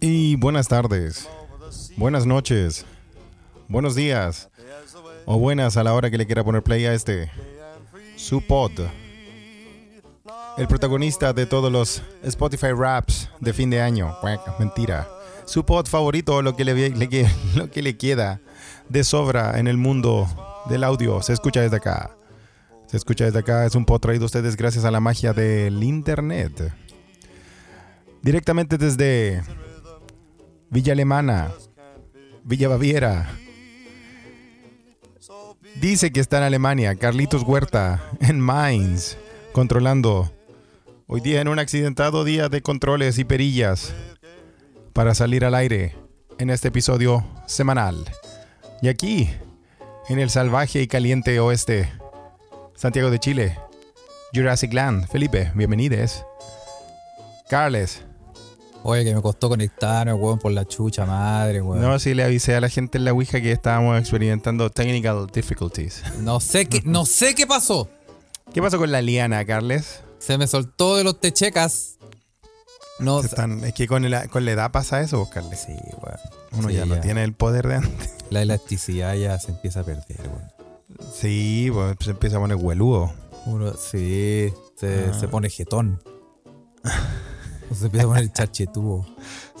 Y 0.00 0.36
buenas 0.36 0.68
tardes, 0.68 1.28
buenas 1.96 2.24
noches, 2.24 2.86
buenos 3.66 3.96
días 3.96 4.48
o 5.24 5.38
buenas 5.38 5.76
a 5.76 5.82
la 5.82 5.92
hora 5.92 6.08
que 6.08 6.18
le 6.18 6.26
quiera 6.26 6.44
poner 6.44 6.62
play 6.62 6.84
a 6.86 6.94
este 6.94 7.30
su 8.16 8.40
pod. 8.40 8.70
El 10.56 10.68
protagonista 10.68 11.32
de 11.32 11.46
todos 11.46 11.72
los 11.72 12.02
Spotify 12.22 12.72
Raps 12.76 13.28
de 13.40 13.52
fin 13.52 13.70
de 13.70 13.80
año. 13.82 14.16
Mentira. 14.58 15.08
Su 15.44 15.64
pod 15.64 15.86
favorito, 15.86 16.40
lo 16.40 16.54
que 16.54 16.64
le, 16.64 16.90
lo 17.54 17.70
que 17.70 17.82
le 17.82 17.96
queda 17.96 18.40
de 18.88 19.04
sobra 19.04 19.58
en 19.58 19.66
el 19.66 19.76
mundo 19.76 20.28
del 20.68 20.84
audio, 20.84 21.22
se 21.22 21.32
escucha 21.32 21.60
desde 21.60 21.76
acá. 21.76 22.16
Se 22.86 22.96
escucha 22.96 23.24
desde 23.24 23.40
acá, 23.40 23.66
es 23.66 23.74
un 23.74 23.84
pod 23.84 24.00
traído 24.00 24.24
a 24.24 24.26
ustedes 24.26 24.56
gracias 24.56 24.84
a 24.84 24.90
la 24.90 25.00
magia 25.00 25.32
del 25.32 25.82
internet. 25.82 26.72
Directamente 28.26 28.76
desde 28.76 29.40
Villa 30.68 30.94
Alemana, 30.94 31.52
Villa 32.42 32.66
Baviera. 32.66 33.30
Dice 35.76 36.10
que 36.10 36.18
está 36.18 36.38
en 36.38 36.42
Alemania, 36.42 36.96
Carlitos 36.96 37.44
Huerta, 37.44 38.02
en 38.18 38.40
Mainz, 38.40 39.16
controlando. 39.52 40.32
Hoy 41.06 41.20
día 41.20 41.40
en 41.40 41.46
un 41.46 41.60
accidentado 41.60 42.24
día 42.24 42.48
de 42.48 42.62
controles 42.62 43.20
y 43.20 43.24
perillas 43.24 43.94
para 44.92 45.14
salir 45.14 45.44
al 45.44 45.54
aire 45.54 45.94
en 46.38 46.50
este 46.50 46.66
episodio 46.66 47.24
semanal. 47.46 48.06
Y 48.82 48.88
aquí, 48.88 49.30
en 50.08 50.18
el 50.18 50.30
salvaje 50.30 50.82
y 50.82 50.88
caliente 50.88 51.38
oeste, 51.38 51.92
Santiago 52.74 53.12
de 53.12 53.20
Chile, 53.20 53.56
Jurassic 54.34 54.72
Land. 54.72 55.06
Felipe, 55.06 55.52
bienvenides. 55.54 56.24
Carles, 57.48 58.02
Oye, 58.88 59.02
que 59.04 59.14
me 59.14 59.20
costó 59.20 59.48
conectarme, 59.48 60.12
weón, 60.12 60.38
por 60.38 60.52
la 60.52 60.64
chucha 60.64 61.04
madre, 61.06 61.60
weón. 61.60 61.80
no, 61.82 61.98
sí 61.98 62.14
le 62.14 62.22
avisé 62.22 62.54
a 62.54 62.60
la 62.60 62.68
gente 62.68 62.98
en 62.98 63.04
la 63.04 63.12
Ouija 63.12 63.40
que 63.40 63.50
estábamos 63.50 63.98
experimentando 63.98 64.70
technical 64.70 65.26
difficulties. 65.32 66.02
No 66.20 66.38
sé 66.38 66.66
qué, 66.66 66.82
no 66.84 67.04
sé 67.04 67.34
qué 67.34 67.46
pasó. 67.48 67.88
¿Qué 68.54 68.62
pasó 68.62 68.78
con 68.78 68.92
la 68.92 69.02
liana, 69.02 69.44
Carles? 69.44 70.02
Se 70.20 70.38
me 70.38 70.46
soltó 70.46 70.96
de 70.96 71.02
los 71.02 71.18
techecas. 71.18 71.98
No, 73.00 73.20
están- 73.20 73.64
es 73.64 73.74
que 73.74 73.88
con, 73.88 74.08
la- 74.08 74.28
con 74.28 74.44
la 74.44 74.52
edad 74.52 74.70
pasa 74.70 75.00
eso, 75.00 75.18
vos, 75.18 75.30
Carles. 75.30 75.58
sí, 75.66 75.72
weón. 75.72 76.18
Uno 76.52 76.68
Sí, 76.68 76.74
ya 76.76 76.86
no 76.86 77.00
tiene 77.00 77.24
el 77.24 77.32
poder 77.34 77.66
de 77.66 77.74
antes. 77.74 78.14
La 78.30 78.42
elasticidad 78.42 79.14
ya 79.16 79.36
se 79.40 79.50
empieza 79.50 79.80
a 79.80 79.84
perder, 79.84 80.20
weón. 80.20 80.52
Sí, 81.12 81.70
pues 81.72 81.96
se 82.00 82.10
empieza 82.12 82.36
a 82.36 82.40
poner 82.40 82.56
hueludo. 82.56 83.12
Uno, 83.46 83.72
sí, 83.74 84.52
se, 84.76 85.06
Ah. 85.10 85.18
se 85.18 85.26
pone 85.26 85.50
jetón. 85.50 86.00
Se 87.74 87.86
empieza 87.86 88.06
a 88.06 88.08
poner 88.08 88.32
charchetubo. 88.32 89.06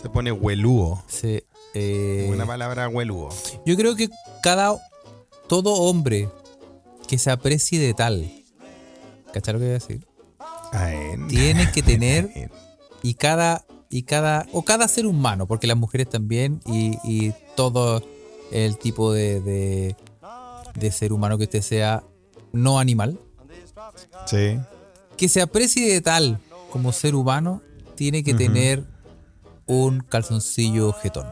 Se 0.00 0.08
pone 0.08 0.32
hueludo. 0.32 1.02
Sí. 1.06 1.42
eh, 1.74 2.24
Buena 2.28 2.46
palabra, 2.46 2.88
hueludo. 2.88 3.28
yo 3.64 3.76
creo 3.76 3.94
que 3.96 4.08
cada. 4.42 4.76
Todo 5.48 5.74
hombre 5.74 6.28
que 7.06 7.18
se 7.18 7.30
aprecie 7.30 7.78
de 7.78 7.94
tal. 7.94 8.28
¿Cachai 9.32 9.54
lo 9.54 9.60
que 9.60 9.64
voy 9.66 9.70
a 9.70 9.74
decir? 9.74 10.06
Tiene 11.28 11.70
que 11.70 11.82
tener 11.82 12.50
y 13.02 13.14
cada 13.14 13.64
y 13.88 14.02
cada 14.02 14.46
o 14.52 14.62
cada 14.64 14.88
ser 14.88 15.06
humano 15.06 15.46
porque 15.46 15.68
las 15.68 15.76
mujeres 15.76 16.08
también 16.10 16.60
y, 16.66 16.98
y 17.04 17.32
todo 17.54 18.02
el 18.50 18.76
tipo 18.78 19.12
de, 19.12 19.40
de 19.40 19.96
de 20.74 20.90
ser 20.90 21.12
humano 21.12 21.38
que 21.38 21.44
usted 21.44 21.62
sea 21.62 22.02
no 22.52 22.80
animal 22.80 23.20
Sí. 24.26 24.58
que 25.16 25.28
se 25.28 25.40
aprecie 25.40 25.90
de 25.92 26.00
tal 26.00 26.40
como 26.72 26.90
ser 26.92 27.14
humano 27.14 27.62
tiene 27.96 28.22
que 28.22 28.34
tener 28.34 28.84
un 29.66 30.00
calzoncillo 30.00 30.92
jetón 30.92 31.26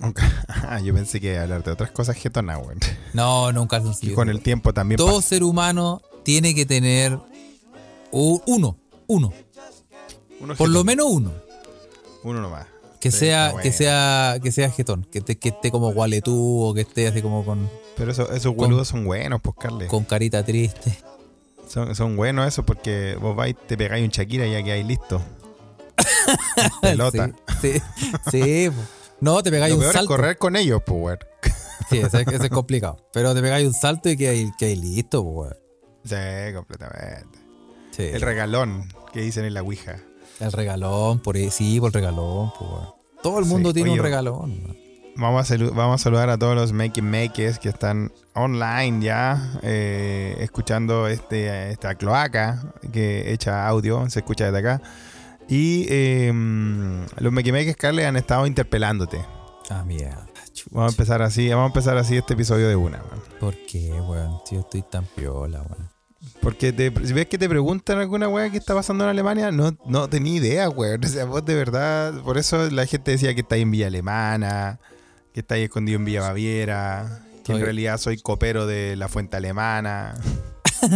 Ah, 0.48 0.80
yo 0.80 0.92
pensé 0.94 1.20
que 1.20 1.28
iba 1.32 1.40
a 1.40 1.42
hablar 1.44 1.62
de 1.62 1.70
otras 1.70 1.90
cosas 1.92 2.16
getonas, 2.16 2.58
güey. 2.62 2.76
no 3.12 3.52
no 3.52 3.60
un 3.62 3.66
Y 3.66 3.68
calzoncillo 3.68 4.14
con 4.14 4.28
el 4.28 4.40
tiempo 4.40 4.72
también 4.74 4.96
todo 4.96 5.16
pasa. 5.16 5.28
ser 5.28 5.44
humano 5.44 6.00
tiene 6.24 6.54
que 6.54 6.66
tener 6.66 7.18
u- 8.10 8.40
uno 8.46 8.76
uno 9.06 9.32
Uno 10.40 10.54
por 10.56 10.68
lo 10.68 10.82
menos 10.84 11.06
uno 11.08 11.30
Uno 12.24 12.40
nomás. 12.40 12.66
que 13.00 13.10
Sí, 13.10 13.18
sea 13.18 13.48
está 13.48 13.62
que 13.62 13.68
bueno. 13.68 13.78
sea 13.78 14.38
que 14.42 14.52
sea 14.52 14.70
jetón 14.70 15.06
que, 15.10 15.20
te- 15.20 15.38
que 15.38 15.50
esté 15.50 15.70
como 15.70 15.92
gualetú 15.92 16.62
o 16.64 16.74
que 16.74 16.80
esté 16.82 17.06
así 17.06 17.22
como 17.22 17.44
con 17.44 17.68
Pero 17.96 18.10
eso- 18.10 18.32
esos 18.32 18.54
hueludos 18.56 18.88
son 18.88 19.04
buenos, 19.04 19.40
pues, 19.42 19.54
Carles. 19.60 19.88
con 19.88 20.04
carita 20.04 20.44
triste. 20.44 20.98
Son, 21.68 21.94
son 21.94 22.16
buenos 22.16 22.46
eso 22.48 22.64
porque 22.64 23.16
vos 23.20 23.34
vais, 23.36 23.54
te 23.66 23.76
pegáis 23.76 24.04
un 24.04 24.10
Shakira 24.10 24.46
y 24.46 24.52
ya 24.52 24.62
quedáis 24.62 24.86
listo. 24.86 25.20
Pelota. 26.82 27.30
Sí, 27.60 27.74
sí. 28.30 28.70
No, 29.20 29.42
te 29.42 29.50
pegáis 29.50 29.70
Lo 29.72 29.76
un 29.76 29.80
peor 29.82 29.90
es 29.90 29.96
salto. 29.96 30.08
correr 30.08 30.38
con 30.38 30.56
ellos, 30.56 30.82
pues. 30.84 31.18
Sí, 31.90 31.98
ese, 31.98 32.22
ese 32.22 32.44
es 32.44 32.50
complicado. 32.50 33.08
Pero 33.12 33.34
te 33.34 33.40
pegáis 33.42 33.66
un 33.66 33.74
salto 33.74 34.08
y 34.08 34.16
quedáis 34.16 34.50
quedáis 34.58 34.78
listo, 34.78 35.20
weón. 35.22 35.54
Sí, 36.04 36.16
completamente. 36.54 37.38
Sí. 37.90 38.02
El 38.04 38.20
regalón 38.22 38.88
que 39.12 39.20
dicen 39.20 39.44
en 39.44 39.54
la 39.54 39.62
Ouija. 39.62 39.98
El 40.40 40.50
regalón, 40.52 41.20
por 41.20 41.36
ahí, 41.36 41.50
sí, 41.50 41.78
por 41.78 41.88
el 41.88 41.92
regalón, 41.94 42.50
weón. 42.60 42.88
Todo 43.22 43.38
el 43.38 43.44
mundo 43.44 43.70
Sí, 43.70 43.74
tiene 43.74 43.90
oye, 43.90 44.00
un 44.00 44.04
regalón. 44.04 44.76
Vamos 45.14 45.50
a, 45.50 45.56
vamos 45.58 46.00
a 46.00 46.02
saludar 46.04 46.30
a 46.30 46.38
todos 46.38 46.56
los 46.56 46.72
Make 46.72 47.02
Makers 47.02 47.58
que 47.58 47.68
están 47.68 48.10
online 48.34 49.04
ya, 49.04 49.52
eh, 49.62 50.36
escuchando 50.40 51.06
este, 51.06 51.70
esta 51.70 51.94
cloaca 51.96 52.72
que 52.92 53.32
echa 53.32 53.68
audio, 53.68 54.08
se 54.08 54.20
escucha 54.20 54.46
desde 54.50 54.58
acá. 54.58 54.82
Y 55.48 55.86
eh, 55.90 56.32
los 57.18 57.32
Makers, 57.32 57.76
Carles, 57.76 58.06
han 58.06 58.16
estado 58.16 58.46
interpelándote. 58.46 59.24
Ah, 59.70 59.84
mierda. 59.84 60.26
chucha. 60.52 60.70
Vamos 60.70 60.92
a 60.92 60.94
empezar 60.94 61.22
así, 61.22 61.48
vamos 61.48 61.64
a 61.64 61.66
empezar 61.66 61.96
así 61.98 62.16
este 62.16 62.34
episodio 62.34 62.68
de 62.68 62.76
una, 62.76 62.98
man. 62.98 63.20
¿Por 63.40 63.54
qué, 63.66 63.90
weón? 63.92 64.38
Si 64.46 64.54
yo 64.54 64.60
estoy 64.62 64.82
tan 64.82 65.04
piola, 65.06 65.62
weón. 65.62 65.90
Porque 66.40 66.72
te, 66.72 66.92
si 67.04 67.12
ves 67.12 67.26
que 67.26 67.36
te 67.38 67.48
preguntan 67.48 67.98
alguna 67.98 68.28
weá 68.28 68.48
que 68.50 68.56
está 68.58 68.74
pasando 68.74 69.04
en 69.04 69.10
Alemania, 69.10 69.50
no, 69.50 69.76
no 69.86 70.08
tenía 70.08 70.34
idea, 70.36 70.68
weón. 70.68 71.04
O 71.04 71.08
sea, 71.08 71.24
vos 71.24 71.44
de 71.44 71.54
verdad, 71.54 72.14
por 72.22 72.38
eso 72.38 72.70
la 72.70 72.86
gente 72.86 73.10
decía 73.12 73.34
que 73.34 73.40
estáis 73.40 73.62
en 73.62 73.70
Villa 73.72 73.88
Alemana, 73.88 74.78
que 75.34 75.40
estáis 75.40 75.64
escondido 75.64 75.98
en 75.98 76.04
Villa 76.04 76.20
Baviera, 76.20 77.24
que 77.44 77.52
en 77.52 77.60
realidad 77.60 77.98
soy 77.98 78.18
copero 78.18 78.66
de 78.66 78.94
la 78.96 79.08
fuente 79.08 79.36
alemana. 79.36 80.14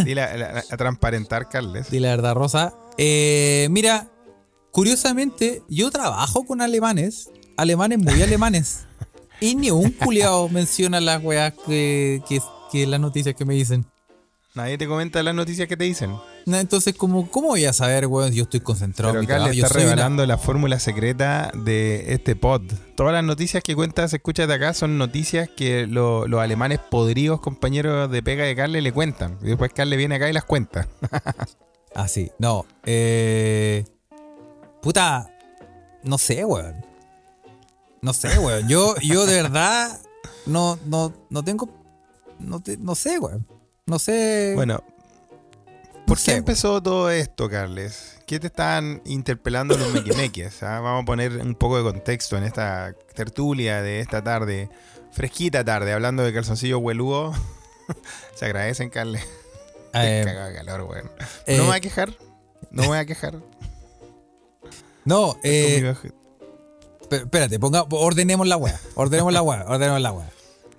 Dile 0.05 0.21
a, 0.21 0.57
a- 0.59 0.73
a 0.73 0.77
transparentar, 0.77 1.49
Carles. 1.49 1.89
Di 1.91 1.99
la 1.99 2.09
verdad, 2.09 2.33
Rosa. 2.35 2.73
Eh, 2.97 3.67
mira, 3.69 4.07
curiosamente, 4.71 5.61
yo 5.69 5.89
trabajo 5.91 6.45
con 6.45 6.61
alemanes, 6.61 7.29
alemanes 7.57 7.99
muy 7.99 8.21
alemanes. 8.21 8.85
Y 9.39 9.55
ni 9.55 9.69
un 9.71 9.91
culiao 9.91 10.49
menciona 10.49 10.99
las 10.99 11.23
weas 11.23 11.53
que, 11.65 12.21
que, 12.27 12.39
que 12.71 12.87
las 12.87 12.99
noticias 12.99 13.35
que 13.35 13.45
me 13.45 13.53
dicen. 13.53 13.85
Nadie 14.55 14.79
te 14.79 14.87
comenta 14.87 15.21
las 15.21 15.35
noticias 15.35 15.67
que 15.67 15.77
te 15.77 15.83
dicen. 15.83 16.15
No, 16.47 16.57
Entonces, 16.57 16.95
como, 16.95 17.29
¿cómo 17.29 17.49
voy 17.49 17.65
a 17.65 17.73
saber, 17.73 18.07
weón? 18.07 18.33
Yo 18.33 18.43
estoy 18.43 18.59
concentrado 18.61 19.11
Pero 19.11 19.19
en 19.19 19.25
mi 19.25 19.27
trabajo. 19.27 19.51
Está 19.51 19.67
una- 19.67 19.83
revelando 19.83 20.25
la 20.25 20.37
fórmula 20.39 20.79
secreta 20.79 21.51
de 21.53 22.11
este 22.13 22.35
pod. 22.35 22.63
Todas 22.95 23.13
las 23.13 23.23
noticias 23.23 23.61
que 23.61 23.75
cuentas, 23.75 24.11
escuchas 24.15 24.47
de 24.47 24.55
acá, 24.55 24.73
son 24.73 24.97
noticias 24.97 25.47
que 25.55 25.85
lo- 25.85 26.25
los 26.27 26.41
alemanes 26.41 26.79
podridos 26.79 27.39
compañeros 27.39 28.09
de 28.09 28.23
pega 28.23 28.45
de 28.45 28.55
Carles 28.55 28.81
le 28.81 28.91
cuentan. 28.91 29.37
Y 29.43 29.47
después 29.47 29.71
Carles 29.73 29.99
viene 29.99 30.15
acá 30.15 30.27
y 30.29 30.33
las 30.33 30.45
cuenta. 30.45 30.87
Ah, 31.95 32.07
sí. 32.07 32.29
No. 32.37 32.65
Eh... 32.85 33.83
Puta. 34.87 35.29
No 36.01 36.17
sé, 36.17 36.45
weón. 36.45 36.85
No 38.01 38.13
sé, 38.13 38.39
weón. 38.39 38.69
Yo, 38.69 38.95
yo 39.01 39.25
de 39.25 39.41
verdad 39.43 39.99
no, 40.45 40.79
no, 40.85 41.11
no 41.29 41.43
tengo. 41.43 41.67
No, 42.39 42.61
te- 42.61 42.77
no 42.77 42.95
sé, 42.95 43.19
weón. 43.19 43.45
No 43.85 43.99
sé. 43.99 44.53
Bueno, 44.55 44.81
¿por 46.05 46.17
qué 46.17 46.35
empezó 46.35 46.81
todo 46.81 47.11
esto, 47.11 47.49
Carles? 47.49 48.17
¿Qué 48.25 48.39
te 48.39 48.47
están 48.47 49.01
interpelando 49.03 49.75
los 49.77 49.91
mequimeques? 49.91 50.63
ah? 50.63 50.79
Vamos 50.79 51.03
a 51.03 51.05
poner 51.05 51.35
un 51.35 51.55
poco 51.55 51.75
de 51.79 51.83
contexto 51.91 52.37
en 52.37 52.45
esta 52.45 52.93
tertulia 53.13 53.81
de 53.81 53.99
esta 53.99 54.23
tarde, 54.23 54.69
fresquita 55.11 55.65
tarde, 55.65 55.91
hablando 55.91 56.23
de 56.23 56.33
calzoncillo 56.33 56.79
hueludo. 56.79 57.33
Se 58.35 58.45
agradecen, 58.45 58.89
Carles. 58.89 59.25
Eh, 59.93 60.21
Te 60.23 60.31
caga 60.31 60.47
de 60.47 60.55
calor, 60.55 60.83
weón. 60.83 61.11
eh, 61.45 61.57
No 61.57 61.63
me 61.63 61.67
voy 61.71 61.77
a 61.77 61.81
quejar. 61.81 62.13
No 62.71 62.83
me 62.83 62.87
voy 62.87 62.97
a 62.99 63.05
quejar. 63.05 63.35
No, 65.07 65.37
eh, 65.41 65.95
Pero, 67.09 67.23
espérate, 67.23 67.57
ponga, 67.59 67.85
ordenemos 67.91 68.45
la 68.45 68.57
weá. 68.57 68.77
Ordenemos 68.95 69.31
la 69.31 69.41
weá, 69.41 69.63
ordenemos 69.65 70.01
la 70.01 70.11
weá. 70.11 70.29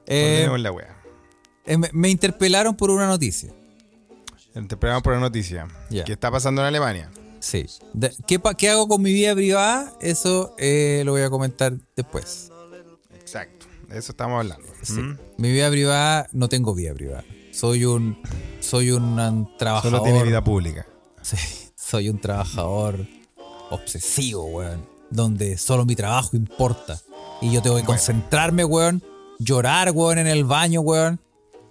Eh, 0.07 0.45
Ordenemos 0.51 0.61
la 0.61 0.73
wea. 0.73 0.97
eh, 1.65 1.79
me, 1.79 1.89
me 1.95 2.11
interpelaron 2.11 2.77
por 2.77 2.91
una 2.91 3.07
noticia. 3.07 3.51
Te 4.53 4.63
preparamos 4.63 5.03
por 5.03 5.15
la 5.15 5.21
noticia. 5.21 5.67
Ya. 5.89 6.05
¿Qué 6.05 6.13
está 6.13 6.31
pasando 6.31 6.61
en 6.61 6.67
Alemania? 6.67 7.11
Sí. 7.41 7.65
De- 7.95 8.13
¿qué, 8.27 8.39
qué 8.59 8.69
hago 8.69 8.87
con 8.87 9.01
mi 9.01 9.15
vida 9.15 9.35
privada? 9.35 9.95
Eso 10.03 10.55
eh, 10.59 11.03
lo 11.07 11.13
voy 11.13 11.23
a 11.23 11.31
comentar 11.31 11.73
después. 11.97 12.51
Exacto. 13.15 13.67
De 13.89 13.99
eso 13.99 14.13
estamos 14.13 14.41
hablando. 14.41 14.69
Sí. 14.83 15.01
¿Mm? 15.01 15.19
Mi 15.39 15.53
vida 15.53 15.71
privada, 15.71 16.29
no 16.33 16.51
tengo 16.51 16.75
vida 16.75 16.93
privada. 16.93 17.25
Soy 17.53 17.87
un. 17.87 18.21
Soy 18.61 18.91
un, 18.91 19.49
trabajador. 19.57 19.99
Solo 20.01 20.03
tiene 20.03 20.23
vida 20.23 20.45
pública. 20.45 20.87
Sí, 21.23 21.37
soy 21.77 22.11
un 22.11 22.21
trabajador 22.21 23.07
obsesivo, 23.71 24.45
weón. 24.45 24.87
donde 25.11 25.57
solo 25.57 25.87
mi 25.87 25.97
trabajo 25.97 26.37
importa. 26.37 27.01
Y 27.41 27.51
yo 27.53 27.63
tengo 27.63 27.77
que 27.77 27.83
Bueno. 27.83 27.87
concentrarme, 27.87 28.63
weón. 28.65 29.03
Llorar, 29.39 29.91
weón, 29.93 30.19
en 30.19 30.27
el 30.27 30.45
baño, 30.45 30.83
weón. 30.83 31.19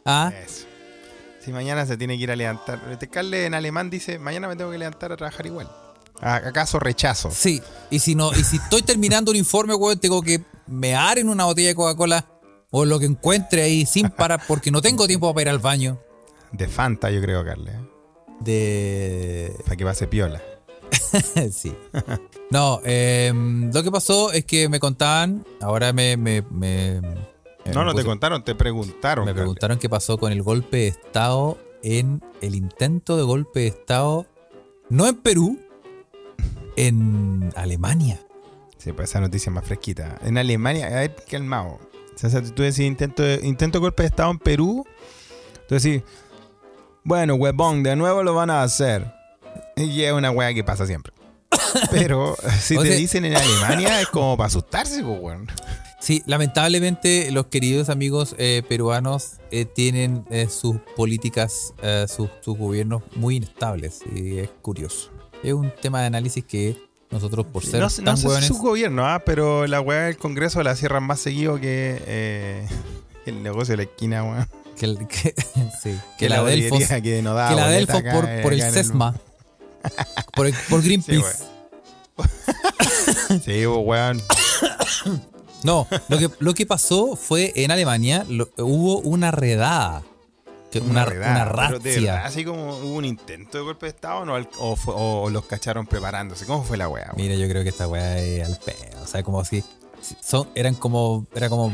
¿Ah? 0.05 0.31
Eso. 0.43 0.65
Si 1.45 1.51
mañana 1.51 1.85
se 1.85 1.97
tiene 1.97 2.17
que 2.17 2.23
ir 2.23 2.31
a 2.31 2.35
levantar. 2.35 2.81
Carle 3.11 3.45
en 3.45 3.53
alemán 3.53 3.89
dice, 3.91 4.17
mañana 4.17 4.47
me 4.47 4.55
tengo 4.55 4.71
que 4.71 4.77
levantar 4.79 5.11
a 5.11 5.17
trabajar 5.17 5.45
igual. 5.45 5.69
¿A- 6.19 6.35
¿Acaso 6.37 6.79
rechazo? 6.79 7.29
Sí. 7.29 7.61
Y 7.91 7.99
si 7.99 8.15
no, 8.15 8.31
y 8.31 8.43
si 8.43 8.57
estoy 8.57 8.81
terminando 8.81 9.29
un 9.29 9.37
informe, 9.37 9.75
weón, 9.75 9.99
tengo 9.99 10.23
que 10.23 10.43
mear 10.65 11.19
en 11.19 11.29
una 11.29 11.45
botella 11.45 11.67
de 11.67 11.75
Coca-Cola 11.75 12.25
o 12.71 12.85
lo 12.85 12.97
que 12.99 13.05
encuentre 13.05 13.61
ahí 13.61 13.85
sin 13.85 14.09
parar, 14.09 14.41
porque 14.47 14.71
no 14.71 14.81
tengo 14.81 15.05
tiempo 15.05 15.31
para 15.33 15.43
ir 15.43 15.49
al 15.49 15.59
baño. 15.59 15.99
De 16.51 16.67
Fanta, 16.67 17.11
yo 17.11 17.21
creo, 17.21 17.45
Carle. 17.45 17.71
De. 18.39 19.53
Para 19.63 19.75
que 19.75 19.85
pase 19.85 20.07
piola. 20.07 20.41
sí. 21.51 21.73
No, 22.49 22.79
em, 22.83 23.71
lo 23.73 23.83
que 23.83 23.91
pasó 23.91 24.31
es 24.31 24.45
que 24.45 24.69
me 24.69 24.79
contaban, 24.79 25.45
ahora 25.61 25.93
me. 25.93 26.17
me, 26.17 26.41
me- 26.49 27.01
no, 27.01 27.81
me 27.81 27.85
no 27.85 27.93
te 27.95 28.05
contaron, 28.05 28.43
te 28.43 28.55
preguntaron. 28.55 29.25
Me 29.25 29.33
preguntaron 29.33 29.77
qué 29.77 29.89
pasó 29.89 30.17
con 30.17 30.31
el 30.31 30.41
golpe 30.41 30.77
de 30.77 30.87
Estado 30.87 31.57
en 31.83 32.23
el 32.41 32.55
intento 32.55 33.17
de 33.17 33.23
golpe 33.23 33.59
de 33.61 33.67
Estado, 33.67 34.25
no 34.89 35.05
en 35.07 35.15
Perú, 35.17 35.59
en 36.75 37.51
Alemania. 37.55 38.21
Sí, 38.77 38.93
pues 38.93 39.09
esa 39.09 39.19
noticia 39.19 39.49
es 39.49 39.53
más 39.55 39.65
fresquita. 39.65 40.17
En 40.23 40.37
Alemania, 40.37 40.87
a 40.87 40.89
ver, 40.91 41.15
calmado. 41.29 41.79
O 42.23 42.29
sea, 42.29 42.41
tú 42.41 42.63
decís 42.63 42.79
intento 42.79 43.21
de, 43.23 43.39
intento 43.45 43.79
de 43.79 43.81
golpe 43.81 44.03
de 44.03 44.07
Estado 44.07 44.31
en 44.31 44.39
Perú, 44.39 44.85
tú 45.67 45.75
decís, 45.75 46.03
bueno, 47.03 47.35
huevón, 47.35 47.83
de 47.83 47.95
nuevo 47.95 48.23
lo 48.23 48.33
van 48.33 48.49
a 48.49 48.63
hacer. 48.63 49.13
Y 49.77 50.01
es 50.03 50.11
una 50.11 50.31
wea 50.31 50.53
que 50.53 50.63
pasa 50.63 50.85
siempre. 50.85 51.13
Pero 51.91 52.35
si 52.61 52.75
O 52.77 52.81
te 52.81 52.89
sea- 52.89 52.97
dicen 52.97 53.25
en 53.25 53.35
Alemania 53.35 54.01
es 54.01 54.07
como 54.07 54.35
para 54.37 54.47
asustarse, 54.47 55.03
pues, 55.03 55.19
weón. 55.21 55.47
Sí, 55.99 56.21
lamentablemente 56.27 57.31
los 57.31 57.47
queridos 57.47 57.89
amigos 57.89 58.35
eh, 58.37 58.61
peruanos 58.69 59.37
eh, 59.51 59.65
tienen 59.65 60.25
eh, 60.29 60.47
sus 60.47 60.77
políticas, 60.95 61.73
sus, 62.07 62.29
sus 62.41 62.57
gobiernos 62.57 63.01
muy 63.15 63.37
inestables 63.37 64.01
y 64.13 64.37
es 64.37 64.49
curioso. 64.61 65.11
Es 65.43 65.53
un 65.53 65.71
tema 65.81 66.01
de 66.01 66.07
análisis 66.07 66.43
que 66.45 66.77
nosotros 67.09 67.45
por 67.47 67.63
ser 67.65 67.79
No, 67.81 67.89
tan 67.89 68.05
no 68.05 68.17
sé 68.17 68.27
hueones- 68.27 68.47
su 68.47 68.57
gobierno, 68.59 69.07
ah, 69.07 69.23
pero 69.25 69.65
la 69.65 69.81
weá 69.81 70.03
del 70.03 70.17
Congreso 70.17 70.61
la 70.61 70.75
cierran 70.75 71.03
más 71.03 71.19
seguido 71.19 71.59
que 71.59 72.67
el 73.25 73.41
negocio 73.43 73.73
de 73.73 73.77
la 73.77 73.83
esquina, 73.83 74.23
weón. 74.23 74.47
que, 74.77 74.85
el- 74.85 75.07
que- 75.07 75.33
sí, 75.81 75.97
que 76.17 76.25
Que 76.25 76.29
la 76.29 76.43
Delfos, 76.43 76.79
que 76.79 76.85
da 77.21 77.49
que 77.49 77.55
la 77.55 77.67
Delfos 77.69 78.01
por, 78.03 78.41
por 78.43 78.53
el 78.53 78.61
acá 78.61 78.67
en 78.67 78.73
SESMA, 78.73 79.15
por, 80.33 80.81
Greenpeace. 80.83 81.43
Sí, 83.43 83.65
weón. 83.65 84.21
No, 85.63 85.87
lo 86.07 86.17
que, 86.17 86.29
lo 86.39 86.53
que 86.53 86.65
pasó 86.65 87.15
fue 87.15 87.51
en 87.55 87.71
Alemania 87.71 88.25
lo- 88.29 88.49
hubo 88.57 88.99
una 88.99 89.31
redada. 89.31 90.03
que- 90.71 90.79
Una, 90.79 91.05
redada, 91.05 91.31
una 91.53 91.67
pero 91.67 91.79
de 91.79 91.89
verdad, 91.91 92.13
razzia. 92.15 92.25
así 92.25 92.43
como 92.45 92.77
hubo 92.77 92.95
un 92.95 93.05
intento 93.05 93.57
de 93.57 93.63
golpe 93.63 93.85
de 93.85 93.91
Estado 93.91 94.25
o, 94.59 94.75
fue- 94.75 94.93
o 94.97 95.29
los 95.29 95.45
cacharon 95.45 95.87
preparándose. 95.87 96.45
¿Cómo 96.45 96.63
fue 96.63 96.77
la 96.77 96.87
weá? 96.89 97.13
Mira, 97.15 97.35
yo 97.35 97.47
creo 97.47 97.63
que 97.63 97.69
esta 97.69 97.87
weá 97.87 98.19
es 98.19 98.45
al 98.45 98.57
pedo. 98.59 99.01
O 99.01 99.07
sea, 99.07 99.23
como 99.23 99.43
si. 99.45 99.63
son, 100.21 100.47
eran 100.55 100.75
como. 100.75 101.25
Era 101.33 101.49
como 101.49 101.71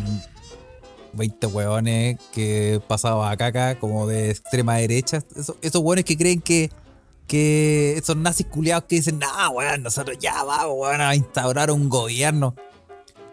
20 1.14 1.48
weones 1.48 2.18
que 2.32 2.82
pasaban 2.88 3.32
a 3.32 3.38
caca, 3.38 3.78
como 3.80 4.08
de 4.08 4.32
extrema 4.32 4.78
derecha. 4.78 5.22
Esos, 5.36 5.56
esos 5.62 5.82
weones 5.82 6.06
que 6.06 6.18
creen 6.18 6.40
que. 6.42 6.70
Que 7.28 7.94
esos 7.98 8.16
nazis 8.18 8.46
culiados 8.48 8.84
que 8.86 8.96
dicen, 8.98 9.20
nah, 9.20 9.50
weón, 9.50 9.84
nosotros 9.84 10.18
ya 10.20 10.44
vamos, 10.44 10.76
weón, 10.78 11.02
a 11.02 11.16
instaurar 11.16 11.72
un 11.72 11.90
gobierno. 11.90 12.56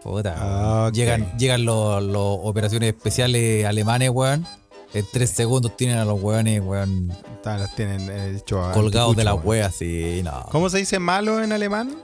Puta. 0.03 0.35
Ah. 0.39 0.91
Llegan, 0.93 1.37
llegan 1.37 1.65
los, 1.65 2.03
los 2.03 2.39
operaciones 2.43 2.95
especiales 2.95 3.67
alemanes, 3.67 4.11
weón. 4.11 4.47
En 4.93 5.05
tres 5.13 5.31
segundos 5.31 5.77
tienen 5.77 5.99
a 5.99 6.05
los 6.05 6.21
weones, 6.21 6.61
weón, 6.63 7.13
Las 7.45 7.77
tienen 7.77 8.09
eh, 8.11 8.37
hecho 8.39 8.65
a- 8.65 8.73
colgados 8.73 9.15
de 9.17 9.23
las 9.25 9.37
weas, 9.45 9.75
sí, 9.75 10.21
no. 10.25 10.47
¿Cómo 10.51 10.69
se 10.69 10.79
dice 10.79 10.99
malo 10.99 11.41
en 11.43 11.53
alemán? 11.53 11.95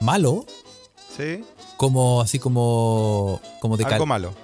Malo, 0.00 0.44
Sí. 1.16 1.44
como 1.76 2.20
así 2.20 2.38
como 2.40 3.40
como 3.60 3.76
de 3.76 3.84
Algo 3.84 4.06
malo. 4.06 4.34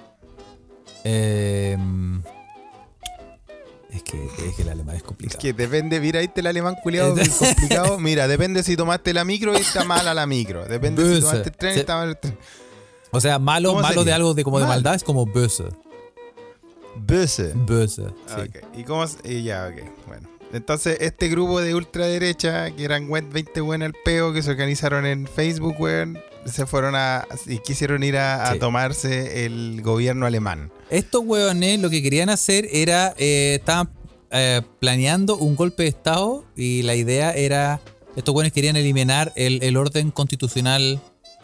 Eh, 1.03 1.77
es 3.93 4.03
que 4.03 4.25
es 4.25 4.55
que 4.55 4.61
el 4.63 4.69
alemán 4.69 4.95
es 4.95 5.01
Es 5.01 5.07
complicado. 5.07 5.39
que 5.41 5.53
depende, 5.53 5.99
mira, 5.99 6.19
ahí 6.19 6.25
está 6.25 6.41
el 6.41 6.47
alemán 6.47 6.75
culiado 6.81 7.17
Eh, 7.17 7.29
complicado. 7.37 7.99
Mira, 7.99 8.27
depende 8.27 8.63
si 8.63 8.75
tomaste 8.75 9.13
la 9.13 9.23
micro 9.23 9.53
y 9.53 9.57
está 9.61 9.83
mala 9.83 10.13
la 10.13 10.25
micro. 10.25 10.65
Depende 10.65 11.03
si 11.15 11.21
tomaste 11.21 11.49
el 11.49 11.55
tren 11.55 11.77
y 11.77 11.79
está 11.79 11.95
mal 11.97 12.09
el 12.09 12.17
tren. 12.17 12.37
o 13.11 13.21
sea, 13.21 13.39
malo 13.39 13.69
¿Cómo 13.69 13.81
malo 13.81 13.93
sería? 13.93 14.05
de 14.05 14.13
algo 14.13 14.33
de 14.33 14.43
como 14.43 14.59
de 14.59 14.65
Mal. 14.65 14.75
maldad 14.77 14.95
es 14.95 15.03
como 15.03 15.25
böse. 15.25 15.65
Böse. 16.95 17.53
Böse. 17.55 18.03
Sí. 18.27 18.41
Ok, 18.41 18.77
¿Y 18.77 18.83
cómo? 18.83 19.05
Y 19.23 19.43
ya, 19.43 19.67
ok. 19.71 20.07
Bueno. 20.07 20.29
Entonces, 20.53 20.97
este 21.01 21.27
grupo 21.29 21.59
de 21.61 21.73
ultraderecha, 21.73 22.69
que 22.71 22.83
eran 22.83 23.07
web 23.09 23.25
20 23.31 23.61
buenas 23.61 23.87
al 23.87 23.95
peo, 24.05 24.31
que 24.33 24.43
se 24.43 24.51
organizaron 24.51 25.05
en 25.07 25.25
Facebook, 25.27 25.75
weón, 25.79 26.19
se 26.45 26.65
fueron 26.65 26.95
a. 26.95 27.25
y 27.47 27.57
quisieron 27.59 28.03
ir 28.03 28.17
a, 28.17 28.49
a 28.49 28.53
Sí. 28.53 28.59
tomarse 28.59 29.45
el 29.45 29.81
gobierno 29.81 30.25
alemán. 30.25 30.71
Estos 30.89 31.21
hueones 31.25 31.79
lo 31.79 31.89
que 31.89 32.01
querían 32.03 32.29
hacer 32.29 32.67
era 32.71 33.13
eh, 33.17 33.55
estaban 33.59 33.89
eh, 34.31 34.61
planeando 34.79 35.37
un 35.37 35.55
golpe 35.55 35.83
de 35.83 35.89
estado 35.89 36.45
y 36.55 36.81
la 36.83 36.95
idea 36.95 37.31
era 37.33 37.79
estos 38.15 38.33
hueones 38.35 38.51
querían 38.53 38.75
eliminar 38.75 39.31
el, 39.35 39.61
el 39.63 39.77
orden 39.77 40.11
constitucional 40.11 40.99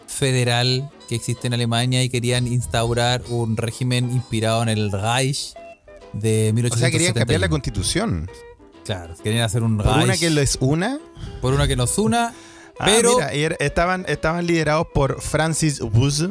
federal 0.06 0.90
que 1.08 1.14
existe 1.16 1.46
en 1.46 1.54
Alemania 1.54 2.02
y 2.02 2.08
querían 2.08 2.46
instaurar 2.46 3.22
un 3.28 3.56
régimen 3.56 4.10
inspirado 4.12 4.62
en 4.62 4.68
el 4.68 4.92
Reich 4.92 5.54
de 6.12 6.52
1871. 6.54 6.74
O 6.74 6.76
sea, 6.78 6.90
querían 6.90 7.14
cambiar 7.14 7.40
la 7.40 7.48
constitución. 7.48 8.30
Claro, 8.84 9.14
querían 9.22 9.42
hacer 9.44 9.62
un 9.62 9.76
Por 9.76 9.86
Reich. 9.86 10.04
una 10.04 10.16
que 10.16 10.30
lo 10.30 10.40
es 10.40 10.56
una. 10.60 10.98
por 11.40 11.54
una 11.54 11.66
que 11.68 11.76
nos 11.76 11.98
una. 11.98 12.32
Ah, 12.80 12.86
pero. 12.86 13.16
mira, 13.32 13.56
estaban, 13.60 14.04
estaban 14.08 14.46
liderados 14.46 14.86
por 14.94 15.20
Francis 15.20 15.80
Buse, 15.80 16.30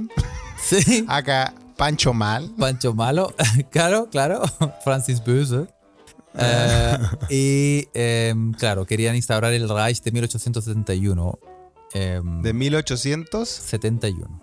Sí. 0.61 1.05
acá 1.07 1.53
Pancho 1.77 2.13
Mal. 2.13 2.51
Pancho 2.57 2.93
Malo. 2.93 3.33
claro, 3.71 4.09
claro. 4.11 4.41
Francis 4.83 5.23
Böse. 5.23 5.67
Eh, 6.35 6.97
y 7.29 7.87
em, 7.93 8.53
claro, 8.53 8.85
querían 8.85 9.15
instaurar 9.15 9.51
el 9.53 9.67
Reich 9.69 10.01
de 10.01 10.11
1871. 10.11 11.39
em, 11.93 12.41
De 12.41 12.53
1800. 12.53 13.47
71. 13.49 14.41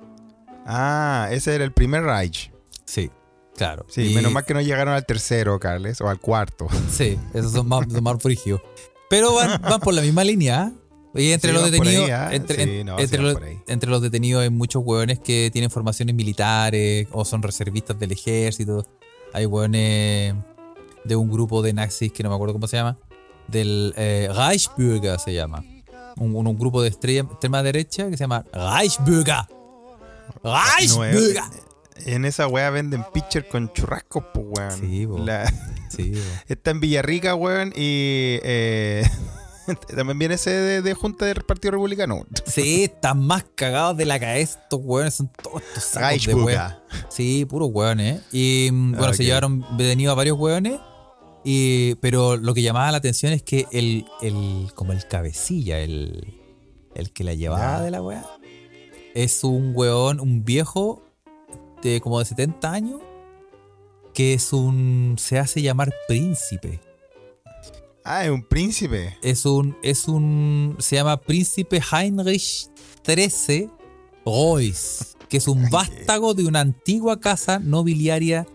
Ah, 0.67 1.29
ese 1.31 1.55
era 1.55 1.65
el 1.65 1.73
primer 1.73 2.03
Reich. 2.05 2.51
Sí, 2.85 3.11
claro. 3.57 3.87
Sí, 3.89 4.11
Y- 4.11 4.15
menos 4.15 4.33
mal 4.33 4.45
que 4.45 4.55
no 4.55 4.61
llegaron 4.61 4.95
al 4.95 5.07
tercero, 5.07 5.59
Carles, 5.61 6.01
o 6.01 6.09
al 6.09 6.19
cuarto. 6.21 6.67
Sí, 6.91 7.19
esos 7.35 7.53
son 7.53 7.69
más, 7.69 7.87
son 7.93 8.03
más. 8.03 8.17
Pero 9.09 9.35
van, 9.35 9.61
van 9.63 9.81
por 9.81 9.95
la 9.95 10.03
misma 10.03 10.25
línea. 10.25 10.73
¿Eh? 11.17 11.23
Y 11.23 11.33
entre 11.33 11.51
Sí, 11.51 11.55
los 11.57 11.71
detenidos, 11.71 12.11
ahí, 12.11 12.37
entre, 12.37 12.65
Sí, 12.65 12.71
en- 12.81 12.87
no, 12.87 12.97
sí 12.99 13.05
entre 13.05 13.19
van 13.23 13.27
los, 13.35 13.43
entre 13.69 14.01
detenidos 14.01 14.43
hay 14.43 14.51
muchos 14.51 14.83
hueones 14.85 15.19
que 15.21 15.51
tienen 15.53 15.71
formaciones 15.71 16.15
militares 16.15 17.09
o 17.13 17.25
son 17.25 17.43
reservistas 17.43 17.99
del 17.99 18.13
ejército. 18.13 18.87
Hay 19.33 19.47
hueones 19.47 20.35
de 21.05 21.17
un 21.17 21.31
grupo 21.31 21.63
de 21.63 21.73
nazis 21.73 22.13
que 22.13 22.23
no 22.23 22.29
me 22.31 22.35
acuerdo 22.35 22.55
cómo 22.55 22.67
se 22.69 22.77
llama. 22.77 22.99
Del 23.49 23.93
eh, 23.97 24.29
Reichsbürger 24.35 25.19
se 25.21 25.33
llama. 25.35 25.65
Un, 26.17 26.35
un- 26.35 26.47
un 26.47 26.59
grupo 26.59 26.83
de 26.83 26.89
extrema, 26.89 27.29
extrema 27.31 27.63
derecha 27.63 28.09
que 28.11 28.17
se 28.17 28.25
llama 28.25 28.45
Reichsbürger. 28.53 29.45
Reichsbürger. 30.43 31.43
En 32.05 32.25
esa 32.25 32.47
weá 32.47 32.71
venden 32.71 33.05
pitcher 33.13 33.49
con 33.49 33.73
churrascos, 33.73 34.25
pues, 34.35 34.47
weón. 34.49 34.81
Sí, 34.81 35.07
po. 35.07 35.19
La- 35.19 35.53
Sí, 35.89 36.13
está 36.49 36.73
en 36.73 36.81
Villarrica, 36.81 37.35
weón, 37.35 37.69
y 37.75 38.39
eh, 38.43 39.09
también 39.97 40.19
viene 40.19 40.35
ese 40.35 40.51
de, 40.51 40.83
de 40.83 40.95
Junta 40.95 41.27
del 41.27 41.43
Partido 41.43 41.73
Republicano. 41.73 42.25
Sí, 42.47 42.85
están 42.85 43.21
más 43.27 43.45
cagados 43.55 43.97
de 43.97 44.05
la 44.07 44.19
cabeza 44.21 44.61
estos 44.63 44.81
hueones. 44.83 45.15
Son 45.15 45.29
todos 45.43 45.63
estos 45.63 45.83
sacos 45.85 46.01
de. 46.01 46.09
Reichsbürger. 46.09 46.77
Sí, 47.09 47.45
puros 47.45 47.71
hueones. 47.73 48.23
Y 48.33 48.71
mm, 48.73 48.93
bueno, 48.93 49.09
Ok. 49.09 49.15
se 49.15 49.25
llevaron 49.25 49.65
detenidos 49.77 50.13
a 50.13 50.17
varios 50.17 50.39
hueones. 50.39 50.79
Y, 51.45 51.95
pero 51.97 52.37
lo 52.37 52.55
que 52.55 52.63
llamaba 52.63 52.91
la 52.91 52.99
atención 52.99 53.33
es 53.33 53.43
que 53.43 53.67
el, 53.71 54.07
el 54.21 54.71
como 54.75 54.93
el 54.93 55.07
cabecilla, 55.07 55.79
el, 55.79 56.35
el 56.95 57.13
que 57.13 57.23
la 57.23 57.35
llevaba 57.35 57.83
de 57.83 57.91
la 57.93 58.03
weá, 58.03 58.25
es 59.15 59.45
un 59.45 59.73
hueón, 59.75 60.19
un 60.19 60.45
viejo 60.45 61.03
de 61.83 62.01
como 62.01 62.19
de 62.19 62.25
70 62.25 62.73
años, 62.73 63.01
que 64.13 64.35
es 64.35 64.53
un. 64.53 65.15
se 65.19 65.39
hace 65.39 65.63
llamar 65.63 65.95
príncipe. 66.09 66.81
Ah, 68.09 68.25
es 68.25 68.31
un 68.31 68.43
príncipe. 68.45 69.17
Es 69.23 69.45
un. 69.45 69.77
es 69.83 70.07
un. 70.09 70.77
se 70.79 70.97
llama 70.97 71.21
Príncipe 71.21 71.81
Heinrich 71.93 72.69
XIII 73.05 73.69
Reuss, 74.25 75.17
que 75.29 75.37
es 75.39 75.49
un 75.49 75.69
vástago 75.71 76.35
de 76.35 76.45
una 76.47 76.61
antigua 76.61 77.19
casa 77.21 77.59
nobiliaria 77.59 78.47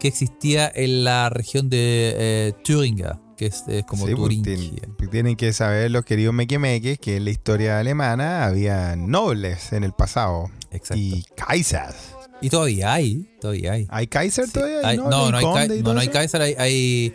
que 0.00 0.08
existía 0.08 0.70
en 0.74 1.04
la 1.04 1.30
región 1.30 1.70
de 1.70 2.14
eh, 2.16 2.52
Thuringia, 2.64 3.20
que 3.36 3.46
es, 3.46 3.64
es 3.68 3.84
como 3.84 4.06
Sí, 4.06 4.14
pues, 4.14 4.42
Turingia. 4.42 4.82
tienen, 5.10 5.36
que 5.36 5.52
saber 5.52 5.90
los 5.90 6.04
queridos 6.04 6.34
mequemeques 6.34 6.98
que 6.98 7.16
en 7.16 7.24
la 7.24 7.30
historia 7.30 7.78
alemana 7.78 8.44
había 8.44 8.94
nobles 8.96 9.72
en 9.72 9.84
el 9.84 9.92
pasado. 9.92 10.50
Exacto. 10.70 10.96
Y 10.96 11.24
Kaisers. 11.36 11.94
Y 12.42 12.50
todavía 12.50 12.92
hay, 12.92 13.30
todavía 13.40 13.72
hay. 13.72 13.86
¿Hay 13.88 14.06
Kaiser 14.08 14.46
Sí, 14.46 14.52
todavía? 14.52 14.80
hay- 14.86 14.98
no, 14.98 15.04
y 15.06 15.08
no 15.32 15.36
hay, 15.56 15.82
no, 15.82 15.94
no 15.94 16.00
hay? 16.00 16.08
Kaiser, 16.08 16.42
hay, 16.42 16.54
hay- 16.58 17.14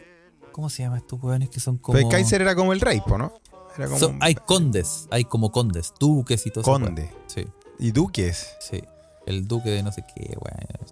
¿Cómo 0.51 0.70
se 0.70 0.84
llama 0.84 0.98
estos 0.98 1.22
hueones 1.22 1.50
que 1.50 1.60
son 1.60 1.77
como. 1.77 1.96
Pero 1.98 2.08
el 2.08 2.12
Kaiser 2.12 2.41
era 2.41 2.55
como 2.55 2.74
el 2.74 2.81
rey, 2.81 3.01
¿no? 3.08 3.34
Era 3.77 3.88
como 3.88 4.00
son- 4.00 4.15
un 4.15 4.24
hay 4.24 4.36
condes, 4.36 5.08
hay 5.12 5.24
como 5.25 5.51
condes, 5.51 5.93
duques 6.00 6.46
y 6.46 6.51
todo 6.51 6.62
eso. 6.62 6.72
conde. 6.72 7.10
Sí, 7.27 7.46
Y 7.79 7.91
duques. 7.91 8.55
sí. 8.60 8.81
El 9.25 9.48
duque 9.48 9.70
de 9.70 9.84
no 9.84 9.91
sé 9.91 10.03
qué, 10.15 10.36
weón. 10.39 10.91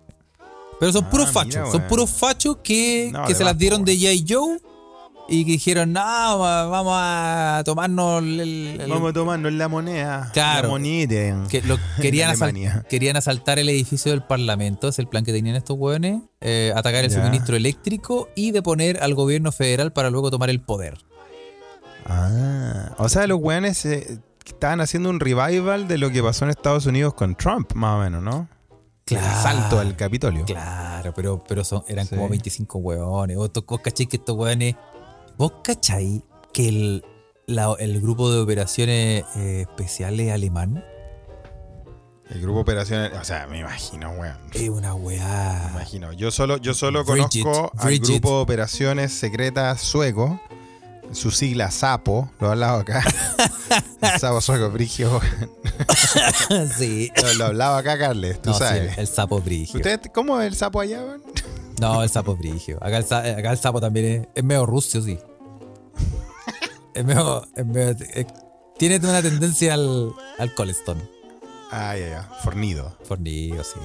Pero 0.80 0.94
son 0.94 1.10
puros 1.10 1.28
Ah, 1.30 1.34
fachos, 1.34 1.56
mira, 1.56 1.72
son 1.72 1.88
puros 1.90 2.10
fachos 2.10 2.58
que, 2.64 3.10
No, 3.12 3.26
que 3.26 3.36
se 3.36 3.44
las 3.44 3.58
dieron 3.58 3.84
de 3.84 3.98
J. 3.98 4.26
Joe 4.28 4.60
y 5.30 5.46
que 5.46 5.52
dijeron, 5.52 5.94
no, 5.94 6.02
va- 6.02 6.66
vamos 6.66 6.94
a 6.98 7.62
tomarnos 7.66 8.24
el, 8.24 8.84
Vamos 8.90 9.10
a 9.12 9.14
tomarnos 9.14 9.54
la 9.54 9.68
moneda. 9.68 10.30
Claro. 10.34 10.64
La 10.64 10.70
moneda. 10.70 11.48
que 11.48 11.62
lo, 11.62 11.78
querían, 12.02 12.36
querían 12.90 13.16
asaltar 13.18 13.60
el 13.60 13.70
edificio 13.70 14.12
del 14.12 14.24
Parlamento, 14.24 14.88
es 14.88 15.00
el 15.00 15.08
plan 15.08 15.24
que 15.24 15.32
tenían 15.32 15.56
estos 15.56 15.78
hueones, 15.78 16.22
eh, 16.42 16.74
atacar 16.76 17.04
el 17.06 17.12
Ya. 17.12 17.18
suministro 17.20 17.56
eléctrico 17.56 18.30
y 18.36 18.52
deponer 18.52 19.02
al 19.04 19.14
gobierno 19.14 19.52
federal 19.52 19.94
para 19.94 20.10
luego 20.10 20.32
tomar 20.32 20.50
el 20.50 20.62
poder. 20.62 20.98
Ah, 22.06 22.96
o 22.98 23.10
sea, 23.10 23.28
los 23.28 23.40
weones 23.42 23.86
eh, 23.86 24.20
estaban 24.46 24.82
haciendo 24.82 25.10
un 25.10 25.20
revival 25.20 25.88
de 25.88 25.98
lo 25.98 26.10
que 26.12 26.24
pasó 26.24 26.46
en 26.46 26.52
Estados 26.52 26.86
Unidos 26.86 27.14
con 27.14 27.36
Trump, 27.36 27.74
más 27.74 27.98
o 27.98 28.00
menos, 28.04 28.24
¿no? 28.24 28.48
Claro. 29.06 29.26
El 29.26 29.32
asalto 29.32 29.80
al 29.80 29.96
Capitolio. 29.96 30.46
Claro, 30.46 31.14
pero, 31.16 31.44
pero 31.48 31.64
son, 31.64 31.84
eran 31.88 32.06
Sí. 32.06 32.16
como 32.16 32.30
25 32.30 32.78
hueones. 32.80 33.38
Vos, 33.38 33.52
cachai 33.84 34.06
que 34.06 34.18
estos 34.18 34.36
hueones. 34.36 34.76
Vos 35.40 35.54
cachai 35.64 36.22
que 36.54 36.68
el, 36.70 37.06
la- 37.48 37.76
el 37.80 38.00
grupo 38.02 38.32
de 38.32 38.40
operaciones 38.42 39.24
eh, 39.38 39.62
especiales 39.62 40.32
alemán 40.32 40.84
El 42.30 42.42
grupo 42.42 42.60
operaciones, 42.60 43.12
o 43.20 43.24
sea, 43.24 43.48
me 43.48 43.60
imagino, 43.60 44.12
weón. 44.12 44.38
es 44.54 44.70
una 44.70 44.94
Me 44.94 45.00
weá. 45.02 45.70
imagino. 45.72 46.14
Yo 46.14 46.30
solo, 46.30 46.58
yo 46.58 46.74
solo 46.76 47.04
Bridget, 47.04 47.44
conozco 47.44 47.72
al 47.78 47.98
grupo 48.00 48.30
de 48.36 48.42
operaciones 48.44 49.14
secretas 49.14 49.82
sueco. 49.82 50.40
Su 51.12 51.32
sigla 51.32 51.72
SAPO, 51.72 52.30
lo 52.40 52.48
he 52.48 52.52
hablado 52.52 52.82
acá. 52.82 53.04
El 54.14 54.20
Sapo 54.20 54.42
sueco, 54.42 54.70
Brigio. 54.70 55.20
sí. 56.78 57.12
Lo, 57.24 57.34
lo 57.34 57.46
hablaba 57.46 57.80
acá, 57.80 57.98
Carles, 57.98 58.40
tú 58.42 58.52
No, 58.52 58.58
sabes. 58.60 58.94
el, 58.94 59.00
el 59.00 59.08
sapo 59.08 59.40
brigio. 59.42 59.78
¿Ustedes, 59.78 60.02
¿Cómo 60.14 60.40
es 60.40 60.46
el 60.48 60.56
sapo 60.56 60.80
allá, 60.82 61.04
weón? 61.04 61.24
No, 61.82 62.04
el 62.04 62.10
sapo 62.10 62.36
brigio. 62.36 62.78
Acá 62.80 62.98
el, 62.98 63.38
acá 63.40 63.52
el 63.52 63.58
sapo 63.58 63.82
también 63.82 64.06
es, 64.06 64.28
es 64.36 64.44
medio 64.44 64.68
rucio, 64.68 65.02
sí. 65.02 65.18
Es 66.94 67.06
medio. 67.06 67.46
es 67.56 67.66
medio- 67.66 67.96
es- 68.14 68.26
tiene 68.78 68.98
una 68.98 69.22
tendencia 69.22 69.74
al, 69.74 70.12
al 70.38 70.54
colestón. 70.56 70.98
Ah, 71.72 71.96
ya, 71.98 72.08
ya. 72.10 72.30
Fornido. 72.44 72.98
Fornido, 73.04 73.64
sí. 73.64 73.80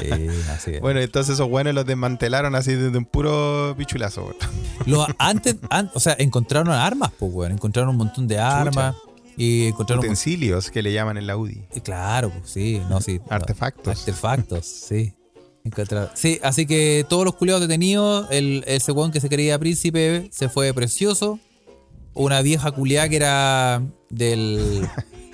Sí, 0.00 0.10
así 0.50 0.70
es. 0.74 0.80
Bueno, 0.80 1.00
entonces 1.00 1.34
esos 1.34 1.48
buenos 1.48 1.72
los 1.74 1.86
desmantelaron 1.86 2.54
así 2.54 2.74
desde 2.74 2.96
un 2.98 3.04
puro 3.04 3.74
pichulazo, 3.78 4.22
weón. 4.24 4.36
Lo, 4.86 5.06
antes, 5.18 5.56
an- 5.70 5.90
o 5.94 6.00
sea, 6.00 6.16
encontraron 6.18 6.70
armas, 6.70 7.12
pues, 7.18 7.32
weón. 7.32 7.52
Encontraron 7.52 7.90
un 7.90 7.96
montón 7.98 8.26
de 8.26 8.38
armas. 8.38 8.96
Y 9.36 9.66
encontraron. 9.68 10.04
Utensilios 10.04 10.70
que 10.70 10.82
le 10.82 10.92
llaman 10.92 11.16
en 11.16 11.26
la 11.26 11.36
UDI. 11.36 11.62
Eh, 11.72 11.80
Claro, 11.80 12.30
pues 12.30 12.50
sí, 12.50 12.82
no, 12.90 13.00
sí. 13.00 13.18
no, 13.18 13.24
Artefactos. 13.30 13.98
artefactos, 14.00 14.66
sí. 14.66 15.14
Encontraron- 15.64 16.10
Sí, 16.14 16.38
así 16.42 16.66
que 16.66 17.06
todos 17.08 17.24
los 17.24 17.36
culiados 17.36 17.62
detenidos, 17.62 18.26
el, 18.30 18.64
ese 18.66 18.92
weón 18.92 19.10
que 19.12 19.20
se 19.20 19.28
creía 19.28 19.58
príncipe 19.58 20.28
se 20.32 20.48
fue 20.48 20.74
precioso. 20.74 21.38
Una 22.14 22.42
vieja 22.42 22.70
culiada 22.72 23.08
que 23.08 23.16
era 23.16 23.82
del, 24.10 24.86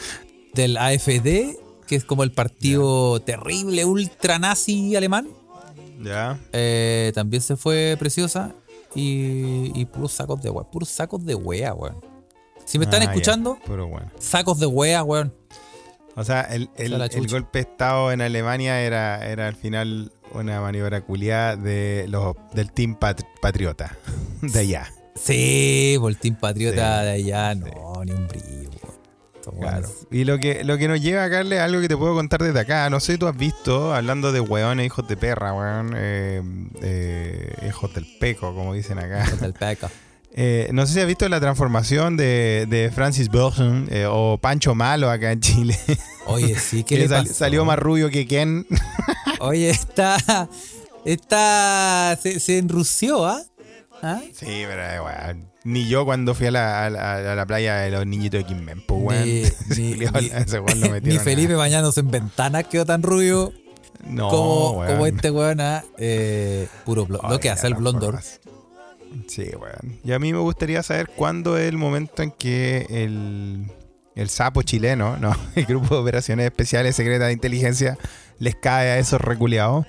del 0.54 0.76
AFD, 0.76 1.56
que 1.86 1.96
es 1.96 2.04
como 2.04 2.22
el 2.22 2.32
partido 2.32 3.20
terrible, 3.20 3.84
ultra 3.84 4.38
nazi 4.38 4.94
alemán. 4.96 5.28
Ya. 6.02 6.38
Eh, 6.52 7.10
también 7.14 7.42
se 7.42 7.56
fue 7.56 7.96
preciosa. 7.98 8.54
Y, 8.94 9.70
y 9.78 9.84
puros 9.84 10.12
sacos 10.12 10.40
de 10.42 10.48
wea. 10.50 10.64
Puros 10.70 10.88
sacos 10.88 11.24
de 11.24 11.34
wea, 11.34 11.74
weón. 11.74 11.96
Si 12.64 12.78
me 12.78 12.84
están 12.86 13.02
Ah, 13.02 13.06
escuchando, 13.06 13.58
Pero 13.66 13.86
bueno. 13.86 14.10
sacos 14.18 14.58
de 14.58 14.66
wea, 14.66 15.02
weón. 15.02 15.34
O 16.16 16.24
sea, 16.24 16.42
el, 16.42 16.70
el- 16.76 17.28
golpe 17.28 17.58
de 17.58 17.70
Estado 17.70 18.10
en 18.12 18.20
Alemania 18.22 18.80
era, 18.80 19.24
era 19.28 19.46
al 19.46 19.54
final 19.56 20.10
una 20.32 20.60
maniobra 20.60 21.00
culiada 21.02 21.54
de 21.56 22.06
los, 22.08 22.34
del 22.54 22.72
Team 22.72 22.96
Pat- 22.96 23.24
Patriota. 23.40 23.96
De 24.42 24.58
allá. 24.60 24.92
Sí, 25.22 25.98
Team 26.20 26.36
Patriota 26.36 27.00
Sí, 27.00 27.04
de 27.06 27.10
allá, 27.12 27.54
no, 27.54 28.04
ni 28.04 28.12
un 28.12 28.26
brillo. 28.28 28.70
Claro. 29.60 29.88
Y 30.10 30.24
lo 30.24 30.38
que, 30.38 30.62
lo 30.62 30.76
que 30.76 30.88
nos 30.88 31.00
lleva 31.00 31.24
a 31.24 31.30
Carles, 31.30 31.58
algo 31.60 31.80
que 31.80 31.88
te 31.88 31.96
puedo 31.96 32.12
contar 32.14 32.42
desde 32.42 32.60
acá. 32.60 32.90
No 32.90 33.00
sé 33.00 33.12
si 33.12 33.18
tú 33.18 33.26
has 33.26 33.36
visto, 33.36 33.94
hablando 33.94 34.30
de 34.30 34.40
weones, 34.40 34.84
hijos 34.84 35.08
de 35.08 35.16
perra, 35.16 35.54
weón. 35.54 35.94
eh, 35.96 36.42
eh, 36.82 37.54
hijos 37.66 37.94
del 37.94 38.06
peco, 38.20 38.54
como 38.54 38.74
dicen 38.74 38.98
acá. 38.98 39.24
Hijos 39.26 39.40
del 39.40 39.52
peca. 39.54 39.90
Eh, 40.40 40.68
no 40.72 40.86
sé 40.86 40.92
si 40.92 41.00
has 41.00 41.06
visto 41.06 41.26
la 41.30 41.40
transformación 41.40 42.16
de, 42.18 42.66
de 42.68 42.92
Francis 42.94 43.28
Boston 43.30 43.88
o 44.10 44.36
Pancho 44.38 44.74
Malo 44.74 45.10
acá 45.10 45.32
en 45.32 45.40
Chile. 45.40 45.76
Oye, 46.26 46.54
sí, 46.56 46.84
¿qué 46.84 46.94
que 46.96 47.00
le 47.00 47.08
sal- 47.08 47.22
pasó? 47.24 47.34
salió 47.34 47.64
más 47.64 47.78
rubio 47.78 48.10
que 48.10 48.26
Ken. 48.26 48.66
Oye, 49.40 49.70
está. 49.70 50.48
Está. 51.04 52.16
Se, 52.22 52.38
se 52.40 52.58
enrució, 52.58 53.26
¿ah? 53.26 53.42
¿Ah? 54.02 54.20
Sí, 54.32 54.46
pero 54.66 54.82
eh, 54.82 55.00
weón. 55.00 55.48
Ni 55.64 55.88
yo 55.88 56.04
cuando 56.04 56.34
fui 56.34 56.46
a 56.46 56.50
la, 56.50 56.86
a 56.86 56.90
la- 56.90 57.32
a 57.32 57.34
la 57.34 57.46
playa 57.46 57.76
de 57.78 57.90
los 57.90 58.06
niñitos 58.06 58.40
de 58.40 58.46
Quimben, 58.46 58.80
pues 58.86 59.00
weón. 59.02 59.24
Ni- 59.24 59.42
ni- 59.94 60.04
ese 60.04 60.60
weón 60.60 60.80
lo 60.80 60.86
Ni 60.86 60.92
metieron 60.92 61.20
a- 61.20 61.24
Felipe 61.24 61.54
bañándose 61.54 62.00
en 62.00 62.10
ventanas 62.10 62.64
quedó 62.68 62.84
tan 62.86 63.02
rubio 63.02 63.52
No, 64.06 64.28
como, 64.28 64.70
weón. 64.78 64.92
como 64.92 65.06
este 65.06 65.30
weón, 65.30 65.60
¿ah? 65.60 65.84
Eh, 65.98 66.68
puro 66.84 67.06
blo- 67.06 67.28
Lo 67.28 67.40
que 67.40 67.50
hace 67.50 67.66
el 67.66 67.74
Blondor. 67.74 68.14
formas. 68.14 68.40
Sí, 69.26 69.50
weón. 69.58 69.98
Y 70.04 70.12
a 70.12 70.18
mí 70.18 70.32
me 70.32 70.38
gustaría 70.38 70.82
saber 70.82 71.08
cuándo 71.08 71.56
es 71.58 71.68
el 71.68 71.76
momento 71.76 72.22
en 72.22 72.30
que 72.30 72.86
el, 72.90 73.66
el 74.14 74.28
sapo 74.28 74.62
chileno, 74.62 75.16
no, 75.20 75.34
el 75.56 75.64
grupo 75.66 75.96
de 75.96 76.00
operaciones 76.02 76.46
especiales 76.46 76.94
secretas 76.94 77.26
de 77.28 77.32
inteligencia 77.32 77.98
les 78.38 78.54
cae 78.54 78.90
a 78.90 78.98
esos 78.98 79.20
reculeados. 79.20 79.86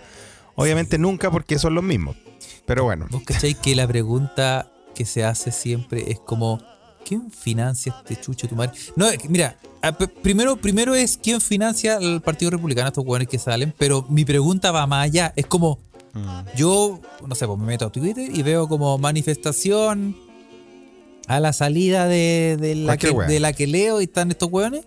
Obviamente 0.56 0.98
nunca 0.98 1.30
porque 1.32 1.60
son 1.60 1.76
los 1.76 1.84
mismos. 1.84 2.16
Pero 2.70 2.84
bueno, 2.84 3.08
Vos 3.10 3.24
cacháis 3.26 3.58
que 3.58 3.76
la 3.76 3.88
pregunta 3.88 4.72
que 4.94 5.04
se 5.04 5.24
hace 5.24 5.52
siempre 5.52 6.12
es 6.12 6.20
como, 6.20 6.62
¿quién 7.04 7.32
financia 7.32 7.96
este 7.98 8.16
chucho 8.22 8.46
de 8.46 8.50
tu 8.52 8.56
madre? 8.56 8.78
No, 8.96 9.10
es 9.10 9.18
que, 9.18 9.28
mira, 9.28 9.58
primero, 10.22 10.56
primero 10.56 10.94
es 10.94 11.18
quién 11.18 11.42
financia 11.42 11.98
al 11.98 12.22
Partido 12.22 12.52
Republicano, 12.52 12.90
estos 12.90 13.04
hueones 13.04 13.28
que 13.28 13.40
salen, 13.40 13.74
pero 13.76 14.06
mi 14.08 14.24
pregunta 14.24 14.72
va 14.72 14.86
más 14.86 15.06
allá. 15.06 15.34
Es 15.36 15.48
como, 15.48 15.80
mm, 16.14 16.56
yo, 16.56 17.00
no 17.26 17.34
sé, 17.34 17.48
pues 17.48 17.58
me 17.58 17.66
meto 17.66 17.88
a 17.88 17.92
Twitter 17.92 18.30
y 18.32 18.44
veo 18.44 18.68
como 18.68 19.00
manifestación 19.00 20.16
a 21.26 21.40
la 21.40 21.54
salida 21.54 22.06
de, 22.06 22.56
de 22.62 22.76
la, 22.76 22.98
que, 22.98 23.10
wea. 23.10 23.28
de 23.28 23.40
la 23.40 23.52
que 23.52 23.66
leo 23.66 24.00
y 24.00 24.04
están 24.04 24.30
estos 24.30 24.48
hueones. 24.52 24.86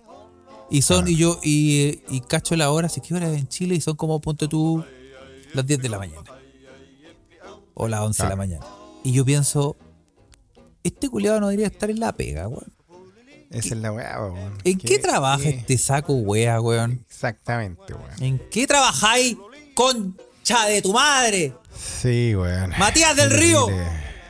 Y 0.69 0.83
son, 0.83 1.03
Ah. 1.03 1.09
y 1.09 1.17
yo, 1.17 1.37
y, 1.43 1.99
y 2.07 2.21
cacho 2.21 2.55
la 2.55 2.71
hora, 2.71 2.87
así 2.87 3.01
que 3.01 3.13
hora 3.13 3.29
es 3.29 3.37
en 3.37 3.49
Chile 3.49 3.75
y 3.75 3.81
son 3.81 3.97
como, 3.97 4.21
ponte 4.21 4.47
tú, 4.47 4.81
las 5.53 5.67
10 5.67 5.81
de 5.81 5.89
la 5.89 5.99
mañana. 5.99 6.23
O 7.73 7.87
las 7.87 8.01
11 8.01 8.23
de 8.23 8.29
la 8.29 8.35
Claro. 8.35 8.37
mañana. 8.49 8.65
Y 9.03 9.11
yo 9.13 9.25
pienso, 9.25 9.75
este 10.83 11.09
culiado 11.09 11.39
no 11.39 11.47
debería 11.47 11.67
estar 11.67 11.89
en 11.89 11.99
la 11.99 12.11
pega, 12.13 12.47
weón. 12.47 12.73
esa 13.49 13.75
es 13.75 13.81
la 13.81 13.91
weá, 13.91 14.19
weón. 14.21 14.57
¿En 14.63 14.77
qué, 14.79 14.97
trabaja 14.99 15.43
qué? 15.43 15.49
este 15.49 15.77
saco, 15.77 16.13
wea, 16.13 16.59
weón? 16.61 17.03
Exactamente, 17.07 17.93
weón. 17.93 18.23
¿En 18.23 18.39
qué 18.49 18.65
trabajáis, 18.67 19.37
concha 19.75 20.65
de 20.67 20.81
tu 20.81 20.91
madre? 20.93 21.53
Sí, 21.77 22.35
weón. 22.35 22.71
¡Matías 22.79 23.15
del 23.15 23.29
Río! 23.31 23.67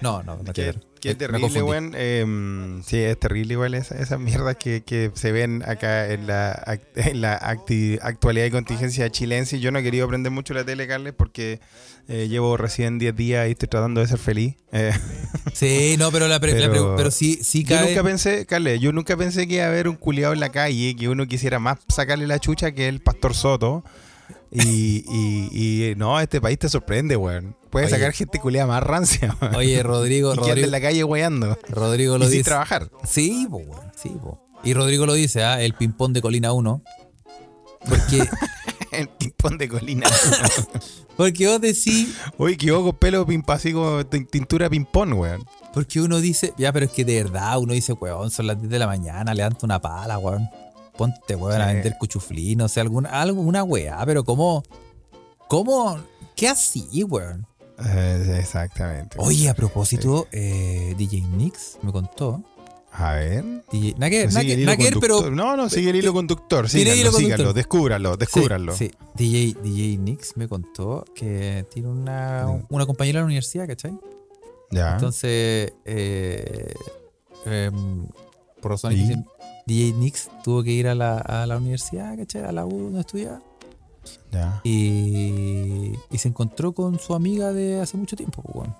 No, 0.02 0.22
no, 0.24 0.36
no 0.38 0.52
te- 0.54 0.74
qué 1.03 1.10
me 1.10 1.15
terrible, 1.39 1.62
weón. 1.63 1.91
Eh, 1.95 2.81
sí, 2.86 2.98
es 2.98 3.19
terrible 3.19 3.53
igual 3.53 3.74
esa- 3.75 3.95
esas 3.98 4.19
mierdas 4.19 4.55
que, 4.57 4.83
que 4.83 5.12
se 5.13 5.31
ven 5.31 5.63
acá 5.67 6.12
en 6.12 6.27
la, 6.27 6.79
en 6.95 7.22
la 7.22 7.39
acti- 7.39 8.00
actualidad 8.01 8.45
y 8.45 8.51
contingencia 8.51 9.10
chilense. 9.12 9.60
Yo 9.60 9.72
no 9.72 9.79
he 9.79 9.83
querido 9.83 10.05
aprender 10.05 10.31
mucho 10.31 10.53
la 10.53 10.63
tele, 10.63 10.88
Carles, 10.88 11.13
porque 11.15 11.60
eh, 12.07 12.27
llevo 12.29 12.57
recién 12.57 13.00
10 13.00 13.15
días 13.15 13.48
y 13.48 13.51
estoy 13.51 13.67
tratando 13.69 14.01
de 14.01 14.07
ser 14.07 14.17
feliz. 14.19 14.55
Eh, 14.72 14.91
Sí, 15.53 15.95
no, 16.00 16.12
pero 16.12 16.27
la 16.27 16.39
pre- 16.39 16.53
la 16.53 16.67
pre- 16.69 16.69
Pero- 16.79 16.95
pero, 16.95 17.12
sí, 17.12 17.39
sí 17.43 17.63
yo 17.63 17.75
cae. 17.75 17.89
nunca 17.89 18.03
pensé, 18.03 18.45
Carles, 18.45 18.79
yo 18.81 18.91
nunca 18.91 19.15
pensé 19.15 19.48
que 19.48 19.55
iba 19.55 19.65
a 19.65 19.67
haber 19.67 19.88
un 19.88 19.95
culiado 19.95 20.33
en 20.33 20.39
la 20.39 20.50
calle 20.50 20.95
que 20.95 21.10
uno 21.10 21.27
quisiera 21.27 21.60
más 21.60 21.77
sacarle 21.89 22.25
la 22.27 22.39
chucha 22.39 22.72
que 22.72 22.88
el 22.88 23.01
Pastor 23.01 23.36
Soto. 23.36 23.83
Y, 24.53 25.03
y, 25.10 25.89
y 25.91 25.95
no, 25.95 26.19
este 26.19 26.39
país 26.39 26.60
te 26.60 26.69
sorprende, 26.69 27.15
weón. 27.17 27.55
Puedes 27.72 27.88
Oye. 27.91 28.00
sacar 28.00 28.13
gente 28.13 28.39
culiada 28.39 28.67
más 28.67 28.83
rancia, 28.83 29.36
weón. 29.41 29.55
Oye, 29.55 29.81
Rodrigo, 29.81 30.33
y 30.33 30.38
Rodrigo, 30.38 30.65
en 30.65 30.72
la 30.72 30.81
calle 30.81 31.03
weando. 31.03 31.57
Rodrigo 31.69 32.17
lo 32.17 32.25
Y 32.25 32.27
sin 32.27 32.38
dice. 32.39 32.50
trabajar. 32.50 32.89
Sí, 33.03 33.48
po, 33.50 33.57
weón, 33.57 33.91
sí, 33.95 34.10
po. 34.10 34.39
Y 34.63 34.74
Rodrigo 34.74 35.05
lo 35.05 35.13
dice, 35.13 35.43
¿ah? 35.43 35.62
el 35.62 35.74
ping-pong 35.74 36.13
de 36.13 36.22
Colina 36.22 36.53
1. 36.53 36.83
Porque 37.89 38.29
el 38.91 39.10
ping-pong 39.10 39.57
de 39.57 39.67
colina. 39.69 40.07
Porque 41.17 41.48
vos 41.48 41.62
decís, 41.62 42.15
Uy, 42.38 42.57
que 42.57 42.72
con 42.72 42.95
pelo 42.98 43.25
así 43.48 43.72
como 43.72 44.03
tin- 44.05 44.25
tintura 44.27 44.67
ping-pong, 44.69 45.13
weón. 45.13 45.45
porque 45.72 46.01
uno 46.01 46.19
dice, 46.19 46.53
ya, 46.57 46.72
pero 46.74 46.86
es 46.88 46.91
que 46.91 47.05
de 47.05 47.22
verdad 47.22 47.60
uno 47.60 47.74
dice, 47.74 47.93
weón, 47.93 48.31
son 48.31 48.48
las 48.48 48.57
10 48.60 48.69
de 48.72 48.79
la 48.79 48.88
mañana, 48.88 49.33
levanta 49.36 49.60
una 49.63 49.79
pala, 49.79 50.17
weón. 50.17 50.50
Ponte, 50.98 51.36
weón, 51.36 51.62
a 51.62 51.68
Sí. 51.70 51.74
vender 51.76 51.96
cuchuflín, 52.00 52.62
o 52.62 52.68
sea, 52.70 52.82
alguna, 52.84 53.10
algo, 53.10 53.42
una 53.42 53.64
weá, 53.64 54.04
pero 54.06 54.24
¿cómo? 54.24 54.64
¿Cómo? 55.48 56.00
¿Qué 56.36 56.48
así, 56.48 57.04
weón? 57.04 57.46
Eh, 57.84 58.38
exactamente. 58.40 59.18
Oye, 59.20 59.50
a 59.50 59.54
propósito, 59.54 60.28
eh, 60.32 60.94
DJ 60.98 61.22
Nix 61.22 61.78
me 61.82 61.92
contó. 61.92 62.44
A 62.92 63.14
ver. 63.14 63.44
DJ, 63.72 63.96
ver, 63.98 64.94
pero. 65.02 65.32
No, 65.32 65.58
no, 65.58 65.68
sigue 65.68 65.90
el 65.90 65.96
hilo 65.96 66.14
conductor. 66.14 66.70
Síganlo, 66.70 66.94
hilo 67.02 67.12
síganlo, 67.12 67.28
conductor. 67.38 67.54
descúbranlo, 67.56 68.18
descúbranlo. 68.18 68.76
Sí, 68.76 68.92
sí. 68.92 68.98
DJ, 69.16 69.58
DJ 69.64 69.98
Nix 69.98 70.38
me 70.38 70.48
contó 70.48 71.04
que 71.16 71.66
tiene 71.74 71.90
una, 71.90 72.46
una 72.70 72.86
compañera 72.86 73.18
en 73.20 73.24
la 73.24 73.26
universidad, 73.26 73.68
¿cachai? 73.68 73.98
Ya. 74.70 74.94
Entonces, 74.94 75.74
eh, 75.86 76.74
em, 77.46 78.06
por 78.62 78.72
razones 78.72 79.18
DJ 79.65 79.93
Nix 79.93 80.29
tuvo 80.43 80.63
que 80.63 80.72
ir 80.72 80.88
a 80.88 80.96
la, 80.96 81.17
a 81.17 81.46
la 81.48 81.58
universidad, 81.58 82.17
¿cachai? 82.17 82.43
A 82.43 82.51
la 82.51 82.65
U 82.65 82.77
donde 82.84 83.00
estudiaba. 83.01 83.41
ya. 84.32 84.60
Y, 84.63 85.93
y 86.12 86.17
se 86.17 86.27
encontró 86.27 86.74
con 86.74 87.00
su 87.00 87.13
amiga 87.15 87.53
de 87.53 87.79
hace 87.82 87.96
mucho 87.98 88.15
tiempo, 88.15 88.41
pues, 88.41 88.55
weón. 88.55 88.75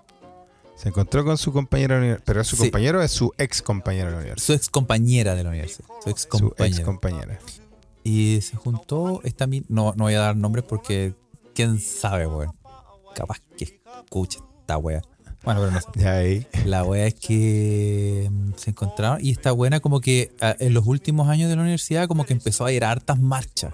Se 0.75 0.89
encontró 0.89 1.23
con 1.23 1.37
su 1.37 1.53
compañero 1.53 1.93
de 1.95 1.99
la 1.99 2.03
universidad. 2.05 2.25
¿Pero 2.25 2.41
es 2.41 2.47
su 2.47 2.55
Sí. 2.57 2.63
compañero 2.63 2.99
o 2.99 3.01
es 3.03 3.11
su 3.11 3.31
ex 3.37 3.61
compañero 3.61 4.07
de 4.07 4.11
la 4.11 4.17
universidad? 4.17 4.45
Su 4.45 4.53
ex 4.53 4.69
compañera 4.69 5.35
de 5.35 5.43
la 5.43 5.49
universidad. 5.51 5.87
Su 6.03 6.09
ex 6.09 6.27
Su 6.29 6.53
ex 6.57 6.79
compañera. 6.81 7.39
Y 8.03 8.41
se 8.41 8.57
juntó 8.57 9.21
esta 9.23 9.47
no, 9.47 9.93
no 9.95 10.03
voy 10.03 10.13
a 10.15 10.19
dar 10.19 10.35
nombres 10.35 10.65
porque 10.67 11.13
quién 11.53 11.79
sabe, 11.79 12.27
weón. 12.27 12.51
Capaz 13.15 13.37
que 13.55 13.79
escuche 14.05 14.39
esta 14.61 14.77
wea. 14.77 15.01
Bueno, 15.43 15.59
pero 15.59 15.71
no 15.71 15.81
sé. 15.81 15.88
Ya 15.95 16.13
ahí. 16.13 16.47
La 16.65 16.83
wea 16.85 17.05
es 17.07 17.15
que 17.15 18.29
mm, 18.31 18.51
se 18.55 18.69
encontraron 18.71 19.19
y 19.21 19.31
esta 19.31 19.51
buena 19.51 19.79
como 19.81 20.00
que 20.00 20.31
ah, 20.41 20.55
en 20.59 20.73
los 20.73 20.85
últimos 20.88 21.27
años 21.27 21.50
de 21.50 21.55
la 21.55 21.62
universidad 21.63 22.07
como 22.07 22.25
que 22.25 22.33
empezó 22.33 22.65
a 22.65 22.71
ir 22.71 22.83
a 22.85 22.91
hartas 22.91 23.19
marchas. 23.19 23.73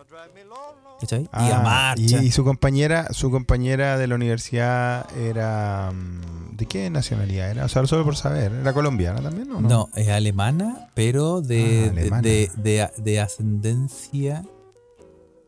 ¿Cachai? 1.02 1.22
y 1.32 1.52
a 1.52 1.60
marchas. 1.62 2.12
y, 2.24 2.26
y 2.26 2.32
su 2.32 2.44
compañera, 2.44 3.14
su 3.14 3.32
compañera 3.32 3.98
de 3.98 4.08
la 4.08 4.16
universidad 4.16 5.06
era 5.18 5.92
mm, 5.94 6.58
¿de 6.58 6.66
qué 6.66 6.90
nacionalidad 6.90 7.52
era? 7.52 7.64
O 7.66 7.70
sea, 7.70 7.86
solo 7.88 8.04
por 8.04 8.18
saber, 8.18 8.52
¿era 8.52 8.74
colombiana 8.74 9.22
también 9.22 9.50
o 9.52 9.62
no? 9.62 9.70
no, 9.70 9.90
es 9.96 10.10
alemana, 10.10 10.90
pero 10.96 11.42
de, 11.42 11.86
Ah, 11.90 11.94
de- 11.94 12.02
alemana. 12.02 12.22
de, 12.22 12.52
de- 12.58 12.90
de 12.98 13.20
ascendencia 13.22 14.44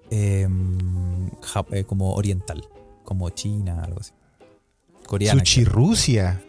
em, 0.10 0.78
eh, 1.72 1.84
como 1.86 2.14
oriental, 2.16 2.64
como 3.04 3.30
china, 3.32 3.82
algo 3.84 4.00
así. 4.00 4.14
Coreana. 5.12 5.40
Suchirrusia. 5.40 6.42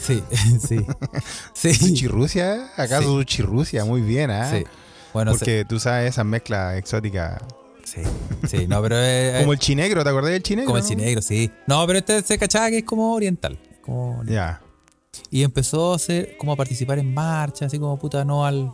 Sí, 0.00 0.20
sí. 0.68 0.84
Sí. 1.54 1.74
¿Suchirrusia? 1.74 2.70
¿Acaso 2.76 3.02
Sí. 3.02 3.06
Suchirrusia? 3.06 3.84
Muy 3.84 4.00
bien, 4.00 4.30
¿ah? 4.32 4.50
sí. 4.50 4.64
Bueno, 5.14 5.30
Porque 5.32 5.64
tú 5.64 5.78
sabes 5.78 6.10
esas 6.10 6.24
mezclas 6.26 6.76
exóticas. 6.76 7.40
sí, 7.84 8.00
sí, 8.48 8.66
no, 8.66 8.82
pero 8.82 8.96
es, 8.98 9.38
Como 9.40 9.52
el 9.52 9.58
chinegro, 9.60 10.02
¿te 10.02 10.10
acordás 10.10 10.32
del 10.32 10.42
chinegro? 10.42 10.66
como 10.66 10.78
el 10.78 10.82
no? 10.82 10.88
cinegro, 10.88 11.22
sí. 11.22 11.52
No, 11.68 11.86
pero 11.86 12.00
este 12.00 12.20
se 12.22 12.36
cachaba 12.36 12.68
que 12.70 12.78
es 12.78 12.84
como 12.84 13.14
oriental. 13.14 13.56
como- 13.82 14.24
Ya. 14.24 14.60
Y 15.30 15.44
empezó 15.44 15.92
a 15.92 15.96
hacer, 15.96 16.36
como 16.36 16.52
a 16.52 16.56
participar 16.56 16.98
en 16.98 17.14
marchas, 17.14 17.66
así 17.68 17.78
como 17.78 17.96
puta, 17.96 18.24
no 18.24 18.44
al. 18.44 18.72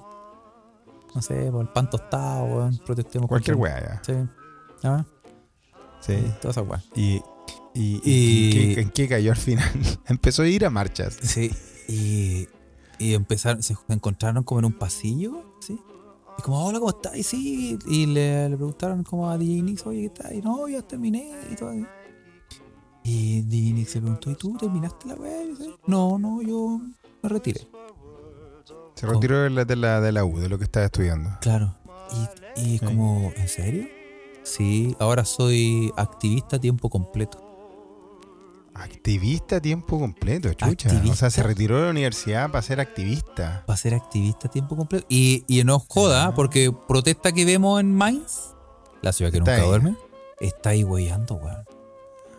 No 1.15 1.21
sé, 1.23 1.35
por 1.51 1.61
el 1.63 1.69
pan 1.69 1.89
tostado, 1.91 2.45
weón. 2.45 2.79
Protestemos 2.87 3.29
Cualquier 3.29 3.57
wea, 3.57 3.81
ya. 3.81 4.03
Sí. 4.05 4.13
¿Ah? 4.83 5.05
Sí. 6.01 6.15
Esas 6.43 6.67
weas. 6.67 6.85
Y, 6.95 7.21
y, 7.77 7.95
¿en, 7.97 8.75
qué, 8.75 8.81
en 8.81 8.91
qué 8.91 9.09
cayó 9.09 9.31
al 9.33 9.37
final? 9.37 9.71
Empezó 10.07 10.43
a 10.43 10.49
ir 10.49 10.65
a 10.65 10.71
marchas. 10.71 11.19
Sí. 11.23 11.51
Y, 11.89 12.49
y 12.99 13.15
empezaron, 13.15 13.63
se 13.63 13.77
encontraron 13.89 14.43
como 14.45 14.61
en 14.61 14.65
un 14.67 14.73
pasillo, 14.73 15.45
¿sí? 15.61 15.79
Y 16.39 16.43
como, 16.43 16.65
hola, 16.67 16.79
¿cómo 16.79 16.91
estás? 16.91 17.17
Y 17.17 17.23
sí, 17.23 17.79
y 17.87 18.07
le, 18.07 18.49
le 18.51 18.57
preguntaron 18.57 19.03
como 19.05 19.31
a 19.31 19.39
DJ 19.39 19.63
Nix, 19.63 19.87
oye, 19.87 20.03
¿qué 20.03 20.11
tal? 20.23 20.35
Y 20.35 20.43
no, 20.43 20.69
ya 20.69 20.83
terminé 20.83 21.31
y 21.51 21.55
todo. 21.55 21.73
Y 23.05 23.43
DJ 23.43 23.73
Nix 23.73 23.91
se 23.91 24.01
preguntó, 24.01 24.31
¿y 24.31 24.35
tú 24.35 24.57
terminaste 24.59 25.09
la 25.09 25.15
web? 25.15 25.57
No, 25.87 26.19
no, 26.19 26.43
yo 26.43 26.81
me 27.23 27.29
retiré. 27.29 27.69
Se 28.95 29.07
retiró 29.07 29.43
de 29.43 29.51
la, 29.51 29.65
de, 29.65 29.77
la, 29.77 30.01
de 30.01 30.13
la 30.13 30.25
U, 30.25 30.39
de 30.39 30.49
lo 30.49 30.59
que 30.59 30.65
estaba 30.65 30.87
estudiando. 30.87 31.31
Claro. 31.41 31.75
Y, 32.57 32.61
y 32.61 32.79
Sí. 32.79 32.85
como, 32.85 33.33
¿en 33.37 33.49
serio? 33.49 33.87
Sí, 34.43 34.95
ahora 34.99 35.25
soy 35.25 35.93
activista 35.97 36.57
a 36.57 36.61
tiempo 36.61 36.89
completo. 36.89 37.43
Activista 38.79 39.57
a 39.57 39.61
tiempo 39.61 39.99
completo, 39.99 40.53
chucha. 40.53 40.91
O 41.11 41.15
sea, 41.15 41.31
se 41.31 41.43
retiró 41.43 41.79
de 41.79 41.85
la 41.85 41.91
universidad 41.91 42.51
para 42.51 42.63
ser 42.63 42.81
activista. 42.81 43.65
Va 43.69 43.75
a 43.75 43.77
ser 43.77 43.95
activista 43.95 44.49
a 44.49 44.51
tiempo 44.51 44.77
completo. 44.77 45.07
Y, 45.09 45.45
y 45.49 45.65
no 45.65 45.79
joda, 45.79 46.27
Ah. 46.27 46.35
porque 46.35 46.73
protesta 46.87 47.33
que 47.33 47.45
vemos 47.45 47.81
en 47.81 47.95
Mainz, 47.95 48.55
la 49.03 49.13
ciudad 49.13 49.31
que 49.33 49.39
Está 49.39 49.53
nunca 49.53 49.63
ahí. 49.63 49.69
duerme, 49.69 49.97
está 50.41 50.71
ahí 50.71 50.85
weyando, 50.85 51.35
weón. 51.35 51.65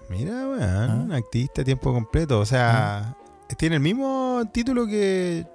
Mira, 0.10 0.32
weón, 0.47 0.62
Ah. 0.63 1.02
un 1.06 1.12
activista 1.12 1.62
a 1.62 1.65
tiempo 1.65 1.91
completo. 1.93 2.39
O 2.39 2.45
sea, 2.45 3.15
tiene 3.58 3.76
el 3.78 3.82
mismo 3.82 4.43
título 4.54 4.86
que, 4.86 5.45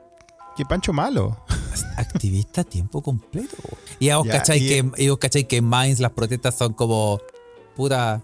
que 0.57 0.65
Pancho 0.67 0.93
Malo. 0.93 1.37
Activista 1.97 2.63
a 2.63 2.65
tiempo 2.65 3.03
completo. 3.03 3.57
weón. 3.65 3.81
Y 3.99 4.11
vos 4.13 4.27
y- 4.27 4.69
que, 4.69 5.39
y 5.41 5.45
que 5.45 5.57
en 5.59 5.65
Mainz 5.65 6.01
las 6.01 6.11
protestas 6.13 6.57
son 6.57 6.73
como, 6.75 7.21
puta, 7.77 8.21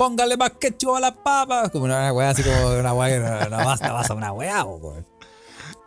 póngale 0.00 0.34
más 0.38 0.52
ketchup 0.58 0.94
a 0.94 1.00
las 1.00 1.12
papas. 1.12 1.70
Como 1.70 1.84
una 1.84 2.10
weá 2.14 2.30
así 2.30 2.42
como 2.42 2.70
una 2.78 2.94
weá 2.94 3.08
que 3.10 3.18
no, 3.50 3.50
no 3.58 3.64
basta, 3.66 3.92
basta 3.92 4.14
una 4.14 4.32
weá, 4.32 4.64
weón. 4.64 5.06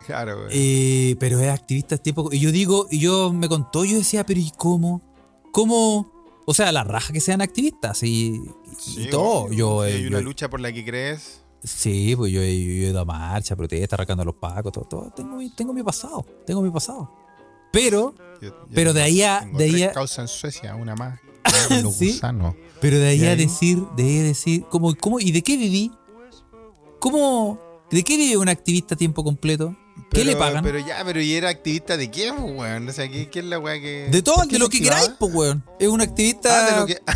Claro, 0.06 0.36
weón. 0.36 0.48
Eh, 0.52 1.16
pero 1.18 1.40
es 1.40 1.48
activista 1.50 1.96
a 1.96 1.98
tiempo. 1.98 2.28
Y 2.30 2.38
yo 2.38 2.52
digo, 2.52 2.86
y 2.92 3.00
yo 3.00 3.32
me 3.32 3.48
contó, 3.48 3.84
yo 3.84 3.96
decía, 3.96 4.24
pero 4.24 4.38
¿y 4.38 4.52
cómo? 4.56 5.02
¿Cómo? 5.50 6.12
O 6.46 6.54
sea, 6.54 6.70
la 6.70 6.84
raja 6.84 7.12
que 7.12 7.20
sean 7.20 7.40
activistas 7.42 8.04
y, 8.04 8.34
y 8.36 8.42
Sí, 8.78 9.08
todo. 9.10 9.46
obvio. 9.46 9.56
Yo, 9.58 9.84
Si 9.84 9.90
eh, 9.90 9.94
hay 9.96 10.06
una 10.06 10.18
yo- 10.20 10.24
lucha 10.26 10.48
por 10.48 10.60
la 10.60 10.70
que 10.72 10.84
crees. 10.84 11.42
sí, 11.64 12.14
pues 12.16 12.30
yo, 12.30 12.40
he- 12.40 12.62
yo 12.64 12.70
he 12.86 12.90
ido 12.90 13.00
a 13.00 13.04
marcha, 13.04 13.56
protesta, 13.56 13.96
arrancando 13.96 14.22
a 14.22 14.26
los 14.26 14.36
pacos, 14.36 14.70
todo, 14.72 14.84
todo. 14.84 15.10
Tengo, 15.10 15.36
mi- 15.38 15.50
tengo 15.50 15.72
mi 15.72 15.82
pasado, 15.82 16.24
tengo 16.46 16.62
mi 16.62 16.70
pasado. 16.70 17.10
Pero, 17.72 18.14
Yo- 18.40 18.50
yo 18.50 18.66
pero 18.72 18.92
de 18.92 19.02
ahí 19.02 19.22
a, 19.22 19.40
de 19.52 19.64
ahí 19.64 19.82
a, 19.82 19.90
causas 19.92 20.18
en 20.20 20.28
Suecia, 20.28 20.76
una 20.76 20.94
más. 20.94 21.18
¿Sí? 21.98 22.12
gusanos. 22.12 22.54
pero 22.80 22.98
de 22.98 23.08
ahí 23.08 23.22
¿Y 23.22 23.26
a 23.26 23.36
decir, 23.36 23.82
de 23.96 24.02
ahí 24.02 24.18
a 24.20 24.22
decir, 24.22 24.64
¿cómo, 24.70 24.94
cómo, 24.96 25.20
¿y 25.20 25.32
de 25.32 25.42
qué 25.42 25.56
viví? 25.56 25.90
¿Cómo, 27.00 27.58
de 27.90 28.02
qué 28.02 28.16
vive 28.16 28.36
un 28.36 28.48
activista 28.48 28.94
a 28.94 28.98
tiempo 28.98 29.22
completo? 29.24 29.76
¿Qué 30.10 30.20
Pero- 30.20 30.24
le 30.24 30.36
pagan? 30.36 30.64
Pero 30.64 30.78
ya, 30.78 31.02
pero 31.04 31.20
¿y 31.20 31.34
era 31.34 31.48
activista 31.48 31.96
de 31.96 32.10
qué, 32.10 32.32
pues, 32.32 32.52
weón? 32.56 32.88
O 32.88 32.92
sea, 32.92 33.08
¿qué, 33.08 33.28
qué 33.30 33.38
es 33.40 33.44
la 33.44 33.58
weá 33.58 33.80
que. 33.80 34.08
de 34.10 34.22
todo, 34.22 34.36
¿por 34.36 34.48
qué 34.48 34.54
de 34.54 34.58
lo 34.58 34.68
que 34.68 34.80
queráis, 34.80 35.10
pues, 35.18 35.34
weón. 35.34 35.64
Es 35.78 35.88
un 35.88 36.00
activista. 36.00 36.66
Ah, 36.66 36.70
de 36.70 36.76
lo 36.80 36.86
que. 36.86 37.00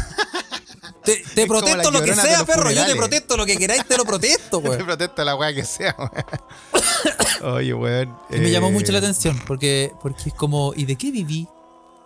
Te, 1.05 1.23
te 1.35 1.47
protesto 1.47 1.91
lo 1.91 2.03
que 2.03 2.15
sea, 2.15 2.45
perro. 2.45 2.71
Yo 2.71 2.85
te 2.85 2.95
protesto 2.95 3.37
lo 3.39 3.47
que 3.47 3.57
queráis, 3.57 3.83
te 3.87 3.97
lo 3.97 4.05
protesto, 4.05 4.61
Te 4.63 4.69
weón. 4.69 4.85
protesta 4.85 5.25
la 5.25 5.37
weá 5.37 5.55
que 5.55 5.65
sea, 5.65 5.97
weón. 5.99 7.55
Oye, 7.55 7.73
weón. 7.73 8.15
Me 8.29 8.51
llamó 8.51 8.69
eh, 8.69 8.73
mucho 8.73 8.93
la 8.93 8.99
atención, 8.99 9.41
porque, 9.47 9.91
porque 10.03 10.29
es 10.29 10.35
como, 10.35 10.75
¿y 10.77 10.85
de 10.85 10.97
qué 10.97 11.11
viví? 11.11 11.49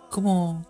¿Cómo? 0.09 0.65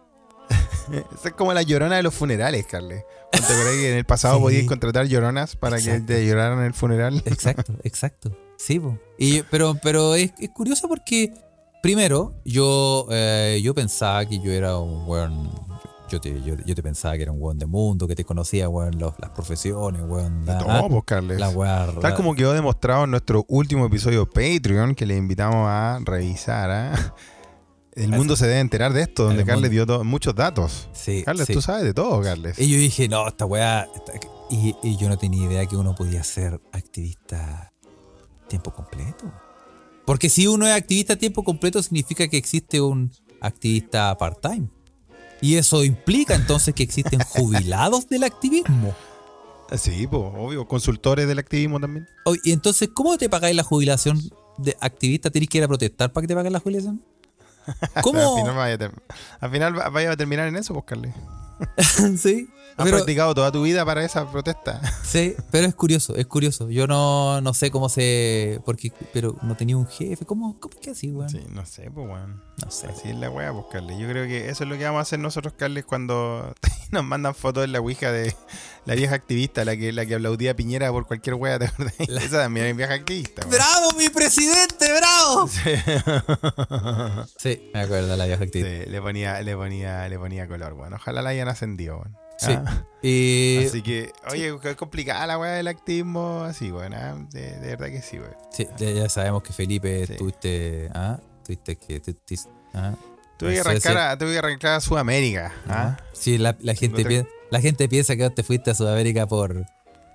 Esa 1.18 1.30
es 1.30 1.34
como 1.34 1.54
la 1.54 1.62
llorona 1.64 1.96
de 1.96 2.04
los 2.04 2.14
funerales, 2.14 2.66
Carle. 2.68 3.06
¿Te 3.32 3.40
acuerdas 3.40 3.74
que 3.74 3.92
en 3.92 3.98
el 3.98 4.06
pasado 4.06 4.36
Sí. 4.38 4.42
podías 4.42 4.66
contratar 4.68 5.08
lloronas 5.08 5.56
para 5.56 5.78
Exacto. 5.78 6.08
que 6.08 6.14
te 6.14 6.26
lloraran 6.28 6.60
en 6.60 6.66
el 6.66 6.74
funeral? 6.74 7.22
Exacto, 7.26 7.74
exacto. 7.84 8.38
Sí, 8.58 8.80
po. 8.80 8.98
Y, 9.18 9.42
pero, 9.44 9.76
pero 9.82 10.16
es, 10.16 10.32
es 10.40 10.50
curioso 10.50 10.88
porque, 10.88 11.34
primero, 11.82 12.34
yo, 12.46 13.08
eh, 13.12 13.60
yo 13.64 13.74
pensaba 13.74 14.26
que 14.26 14.40
yo 14.40 14.52
era 14.52 14.78
un 14.78 15.08
weón. 15.08 15.50
Yo 16.10 16.22
te, 16.22 16.42
yo, 16.44 16.56
yo 16.64 16.76
te 16.76 16.84
pensaba 16.84 17.16
que 17.16 17.24
era 17.24 17.32
un 17.32 17.42
weón 17.42 17.58
de 17.58 17.66
mundo, 17.66 18.08
que 18.08 18.14
te 18.16 18.24
conocía, 18.24 18.70
weón, 18.70 19.00
los- 19.00 19.16
las 19.20 19.32
profesiones, 19.32 20.02
weón. 20.06 20.46
la- 20.46 20.60
No, 20.60 20.88
pues, 20.90 21.04
Carles. 21.06 21.40
la 21.40 21.50
weá. 21.50 21.88
Tal 22.02 22.14
como 22.14 22.36
quedó 22.36 22.54
demostrado 22.54 23.06
en 23.06 23.12
nuestro 23.12 23.46
último 23.48 23.86
episodio 23.88 24.30
Patreon, 24.30 24.94
que 24.94 25.06
le 25.08 25.16
invitamos 25.18 25.66
a 25.68 26.00
revisar. 26.04 26.70
¿ah? 26.70 27.16
El 27.96 28.10
mundo 28.10 28.36
se 28.36 28.48
debe 28.48 28.60
enterar 28.60 28.94
de 28.94 29.02
esto, 29.04 29.26
donde 29.26 29.46
Carles 29.46 29.70
dio 29.72 29.86
muchos 30.04 30.34
datos. 30.36 30.90
Sí, 30.94 31.24
Carles, 31.24 31.48
sí. 31.48 31.54
tú 31.54 31.62
sabes 31.62 31.84
de 31.84 31.94
todo, 31.94 32.22
Carles. 32.22 32.58
Y 32.60 32.70
yo 32.70 32.78
dije, 32.78 33.08
no, 33.08 33.28
esta 33.28 33.46
weá. 33.46 33.88
esta- 33.96 34.14
y, 34.50 34.76
y 34.84 34.98
yo 34.98 35.10
no 35.10 35.18
tenía 35.18 35.46
idea 35.48 35.66
que 35.66 35.76
uno 35.76 35.96
podía 35.96 36.24
ser 36.24 36.60
activista 36.72 37.72
tiempo 38.48 38.72
completo. 38.74 39.32
Porque 40.06 40.30
si 40.30 40.48
uno 40.48 40.68
es 40.68 40.74
activista 40.74 41.14
a 41.14 41.16
tiempo 41.16 41.44
completo, 41.44 41.82
significa 41.82 42.28
que 42.28 42.38
existe 42.38 42.82
un 42.82 43.12
activista 43.42 44.16
part-time. 44.18 44.68
Y 45.42 45.56
eso 45.56 45.84
implica 45.84 46.36
entonces 46.36 46.74
que 46.74 46.84
existen 46.84 47.20
jubilados 47.28 48.08
del 48.10 48.24
activismo. 48.24 48.96
Sí, 49.76 50.08
pues, 50.08 50.22
obvio. 50.38 50.68
Consultores 50.68 51.28
del 51.28 51.40
activismo 51.40 51.80
también. 51.80 52.08
Y 52.44 52.52
entonces, 52.52 52.90
¿cómo 52.94 53.18
te 53.18 53.30
pagáis 53.30 53.56
la 53.56 53.64
jubilación 53.64 54.22
de 54.58 54.76
activista? 54.82 55.30
¿Tenés 55.32 55.50
que 55.50 55.58
ir 55.60 55.64
a 55.64 55.68
protestar 55.68 56.12
para 56.14 56.24
que 56.24 56.28
te 56.28 56.36
paguen 56.36 56.54
la 56.54 56.60
jubilación? 56.60 57.04
Al 57.96 58.04
¿Cómo? 58.04 58.36
final, 58.38 58.56
vaya 58.56 58.76
a, 58.76 58.78
ter- 58.78 58.92
al 59.40 59.50
final 59.52 59.78
va- 59.80 59.90
vaya 59.90 60.12
a 60.12 60.18
terminar 60.18 60.48
en 60.48 60.56
eso, 60.56 60.74
pues, 60.74 60.86
Carles. 60.86 61.14
sí. 62.22 62.50
Has 62.76 62.86
Pero, 62.86 62.98
practicado 62.98 63.36
toda 63.36 63.52
tu 63.52 63.62
vida 63.62 63.86
para 63.86 64.04
esa 64.04 64.30
protesta. 64.32 64.82
sí, 65.04 65.36
pero 65.52 65.68
es 65.68 65.76
curioso, 65.76 66.16
es 66.16 66.26
curioso. 66.26 66.72
Yo 66.72 66.88
no, 66.88 67.40
no 67.42 67.54
sé 67.54 67.70
cómo 67.70 67.88
se. 67.88 68.60
Porque, 68.66 68.92
pero 69.14 69.36
no 69.44 69.56
tenía 69.56 69.78
un 69.78 69.88
jefe. 69.88 70.26
¿Cómo, 70.26 70.60
cómo 70.60 70.74
es 70.74 70.80
que 70.80 70.90
así, 70.92 71.12
weón? 71.12 71.30
Sí, 71.30 71.42
no 71.50 71.66
sé, 71.68 71.92
pues, 71.92 72.08
weón. 72.08 72.42
No 72.64 72.72
sé. 72.72 72.88
Así 72.88 73.10
es 73.10 73.16
la 73.16 73.30
weá, 73.30 73.54
pues, 73.54 73.66
Carles. 73.72 74.00
Yo 74.00 74.08
creo 74.10 74.26
que 74.26 74.50
eso 74.50 74.64
es 74.64 74.70
lo 74.70 74.78
que 74.78 74.86
vamos 74.86 75.00
a 75.00 75.02
hacer 75.04 75.20
nosotros, 75.20 75.54
Carles, 75.56 75.86
cuando 75.86 76.56
nos 76.92 77.04
mandan 77.04 77.36
fotos 77.36 77.64
en 77.64 77.74
la 77.74 77.80
ouija 77.80 78.12
de 78.12 78.36
la 78.86 78.96
vieja 78.96 79.14
activista, 79.16 79.64
la 79.66 79.78
que, 79.78 79.92
la 79.94 80.06
que 80.08 80.16
aplaudía 80.16 80.52
a 80.52 80.54
Piñera 80.56 80.92
por 80.92 81.06
cualquier 81.06 81.36
weá, 81.36 81.60
¿te 81.60 81.66
acordás? 81.66 81.94
Esa 82.00 82.40
también 82.40 82.66
es 82.68 82.76
vieja 82.76 82.96
activista. 82.96 83.46
¡Bravo, 83.46 83.92
mi 83.98 84.10
presidente! 84.10 84.88
¡Bravo! 84.98 85.48
Sí, 87.38 87.70
me 87.74 87.82
acuerdo 87.82 88.18
la 88.18 88.26
vieja 88.26 88.44
actividad. 88.44 88.84
Sí, 88.86 88.90
le 88.90 89.02
ponía, 89.02 89.42
le 89.42 89.56
ponía, 89.56 90.10
le 90.10 90.18
ponía 90.18 90.48
color, 90.48 90.74
weón. 90.74 90.94
Ojalá 90.94 91.22
la 91.22 91.30
hayan 91.30 91.48
ascendido, 91.48 91.98
weón. 91.98 92.23
Sí. 92.38 92.52
Ah. 92.52 92.84
Así 93.68 93.82
que, 93.84 94.12
oye, 94.32 94.56
es 94.64 94.76
complicada 94.76 95.28
la 95.28 95.38
weá 95.38 95.52
del 95.54 95.68
activismo 95.68 96.44
así, 96.44 96.72
weón. 96.72 96.94
ah, 96.94 97.16
De, 97.32 97.60
de 97.60 97.68
verdad 97.70 97.88
que 97.88 98.02
sí, 98.02 98.18
weón. 98.20 98.34
Sí, 98.52 98.68
ya, 98.78 98.90
ya 98.92 99.10
sabemos 99.10 99.44
que 99.44 99.54
Felipe 99.54 100.08
Sí. 100.08 100.16
tuviste. 100.16 100.90
¿Ah? 100.94 101.20
Tuviste 101.46 101.76
que. 101.78 102.00
tu- 102.00 102.14
tis- 102.14 102.48
¿Ah? 102.74 102.94
Tuve 103.38 103.54
que 103.56 103.60
arrancar 103.60 103.98
a, 103.98 104.18
tuve 104.18 104.32
que 104.32 104.38
arrancar 104.40 104.74
a 104.76 104.80
Sudamérica. 104.80 105.52
¿ah? 105.68 105.98
Sí, 106.14 106.38
la, 106.38 106.56
la 106.62 106.76
gente 106.76 107.04
No 107.04 107.04
te- 107.04 107.10
piensa, 107.10 107.30
la 107.52 107.60
gente 107.62 107.90
piensa 107.90 108.16
que 108.16 108.30
te 108.30 108.44
fuiste 108.44 108.72
a 108.72 108.76
Sudamérica 108.76 109.28
por. 109.28 109.66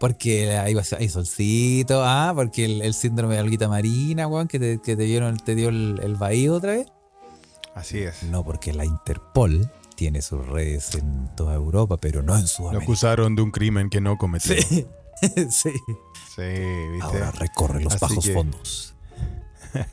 Porque 0.00 0.56
ahí 0.56 0.76
hay 0.98 1.08
solcito, 1.08 2.02
ah, 2.04 2.32
porque 2.34 2.64
el, 2.64 2.82
el 2.82 2.94
síndrome 2.94 3.34
de 3.34 3.40
alguita 3.40 3.68
marina, 3.68 4.28
weón, 4.28 4.46
que 4.46 4.58
te, 4.60 4.78
que 4.80 4.96
te 4.96 5.02
dieron, 5.02 5.36
te 5.38 5.56
dio 5.56 5.70
el, 5.70 5.98
el 6.02 6.14
bahío 6.14 6.54
otra 6.54 6.72
vez. 6.72 6.86
Así 7.74 7.98
es. 7.98 8.22
No, 8.22 8.44
porque 8.44 8.72
la 8.72 8.84
Interpol 8.84 9.68
tiene 9.98 10.22
sus 10.22 10.46
redes 10.46 10.94
en 10.94 11.28
toda 11.34 11.54
Europa, 11.56 11.96
pero 11.96 12.22
no 12.22 12.36
en 12.36 12.42
Lo 12.42 12.46
Sudamérica. 12.46 12.84
acusaron 12.84 13.34
de 13.34 13.42
un 13.42 13.50
crimen 13.50 13.90
que 13.90 14.00
no 14.00 14.16
cometió. 14.16 14.54
Sí, 14.62 14.86
Sí, 15.50 15.72
sí. 16.36 16.42
¿viste? 16.92 17.00
Ahora 17.02 17.32
recorre 17.32 17.82
los 17.82 17.94
Así 17.96 18.00
bajos 18.00 18.24
que- 18.24 18.32
fondos. 18.32 18.94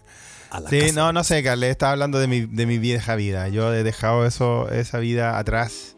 Sí, 0.69 0.79
casa. 0.79 0.93
no, 0.93 1.11
no 1.11 1.23
sé, 1.25 1.43
Carles, 1.43 1.71
estaba 1.71 1.91
hablando 1.93 2.17
de 2.19 2.27
mi, 2.27 2.41
de 2.41 2.65
mi 2.65 2.77
vieja 2.77 3.15
vida. 3.15 3.49
Yo 3.49 3.73
he 3.73 3.83
dejado 3.83 4.25
eso, 4.25 4.69
esa 4.69 4.99
vida 4.99 5.37
atrás 5.37 5.97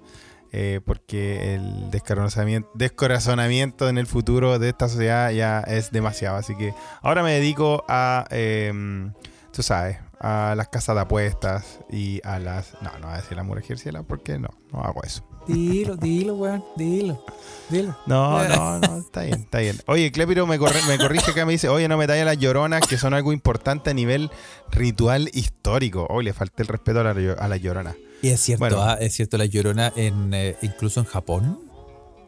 eh, 0.51 0.79
porque 0.83 1.53
el 1.55 1.91
descorazonamiento, 1.91 2.69
descorazonamiento 2.73 3.87
en 3.89 3.97
el 3.99 4.07
futuro 4.07 4.57
de 4.57 4.69
esta 4.69 4.87
sociedad 4.89 5.29
ya 5.31 5.59
es 5.59 5.91
demasiado. 5.91 6.37
Así 6.37 6.55
que 6.55 6.73
ahora 7.03 7.21
me 7.21 7.33
dedico 7.33 7.83
a, 7.87 8.25
eh, 8.31 9.11
tú 9.51 9.61
sabes, 9.61 9.97
a 10.19 10.53
las 10.56 10.67
casas 10.69 10.95
de 10.95 11.01
apuestas 11.01 11.80
y 11.91 12.19
a 12.23 12.39
las... 12.39 12.73
No, 12.82 12.91
no 12.99 13.08
voy 13.08 13.13
a 13.15 13.21
decir 13.21 13.38
la 13.38 13.43
mujer 13.43 13.77
porque 14.08 14.39
no, 14.39 14.49
no 14.71 14.82
hago 14.82 15.03
eso. 15.03 15.23
Dilo, 15.47 15.95
dilo, 15.95 16.36
weón, 16.36 16.63
dilo. 16.75 17.23
Dilo. 17.69 17.95
No, 18.08 18.43
no, 18.47 18.80
no, 18.80 18.97
está 19.06 19.21
bien, 19.23 19.41
está 19.41 19.60
bien. 19.60 19.77
Oye, 19.88 20.12
Clepiro 20.12 20.45
me, 20.47 20.58
corre- 20.60 20.82
me 20.88 20.97
corrige 20.97 21.32
acá, 21.32 21.45
me 21.45 21.53
dice, 21.53 21.69
oye, 21.69 21.88
no 21.88 21.97
me 21.97 22.08
talla 22.08 22.25
las 22.25 22.38
lloronas, 22.38 22.82
que 22.88 22.97
son 22.97 23.13
algo 23.13 23.32
importante 23.32 23.91
a 23.91 23.93
nivel 23.93 24.30
ritual 24.71 25.30
histórico. 25.34 26.06
Oye, 26.10 26.25
le 26.25 26.34
falté 26.34 26.63
el 26.63 26.67
respeto 26.67 26.99
a 26.99 27.03
la, 27.03 27.34
a 27.34 27.47
la 27.47 27.58
llorona. 27.58 27.95
Y 28.21 28.30
es 28.30 28.41
cierto, 28.41 28.65
Bueno. 28.65 28.82
ah, 28.82 28.97
es 28.99 29.13
cierto 29.13 29.38
la 29.38 29.45
llorona 29.45 29.93
en 29.95 30.34
eh, 30.34 30.58
incluso 30.63 30.99
en 30.99 31.06
Japón. 31.06 31.60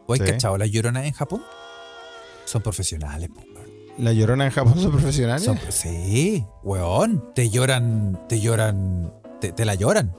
¿O 0.06 0.14
hay 0.14 0.20
Sí. 0.20 0.26
cachado 0.26 0.58
las 0.58 0.70
lloronas 0.72 1.06
en 1.06 1.14
Japón? 1.14 1.44
Son 2.46 2.62
profesionales, 2.62 3.30
po. 3.30 3.42
¿La 4.00 4.14
llorona 4.14 4.46
en 4.46 4.52
Japón 4.52 4.80
son 4.80 4.92
profesionales? 4.92 5.44
Son- 5.44 5.60
sí, 5.70 6.46
weón. 6.64 7.24
Te 7.36 7.50
lloran, 7.50 8.20
te 8.28 8.40
lloran, 8.40 9.14
te, 9.42 9.52
te 9.52 9.66
la 9.66 9.76
lloran. 9.76 10.16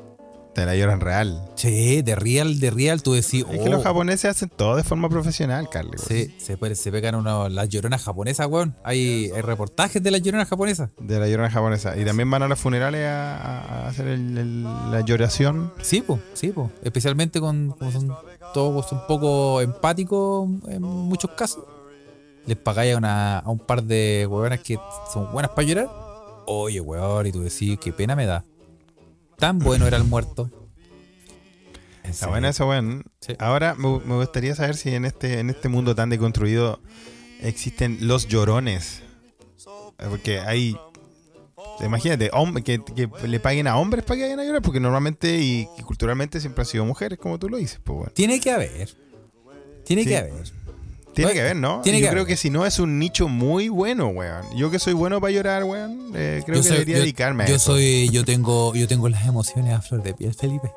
Te 0.55 0.67
la 0.67 0.75
lloran 0.75 1.01
real. 1.01 1.49
Sí, 1.55 2.03
de 2.03 2.17
real, 2.17 2.59
de 2.59 2.71
real, 2.71 3.03
tú 3.05 3.13
decís, 3.13 3.47
Es 3.49 3.61
que 3.61 3.69
oh, 3.69 3.73
los 3.73 3.85
japoneses 3.85 4.33
hacen 4.33 4.49
todo 4.49 4.75
de 4.75 4.83
forma 4.83 5.09
profesional, 5.09 5.69
Carly. 5.71 5.93
güey. 5.97 6.27
Sí, 6.27 6.35
se, 6.39 6.57
puede- 6.57 6.75
se 6.75 6.91
pegan 6.91 7.15
una, 7.15 7.49
las 7.49 7.69
lloronas 7.69 8.03
japonesas, 8.03 8.49
weón. 8.49 8.75
Hay, 8.83 9.31
hay 9.33 9.43
reportajes 9.43 10.03
de 10.03 10.11
las 10.11 10.21
lloronas 10.23 10.49
japonesas. 10.49 10.91
De 10.99 11.21
la 11.21 11.29
llorona 11.29 11.51
japonesa. 11.51 11.97
Y 11.97 12.05
también 12.05 12.29
van 12.31 12.43
a 12.43 12.49
los 12.49 12.59
funerales 12.59 13.07
a, 13.07 13.87
hacer 13.89 14.09
el- 14.09 14.37
el- 14.37 14.65
la 14.65 15.01
lloración. 15.07 15.73
Sí, 15.83 16.03
po, 16.03 16.19
sí, 16.35 16.49
po. 16.49 16.71
Especialmente 16.83 17.39
con, 17.41 17.71
como 17.79 17.93
son 17.93 18.13
todos 18.53 18.91
un 18.91 19.07
poco 19.07 19.61
empáticos 19.61 20.49
en 20.69 20.83
muchos 20.83 21.31
casos. 21.31 21.63
Les 22.51 22.59
pagáis 22.59 22.95
a, 22.95 22.99
una- 22.99 23.39
a 23.39 23.49
un 23.49 23.61
par 23.61 23.85
de 23.85 24.27
huevonas 24.29 24.59
que 24.59 24.77
son 25.13 25.31
buenas 25.33 25.53
para 25.53 25.69
llorar. 25.69 25.89
Oye, 26.47 26.81
weón, 26.81 27.25
y 27.29 27.31
tú 27.31 27.43
decís, 27.43 27.79
qué 27.81 27.93
pena 27.93 28.17
me 28.17 28.27
da. 28.27 28.45
Tan 29.39 29.61
bueno 29.61 29.87
era 29.87 29.97
el 29.97 30.03
muerto. 30.03 30.51
Está 32.03 32.27
bueno 32.27 32.49
eso, 32.49 32.67
weón. 32.69 33.05
Sí. 33.21 33.35
Ahora 33.39 33.77
me, 33.77 34.01
me 34.01 34.17
gustaría 34.17 34.57
saber 34.57 34.77
si 34.77 34.93
en 34.93 35.05
este, 35.05 35.39
en 35.39 35.49
este 35.49 35.69
mundo 35.69 35.95
tan 35.95 36.11
deconstruido 36.11 36.81
existen 37.41 37.99
los 38.01 38.27
llorones. 38.27 39.03
Eh, 40.01 40.07
Porque 40.09 40.41
hay. 40.41 40.77
Imagínate, 41.85 42.31
que, 42.65 42.83
que 42.83 43.09
le 43.29 43.39
paguen 43.39 43.69
a 43.69 43.77
hombres 43.79 44.05
para 44.05 44.17
que 44.17 44.23
vayan 44.25 44.41
a 44.41 44.45
llorar, 44.45 44.61
porque 44.63 44.81
normalmente 44.81 45.39
y, 45.39 45.69
y 45.79 45.83
culturalmente 45.83 46.41
siempre 46.41 46.63
han 46.63 46.67
sido 46.67 46.85
mujeres, 46.85 47.17
como 47.17 47.39
tú 47.39 47.49
lo 47.49 47.59
dices, 47.59 47.79
pues 47.85 47.97
bueno. 47.97 48.13
Tiene 48.13 48.41
que 48.41 48.51
haber. 48.51 48.91
Tiene 49.85 50.03
Sí. 50.03 50.09
que 50.09 50.17
haber. 50.19 50.53
Tiene 51.27 51.33
que 51.35 51.41
haber, 51.41 51.57
¿no? 51.57 51.81
tiene 51.83 52.01
Yo 52.01 52.07
que 52.07 52.11
creo 52.13 52.27
que 52.27 52.37
si 52.37 52.51
no 52.51 52.67
es 52.67 52.79
un 52.79 52.99
nicho 52.99 53.29
muy 53.29 53.69
bueno, 53.69 54.09
weón. 54.09 54.45
Yo 54.57 54.71
que 54.71 54.79
soy 54.79 54.93
bueno 54.93 55.21
para 55.21 55.33
llorar, 55.33 55.65
weón, 55.65 56.13
eh, 56.15 56.43
creo 56.45 56.57
Yo 56.57 56.63
que 56.63 56.69
soy- 56.69 56.73
debería 56.79 56.97
yo- 56.97 57.03
dedicarme 57.03 57.45
a 57.45 57.47
Yo 57.49 57.55
eso. 57.57 57.73
soy, 57.73 58.09
yo 58.11 58.25
tengo, 58.25 58.75
yo 58.75 58.87
tengo 58.89 59.09
las 59.09 59.27
emociones 59.27 59.75
a 59.75 59.81
flor 59.83 60.03
de 60.03 60.15
piel, 60.15 60.35
Felipe. 60.35 60.71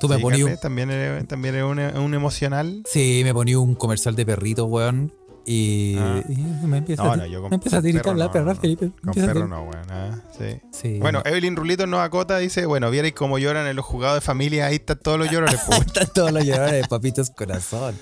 Tú 0.00 0.08
me 0.08 0.16
Sí, 0.16 0.22
ponías 0.22 0.48
un, 0.48 0.56
también 0.58 0.90
eres, 0.90 1.28
también 1.28 1.54
eres 1.56 1.66
un, 1.66 1.78
un 1.78 2.14
emocional. 2.14 2.82
sí, 2.90 3.20
me 3.24 3.34
ponía 3.34 3.58
un 3.58 3.74
comercial 3.74 4.16
de 4.16 4.24
perritos, 4.24 4.66
weón. 4.68 5.12
Y, 5.46 5.96
Ah. 5.98 6.22
y 6.28 6.36
me 6.66 6.76
empieza, 6.78 7.02
No, 7.02 7.12
a, 7.12 7.16
no, 7.16 7.26
yo 7.26 7.40
con, 7.40 7.50
me 7.50 7.56
empieza 7.56 7.78
a 7.78 7.82
perro 7.82 8.14
la 8.14 8.26
no, 8.26 8.30
perra. 8.30 8.54
Felipe. 8.54 8.92
Con 9.02 9.14
perro 9.14 9.48
no, 9.48 9.62
weón. 9.62 9.86
ah, 9.90 10.20
sí. 10.38 10.60
Sí. 10.70 10.98
Bueno, 11.00 11.22
Evelyn 11.24 11.56
Rulito 11.56 11.86
nos 11.86 12.00
acota, 12.00 12.36
dice, 12.38 12.66
bueno, 12.66 12.90
vierais 12.90 13.14
cómo 13.14 13.38
lloran 13.38 13.66
en 13.66 13.74
los 13.74 13.84
jugados 13.84 14.16
de 14.18 14.20
familia, 14.20 14.66
ahí 14.66 14.76
están 14.76 14.98
todos 15.02 15.18
los 15.18 15.30
llorones, 15.30 15.58
pues. 15.66 15.80
están 15.80 16.08
todos 16.14 16.30
los 16.32 16.44
llorones, 16.44 16.86
papitos 16.88 17.30
corazón. 17.30 17.94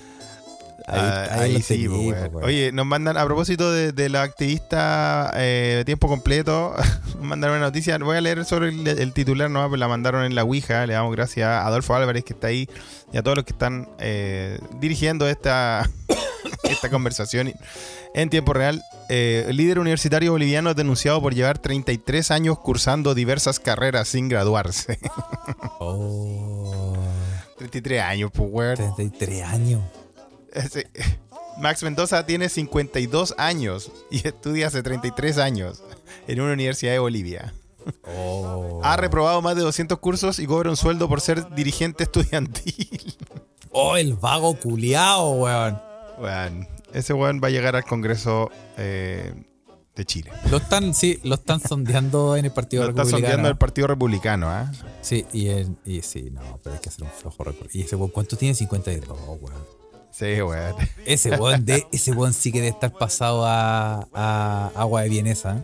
Ahí, 0.89 0.99
Ah, 1.01 1.27
ahí 1.31 1.39
ahí 1.41 1.53
los 1.53 1.65
sí, 1.65 1.87
pues, 1.87 2.31
weón. 2.31 2.43
Oye, 2.43 2.71
nos 2.71 2.85
mandan, 2.85 3.15
a 3.17 3.25
propósito 3.25 3.71
de, 3.71 3.91
de 3.91 4.09
la 4.09 4.23
activista 4.23 5.31
eh, 5.35 5.83
tiempo 5.85 6.07
completo, 6.07 6.73
nos 7.15 7.23
mandaron 7.23 7.57
una 7.57 7.67
noticia. 7.67 7.97
Voy 7.99 8.17
a 8.17 8.21
leer 8.21 8.43
sobre 8.45 8.69
el, 8.69 8.87
el 8.87 9.13
titular, 9.13 9.49
¿no? 9.49 9.67
Pues 9.69 9.79
la 9.79 9.87
mandaron 9.87 10.23
en 10.25 10.35
la 10.35 10.43
Ouija. 10.43 10.85
Le 10.87 10.93
damos 10.93 11.15
gracias 11.15 11.47
a 11.47 11.65
Adolfo 11.67 11.93
Álvarez, 11.95 12.23
que 12.23 12.33
está 12.33 12.47
ahí, 12.47 12.67
y 13.13 13.17
a 13.17 13.23
todos 13.23 13.37
los 13.37 13.45
que 13.45 13.53
están 13.53 13.87
eh, 13.99 14.59
dirigiendo 14.79 15.27
esta, 15.27 15.89
esta 16.63 16.89
conversación 16.89 17.53
en 18.13 18.29
tiempo 18.29 18.53
real. 18.53 18.81
Eh, 19.09 19.45
el 19.47 19.57
líder 19.57 19.79
universitario 19.79 20.31
boliviano 20.31 20.69
es 20.71 20.75
denunciado 20.75 21.21
por 21.21 21.33
llevar 21.33 21.57
33 21.59 22.31
años 22.31 22.59
cursando 22.59 23.15
diversas 23.15 23.59
carreras 23.59 24.07
sin 24.07 24.29
graduarse. 24.29 24.99
Oh, 25.81 26.93
33 27.57 28.01
años, 28.01 28.31
pues, 28.33 28.49
weón. 28.51 28.75
33 28.75 29.43
años. 29.43 29.81
Max 31.57 31.83
Mendoza 31.83 32.25
tiene 32.25 32.49
52 32.49 33.35
años 33.37 33.91
y 34.09 34.25
estudia 34.27 34.67
hace 34.67 34.81
33 34.81 35.37
años 35.37 35.83
en 36.27 36.41
una 36.41 36.53
universidad 36.53 36.93
de 36.93 36.99
Bolivia. 36.99 37.53
Oh. 38.05 38.81
Ha 38.83 38.95
reprobado 38.97 39.41
más 39.41 39.55
de 39.55 39.61
200 39.63 39.99
cursos 39.99 40.39
y 40.39 40.45
cobra 40.45 40.69
un 40.69 40.77
sueldo 40.77 41.07
por 41.09 41.21
ser 41.21 41.53
dirigente 41.55 42.03
estudiantil. 42.03 43.15
Oh, 43.71 43.97
el 43.97 44.13
vago 44.15 44.55
culiao, 44.57 45.31
weón. 45.31 45.81
Weón, 46.19 46.67
ese 46.93 47.13
weón 47.13 47.39
va 47.43 47.47
a 47.47 47.51
llegar 47.51 47.75
al 47.75 47.83
Congreso 47.83 48.49
eh, 48.77 49.33
de 49.95 50.05
Chile. 50.05 50.31
Lo 50.49 50.57
están, 50.57 50.93
sí, 50.93 51.19
lo 51.23 51.35
están 51.35 51.59
sondeando 51.59 52.35
en 52.35 52.45
el 52.45 52.51
Partido 52.51 52.83
Lo 52.83 52.89
está 52.89 53.03
Republicano. 53.03 53.27
sondeando 53.27 53.49
el 53.49 53.57
Partido 53.57 53.87
Republicano, 53.87 54.49
¿ah? 54.49 54.71
Sí, 55.01 55.25
y, 55.33 55.47
el- 55.47 55.75
y 55.85 56.01
sí, 56.01 56.29
no, 56.31 56.41
pero 56.63 56.75
hay 56.75 56.81
que 56.81 56.89
hacer 56.89 57.03
un 57.03 57.11
flojo 57.11 57.43
récord. 57.43 57.69
Y 57.73 57.81
ese 57.81 57.95
weón, 57.95 58.11
¿cuánto 58.11 58.37
tiene? 58.37 58.55
52, 58.55 59.17
weón. 59.41 59.78
Sí, 60.19 60.41
weón. 60.41 60.75
Ese 61.05 61.31
weón, 61.37 61.63
de, 61.65 61.87
ese 61.93 62.11
weón 62.11 62.33
sí 62.33 62.51
que 62.51 62.59
debe 62.59 62.69
estar 62.71 62.91
pasado 62.91 63.45
a, 63.45 64.07
a 64.13 64.71
agua 64.75 65.03
de 65.03 65.09
vienesa. 65.09 65.63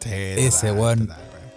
Sí, 0.00 0.10
Ese 0.12 0.72
weón. 0.72 1.08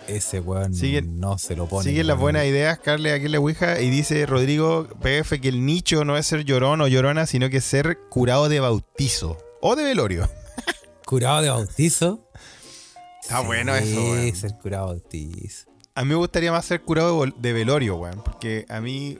Ese 0.08 0.40
weón 0.40 0.74
Sigue- 0.74 1.02
no 1.04 1.38
se 1.38 1.56
lo 1.56 1.68
pone. 1.68 1.84
Siguen 1.88 2.08
las 2.08 2.18
buenas 2.18 2.46
ideas, 2.46 2.80
Carle, 2.80 3.14
aquí 3.14 3.26
en 3.26 3.34
la 3.34 3.40
Ouija, 3.40 3.80
y 3.82 3.90
dice 3.90 4.26
Rodrigo 4.26 4.88
PF 5.02 5.40
que 5.40 5.50
el 5.50 5.66
nicho 5.66 6.04
no 6.06 6.18
es 6.18 6.26
ser 6.26 6.44
llorón 6.44 6.82
o 6.82 6.88
llorona, 6.88 7.26
sino 7.26 7.50
que 7.50 7.58
es 7.58 7.66
ser 7.66 7.98
curado 8.10 8.50
de 8.50 8.60
bautizo 8.60 9.38
o 9.62 9.76
de 9.76 9.84
velorio. 9.84 10.30
Curado 11.06 11.42
de 11.42 11.50
bautizo. 11.50 12.26
Está 13.22 13.42
bueno 13.42 13.76
eso, 13.76 14.02
weón. 14.02 14.22
Sí, 14.24 14.32
ser 14.36 14.54
curado 14.62 14.88
de 14.88 14.94
bautizo. 15.02 15.68
A 15.94 16.04
mí 16.04 16.10
me 16.10 16.16
gustaría 16.16 16.52
más 16.52 16.66
ser 16.66 16.82
curado 16.82 17.24
de 17.38 17.54
velorio, 17.54 17.98
weón. 17.98 18.22
Porque 18.24 18.66
a 18.70 18.80
mí. 18.82 19.18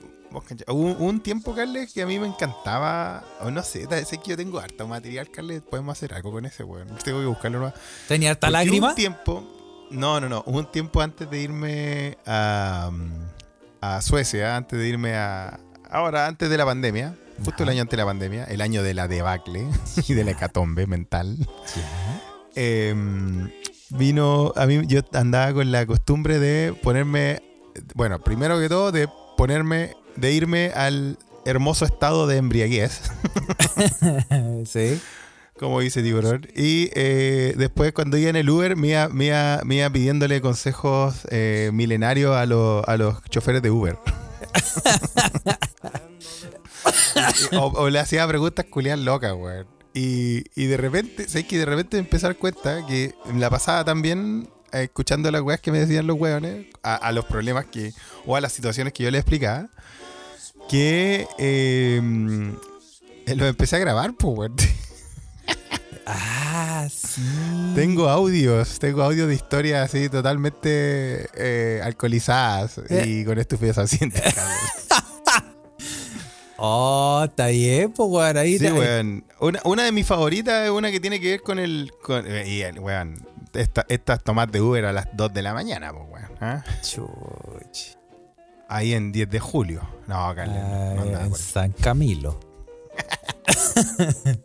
Hubo 0.68 0.92
un, 1.04 1.20
tiempo, 1.20 1.54
Carles, 1.54 1.92
que 1.92 2.02
a 2.02 2.06
mí 2.06 2.18
me 2.18 2.26
encantaba. 2.26 3.24
O 3.40 3.50
no 3.50 3.62
sé, 3.62 3.86
sé 4.04 4.18
que 4.18 4.30
yo 4.30 4.36
tengo 4.36 4.58
harto 4.58 4.86
material, 4.86 5.30
Carles. 5.30 5.62
Podemos 5.62 5.96
hacer 5.96 6.14
algo 6.14 6.32
con 6.32 6.44
ese, 6.44 6.64
weón. 6.64 6.88
Tengo 7.04 7.20
que 7.20 7.26
buscarlo 7.26 7.60
más. 7.60 7.74
¿Tenía 8.08 8.30
harta 8.30 8.46
Porque 8.46 8.52
lágrima? 8.52 8.90
Un 8.90 8.94
tiempo. 8.94 9.88
No, 9.90 10.20
no, 10.20 10.28
no. 10.28 10.42
Hubo 10.46 10.58
un 10.58 10.70
tiempo 10.70 11.00
antes 11.00 11.28
de 11.30 11.40
irme 11.40 12.18
a. 12.26 12.90
a 13.80 14.00
Suecia, 14.00 14.56
antes 14.56 14.78
de 14.78 14.88
irme 14.88 15.14
a, 15.14 15.58
ahora 15.92 16.26
antes 16.26 16.48
de 16.50 16.56
la 16.56 16.64
pandemia, 16.64 17.14
justo 17.44 17.62
el 17.62 17.68
año 17.68 17.82
antes 17.82 17.92
de 17.92 17.96
la 17.98 18.06
pandemia, 18.06 18.44
el 18.44 18.60
año 18.60 18.82
de 18.82 18.94
la 18.94 19.06
debacle 19.06 19.68
y 20.08 20.14
de 20.14 20.24
la 20.24 20.32
hecatombe 20.32 20.86
mental, 20.86 21.36
em, 22.54 23.50
vino, 23.90 24.52
a 24.56 24.66
mí 24.66 24.82
yo 24.86 25.02
andaba 25.12 25.52
con 25.52 25.70
la 25.70 25.86
costumbre 25.86 26.38
de 26.38 26.72
ponerme, 26.82 27.42
bueno, 27.94 28.18
primero 28.20 28.58
que 28.58 28.68
todo, 28.68 28.90
de 28.90 29.08
ponerme, 29.36 29.94
de 30.16 30.32
irme 30.32 30.72
al 30.74 31.18
hermoso 31.44 31.84
estado 31.84 32.26
de 32.26 32.36
embriaguez, 32.36 33.00
sí. 34.66 35.00
como 35.58 35.80
dice 35.80 36.02
Tiburón, 36.02 36.46
y 36.54 36.90
eh, 36.94 37.54
después 37.56 37.92
cuando 37.92 38.16
iba 38.16 38.30
en 38.30 38.36
el 38.36 38.48
Uber 38.48 38.76
me 38.76 38.88
iba, 38.88 39.08
me 39.08 39.26
iba- 39.26 39.60
me 39.64 39.76
iba 39.76 39.90
pidiéndole 39.90 40.40
consejos 40.40 41.16
eh, 41.30 41.70
milenarios 41.72 42.36
a, 42.36 42.46
los- 42.46 42.86
a 42.86 42.96
los 42.96 43.22
choferes 43.24 43.62
de 43.62 43.70
Uber. 43.70 43.98
o, 47.52 47.66
o 47.66 47.90
le 47.90 47.98
hacía 47.98 48.26
preguntas 48.26 48.66
culiadas 48.66 49.00
locas, 49.00 49.32
weón. 49.34 49.66
Y, 49.94 50.44
y 50.54 50.66
de 50.66 50.76
repente, 50.78 51.28
¿sabes 51.28 51.46
que 51.46 51.58
De 51.58 51.66
repente 51.66 51.96
me 51.98 52.04
empecé 52.04 52.24
a 52.26 52.30
dar 52.30 52.36
cuenta 52.38 52.86
que 52.86 53.14
la 53.36 53.50
pasaba 53.50 53.84
también 53.84 54.48
eh, 54.72 54.84
escuchando 54.84 55.30
las 55.30 55.42
weas 55.42 55.60
que 55.60 55.70
me 55.70 55.80
decían 55.80 56.06
los 56.06 56.18
weones, 56.18 56.66
a, 56.82 56.94
a 56.96 57.12
los 57.12 57.24
problemas 57.26 57.66
que, 57.66 57.92
o 58.26 58.34
a 58.36 58.40
las 58.40 58.52
situaciones 58.52 58.92
que 58.94 59.02
yo 59.04 59.10
les 59.10 59.20
explicaba, 59.20 59.68
que 60.72 61.26
eh, 61.38 62.00
los 63.26 63.48
empecé 63.48 63.76
a 63.76 63.78
grabar, 63.78 64.14
pues. 64.14 64.50
Ah, 66.04 66.88
sí. 66.90 67.22
Tengo 67.76 68.08
audios, 68.08 68.80
tengo 68.80 69.02
audios 69.04 69.28
de 69.28 69.34
historias 69.36 69.84
así 69.88 70.08
totalmente 70.08 71.28
eh, 71.36 71.80
alcoholizadas 71.82 72.80
y 73.06 73.24
con 73.24 73.38
estupefacientes. 73.38 74.20
cabrón. 74.34 75.54
Oh, 76.56 77.22
está 77.24 77.46
bien, 77.48 77.92
pues, 77.92 78.08
weón. 78.10 78.36
Ahí 78.36 78.58
Sí, 78.58 78.66
weón. 78.66 79.24
Una, 79.38 79.60
una 79.64 79.84
de 79.84 79.92
mis 79.92 80.04
favoritas 80.06 80.64
es 80.64 80.70
una 80.70 80.90
que 80.90 80.98
tiene 80.98 81.20
que 81.20 81.30
ver 81.30 81.42
con 81.42 81.60
el. 81.60 81.92
Con, 82.02 82.24
eh, 82.26 82.48
y 82.48 82.62
el- 82.62 82.80
weón, 82.80 83.24
esta- 83.52 83.86
estas 83.88 84.22
tomas 84.24 84.50
de 84.50 84.60
Uber 84.60 84.84
a 84.86 84.92
las 84.92 85.06
2 85.12 85.32
de 85.32 85.42
la 85.42 85.54
mañana, 85.54 85.92
pues, 85.92 86.04
weón. 86.10 86.30
¿ah? 86.40 86.64
Chuch. 86.82 87.96
Ahí 88.74 88.94
en 88.94 89.12
10 89.12 89.28
de 89.28 89.38
julio. 89.40 89.82
No, 90.06 90.16
Ah, 90.16 90.30
andaba 90.30 91.24
en. 91.26 91.34
San 91.34 91.72
Camilo. 91.72 92.38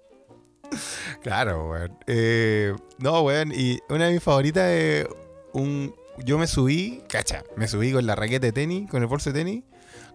Claro, 1.24 1.70
weón. 1.72 1.98
Eh, 2.08 2.74
no, 3.00 3.22
weón. 3.22 3.52
Y 3.56 3.80
una 3.90 4.06
de 4.08 4.14
mis 4.14 4.24
favoritas 4.24 4.70
es 4.70 5.08
un. 5.54 5.96
Yo 6.26 6.38
me 6.38 6.48
subí, 6.48 7.04
cacha, 7.08 7.44
me 7.56 7.68
subí 7.68 7.92
con 7.92 8.06
la 8.06 8.16
raqueta 8.16 8.46
de 8.48 8.52
tenis, 8.52 8.90
con 8.90 9.02
el 9.02 9.08
bolso 9.08 9.32
de 9.32 9.40
tenis, 9.40 9.64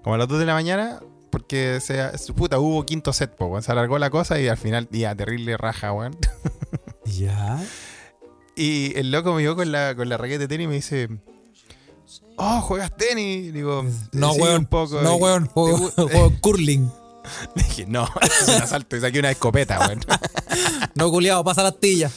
como 0.02 0.14
a 0.14 0.18
las 0.18 0.28
2 0.28 0.40
de 0.40 0.46
la 0.46 0.54
mañana, 0.54 1.00
porque 1.30 1.78
se, 1.80 2.18
su 2.18 2.34
puta 2.34 2.58
hubo 2.58 2.84
quinto 2.84 3.12
set, 3.12 3.34
po, 3.34 3.46
weón. 3.46 3.62
Se 3.62 3.72
alargó 3.72 3.98
la 3.98 4.10
cosa 4.10 4.38
y 4.40 4.48
al 4.48 4.56
final, 4.58 4.88
ya, 4.90 5.14
terrible 5.14 5.56
raja, 5.56 5.92
weón. 5.92 6.16
Ya. 7.04 7.58
Y 8.54 8.92
el 8.98 9.10
loco 9.10 9.32
me 9.32 9.38
vio 9.40 9.56
con 9.56 9.72
la, 9.72 9.94
con 9.94 10.10
la 10.10 10.18
raqueta 10.18 10.40
de 10.40 10.48
tenis 10.48 10.64
y 10.66 10.68
me 10.68 10.74
dice. 10.74 11.08
Oh, 12.36 12.60
juegas 12.62 12.96
tenis. 12.96 13.52
Digo, 13.52 13.84
No, 14.12 14.32
"Sí, 14.32 14.40
weón. 14.40 14.56
un 14.60 14.66
poco. 14.66 15.00
No, 15.02 15.16
weón. 15.16 15.46
Juego, 15.46 15.90
¿Te 15.90 16.02
gu- 16.02 16.10
juego 16.12 16.32
curling. 16.40 16.90
Le 17.54 17.62
dije, 17.68 17.86
no, 17.86 18.08
es 18.42 18.48
un 18.48 18.54
asalto. 18.62 18.96
Y 18.96 19.00
saqué 19.00 19.18
una 19.20 19.30
escopeta, 19.30 19.78
weón. 19.80 20.00
No, 20.94 21.10
culiado, 21.10 21.44
pasa 21.44 21.62
la 21.62 21.68
astilla. 21.68 22.10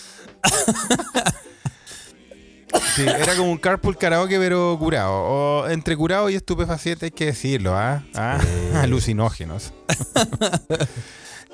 Sí, 2.96 3.04
era 3.04 3.36
como 3.36 3.52
un 3.52 3.58
carpool 3.58 3.98
karaoke, 3.98 4.38
pero 4.40 4.76
curado. 4.80 5.12
O 5.14 5.68
entre 5.70 5.96
curado 5.96 6.30
y 6.30 6.36
estupefaciente, 6.36 7.06
hay 7.06 7.12
que 7.12 7.28
decirlo, 7.28 7.76
¿ah? 7.76 8.04
¿Ah? 8.16 8.40
Alucinógenos. 8.82 9.74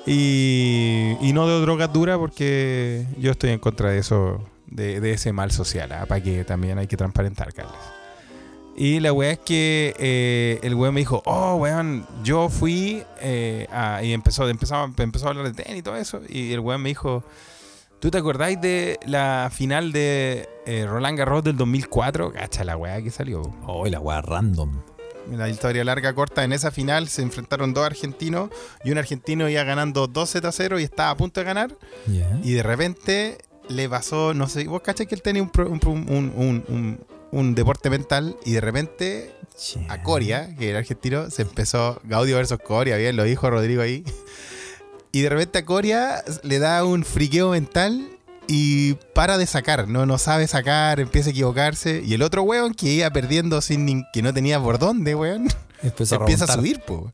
y, 0.06 1.16
y 1.20 1.32
no 1.32 1.46
de 1.46 1.60
drogas 1.60 1.92
duras, 1.92 2.18
porque 2.18 3.06
yo 3.18 3.30
estoy 3.32 3.50
en 3.50 3.58
contra 3.60 3.90
de 3.90 3.98
eso, 3.98 4.44
de, 4.66 5.00
de 5.00 5.12
ese 5.12 5.32
mal 5.32 5.50
social, 5.52 5.92
¿ah? 5.92 6.06
Para 6.06 6.22
que 6.22 6.44
también 6.44 6.78
hay 6.78 6.86
que 6.86 6.96
transparentar, 6.96 7.52
Carlos. 7.52 7.76
Y 8.76 9.00
la 9.00 9.12
weá 9.12 9.32
es 9.32 9.38
que 9.38 9.94
eh, 9.98 10.58
el 10.62 10.74
weón 10.74 10.94
me 10.94 11.00
dijo, 11.00 11.22
oh, 11.26 11.56
weón, 11.56 12.06
yo 12.24 12.48
fui 12.48 13.02
eh, 13.20 13.66
a- 13.70 14.02
y 14.02 14.12
empezó, 14.12 14.48
empezó, 14.48 14.84
empezó 14.96 15.26
a 15.26 15.30
hablar 15.30 15.52
de 15.52 15.62
tenis 15.62 15.80
y 15.80 15.82
todo 15.82 15.96
eso. 15.96 16.20
Y 16.28 16.52
el 16.52 16.60
weón 16.60 16.80
me 16.82 16.88
dijo, 16.88 17.22
¿tú 18.00 18.10
te 18.10 18.18
acordáis 18.18 18.60
de 18.60 18.98
la 19.06 19.50
final 19.52 19.92
de 19.92 20.48
eh, 20.66 20.86
Roland 20.88 21.18
Garros 21.18 21.44
del 21.44 21.56
2004? 21.56 22.32
Cacha 22.32 22.64
la 22.64 22.76
weá 22.76 23.02
que 23.02 23.10
salió. 23.10 23.42
Oh, 23.66 23.86
la 23.86 24.00
weá 24.00 24.22
random. 24.22 24.80
La 25.30 25.48
historia 25.48 25.84
larga, 25.84 26.14
corta, 26.14 26.42
en 26.42 26.52
esa 26.52 26.70
final 26.72 27.08
se 27.08 27.22
enfrentaron 27.22 27.72
dos 27.74 27.84
argentinos 27.86 28.50
y 28.84 28.90
un 28.90 28.98
argentino 28.98 29.48
iba 29.48 29.62
ganando 29.62 30.08
2 30.08 30.28
Z 30.30 30.50
0 30.50 30.80
y 30.80 30.82
estaba 30.82 31.10
a 31.10 31.16
punto 31.16 31.40
de 31.40 31.44
ganar. 31.44 31.76
Y 32.42 32.52
de 32.54 32.62
repente 32.64 33.38
le 33.68 33.88
pasó, 33.88 34.34
no 34.34 34.48
sé, 34.48 34.64
vos 34.66 34.82
cachai 34.82 35.06
que 35.06 35.14
él 35.14 35.22
tenía 35.22 35.40
un, 35.42 35.50
pro- 35.50 35.68
un, 35.68 35.78
un, 36.08 36.98
un- 37.32 37.54
deporte 37.54 37.90
mental 37.90 38.36
y 38.44 38.52
de 38.52 38.60
repente 38.60 39.32
a 39.88 40.02
Coria, 40.02 40.54
que 40.56 40.70
era 40.70 40.78
argentino, 40.78 41.28
se 41.30 41.42
empezó 41.42 42.00
Gaudio 42.04 42.36
versus 42.36 42.58
Coria, 42.58 42.96
bien, 42.96 43.16
lo 43.16 43.24
dijo 43.24 43.50
Rodrigo 43.50 43.82
ahí. 43.82 44.04
Y 45.12 45.20
de 45.22 45.28
repente 45.28 45.58
a 45.58 45.64
Coria 45.64 46.22
le 46.42 46.58
da 46.58 46.84
un 46.84 47.04
friqueo 47.04 47.50
mental 47.50 48.08
y 48.48 48.94
para 49.14 49.38
de 49.38 49.46
sacar, 49.46 49.86
no, 49.88 50.06
no 50.06 50.18
sabe 50.18 50.46
sacar, 50.48 51.00
empieza 51.00 51.28
a 51.28 51.32
equivocarse. 51.32 52.02
Y 52.04 52.14
el 52.14 52.22
otro 52.22 52.42
weón 52.42 52.74
que 52.74 52.88
iba 52.90 53.10
perdiendo 53.10 53.60
sin 53.60 54.04
que 54.12 54.22
no 54.22 54.32
tenía 54.32 54.58
por 54.60 54.78
dónde, 54.78 55.14
weón, 55.14 55.48
a 56.16 56.20
empieza 56.20 56.44
a 56.44 56.46
remontar. 56.46 56.56
subir, 56.56 56.80
po. 56.80 57.12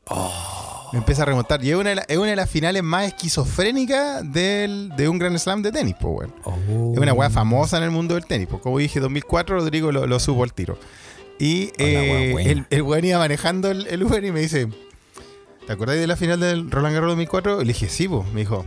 Empieza 0.93 1.21
a 1.23 1.25
remontar. 1.25 1.63
Y 1.63 1.69
es 1.71 1.75
una, 1.75 1.89
de 1.89 1.95
la- 1.97 2.01
es 2.07 2.17
una 2.17 2.29
de 2.31 2.35
las 2.35 2.49
finales 2.49 2.81
más 2.83 3.07
esquizofrénicas 3.07 4.31
del, 4.31 4.89
de 4.95 5.07
un 5.09 5.19
Grand 5.19 5.37
Slam 5.37 5.61
de 5.61 5.71
tenis, 5.71 5.95
po, 5.95 6.09
weón. 6.09 6.33
Oh. 6.43 6.91
Es 6.93 6.99
una 6.99 7.13
weá 7.13 7.29
famosa 7.29 7.77
en 7.77 7.83
el 7.83 7.91
mundo 7.91 8.15
del 8.15 8.25
tenis. 8.25 8.47
Pues 8.49 8.61
como 8.61 8.77
dije, 8.79 8.99
2004, 8.99 9.57
Rodrigo 9.59 9.91
lo, 9.91 10.07
lo 10.07 10.19
supo 10.19 10.43
al 10.43 10.53
tiro. 10.53 10.77
Y 11.37 11.71
eh, 11.77 12.35
el, 12.39 12.65
el 12.69 12.81
weón 12.81 13.05
iba 13.05 13.17
manejando 13.19 13.69
el, 13.71 13.87
el 13.87 14.03
Uber 14.03 14.23
y 14.23 14.31
me 14.31 14.41
dice: 14.41 14.67
¿Te 15.67 15.73
acordáis 15.73 15.99
de 16.01 16.07
la 16.07 16.15
final 16.15 16.39
del 16.39 16.69
Roland 16.69 16.95
Garros 16.95 17.11
2004? 17.11 17.61
Y 17.61 17.65
le 17.65 17.73
dije: 17.73 17.87
Sí, 17.89 18.07
pues. 18.07 18.25
Me 18.33 18.41
dijo: 18.41 18.65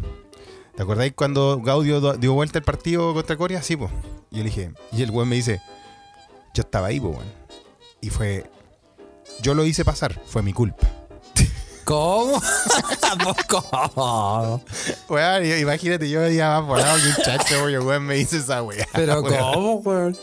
¿Te 0.77 0.83
acordáis 0.83 1.13
cuando 1.15 1.61
Gaudio 1.61 2.15
dio 2.15 2.33
vuelta 2.33 2.59
el 2.59 2.65
partido 2.65 3.13
contra 3.15 3.37
Corea? 3.37 3.61
Sí, 3.63 3.77
pues. 3.77 3.91
Y 4.31 4.37
yo 4.39 4.45
le 4.45 4.49
dije: 4.51 4.71
Y 4.93 5.03
el 5.03 5.11
weón 5.11 5.29
me 5.29 5.37
dice: 5.37 5.61
Yo 6.55 6.63
estaba 6.63 6.87
ahí, 6.87 6.99
pues, 7.01 7.15
weón. 7.17 7.27
Y 8.01 8.09
fue. 8.11 8.45
Yo 9.43 9.55
lo 9.55 9.65
hice 9.67 9.85
pasar, 9.85 10.19
fue 10.27 10.43
mi 10.43 10.53
culpa. 10.53 10.89
¿Cómo? 11.85 12.41
¿Cómo? 13.49 14.63
Weón, 15.09 15.45
imagínate, 15.45 16.09
yo 16.09 16.27
iba 16.29 16.61
más 16.61 16.69
volado 16.69 16.99
que 16.99 17.09
un 17.09 17.17
chacho, 17.25 17.65
weón, 17.65 17.87
weón 17.87 18.05
me 18.05 18.15
dice 18.15 18.39
esa 18.39 18.63
weá. 18.63 18.87
Pero 18.93 19.21
weón. 19.21 19.53
¿cómo, 19.53 19.75
weón? 19.77 20.17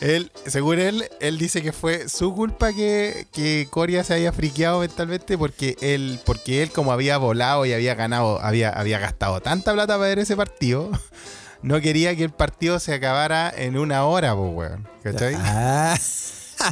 Él, 0.00 0.32
según 0.46 0.80
él, 0.80 1.08
él 1.20 1.38
dice 1.38 1.62
que 1.62 1.72
fue 1.72 2.08
su 2.08 2.34
culpa 2.34 2.72
que, 2.72 3.28
que 3.32 3.68
Coria 3.70 4.02
se 4.02 4.14
haya 4.14 4.32
friqueado 4.32 4.80
mentalmente 4.80 5.38
porque 5.38 5.76
él, 5.80 6.18
porque 6.24 6.64
él 6.64 6.72
como 6.72 6.92
había 6.92 7.18
volado 7.18 7.64
y 7.66 7.72
había 7.72 7.94
ganado, 7.94 8.40
había, 8.40 8.70
había 8.70 8.98
gastado 8.98 9.40
tanta 9.40 9.72
plata 9.72 9.94
para 9.94 10.08
ver 10.08 10.18
ese 10.18 10.36
partido, 10.36 10.90
no 11.62 11.80
quería 11.80 12.16
que 12.16 12.24
el 12.24 12.30
partido 12.30 12.80
se 12.80 12.94
acabara 12.94 13.52
en 13.56 13.78
una 13.78 14.04
hora, 14.04 14.34
pues, 14.34 14.52
weón. 14.52 14.88
¿Cachai? 15.04 15.36
Ah, 15.38 15.96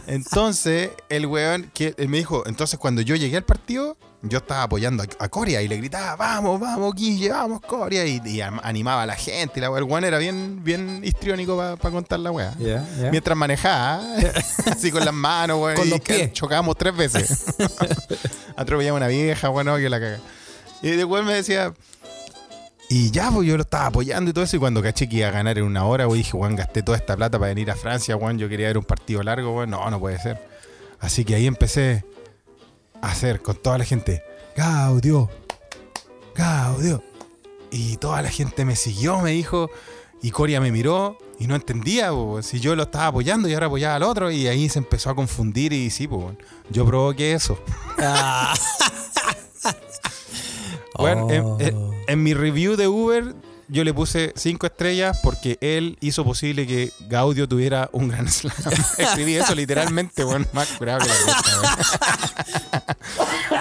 Entonces, 0.06 0.90
el 1.08 1.26
weón, 1.26 1.70
que 1.74 1.94
él 1.98 2.08
me 2.08 2.18
dijo, 2.18 2.46
entonces 2.46 2.78
cuando 2.78 3.02
yo 3.02 3.16
llegué 3.16 3.36
al 3.36 3.44
partido, 3.44 3.96
yo 4.22 4.38
estaba 4.38 4.64
apoyando 4.64 5.02
a, 5.02 5.06
a 5.18 5.28
Coria 5.28 5.62
y 5.62 5.68
le 5.68 5.78
gritaba, 5.78 6.14
vamos, 6.16 6.60
vamos, 6.60 6.94
Guille, 6.94 7.30
vamos, 7.30 7.60
Coria, 7.60 8.06
y, 8.06 8.40
animaba 8.40 9.02
a 9.04 9.06
la 9.06 9.16
gente. 9.16 9.58
Y 9.58 9.60
la, 9.60 9.68
el 9.68 9.84
weón 9.84 10.04
era 10.04 10.18
bien, 10.18 10.62
bien 10.62 11.00
histriónico 11.04 11.56
para 11.56 11.90
contar 11.90 12.20
la 12.20 12.30
weá. 12.30 12.54
Mientras 13.10 13.36
manejaba, 13.36 14.02
así 14.70 14.90
con 14.90 15.04
las 15.04 15.14
manos, 15.14 15.58
weón. 15.60 15.76
Con 15.76 15.86
y 15.86 15.90
los 15.90 16.00
que 16.00 16.14
pies. 16.14 16.32
Chocábamos 16.32 16.76
tres 16.76 16.96
veces. 16.96 17.44
Atropellamos 18.56 19.00
a 19.00 19.04
una 19.04 19.08
vieja, 19.08 19.48
bueno, 19.48 19.76
que 19.76 19.88
la 19.88 20.00
caga. 20.00 20.20
Y 20.82 20.90
después 20.90 21.24
me 21.24 21.34
decía. 21.34 21.72
Y 22.92 23.12
ya, 23.12 23.30
pues 23.30 23.46
yo 23.46 23.56
lo 23.56 23.62
estaba 23.62 23.86
apoyando 23.86 24.30
y 24.30 24.34
todo 24.34 24.42
eso. 24.44 24.56
Y 24.56 24.58
cuando 24.58 24.82
caché 24.82 25.08
que 25.08 25.16
iba 25.18 25.28
a 25.28 25.30
ganar 25.30 25.56
en 25.56 25.64
una 25.64 25.84
hora, 25.84 26.06
weón, 26.08 26.18
dije, 26.18 26.36
weón, 26.36 26.56
gasté 26.56 26.82
toda 26.82 26.98
esta 26.98 27.16
plata 27.16 27.38
para 27.38 27.50
venir 27.50 27.70
a 27.70 27.76
Francia, 27.76 28.16
weón. 28.16 28.36
Yo 28.36 28.48
quería 28.48 28.66
ver 28.66 28.78
un 28.78 28.84
partido 28.84 29.22
largo, 29.22 29.54
weón. 29.56 29.70
No, 29.70 29.88
no 29.88 30.00
puede 30.00 30.18
ser. 30.18 30.44
Así 30.98 31.24
que 31.24 31.36
ahí 31.36 31.46
empecé 31.46 32.04
a 33.00 33.12
hacer 33.12 33.40
con 33.42 33.54
toda 33.56 33.78
la 33.78 33.84
gente. 33.84 34.24
Gaudio, 34.56 35.30
Gaudio. 36.34 37.02
Y 37.70 37.96
toda 37.98 38.22
la 38.22 38.30
gente 38.30 38.64
me 38.64 38.74
siguió, 38.74 39.20
me 39.20 39.30
dijo. 39.30 39.70
Y 40.20 40.32
Coria 40.32 40.60
me 40.60 40.72
miró 40.72 41.16
y 41.38 41.46
no 41.46 41.54
entendía, 41.54 42.10
po, 42.10 42.42
si 42.42 42.58
yo 42.60 42.74
lo 42.76 42.82
estaba 42.82 43.06
apoyando 43.06 43.48
y 43.48 43.54
ahora 43.54 43.66
apoyaba 43.66 43.94
al 43.94 44.02
otro. 44.02 44.32
Y 44.32 44.48
ahí 44.48 44.68
se 44.68 44.80
empezó 44.80 45.10
a 45.10 45.14
confundir 45.14 45.72
y 45.72 45.90
sí, 45.90 46.08
pues, 46.08 46.36
yo 46.70 46.84
provoqué 46.84 47.34
eso. 47.34 47.56
Ah. 47.98 48.52
Bueno, 50.98 51.30
en, 51.30 51.44
Oh. 51.44 51.56
en- 51.60 51.79
en 52.10 52.22
mi 52.22 52.34
review 52.34 52.76
de 52.76 52.88
Uber, 52.88 53.34
yo 53.68 53.84
le 53.84 53.94
puse 53.94 54.32
cinco 54.36 54.66
estrellas 54.66 55.18
porque 55.22 55.56
él 55.60 55.96
hizo 56.00 56.24
posible 56.24 56.66
que 56.66 56.90
Gaudio 57.08 57.48
tuviera 57.48 57.88
un 57.92 58.08
gran 58.08 58.28
slam. 58.28 58.54
Escribí 58.98 59.36
eso 59.36 59.54
literalmente, 59.54 60.24
bueno, 60.24 60.46
más 60.52 60.68
curado 60.72 61.00
que 61.00 61.08
la 61.08 61.14
cresta, 61.14 61.60
weón. 61.60 62.80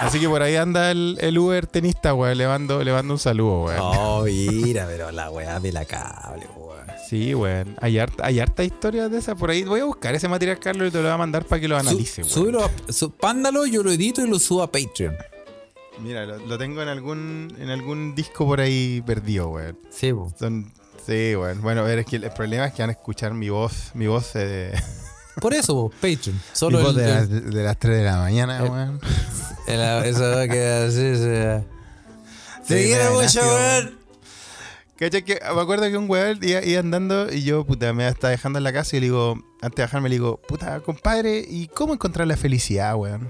Así 0.00 0.18
que 0.18 0.28
por 0.28 0.42
ahí 0.42 0.56
anda 0.56 0.90
el, 0.90 1.18
el 1.20 1.38
Uber 1.38 1.66
tenista, 1.66 2.14
weón. 2.14 2.36
Le 2.38 2.46
mando, 2.46 2.82
le 2.82 2.92
mando 2.92 3.14
un 3.14 3.18
saludo, 3.20 3.64
weón. 3.64 3.78
Oh, 3.80 4.24
mira, 4.24 4.86
pero 4.86 5.10
la 5.12 5.30
weá 5.30 5.60
de 5.60 5.72
la 5.72 5.84
cable, 5.84 6.46
weón. 6.56 6.70
Sí, 7.08 7.34
weón. 7.34 7.76
Hay 7.80 7.98
harta, 7.98 8.26
hay 8.26 8.40
harta 8.40 8.64
historias 8.64 9.10
de 9.10 9.18
esas 9.18 9.36
por 9.36 9.50
ahí. 9.50 9.64
Voy 9.64 9.80
a 9.80 9.84
buscar 9.84 10.14
ese 10.14 10.28
material, 10.28 10.58
Carlos, 10.58 10.88
y 10.88 10.90
te 10.90 10.98
lo 10.98 11.04
voy 11.04 11.12
a 11.12 11.16
mandar 11.18 11.44
para 11.44 11.60
que 11.60 11.68
lo 11.68 11.76
analice, 11.76 12.24
Su- 12.24 12.42
weón. 12.42 12.70
súbelo 12.88 13.16
pándalo, 13.18 13.66
yo 13.66 13.82
lo 13.82 13.92
edito 13.92 14.24
y 14.24 14.28
lo 14.28 14.38
subo 14.38 14.62
a 14.62 14.72
Patreon. 14.72 15.14
Mira, 16.02 16.24
lo, 16.26 16.38
lo 16.38 16.58
tengo 16.58 16.82
en 16.82 16.88
algún, 16.88 17.54
en 17.58 17.70
algún 17.70 18.14
disco 18.14 18.46
por 18.46 18.60
ahí 18.60 19.02
perdido, 19.06 19.48
weón. 19.50 19.78
Sí, 19.90 20.12
po. 20.12 20.32
Son, 20.38 20.72
sí, 21.06 21.34
weón. 21.36 21.60
Bueno, 21.62 21.84
ver, 21.84 22.00
es 22.00 22.06
que 22.06 22.16
el 22.16 22.30
problema 22.30 22.66
es 22.66 22.72
que 22.74 22.82
van 22.82 22.90
a 22.90 22.92
escuchar 22.92 23.34
mi 23.34 23.48
voz, 23.50 23.90
mi 23.94 24.06
voz, 24.06 24.30
eh, 24.34 24.72
Por 25.40 25.54
eso, 25.54 25.74
po, 25.74 25.90
Patreon. 25.90 26.34
mi 26.36 26.40
Solo 26.52 26.80
voz 26.80 26.90
el, 26.90 26.96
de, 26.96 27.04
el- 27.04 27.14
las, 27.14 27.30
de 27.54 27.62
las 27.62 27.78
3 27.78 27.98
de 27.98 28.04
la 28.04 28.16
mañana, 28.16 28.62
weón. 28.64 29.00
eso 29.66 30.22
va 30.22 30.42
a 30.42 30.48
quedar 30.48 30.88
así, 30.88 30.96
se- 31.16 31.64
Te 32.66 32.84
quiero 32.84 33.12
mucho, 33.20 33.40
weón. 33.40 34.00
¿Cachai? 34.96 35.24
Que 35.24 35.38
me 35.54 35.60
acuerdo 35.62 35.88
que 35.88 35.96
un 35.96 36.10
weón 36.10 36.38
iba, 36.42 36.62
iba 36.62 36.80
andando 36.80 37.32
y 37.32 37.42
yo, 37.42 37.64
puta, 37.64 37.92
me 37.94 38.06
estaba 38.06 38.30
dejando 38.32 38.58
en 38.58 38.64
la 38.64 38.72
casa 38.72 38.96
y 38.96 39.00
le 39.00 39.06
digo, 39.06 39.34
antes 39.62 39.76
de 39.76 39.82
bajarme, 39.84 40.08
le 40.10 40.16
digo, 40.16 40.40
puta, 40.46 40.80
compadre, 40.80 41.42
¿y 41.48 41.68
cómo 41.68 41.94
encontrar 41.94 42.26
la 42.26 42.36
felicidad, 42.36 42.94
weón? 42.96 43.28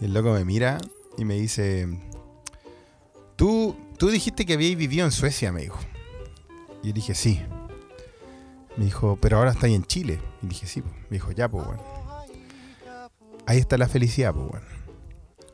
Y 0.00 0.04
el 0.04 0.14
loco 0.14 0.32
me 0.32 0.44
mira 0.44 0.78
y 1.16 1.24
me 1.24 1.34
dice, 1.34 1.88
tú, 3.36 3.76
tú 3.98 4.08
dijiste 4.08 4.44
que 4.44 4.54
habíais 4.54 4.76
vivido 4.76 5.04
en 5.04 5.12
Suecia, 5.12 5.52
me 5.52 5.62
dijo. 5.62 5.78
Y 6.82 6.88
yo 6.88 6.92
dije, 6.92 7.14
sí. 7.14 7.42
Me 8.76 8.84
dijo, 8.84 9.18
pero 9.20 9.38
ahora 9.38 9.52
estáis 9.52 9.74
en 9.74 9.84
Chile. 9.84 10.20
Y 10.42 10.48
dije, 10.48 10.66
sí. 10.66 10.82
po". 10.82 10.90
Me 11.08 11.16
dijo, 11.16 11.32
ya, 11.32 11.48
pues, 11.48 11.66
weón. 11.66 11.80
Ahí 13.46 13.58
está 13.58 13.78
la 13.78 13.88
felicidad, 13.88 14.34
pues, 14.34 14.50
weón. 14.50 14.64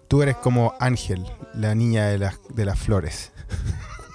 Tú 0.09 0.23
eres 0.23 0.37
como 0.37 0.75
Ángel, 0.81 1.25
la 1.55 1.75
niña 1.75 2.09
de 2.09 2.19
las, 2.19 2.39
de 2.51 2.65
las 2.65 2.79
flores. 2.79 3.33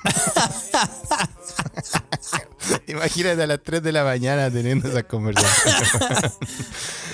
Imagínate 2.88 3.44
a 3.44 3.48
las 3.48 3.62
3 3.64 3.82
de 3.84 3.92
la 3.92 4.04
mañana 4.04 4.50
teniendo 4.52 4.88
esas 4.90 5.04
conversaciones. 5.04 6.38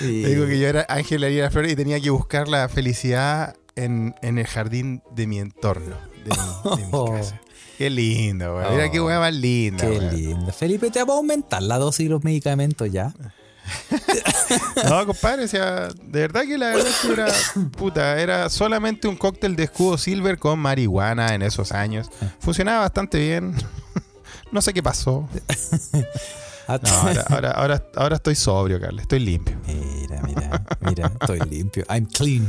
Digo 0.00 0.46
que 0.46 0.58
yo 0.58 0.68
era 0.68 0.86
Ángel 0.88 1.20
las 1.20 1.52
flores 1.52 1.72
y 1.72 1.76
tenía 1.76 2.00
que 2.00 2.10
buscar 2.10 2.48
la 2.48 2.68
felicidad 2.68 3.56
en, 3.76 4.14
en 4.22 4.38
el 4.38 4.46
jardín 4.46 5.02
de 5.14 5.26
mi 5.26 5.38
entorno, 5.38 5.96
de 6.24 6.30
mi, 6.30 6.76
de 6.76 6.86
mi 6.86 7.18
casa. 7.18 7.40
Qué 7.78 7.90
lindo, 7.90 8.54
weón. 8.56 8.72
Mira 8.72 8.90
qué 8.90 9.00
Oh, 9.00 9.06
weá 9.06 9.18
más 9.18 9.34
linda. 9.34 9.84
Qué 9.84 10.00
lindo. 10.00 10.52
Felipe, 10.52 10.90
te 10.90 11.02
va 11.02 11.14
a 11.14 11.16
aumentar 11.16 11.62
la 11.62 11.78
dosis 11.78 12.06
de 12.06 12.10
los 12.10 12.22
medicamentos 12.24 12.90
ya. 12.90 13.12
No, 14.88 15.06
compadre, 15.06 15.44
o 15.44 15.48
sea, 15.48 15.88
de 15.88 16.20
verdad 16.20 16.42
que 16.42 16.58
la 16.58 16.68
verdad 16.68 16.86
es 16.86 16.96
que 16.96 17.12
era, 17.12 17.26
puta, 17.78 18.20
era 18.20 18.48
solamente 18.50 19.08
un 19.08 19.16
cóctel 19.16 19.56
de 19.56 19.64
escudo 19.64 19.96
silver 19.96 20.38
con 20.38 20.58
marihuana 20.58 21.34
en 21.34 21.42
esos 21.42 21.72
años. 21.72 22.10
Funcionaba 22.40 22.80
bastante 22.80 23.18
bien. 23.18 23.54
No 24.54 24.62
sé 24.62 24.72
qué 24.72 24.82
pasó. 24.82 25.28
No, 26.66 26.74
ahora, 26.88 27.24
ahora, 27.28 27.50
ahora, 27.50 27.82
ahora 27.94 28.16
estoy 28.16 28.34
sobrio, 28.36 28.80
Carlos. 28.80 29.02
Estoy 29.02 29.18
limpio. 29.18 29.54
Mira, 29.66 30.22
mira, 30.22 30.64
mira, 30.80 31.12
estoy 31.20 31.40
limpio. 31.40 31.84
I'm 31.90 32.06
clean. 32.06 32.48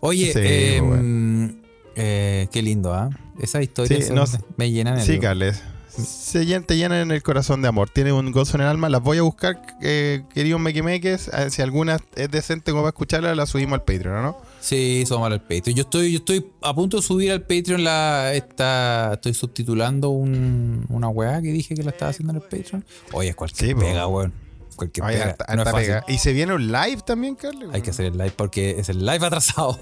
Oye, 0.00 0.32
Sí, 0.32 0.40
eh, 0.42 1.54
eh, 1.94 2.48
qué 2.50 2.62
lindo, 2.62 2.92
¿ah? 2.92 3.10
Esas 3.40 3.62
historias 3.62 4.06
Sí, 4.08 4.12
no- 4.12 4.24
me 4.56 4.72
llenan 4.72 4.98
el 4.98 5.04
Sí, 5.06 5.20
Carles. 5.20 5.62
Se 5.96 6.44
llen- 6.44 6.66
te 6.66 6.76
llenan 6.76 7.12
el 7.12 7.22
corazón 7.22 7.62
de 7.62 7.68
amor. 7.68 7.90
Tiene 7.90 8.12
un 8.12 8.32
gozo 8.32 8.56
en 8.56 8.62
el 8.62 8.66
alma. 8.66 8.88
Las 8.88 9.02
voy 9.02 9.18
a 9.18 9.22
buscar, 9.22 9.62
eh, 9.80 10.24
queridos 10.34 10.60
mequimeques. 10.60 11.28
Eh, 11.28 11.50
Si 11.50 11.62
alguna 11.62 12.00
es 12.16 12.30
decente 12.32 12.72
como 12.72 12.82
para 12.82 12.88
escucharla, 12.90 13.36
la 13.36 13.46
subimos 13.46 13.74
al 13.74 13.84
Patreon, 13.84 14.20
¿no? 14.20 14.36
Sí, 14.64 15.04
somos 15.06 15.30
al 15.30 15.42
Patreon. 15.42 15.76
Yo 15.76 15.82
estoy, 15.82 16.12
yo 16.12 16.18
estoy 16.20 16.50
a 16.62 16.74
punto 16.74 16.96
de 16.96 17.02
subir 17.02 17.30
al 17.32 17.42
Patreon 17.42 17.84
la 17.84 18.32
esta. 18.32 19.12
Estoy 19.12 19.34
subtitulando 19.34 20.08
un, 20.08 20.86
una 20.88 21.10
weá 21.10 21.42
que 21.42 21.48
dije 21.52 21.74
que 21.74 21.82
la 21.82 21.90
estaba 21.90 22.12
haciendo 22.12 22.32
en 22.32 22.36
el 22.36 22.42
Patreon. 22.42 22.82
Oye, 23.12 23.28
es 23.28 23.36
cualquier 23.36 23.68
Sí, 23.68 23.74
pega, 23.74 24.06
weón. 24.06 24.32
Cualquier 24.74 25.06
pega. 25.06 25.24
No 25.26 25.30
es 25.30 25.36
harta 25.48 25.70
fácil. 25.70 25.86
pega. 25.88 26.04
Y 26.08 26.16
se 26.16 26.32
viene 26.32 26.54
un 26.54 26.72
live 26.72 27.02
también, 27.04 27.34
Carles. 27.34 27.68
Hay 27.74 27.82
que 27.82 27.90
hacer 27.90 28.06
el 28.06 28.14
live 28.16 28.32
porque 28.34 28.70
es 28.78 28.88
el 28.88 29.04
live 29.04 29.26
atrasado. 29.26 29.78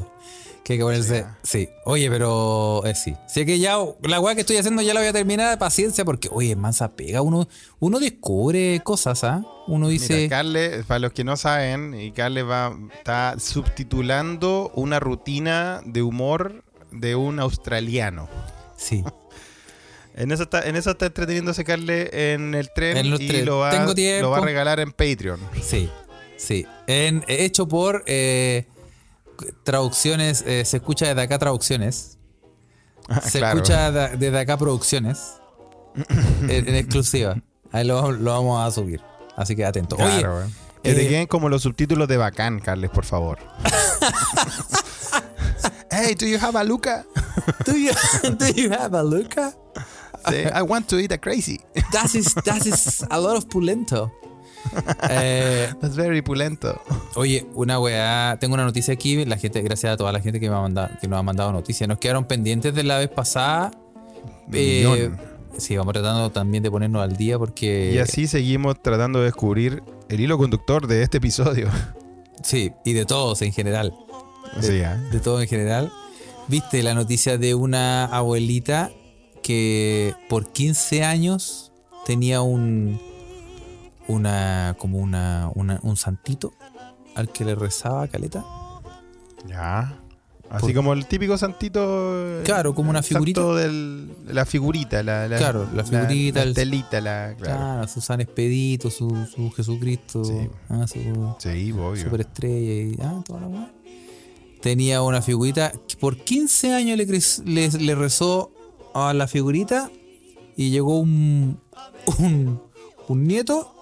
Que 0.64 0.74
hay 0.74 0.78
que 0.78 0.84
ponerse. 0.84 1.26
Sí. 1.42 1.68
Oye, 1.84 2.08
pero 2.08 2.84
eh, 2.84 2.94
sí. 2.94 3.16
Sé 3.26 3.44
que 3.44 3.58
ya 3.58 3.76
la 4.02 4.20
weá 4.20 4.34
que 4.34 4.42
estoy 4.42 4.58
haciendo 4.58 4.80
ya 4.82 4.94
la 4.94 5.00
voy 5.00 5.08
a 5.08 5.12
terminar. 5.12 5.58
Paciencia, 5.58 6.04
porque, 6.04 6.28
oye, 6.30 6.54
mansa 6.54 6.94
pega. 6.94 7.20
Uno, 7.20 7.48
uno 7.80 7.98
descubre 7.98 8.80
cosas, 8.84 9.24
¿ah? 9.24 9.44
Uno 9.66 9.88
dice. 9.88 10.14
Mira, 10.14 10.28
Carles, 10.28 10.86
para 10.86 11.00
los 11.00 11.12
que 11.12 11.24
no 11.24 11.36
saben, 11.36 11.98
y 12.00 12.12
Carles 12.12 12.44
va, 12.44 12.76
está 12.96 13.36
subtitulando 13.38 14.70
una 14.74 15.00
rutina 15.00 15.80
de 15.84 16.02
humor 16.02 16.62
de 16.92 17.16
un 17.16 17.40
australiano. 17.40 18.28
Sí. 18.76 19.02
En 20.14 20.30
eso 20.30 20.42
está, 20.42 20.60
en 20.68 20.76
eso 20.76 20.90
está 20.90 21.06
entreteniéndose 21.06 21.64
Carles 21.64 22.10
en 22.12 22.54
el 22.54 22.70
tren 22.74 22.98
En 22.98 23.10
los 23.10 23.18
y 23.18 23.42
lo 23.42 23.60
va, 23.60 23.70
Tengo 23.70 23.94
lo 24.20 24.30
va 24.30 24.38
a 24.38 24.40
regalar 24.42 24.78
en 24.78 24.92
Patreon. 24.92 25.40
Sí, 25.62 25.88
sí. 26.36 26.66
En, 26.86 27.24
hecho 27.28 27.66
por 27.66 28.04
eh, 28.06 28.66
traducciones, 29.64 30.42
eh, 30.46 30.64
se 30.64 30.78
escucha 30.78 31.06
desde 31.06 31.22
acá 31.22 31.38
traducciones. 31.38 32.18
Se 33.22 33.38
claro. 33.38 33.58
escucha 33.58 33.90
de- 33.90 34.16
desde 34.16 34.38
acá 34.38 34.56
producciones. 34.56 35.34
en, 36.42 36.68
en 36.68 36.74
exclusiva. 36.74 37.36
Ahí 37.70 37.86
lo, 37.86 38.12
lo 38.12 38.32
vamos 38.32 38.66
a 38.66 38.70
subir. 38.70 39.00
Así 39.36 39.56
que 39.56 39.64
atento. 39.64 39.96
Claro. 39.96 40.44
Que 40.82 40.94
te 40.94 41.06
eh, 41.06 41.08
queden 41.08 41.26
como 41.26 41.48
los 41.48 41.62
subtítulos 41.62 42.08
de 42.08 42.16
bacán, 42.16 42.60
Carles, 42.60 42.90
por 42.90 43.04
favor. 43.04 43.38
hey, 45.90 46.14
do 46.14 46.26
you 46.26 46.38
have 46.40 46.58
a 46.58 46.64
Luca? 46.64 47.04
do 47.64 47.76
you, 47.76 47.92
do 48.36 48.48
you 48.48 48.72
have 48.72 48.96
a 48.96 49.02
Luca? 49.02 49.54
I 50.26 50.62
want 50.62 50.88
to 50.88 50.98
eat 50.98 51.12
a 51.12 51.18
crazy. 51.18 51.60
That 51.92 52.14
is, 52.14 52.34
that 52.44 52.66
is 52.66 53.04
a 53.10 53.18
lot 53.18 53.36
of 53.36 53.48
pulento. 53.48 54.12
Eh, 55.10 55.68
That's 55.80 55.96
very 55.96 56.22
pulento. 56.22 56.80
Oye, 57.14 57.46
una 57.54 57.78
weá, 57.78 58.36
tengo 58.40 58.54
una 58.54 58.64
noticia 58.64 58.94
aquí, 58.94 59.24
la 59.24 59.36
gente, 59.36 59.60
gracias 59.60 59.92
a 59.92 59.96
toda 59.96 60.12
la 60.12 60.20
gente 60.20 60.40
que 60.40 60.48
me 60.48 60.56
ha 60.56 60.60
mandado, 60.60 60.90
que 61.00 61.08
nos 61.08 61.18
ha 61.18 61.22
mandado 61.22 61.52
noticias. 61.52 61.88
Nos 61.88 61.98
quedaron 61.98 62.24
pendientes 62.24 62.74
de 62.74 62.82
la 62.82 62.98
vez 62.98 63.08
pasada. 63.08 63.70
Eh, 64.52 65.10
sí, 65.58 65.76
vamos 65.76 65.92
tratando 65.92 66.30
también 66.30 66.62
de 66.62 66.70
ponernos 66.70 67.02
al 67.02 67.16
día 67.16 67.38
porque. 67.38 67.92
Y 67.94 67.98
así 67.98 68.26
seguimos 68.26 68.80
tratando 68.80 69.18
de 69.18 69.26
descubrir 69.26 69.82
el 70.08 70.20
hilo 70.20 70.38
conductor 70.38 70.86
de 70.86 71.02
este 71.02 71.18
episodio. 71.18 71.68
Sí, 72.42 72.72
y 72.84 72.92
de 72.92 73.04
todos 73.04 73.40
en 73.42 73.52
general. 73.52 73.94
Sí, 74.60 74.72
¿eh? 74.72 74.96
De 75.12 75.20
todo 75.20 75.40
en 75.40 75.46
general. 75.46 75.92
Viste 76.48 76.82
la 76.82 76.92
noticia 76.92 77.38
de 77.38 77.54
una 77.54 78.04
abuelita 78.06 78.90
que 79.44 80.14
por 80.28 80.50
15 80.52 81.04
años 81.04 81.72
tenía 82.04 82.42
un. 82.42 83.00
Una. 84.08 84.76
como 84.78 84.98
una, 84.98 85.50
una- 85.54 85.80
un 85.82 85.96
santito 85.96 86.52
al 87.14 87.30
que 87.30 87.44
le 87.44 87.54
rezaba 87.54 88.06
caleta. 88.08 88.44
Ya. 89.46 89.98
Así 90.50 90.74
como 90.74 90.92
el 90.92 91.06
típico 91.06 91.38
santito. 91.38 91.80
eh, 92.40 92.42
Claro, 92.44 92.74
como 92.74 92.90
una 92.90 93.02
figurita. 93.02 93.42
del, 93.54 94.12
la 94.26 94.44
figurita, 94.44 95.02
la, 95.02 95.26
la- 95.26 95.38
Claro, 95.38 95.66
la 95.74 95.82
figurita, 95.82 96.44
La, 96.44 96.50
estelita, 96.50 97.00
la. 97.00 97.34
Claro. 97.38 97.56
Claro, 97.58 97.88
su 97.88 98.00
San 98.02 98.20
Expedito, 98.20 98.90
su, 98.90 99.08
su 99.34 99.50
Jesucristo, 99.52 100.22
Sí. 100.24 100.48
ah, 100.68 100.86
su 100.86 101.34
Sí, 101.38 101.72
obvio. 101.72 101.96
superestrella 102.04 102.82
y 102.82 102.96
ah, 103.02 103.22
toda 103.26 103.40
la. 103.48 103.70
Tenía 104.60 105.00
una 105.02 105.22
figurita 105.22 105.72
que 105.88 105.96
por 105.96 106.16
15 106.18 106.72
años 106.74 106.98
le, 106.98 107.70
le 107.70 107.94
rezó 107.94 108.52
a 108.94 109.12
la 109.14 109.26
figurita 109.26 109.90
y 110.56 110.70
llegó 110.70 110.98
un, 111.00 111.58
un, 112.18 112.60
un 113.08 113.24
nieto 113.24 113.74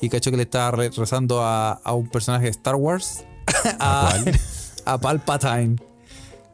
y 0.00 0.08
cachó 0.08 0.30
que 0.30 0.36
le 0.36 0.44
estaba 0.44 0.70
re- 0.72 0.90
rezando 0.90 1.42
a, 1.44 1.72
a 1.72 1.92
un 1.92 2.08
personaje 2.08 2.44
de 2.44 2.50
Star 2.50 2.76
Wars. 2.76 3.24
¿A 3.78 4.12
cuál? 4.22 4.40
a 4.84 4.98
Palpatine. 4.98 5.76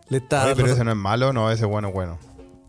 Le 0.08 0.18
estaba 0.18 0.46
Oye, 0.46 0.56
pero 0.56 0.72
ese 0.72 0.84
no 0.84 0.90
es 0.92 0.96
malo, 0.96 1.32
no, 1.32 1.50
ese 1.50 1.64
es 1.64 1.68
bueno, 1.70 1.90
bueno. 1.92 2.18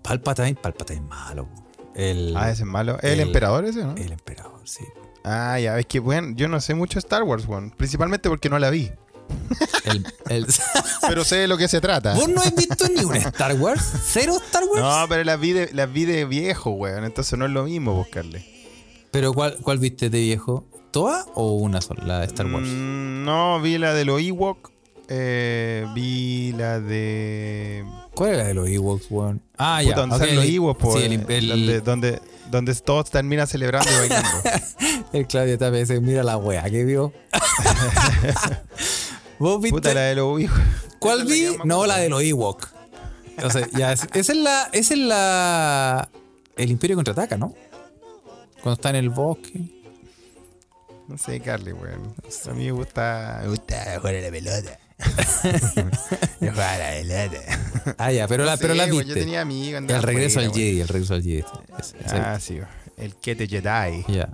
Palpatine, 0.02 0.56
Palpatine 0.56 1.00
es 1.02 1.06
malo. 1.08 1.48
El, 1.96 2.36
Ah, 2.38 2.50
ese 2.52 2.64
es 2.64 2.68
malo. 2.68 2.98
¿Es 2.98 3.04
el, 3.06 3.20
el- 3.20 3.28
emperador 3.28 3.66
ese, 3.66 3.84
no? 3.84 3.96
el 3.96 4.12
emperador, 4.12 4.62
sí. 4.66 4.84
Ah, 5.24 5.60
ya, 5.60 5.78
es 5.78 5.86
que, 5.88 6.00
bueno, 6.00 6.34
yo 6.36 6.48
no 6.48 6.62
sé 6.62 6.74
mucho 6.74 7.00
Star 7.00 7.24
Wars, 7.24 7.46
weón. 7.48 7.72
Principalmente 7.72 8.30
porque 8.30 8.50
no 8.50 8.60
la 8.60 8.70
vi. 8.70 8.92
El, 9.84 10.06
el- 10.30 10.48
Pero 11.08 11.24
sé 11.26 11.36
de 11.38 11.48
lo 11.48 11.58
que 11.58 11.68
se 11.68 11.82
trata. 11.82 12.14
¿Vos 12.14 12.30
no 12.30 12.40
has 12.42 12.56
visto 12.56 12.88
ni 12.88 13.04
un 13.04 13.16
Star 13.18 13.54
Wars? 13.56 13.84
¿Cero 14.06 14.38
Star 14.46 14.64
Wars? 14.64 14.82
No, 14.82 15.06
pero 15.10 15.24
las 15.26 15.40
vi 15.40 15.52
de, 15.54 15.70
las 15.74 15.92
vi 15.92 16.06
de 16.06 16.24
viejo, 16.26 16.70
weón. 16.72 17.04
Entonces 17.04 17.38
no 17.38 17.46
es 17.46 17.52
lo 17.52 17.64
mismo 17.66 17.94
buscarle. 17.94 18.46
¿Pero 19.18 19.34
cuál, 19.34 19.58
cuál 19.64 19.80
viste 19.80 20.12
de 20.12 20.20
viejo? 20.20 20.64
¿Toda 20.92 21.26
o 21.34 21.54
una 21.54 21.82
sola, 21.82 22.04
la 22.06 22.20
de 22.20 22.28
Star 22.28 22.46
Wars? 22.46 22.68
Mm, 22.68 23.26
no, 23.26 23.60
vi 23.60 23.80
la 23.80 23.96
de 23.96 24.06
los 24.06 24.22
Ewok. 24.22 24.70
Eh, 25.08 25.88
vi 25.96 26.52
la 26.52 26.80
de. 26.80 27.84
¿Cuál 28.14 28.36
era 28.36 28.44
de 28.44 28.54
los 28.54 28.70
Ewoks, 28.70 29.08
weón? 29.10 29.42
Ah, 29.58 29.80
Puta, 29.82 29.90
ya. 29.90 29.96
donde 30.02 30.16
ok, 30.18 30.22
salen 30.22 30.36
los 30.36 30.46
Ewoks, 30.46 30.80
po, 30.80 30.96
Sí, 31.00 31.04
el, 31.06 31.14
eh, 31.14 31.26
el- 31.30 31.48
donde, 31.50 31.82
donde, 31.82 32.22
donde 32.52 32.76
todos 32.76 33.10
terminan 33.10 33.48
celebrando 33.48 33.90
y 33.92 33.96
bailando. 34.08 34.30
el 35.14 35.26
Claudio 35.26 35.58
Tapia 35.58 35.80
dice, 35.80 36.00
mira 36.00 36.22
la 36.22 36.38
wea 36.38 36.70
que 36.70 36.86
vio. 36.86 37.12
¿Vos 39.40 39.60
viste? 39.62 39.76
Puta 39.78 39.94
la 39.96 40.02
de 40.02 40.16
los 40.16 40.40
hijos. 40.42 40.60
¿Cuál 41.00 41.20
la 41.20 41.26
vi? 41.26 41.48
No, 41.66 41.88
la 41.88 41.98
de 41.98 42.10
los 42.10 42.22
Ewok. 42.22 42.68
O 43.44 43.50
sea, 43.50 43.68
ya, 43.76 43.94
es- 43.94 44.08
esa 44.14 44.32
es 44.34 44.38
la. 44.38 44.70
Esa 44.74 44.94
es 44.94 45.00
la. 45.00 46.10
El 46.56 46.72
Imperio 46.72 46.96
contraataca, 46.96 47.38
¿no? 47.38 47.54
Cuando 48.68 48.82
está 48.82 48.90
en 48.90 48.98
el 48.98 49.10
bosque. 49.10 49.62
No 51.08 51.18
sé, 51.18 51.40
Carly, 51.40 51.72
weón. 51.72 52.14
A 52.50 52.54
mí 52.54 52.66
me 52.66 52.72
gusta. 52.72 53.40
Me 53.42 53.48
gusta 53.48 53.96
jugar 53.98 54.16
a 54.16 54.20
la 54.20 54.30
pelota. 54.30 54.80
Yo 56.42 56.52
jugaba 56.52 56.74
a 56.74 56.78
la 56.78 56.90
pelota. 57.00 57.96
Ah, 57.98 58.12
ya, 58.12 58.28
pero, 58.28 58.44
la, 58.44 58.56
No 58.56 58.58
pero 58.60 58.74
sé, 58.74 58.78
la 58.78 58.86
viste. 58.88 59.06
Yo 59.06 59.14
tenía 59.14 59.40
amigos. 59.40 59.84
el 59.88 60.04
regreso 60.04 60.42
al 60.42 60.52
Jedi, 60.52 60.82
el 60.82 60.88
regreso 60.90 61.14
al 61.14 61.24
Jedi. 61.24 61.46
Ah, 62.10 62.38
sí. 62.42 62.60
El 62.98 63.16
Kete 63.16 63.48
Jedi. 63.48 64.04
Ya. 64.10 64.28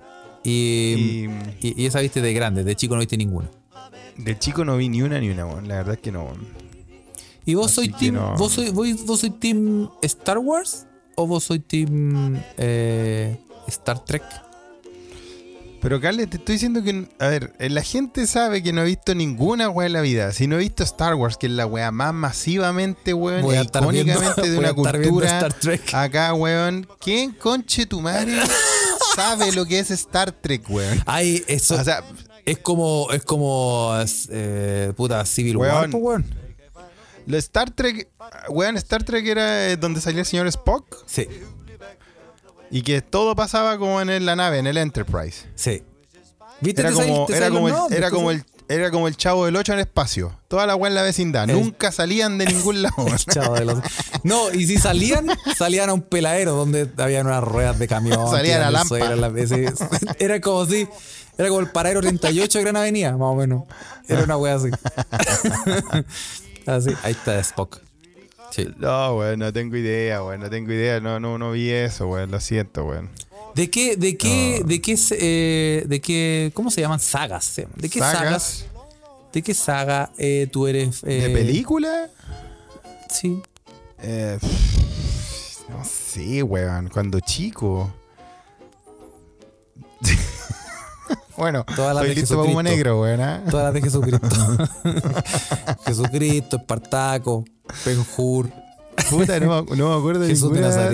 Y, 0.43 1.27
Y 1.61 1.67
y, 1.67 1.83
y 1.83 1.85
esa 1.85 1.99
viste 1.99 2.19
de 2.19 2.33
grande, 2.33 2.63
de 2.63 2.75
chico 2.75 2.95
no 2.95 3.01
viste 3.01 3.17
ninguna. 3.17 3.51
de 4.17 4.39
chico 4.39 4.65
no 4.65 4.77
vi 4.77 4.89
ni 4.89 5.03
una 5.03 5.19
ni 5.19 5.29
una, 5.29 5.45
weón. 5.45 5.67
La 5.67 5.75
verdad 5.75 5.93
es 5.93 5.99
que 5.99 6.11
no. 6.11 6.33
¿Y 7.45 7.53
vos 7.53 7.69
sois 7.69 7.95
team, 7.97 8.15
no. 8.15 8.35
vos 8.35 8.51
sois, 8.51 8.73
vos, 8.73 9.05
vos 9.05 9.21
team 9.39 9.91
Star 10.01 10.39
Wars 10.39 10.87
o 11.15 11.27
vos 11.27 11.43
sois 11.43 11.61
team 11.67 12.41
eh, 12.57 13.37
Star 13.67 14.03
Trek? 14.03 14.23
Pero 15.81 15.99
Carly, 15.99 16.25
te 16.27 16.37
estoy 16.37 16.53
diciendo 16.53 16.81
que, 16.81 17.09
a 17.19 17.27
ver, 17.27 17.53
eh, 17.59 17.69
la 17.69 17.83
gente 17.83 18.25
sabe 18.25 18.63
que 18.63 18.71
no 18.71 18.83
he 18.83 18.85
visto 18.85 19.13
ninguna 19.15 19.67
weá 19.69 19.87
en 19.87 19.93
la 19.93 19.99
vida. 19.99 20.31
Si 20.31 20.47
no 20.47 20.55
he 20.55 20.59
visto 20.59 20.81
Star 20.83 21.13
Wars, 21.15 21.35
que 21.35 21.47
es 21.47 21.51
la 21.51 21.65
weá 21.65 21.91
más 21.91 22.13
masivamente, 22.13 23.13
weón, 23.13 23.39
e 23.43 23.47
viendo- 23.51 23.79
icónicamente 23.79 24.49
de 24.49 24.57
una 24.57 24.73
cultura 24.73 25.27
Star 25.27 25.53
Trek. 25.53 25.81
acá, 25.93 26.33
weón. 26.33 26.87
¿Quién 27.01 27.31
conche 27.33 27.85
tu 27.85 27.99
madre 27.99 28.37
sabe 29.15 29.51
lo 29.51 29.65
que 29.65 29.79
es 29.79 29.91
Star 29.91 30.31
Trek, 30.31 30.63
weón? 30.69 31.01
Ay, 31.05 31.43
eso 31.47 31.75
O 31.75 31.83
sea, 31.83 32.01
es 32.45 32.59
como 32.59 33.09
es 33.11 33.23
como 33.25 33.93
eh, 34.29 34.93
puta 34.95 35.25
Civil 35.25 35.57
War, 35.57 35.79
Weón. 35.79 35.91
po, 35.91 35.97
weón. 35.97 36.35
lo 37.25 37.37
Star 37.37 37.71
Trek, 37.71 38.07
weón, 38.47 38.77
Star 38.77 39.03
Trek 39.03 39.25
era 39.27 39.67
eh, 39.71 39.75
donde 39.75 39.99
salía 39.99 40.21
el 40.21 40.25
señor 40.25 40.47
Spock 40.47 41.03
Sí, 41.05 41.27
y 42.75 42.81
que 42.81 43.01
todo 43.01 43.35
pasaba 43.35 43.77
como 43.77 44.01
en 44.01 44.25
la 44.25 44.35
nave, 44.35 44.57
en 44.59 44.67
el 44.67 44.77
Enterprise. 44.77 45.45
sí. 45.55 45.83
¿Viste? 46.61 46.81
Era 46.81 46.91
como, 46.93 47.27
era 47.29 47.49
como, 47.49 47.67
el, 47.67 47.75
era 47.93 48.09
como 48.09 48.31
el 48.31 48.45
era 48.69 48.89
como 48.91 49.07
el 49.09 49.17
chavo 49.17 49.45
del 49.45 49.55
8 49.57 49.73
en 49.73 49.79
el 49.79 49.85
espacio. 49.85 50.39
Toda 50.47 50.65
la 50.65 50.75
weá 50.77 50.87
en 50.87 50.95
la 50.95 51.01
vecindad. 51.01 51.49
El- 51.49 51.59
Nunca 51.59 51.91
salían 51.91 52.37
de 52.37 52.45
ningún 52.45 52.81
lado. 52.81 53.05
Chavo 53.33 53.55
de 53.55 53.65
los- 53.65 53.79
No, 54.23 54.49
y 54.53 54.65
si 54.65 54.77
salían, 54.77 55.27
salían 55.57 55.89
a 55.89 55.93
un 55.93 56.01
peladero 56.03 56.53
donde 56.53 56.89
habían 56.97 57.27
unas 57.27 57.43
ruedas 57.43 57.77
de 57.79 57.87
camión. 57.89 58.17
Salían 58.31 58.61
a 58.61 58.71
la- 58.71 58.83
ese- 59.35 59.73
Era 60.19 60.39
como 60.39 60.65
si. 60.65 60.87
Era 61.37 61.49
como 61.49 61.59
el 61.59 61.69
paradero 61.71 61.99
38 61.99 62.59
de 62.59 62.63
Gran 62.63 62.77
Avenida, 62.77 63.11
más 63.11 63.27
o 63.27 63.35
menos. 63.35 63.63
Era 64.07 64.23
una 64.23 64.37
wea 64.37 64.55
así. 64.55 64.69
así. 66.65 66.91
Ahí 67.03 67.11
está 67.11 67.37
Spock. 67.39 67.79
Sí. 68.53 68.67
No, 68.77 69.17
weón, 69.17 69.39
no 69.39 69.51
tengo 69.51 69.75
idea, 69.75 70.23
weón. 70.23 70.41
No 70.41 70.47
tengo 70.47 70.71
idea. 70.71 70.99
No, 70.99 71.19
no, 71.19 71.39
no 71.39 71.53
vi 71.53 71.71
eso, 71.71 72.07
weón. 72.07 72.29
Lo 72.29 72.39
siento, 72.39 72.85
weón. 72.85 73.09
¿De 73.55 73.71
qué, 73.71 73.95
de 73.97 74.15
qué, 74.15 74.61
de 74.63 74.79
qué, 74.79 74.95
eh, 75.09 75.83
de 75.87 76.01
qué, 76.01 76.51
cómo 76.53 76.69
se 76.69 76.81
llaman 76.81 76.99
sagas? 76.99 77.55
¿De 77.75 77.89
qué 77.89 77.99
sagas? 77.99 78.17
¿Sagas? 78.19 78.65
¿De 79.33 79.41
qué 79.41 79.55
saga 79.55 80.11
eh, 80.19 80.47
tú 80.51 80.67
eres? 80.67 81.01
¿De 81.01 81.25
eh, 81.25 81.29
película? 81.33 82.11
Sí. 83.09 83.41
Eh, 84.03 84.37
no 85.69 85.83
sé, 85.83 86.43
weón. 86.43 86.89
Cuando 86.89 87.19
chico. 87.21 87.91
bueno, 91.37 91.65
Todas 91.75 91.95
las 91.95 92.03
estoy 92.03 92.15
de 92.15 92.21
listo 92.21 92.37
para 92.37 92.49
humo 92.51 92.61
negro, 92.61 93.01
weón. 93.01 93.19
¿ah? 93.19 93.43
Todas 93.49 93.65
las 93.65 93.73
de 93.73 93.81
Jesucristo. 93.81 94.27
Jesucristo, 95.87 96.57
Espartaco, 96.57 97.45
Penjur. 97.83 98.49
Puta, 99.09 99.39
no, 99.39 99.63
me- 99.63 99.75
no 99.75 99.89
me 99.89 99.95
acuerdo 99.97 100.21
de 100.21 100.33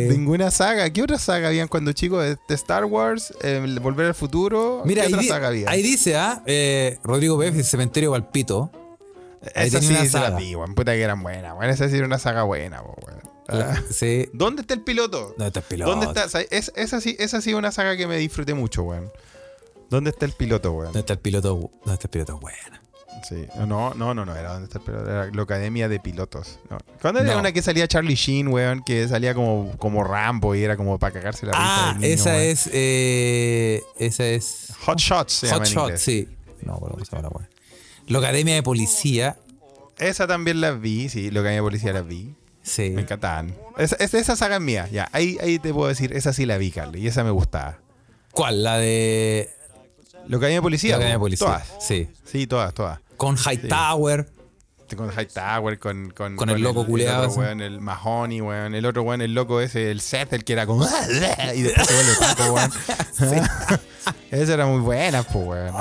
ninguna, 0.09 0.51
saga. 0.51 0.89
¿Qué 0.89 1.01
otra 1.03 1.20
saga 1.20 1.49
habían 1.49 1.67
cuando 1.67 1.91
chico? 1.91 2.20
De, 2.20 2.38
Star 2.49 2.86
Wars, 2.86 3.34
eh, 3.41 3.78
Volver 3.82 4.05
al 4.07 4.15
Futuro. 4.15 4.84
Mira, 4.86 5.01
¿Qué 5.01 5.07
ahí, 5.07 5.13
otra 5.13 5.22
di- 5.24 5.28
saga 5.28 5.47
había? 5.49 5.70
ahí 5.70 5.82
dice, 5.84 6.15
¿ah? 6.15 6.41
Eh, 6.45 6.97
Rodrigo 7.03 7.36
Beff, 7.38 7.61
Cementerio 7.65 8.11
Valpito. 8.11 8.72
Esa 9.53 9.80
sí 9.82 9.88
una 9.88 9.99
se 9.99 10.03
la 10.20 10.26
saga. 10.26 10.38
vi, 10.38 10.55
weón. 10.55 10.76
Puta 10.76 10.93
que 10.93 11.01
eran 11.01 11.22
buenas, 11.22 11.53
weón. 11.57 11.70
Esa 11.70 11.89
sí 11.89 11.95
era 11.97 12.05
una 12.05 12.20
saga 12.20 12.43
buena, 12.43 12.82
weón. 12.82 13.20
La- 13.47 13.72
Ah. 13.72 13.84
sí. 13.89 14.30
¿Dónde 14.34 14.61
está 14.61 14.74
el 14.76 14.82
piloto? 14.82 15.30
¿Dónde 15.38 15.47
está 15.47 15.59
el 15.59 15.65
piloto? 15.65 15.91
¿Dónde 15.91 16.05
está? 16.07 16.26
O 16.26 16.30
sea, 16.30 16.41
es- 16.51 16.72
esa, 16.76 17.01
sí, 17.01 17.15
esa 17.20 17.41
sí 17.41 17.49
es 17.49 17.55
una 17.55 17.72
saga 17.72 17.97
que 17.97 18.07
me 18.07 18.17
disfruté 18.17 18.53
mucho, 18.53 18.84
weón. 18.84 19.11
¿Dónde 19.89 20.11
está 20.11 20.26
el 20.26 20.34
piloto, 20.34 20.72
weón? 20.72 20.86
¿Dónde 20.86 20.99
está 20.99 21.13
el 21.13 21.20
piloto? 21.20 21.49
¿Dónde 21.55 21.93
está 21.93 22.05
el 22.07 22.11
piloto? 22.11 22.39
Buena. 22.39 22.79
Sí. 23.28 23.45
No, 23.57 23.93
no, 23.93 24.13
no, 24.13 24.26
no, 24.26 24.36
era 24.36 24.53
¿Dónde 24.53 24.67
está 24.74 24.80
el? 24.91 24.97
Era 25.07 25.30
la 25.34 25.41
Academia 25.43 25.88
de 25.89 25.99
Pilotos. 25.99 26.59
No. 26.70 26.78
¿Cuándo 27.01 27.22
era 27.22 27.34
No. 27.34 27.39
una 27.39 27.51
que 27.51 27.61
salía 27.61 27.88
Charlie 27.88 28.15
Sheen, 28.15 28.47
weón? 28.49 28.82
Que 28.84 29.07
salía 29.07 29.34
como, 29.34 29.72
como 29.78 30.03
Rambo 30.03 30.55
y 30.55 30.63
era 30.63 30.78
como 30.78 30.97
para 30.99 31.13
cagarse 31.13 31.45
la 31.45 31.51
risa 31.53 31.63
Ah, 31.65 31.91
del 31.93 32.01
niño, 32.01 32.13
esa 32.13 32.30
weón. 32.32 32.41
es. 32.41 32.70
Eh, 32.72 33.84
esa 33.97 34.26
es. 34.26 34.74
Hot 34.86 34.99
Shots 34.99 35.34
se 35.34 35.47
llama 35.47 35.59
Hot 35.59 35.67
en 35.67 35.74
Shot, 35.74 35.84
inglés. 35.86 36.01
sí. 36.01 36.28
No, 36.61 36.78
pero 36.80 36.91
¿cómo 36.93 37.05
se 37.05 37.15
llama 37.15 37.30
la? 37.32 37.49
La 38.07 38.20
Academia 38.20 38.55
de 38.55 38.63
Policía. 38.63 39.38
Esa 39.97 40.28
también 40.28 40.61
la 40.61 40.72
vi, 40.72 41.09
sí. 41.09 41.30
Lo 41.32 41.43
que 41.43 41.49
de 41.49 41.61
policía 41.61 41.91
la 41.93 42.01
vi. 42.01 42.34
Sí. 42.63 42.89
Me 42.91 43.01
encantaban. 43.01 43.55
Esa, 43.78 43.95
esa, 43.97 44.17
esa 44.17 44.36
saga 44.36 44.55
es 44.55 44.61
mía, 44.61 44.88
ya. 44.91 45.09
Ahí, 45.11 45.38
ahí 45.41 45.59
te 45.59 45.74
puedo 45.74 45.88
decir, 45.89 46.13
esa 46.13 46.32
sí 46.34 46.45
la 46.45 46.57
vi, 46.57 46.72
Carly. 46.72 47.01
Y 47.01 47.07
esa 47.07 47.24
me 47.24 47.32
gustaba. 47.32 47.80
¿Cuál? 48.32 48.63
La 48.63 48.78
de. 48.78 49.49
Lo 50.28 50.39
que 50.39 50.45
de 50.47 50.61
policía. 50.61 50.91
La 50.91 50.95
Academia 50.97 51.13
de 51.15 51.17
po, 51.20 51.24
Policía. 51.26 51.47
Todas. 51.47 51.74
Sí. 51.80 52.07
Sí, 52.26 52.47
todas, 52.47 52.74
todas. 52.74 52.99
Con 53.20 53.36
Hightower. 53.38 54.32
Con 54.95 55.11
Hightower, 55.11 55.78
con, 55.78 56.09
con, 56.11 56.38
Con 56.38 56.49
el 56.49 56.61
loco 56.61 56.86
culeado 56.86 57.30
weón, 57.34 57.59
el 57.59 57.82
Mahoney, 57.82 58.39
weón. 58.39 58.74
El 58.74 58.86
otro 58.86 59.03
weón, 59.03 59.22
el 59.22 59.34
loco 59.34 59.59
ese, 59.59 59.91
el 59.91 59.99
Seth, 59.99 60.32
el 60.32 60.45
que 60.45 60.53
era 60.53 60.65
como. 60.65 60.86
Y 61.55 61.61
después 61.61 61.86
se 61.86 61.93
vuelve 61.93 62.51
weón. 62.51 62.72
Esa 64.32 64.53
era 64.53 64.65
muy 64.65 64.80
buena, 64.80 65.24
pues, 65.24 65.45
weón. 65.45 65.76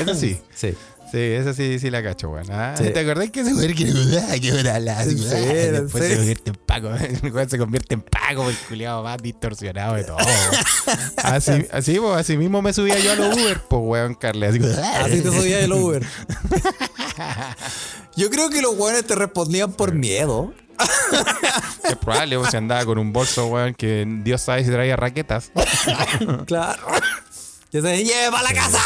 Eso 0.00 0.14
sí. 0.14 0.42
Sí. 0.52 0.74
Sí, 1.12 1.18
esa 1.18 1.52
sí, 1.52 1.78
sí 1.78 1.90
la 1.90 2.02
cacho, 2.02 2.30
weón. 2.30 2.46
Ah, 2.50 2.74
Sí. 2.74 2.84
¿Te 2.88 3.00
acordás 3.00 3.30
que 3.30 3.40
ese 3.40 3.52
weón 3.52 3.74
que 3.74 4.40
que 4.40 4.48
era 4.60 4.80
la 4.80 5.04
Sí, 5.04 5.14
Después 5.14 6.08
se 6.08 6.16
convierte 6.16 6.50
en 6.52 6.56
Paco. 6.56 6.88
El 7.22 7.32
weón 7.32 7.50
se 7.50 7.58
convierte 7.58 7.94
en 7.94 8.00
Paco, 8.00 8.48
el 8.48 8.56
culiado 8.56 9.02
más 9.02 9.22
distorsionado 9.22 9.96
de 9.96 10.04
todo. 10.04 10.16
así, 11.22 11.66
así, 11.72 11.98
pues, 12.00 12.16
así 12.16 12.38
mismo 12.38 12.62
me 12.62 12.72
subía 12.72 12.98
yo 12.98 13.12
a 13.12 13.16
los 13.16 13.36
Uber, 13.36 13.60
pues, 13.68 13.82
weón, 13.84 14.14
Carly. 14.14 14.46
Así, 14.46 14.58
Así 15.04 15.20
te 15.20 15.28
subía 15.30 15.60
el 15.60 15.72
Uber. 15.74 16.02
Yo 18.16 18.30
creo 18.30 18.48
que 18.48 18.62
los 18.62 18.74
weones 18.78 19.04
te 19.04 19.14
respondían 19.14 19.70
por 19.74 19.92
miedo. 19.92 20.54
Es 21.84 21.96
probable, 21.96 22.38
pues, 22.38 22.50
si 22.52 22.56
andaba 22.56 22.86
con 22.86 22.96
un 22.96 23.12
bolso, 23.12 23.48
weón, 23.48 23.74
que 23.74 24.06
Dios 24.24 24.40
sabe 24.40 24.64
si 24.64 24.70
traía 24.70 24.96
raquetas. 24.96 25.52
Claro. 26.46 26.86
Ya 27.70 27.82
se 27.82 28.02
lleva 28.02 28.40
a 28.40 28.42
la 28.42 28.54
casa. 28.54 28.80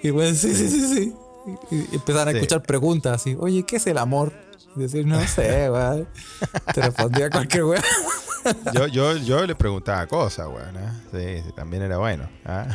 Y 0.00 0.12
pues, 0.12 0.40
sí, 0.40 0.54
sí, 0.54 0.68
sí, 0.70 0.94
sí. 0.94 1.12
Y, 1.70 1.94
empezaron 1.94 2.28
a 2.28 2.30
Sí. 2.32 2.36
escuchar 2.38 2.62
preguntas 2.62 3.14
así, 3.20 3.36
oye, 3.38 3.64
¿qué 3.64 3.76
es 3.76 3.86
el 3.86 3.98
amor? 3.98 4.32
Y 4.76 4.80
decir, 4.80 5.06
no 5.06 5.20
sé, 5.26 5.68
weón. 5.70 6.08
Te 6.74 6.82
respondía 6.82 7.30
cualquier 7.30 7.64
weón. 7.64 7.82
Yo, 8.72 8.86
yo, 8.86 9.16
yo 9.16 9.46
le 9.46 9.54
preguntaba 9.54 10.06
cosas, 10.06 10.46
weón. 10.48 10.76
¿ah? 10.76 11.00
Sí, 11.12 11.42
sí, 11.44 11.52
también 11.54 11.82
era 11.82 11.98
bueno. 11.98 12.28
¿ah? 12.46 12.66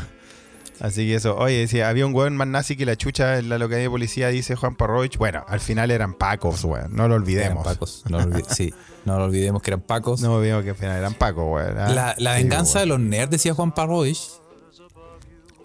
Así 0.82 1.08
que 1.08 1.16
eso. 1.16 1.38
Oye, 1.38 1.60
decía, 1.60 1.88
había 1.88 2.06
un 2.06 2.14
weón 2.14 2.36
más 2.36 2.48
nazi 2.48 2.76
que 2.76 2.86
la 2.86 2.98
chucha 2.98 3.38
en 3.38 3.48
la 3.50 3.58
localidad 3.58 3.86
de 3.86 3.90
policía, 3.90 4.28
dice 4.28 4.56
Juan 4.56 4.76
Parroich. 4.76 5.18
Bueno, 5.18 5.46
al 5.48 5.62
final 5.62 5.90
eran 5.90 6.14
pacos, 6.16 6.64
weón. 6.66 6.94
No 6.94 7.08
lo 7.08 7.16
Eran 7.16 7.22
olvidemos. 7.24 7.64
pacos. 7.64 8.04
No 8.10 8.20
lo 8.20 8.26
olvi- 8.26 8.46
sí, 8.50 8.74
no 9.06 9.18
lo 9.18 9.24
olvidemos 9.26 9.62
que 9.62 9.70
eran 9.72 9.82
pacos. 9.82 10.20
No 10.22 10.34
olvidemos 10.36 10.64
que 10.66 10.72
al 10.72 10.76
final 10.76 10.98
eran 10.98 11.14
pacos, 11.14 11.46
weón. 11.48 11.78
¿ah? 11.80 11.90
La, 11.90 12.16
la 12.18 12.36
Sí, 12.36 12.44
venganza 12.44 12.80
de 12.82 12.88
los 12.88 13.00
nerds, 13.00 13.32
decía 13.32 13.54
Juan 13.54 13.72
Parroich. 13.74 14.20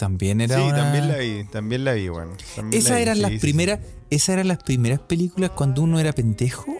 También 0.00 0.40
era 0.40 0.56
Sí, 0.56 0.62
una- 0.62 0.76
también 0.76 1.08
la 1.08 1.16
vi, 1.18 1.44
también 1.44 1.84
la 1.84 1.92
vi, 1.92 2.06
la 2.06 2.24
Esas 2.72 2.96
vi, 2.96 3.02
eran 3.02 3.16
sí, 3.16 3.20
las 3.22 3.30
sí, 3.32 3.36
sí. 3.38 3.40
primeras, 3.42 3.80
esas 4.08 4.28
eran 4.30 4.48
las 4.48 4.62
primeras 4.62 4.98
películas 5.00 5.50
cuando 5.50 5.82
uno 5.82 6.00
era 6.00 6.14
pendejo 6.14 6.74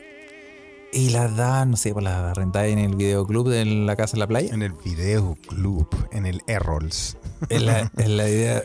y 0.90 1.10
las 1.10 1.36
daban, 1.36 1.70
no 1.70 1.76
sé, 1.76 1.92
pues 1.92 2.02
las 2.02 2.34
rentaba 2.34 2.66
en 2.66 2.78
el 2.78 2.96
videoclub 2.96 3.46
de 3.50 3.66
la 3.66 3.94
casa 3.94 4.14
de 4.14 4.20
la 4.20 4.26
playa. 4.26 4.54
En 4.54 4.62
el 4.62 4.72
videoclub, 4.72 5.86
en 6.12 6.24
el 6.24 6.40
Errols. 6.46 7.18
Es 7.50 7.60
la, 7.62 7.92
es 7.98 8.08
la 8.08 8.26
idea. 8.26 8.62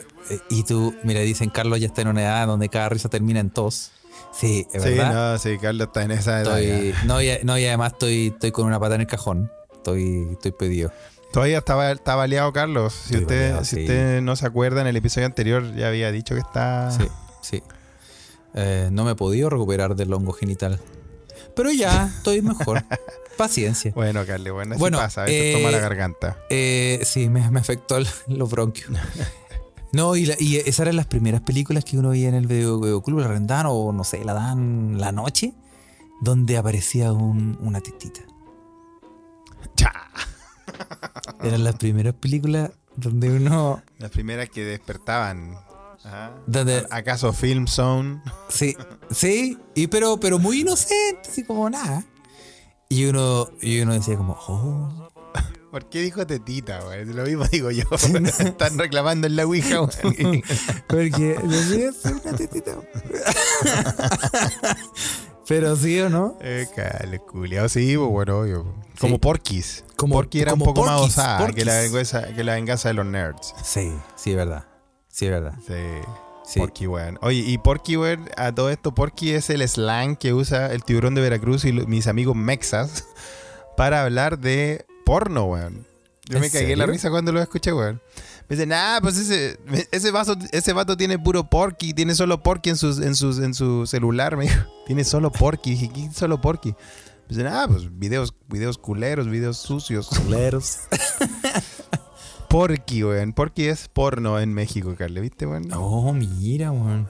Y 0.48 0.64
tú, 0.64 0.94
mira, 1.04 1.20
dicen 1.20 1.50
Carlos 1.50 1.78
ya 1.78 1.86
está 1.88 2.00
en 2.00 2.08
una 2.08 2.22
edad 2.22 2.46
donde 2.46 2.70
cada 2.70 2.88
risa 2.88 3.10
termina 3.10 3.40
en 3.40 3.50
tos. 3.50 3.92
Sí, 4.32 4.66
es 4.72 4.82
Sí, 4.82 4.88
verdad. 4.88 5.32
no, 5.34 5.38
sí, 5.38 5.58
Carlos 5.58 5.88
está 5.88 6.02
en 6.02 6.12
esa 6.12 6.40
edad. 6.40 6.58
Estoy, 6.60 6.92
ya. 6.92 7.04
no, 7.04 7.22
y, 7.22 7.28
no, 7.44 7.58
y 7.58 7.66
además 7.66 7.92
estoy, 7.92 8.28
estoy 8.28 8.52
con 8.52 8.66
una 8.66 8.80
pata 8.80 8.94
en 8.94 9.02
el 9.02 9.06
cajón. 9.06 9.50
Estoy, 9.74 10.28
estoy 10.32 10.52
pedido. 10.52 10.90
Todavía 11.36 11.58
estaba, 11.58 11.92
está 11.92 12.14
baleado, 12.14 12.50
Carlos. 12.50 12.94
Si, 12.94 13.00
Estoy 13.12 13.20
usted, 13.24 13.40
baleado, 13.42 13.64
si 13.66 13.76
sí. 13.76 13.82
usted 13.82 14.22
no 14.22 14.36
se 14.36 14.46
acuerda, 14.46 14.80
en 14.80 14.86
el 14.86 14.96
episodio 14.96 15.26
anterior 15.26 15.74
ya 15.74 15.88
había 15.88 16.10
dicho 16.10 16.34
que 16.34 16.40
está. 16.40 16.90
Sí, 16.90 17.04
sí. 17.42 17.62
Eh, 18.54 18.88
no 18.90 19.04
me 19.04 19.10
he 19.10 19.14
podido 19.16 19.50
recuperar 19.50 19.94
del 19.96 20.10
hongo 20.14 20.32
genital. 20.32 20.80
Pero 21.54 21.70
ya, 21.72 22.06
estoy 22.16 22.40
mejor. 22.40 22.82
Paciencia. 23.36 23.92
Bueno, 23.94 24.24
Carly, 24.24 24.48
bueno, 24.48 24.72
así 24.76 24.80
Bueno, 24.80 24.96
pasa. 24.96 25.20
A 25.20 25.24
veces 25.26 25.42
eh, 25.42 25.58
toma 25.58 25.70
la 25.72 25.78
garganta. 25.78 26.38
Eh, 26.48 27.00
sí, 27.04 27.28
me, 27.28 27.50
me 27.50 27.60
afectó 27.60 27.98
el- 27.98 28.08
los 28.28 28.50
bronquios. 28.50 28.88
No, 29.92 30.16
y, 30.16 30.24
la- 30.24 30.36
y 30.38 30.56
esas 30.56 30.80
eran 30.80 30.96
las 30.96 31.04
primeras 31.06 31.42
películas 31.42 31.84
que 31.84 31.98
uno 31.98 32.08
veía 32.08 32.30
en 32.30 32.34
el 32.34 32.46
video, 32.46 32.80
videoclub, 32.80 33.18
la 33.20 33.28
rendaban 33.28 33.66
o 33.68 33.92
no 33.92 34.04
sé, 34.04 34.24
la 34.24 34.32
dan 34.32 34.98
la 34.98 35.12
noche, 35.12 35.52
donde 36.22 36.56
aparecía 36.56 37.12
un- 37.12 37.58
una 37.60 37.82
tetita. 37.82 38.22
Cha. 39.76 39.92
Eran 41.42 41.64
las 41.64 41.76
primeras 41.76 42.14
películas 42.14 42.70
donde 42.96 43.30
uno. 43.30 43.82
Las 43.98 44.10
primeras 44.10 44.48
que 44.50 44.64
despertaban. 44.64 45.56
Ajá. 46.04 46.34
Donde, 46.46 46.86
¿Acaso 46.90 47.32
Film 47.32 47.66
Zone? 47.66 48.22
sí, 48.48 48.76
sí, 49.10 49.58
y 49.74 49.86
pero, 49.88 50.18
pero 50.20 50.38
muy 50.38 50.60
inocente, 50.60 51.28
así 51.28 51.44
como 51.44 51.68
nada. 51.68 52.04
Y 52.88 53.06
uno, 53.06 53.48
y 53.60 53.80
uno 53.80 53.94
decía 53.94 54.16
como, 54.16 54.38
oh, 54.46 55.08
¿Por 55.76 55.90
qué 55.90 56.00
dijo 56.00 56.26
tetita, 56.26 56.80
güey? 56.84 57.04
Lo 57.04 57.24
mismo 57.24 57.44
digo 57.48 57.70
yo. 57.70 57.84
Están 58.38 58.78
reclamando 58.78 59.26
en 59.26 59.36
la 59.36 59.44
Ouija, 59.44 59.78
güey. 59.80 60.42
porque 60.88 61.38
decía 61.44 61.92
"Sí, 61.92 62.08
una 62.08 62.34
tetita. 62.34 62.78
Pero 65.48 65.76
sí 65.76 66.00
o 66.00 66.08
no. 66.08 66.36
Eh, 66.40 66.66
cale, 66.74 67.18
culiao. 67.20 67.68
Sí, 67.68 67.96
pues 67.96 68.08
bueno, 68.10 68.38
obvio. 68.40 68.74
Como. 68.98 69.18
Porquis. 69.18 69.84
Como- 69.96 70.14
Porky 70.14 70.40
era 70.40 70.50
como 70.52 70.66
un 70.66 70.74
poco 70.74 70.86
más 70.86 71.00
osada 71.00 71.50
que 71.52 71.64
la, 71.64 71.78
venganza, 71.80 72.34
que 72.34 72.44
la 72.44 72.54
venganza 72.54 72.88
de 72.88 72.94
los 72.94 73.06
nerds. 73.06 73.54
Sí, 73.62 73.92
sí, 74.16 74.30
es 74.30 74.36
verdad. 74.36 74.64
Sí, 75.08 75.26
es 75.26 75.30
verdad. 75.32 75.54
Sí. 75.66 75.74
Sí. 76.44 76.60
Porky, 76.60 76.86
weón. 76.86 77.18
Oye, 77.22 77.38
y 77.40 77.58
Porky, 77.58 77.96
weón, 77.96 78.28
a 78.36 78.52
todo 78.54 78.70
esto, 78.70 78.94
Porky 78.94 79.32
es 79.32 79.50
el 79.50 79.66
slang 79.68 80.16
que 80.16 80.32
usa 80.32 80.72
el 80.72 80.84
tiburón 80.84 81.14
de 81.16 81.20
Veracruz 81.20 81.64
y 81.64 81.72
mis 81.72 82.06
amigos 82.06 82.36
mexas 82.36 83.04
para 83.76 84.02
hablar 84.02 84.38
de 84.38 84.86
porno, 85.04 85.44
weón. 85.46 85.86
Yo 86.28 86.36
¿En 86.36 86.42
me 86.42 86.50
cagué 86.50 86.72
en 86.72 86.78
la 86.78 86.84
serio? 86.84 86.92
risa 86.92 87.10
cuando 87.10 87.32
lo 87.32 87.40
escuché, 87.42 87.72
weón. 87.72 88.00
Me 88.48 88.54
dicen, 88.56 88.72
ah, 88.72 88.98
pues 89.02 89.16
ese, 89.18 89.58
ese, 89.90 90.10
vaso, 90.12 90.36
ese 90.52 90.72
vato 90.72 90.96
tiene 90.96 91.18
puro 91.18 91.50
Porky, 91.50 91.92
tiene 91.92 92.14
solo 92.14 92.42
Porky 92.42 92.70
en, 92.70 92.76
sus, 92.76 93.00
en, 93.00 93.16
sus, 93.16 93.38
en 93.40 93.54
su 93.54 93.86
celular, 93.86 94.36
me 94.36 94.44
dijo. 94.44 94.64
Tiene 94.86 95.02
solo 95.02 95.32
Porky. 95.32 95.70
Dije, 95.70 95.88
¿qué 95.92 96.10
solo 96.12 96.40
Porky? 96.40 96.70
Me 96.70 96.76
dicen, 97.28 97.48
ah, 97.48 97.66
pues 97.68 97.98
videos, 97.98 98.32
videos 98.46 98.78
culeros, 98.78 99.28
videos 99.28 99.56
sucios. 99.56 100.08
Culeros. 100.24 100.78
Porky, 102.48 103.02
weón. 103.02 103.32
Porky 103.32 103.64
es 103.66 103.88
porno 103.88 104.38
en 104.38 104.54
México, 104.54 104.94
Carle, 104.96 105.20
¿viste, 105.20 105.44
weón? 105.46 105.68
Oh, 105.72 106.12
mira, 106.12 106.70
weón. 106.70 107.08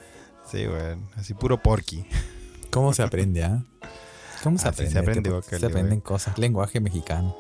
Sí, 0.51 0.67
weón. 0.67 1.07
Así 1.17 1.35
puro 1.35 1.61
Porky. 1.63 2.07
¿Cómo 2.71 2.95
se 2.95 3.03
aprende, 3.03 3.45
ah? 3.45 3.63
¿Cómo 4.43 4.59
se 4.59 4.69
Así 4.69 4.85
aprende? 4.87 4.93
se 4.93 4.99
aprende, 4.99 5.31
Carly, 5.31 5.61
se 5.61 5.67
aprenden 5.67 5.91
weón. 5.91 6.01
cosas. 6.01 6.39
Lenguaje 6.39 6.81
mexicano. 6.81 7.37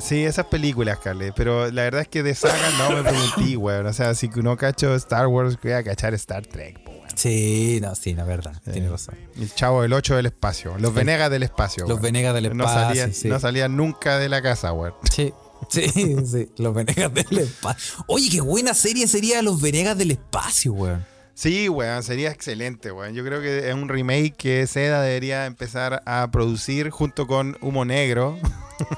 Sí, 0.00 0.24
esas 0.24 0.46
películas, 0.46 0.98
Carle. 0.98 1.32
Pero 1.34 1.70
la 1.70 1.82
verdad 1.82 2.02
es 2.02 2.08
que 2.08 2.22
de 2.22 2.34
saga 2.34 2.70
no 2.78 2.90
me 2.90 3.02
pregunté, 3.02 3.56
weón. 3.56 3.86
O 3.86 3.92
sea, 3.92 4.14
si 4.14 4.28
que 4.28 4.40
uno 4.40 4.56
cacho 4.56 4.94
Star 4.94 5.26
Wars, 5.26 5.58
voy 5.62 5.72
a 5.72 5.82
cachar 5.82 6.14
Star 6.14 6.46
Trek, 6.46 6.82
po, 6.84 6.92
weón. 6.92 7.00
Sí, 7.16 7.80
no, 7.82 7.94
sí, 7.94 8.14
la 8.14 8.24
verdad. 8.24 8.54
Sí. 8.64 8.70
Tienes 8.72 8.90
razón. 8.90 9.16
El 9.36 9.52
chavo 9.54 9.82
del 9.82 9.92
8 9.92 10.16
del 10.16 10.26
espacio. 10.26 10.76
Los 10.78 10.94
Venegas 10.94 11.30
del 11.30 11.42
espacio, 11.42 11.82
Los 11.82 11.90
weón. 11.94 12.02
Venegas 12.02 12.34
del 12.34 12.56
no 12.56 12.64
espacio. 12.64 12.88
salían, 12.88 13.14
sí. 13.14 13.28
no 13.28 13.40
salían 13.40 13.76
nunca 13.76 14.18
de 14.18 14.28
la 14.28 14.40
casa, 14.42 14.72
weón. 14.72 14.94
Sí, 15.10 15.32
sí, 15.68 15.90
sí. 16.24 16.48
Los 16.56 16.72
Venegas 16.74 17.12
del 17.12 17.38
espacio. 17.38 18.04
Oye, 18.06 18.28
qué 18.30 18.40
buena 18.40 18.74
serie 18.74 19.06
sería 19.08 19.42
Los 19.42 19.60
Venegas 19.60 19.98
del 19.98 20.12
espacio, 20.12 20.72
weón. 20.72 21.04
Sí, 21.34 21.68
weón, 21.68 22.02
sería 22.02 22.30
excelente, 22.30 22.92
weón. 22.92 23.14
Yo 23.14 23.24
creo 23.24 23.40
que 23.40 23.68
es 23.68 23.74
un 23.74 23.88
remake 23.88 24.34
que 24.36 24.66
Seda 24.66 25.02
debería 25.02 25.46
empezar 25.46 26.02
a 26.06 26.30
producir 26.30 26.90
junto 26.90 27.26
con 27.26 27.56
Humo 27.60 27.84
Negro. 27.84 28.38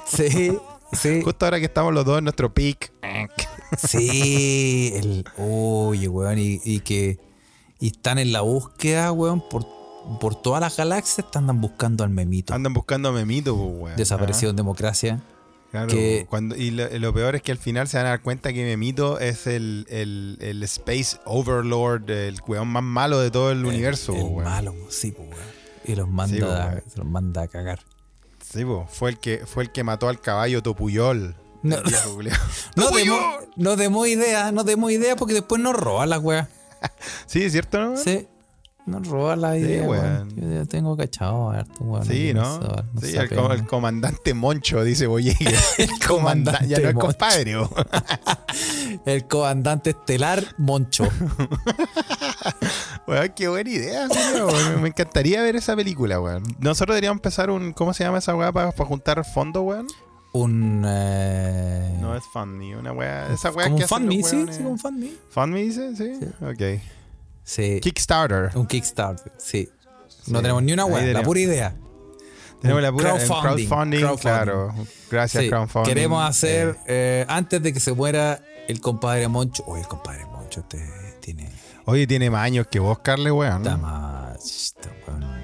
Sí, 0.06 0.56
sí. 0.92 1.22
Justo 1.22 1.44
ahora 1.46 1.58
que 1.58 1.66
estamos 1.66 1.92
los 1.94 2.04
dos 2.04 2.18
en 2.18 2.24
nuestro 2.24 2.52
peak. 2.52 2.92
Sí, 3.78 4.92
el, 4.94 5.24
oye, 5.38 6.08
weón, 6.08 6.38
y, 6.38 6.60
y 6.64 6.80
que 6.80 7.18
y 7.80 7.88
están 7.88 8.18
en 8.18 8.32
la 8.32 8.42
búsqueda, 8.42 9.10
weón, 9.12 9.42
por, 9.48 9.66
por 10.20 10.40
todas 10.40 10.60
las 10.60 10.76
galaxias, 10.76 11.26
andan 11.34 11.60
buscando 11.60 12.04
al 12.04 12.10
memito. 12.10 12.54
Andan 12.54 12.72
buscando 12.74 13.08
a 13.08 13.12
Memito, 13.12 13.56
pues, 13.56 13.70
weón. 13.82 13.96
Desapareció 13.96 14.50
en 14.50 14.56
democracia. 14.56 15.20
Claro, 15.70 15.88
que- 15.88 16.26
cuando, 16.28 16.54
y 16.54 16.70
lo, 16.70 16.86
lo 16.98 17.14
peor 17.14 17.34
es 17.34 17.42
que 17.42 17.50
al 17.50 17.58
final 17.58 17.88
se 17.88 17.96
van 17.96 18.06
a 18.06 18.10
dar 18.10 18.22
cuenta 18.22 18.52
que 18.52 18.62
Memito 18.64 19.18
es 19.18 19.46
el, 19.46 19.86
el, 19.88 20.36
el 20.40 20.62
Space 20.64 21.16
Overlord, 21.24 22.10
el 22.10 22.36
weón 22.46 22.68
más 22.68 22.82
malo 22.82 23.18
de 23.20 23.30
todo 23.30 23.50
el, 23.50 23.64
universo, 23.64 24.12
El, 24.12 24.18
el 24.18 24.24
weón. 24.26 24.44
malo, 24.44 24.74
sí, 24.90 25.12
pues, 25.12 25.28
weón. 25.30 25.42
Y 25.84 25.94
los 25.96 26.08
manda, 26.08 26.34
Sí, 26.36 26.40
pues, 26.42 26.52
weón. 26.52 26.82
se 26.88 26.98
los 26.98 27.06
manda 27.08 27.42
a 27.42 27.48
cagar. 27.48 27.80
Sí, 28.52 28.66
po, 28.66 28.86
fue 28.90 29.10
el 29.10 29.18
que 29.18 29.46
fue 29.46 29.62
el 29.62 29.72
que 29.72 29.82
mató 29.82 30.10
al 30.10 30.20
caballo 30.20 30.62
Topuyol. 30.62 31.34
No. 31.62 31.76
No 32.76 32.90
no 33.56 33.76
demos 33.76 34.08
idea, 34.08 34.52
no 34.52 34.64
demos 34.64 34.90
idea 34.90 35.16
porque 35.16 35.34
después 35.34 35.60
nos 35.60 35.74
roba 35.74 36.04
la 36.04 36.18
weá. 36.18 36.48
Sí, 37.26 37.48
¿cierto, 37.48 37.78
no? 37.80 37.96
Sí, 37.96 38.28
nos 38.86 39.06
roba 39.06 39.36
la 39.36 39.52
Sí, 39.54 39.60
idea, 39.60 39.82
weón. 39.84 40.28
weón. 40.36 40.54
Yo 40.54 40.66
tengo 40.66 40.96
cachado 40.96 41.50
harto, 41.50 41.84
weón. 41.84 42.04
Sí, 42.04 42.32
¿no? 42.34 42.60
sí, 43.00 43.16
el, 43.16 43.66
comandante 43.66 44.34
Moncho, 44.34 44.82
dice 44.84 45.06
Boyegue. 45.06 45.54
El 45.78 45.90
comandante, 46.06 46.66
ya 46.68 46.78
no 46.80 46.88
es 46.88 46.94
compadre. 46.94 47.54
El 49.06 49.26
comandante 49.26 49.90
estelar 49.90 50.44
Moncho. 50.58 51.08
Weón, 53.06 53.32
qué 53.34 53.48
buena 53.48 53.70
idea, 53.70 54.08
weón. 54.08 54.82
Me 54.82 54.88
encantaría 54.88 55.42
ver 55.42 55.56
esa 55.56 55.74
película, 55.76 56.20
weón. 56.20 56.42
Nosotros 56.60 56.94
deberíamos 56.94 57.18
empezar 57.18 57.50
un. 57.50 57.72
¿Cómo 57.72 57.94
se 57.94 58.04
llama 58.04 58.18
esa 58.18 58.34
weá 58.34 58.52
para 58.52 58.72
juntar 58.72 59.24
fondos, 59.24 59.62
weón? 59.64 59.86
Un. 60.32 60.82
Eh, 60.86 61.98
No 62.00 62.16
es 62.16 62.24
FundMe, 62.32 62.76
una 62.76 62.92
weá. 62.92 63.32
Esa 63.32 63.52
como 63.52 63.64
que 63.64 63.70
un 63.70 63.74
hacen 63.82 63.88
fan 63.88 64.06
los 64.06 64.14
me, 64.16 64.22
sí, 64.22 64.46
sí, 64.50 64.62
un 64.62 64.78
fan 64.78 64.98
me. 64.98 65.10
¿FundMe 65.30 65.62
dice? 65.62 65.94
Sí. 65.96 66.12
Ok. 66.40 66.80
Sí. 67.44 67.80
Kickstarter. 67.80 68.50
Un 68.54 68.66
Kickstarter, 68.66 69.32
sí. 69.38 69.68
No 70.26 70.38
Sí. 70.38 70.42
tenemos 70.42 70.62
ni 70.62 70.72
una 70.72 70.84
weá, 70.84 71.02
la 71.12 71.22
pura 71.22 71.40
idea. 71.40 71.74
Tenemos 72.60 72.80
la 72.82 72.92
pura 72.92 73.10
crowdfunding, 73.16 73.66
crowdfunding, 73.66 73.98
crowdfunding. 74.00 74.20
claro. 74.22 74.74
Gracias, 75.10 75.42
Sí, 75.42 75.48
crowdfunding. 75.50 75.88
Queremos 75.94 76.28
hacer, 76.28 76.68
Eh, 76.86 77.24
eh, 77.24 77.26
antes 77.28 77.60
de 77.62 77.72
que 77.72 77.80
se 77.80 77.92
muera 77.92 78.40
el 78.68 78.80
compadre 78.80 79.26
Moncho. 79.26 79.64
Oye, 79.66 79.80
el 79.82 79.88
compadre 79.88 80.24
Moncho 80.26 80.60
usted 80.60 80.78
tiene. 81.20 81.50
oye, 81.86 82.06
tiene 82.06 82.30
más 82.30 82.44
años 82.44 82.68
que 82.70 82.78
vos, 82.78 83.00
Carle, 83.00 83.32
weón. 83.32 83.62
Está 83.62 83.76
más. 83.76 84.36
Está, 84.76 84.90
bueno, 85.08 85.34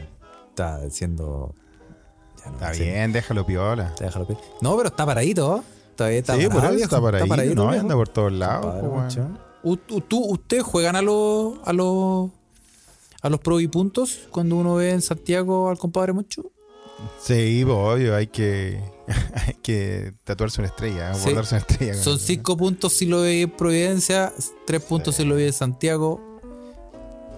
está 0.50 0.80
diciendo. 0.84 1.54
Ya 2.38 2.46
no 2.46 2.52
Está 2.52 2.70
bien, 2.70 3.12
déjalo 3.12 3.44
piola. 3.44 3.92
déjalo 3.98 4.24
pe- 4.28 4.36
No, 4.60 4.76
pero 4.76 4.88
está 4.90 5.04
paradito. 5.04 5.64
Todavía 5.96 6.20
está 6.20 6.36
sí, 6.36 6.46
por 6.48 6.64
eso 6.64 6.84
está 6.84 7.00
por 7.00 7.16
ahí. 7.16 7.28
paradito, 7.28 7.56
no, 7.64 7.70
anda 7.70 7.96
por 7.96 8.08
todos 8.08 8.30
lados. 8.32 9.18
Tú- 10.08 10.18
¿Ustedes 10.24 10.62
juegan 10.62 10.96
a 10.96 11.02
los 11.02 11.54
a 11.64 11.72
los 11.72 12.30
a 13.22 13.28
los 13.28 13.40
pro 13.40 13.58
y 13.60 13.66
puntos 13.68 14.20
cuando 14.30 14.56
uno 14.56 14.76
ve 14.76 14.90
en 14.92 15.02
Santiago 15.02 15.68
al 15.70 15.78
compadre 15.78 16.12
Moncho? 16.12 16.50
Sí, 17.22 17.62
po, 17.64 17.74
obvio, 17.92 18.14
hay 18.16 18.26
que, 18.28 18.80
hay 19.34 19.54
que 19.62 20.12
tatuarse 20.24 20.60
una 20.60 20.68
estrella, 20.68 21.14
Sí. 21.14 21.26
bordarse 21.26 21.54
una 21.56 21.60
estrella. 21.60 21.94
Son 21.94 22.14
eso. 22.14 22.24
cinco 22.26 22.56
puntos 22.56 22.92
si 22.92 23.06
lo 23.06 23.20
ve 23.22 23.42
en 23.42 23.50
Providencia, 23.50 24.32
tres 24.66 24.82
puntos 24.82 25.16
si 25.16 25.24
lo 25.24 25.34
ve 25.36 25.46
en 25.48 25.52
Santiago. 25.52 26.20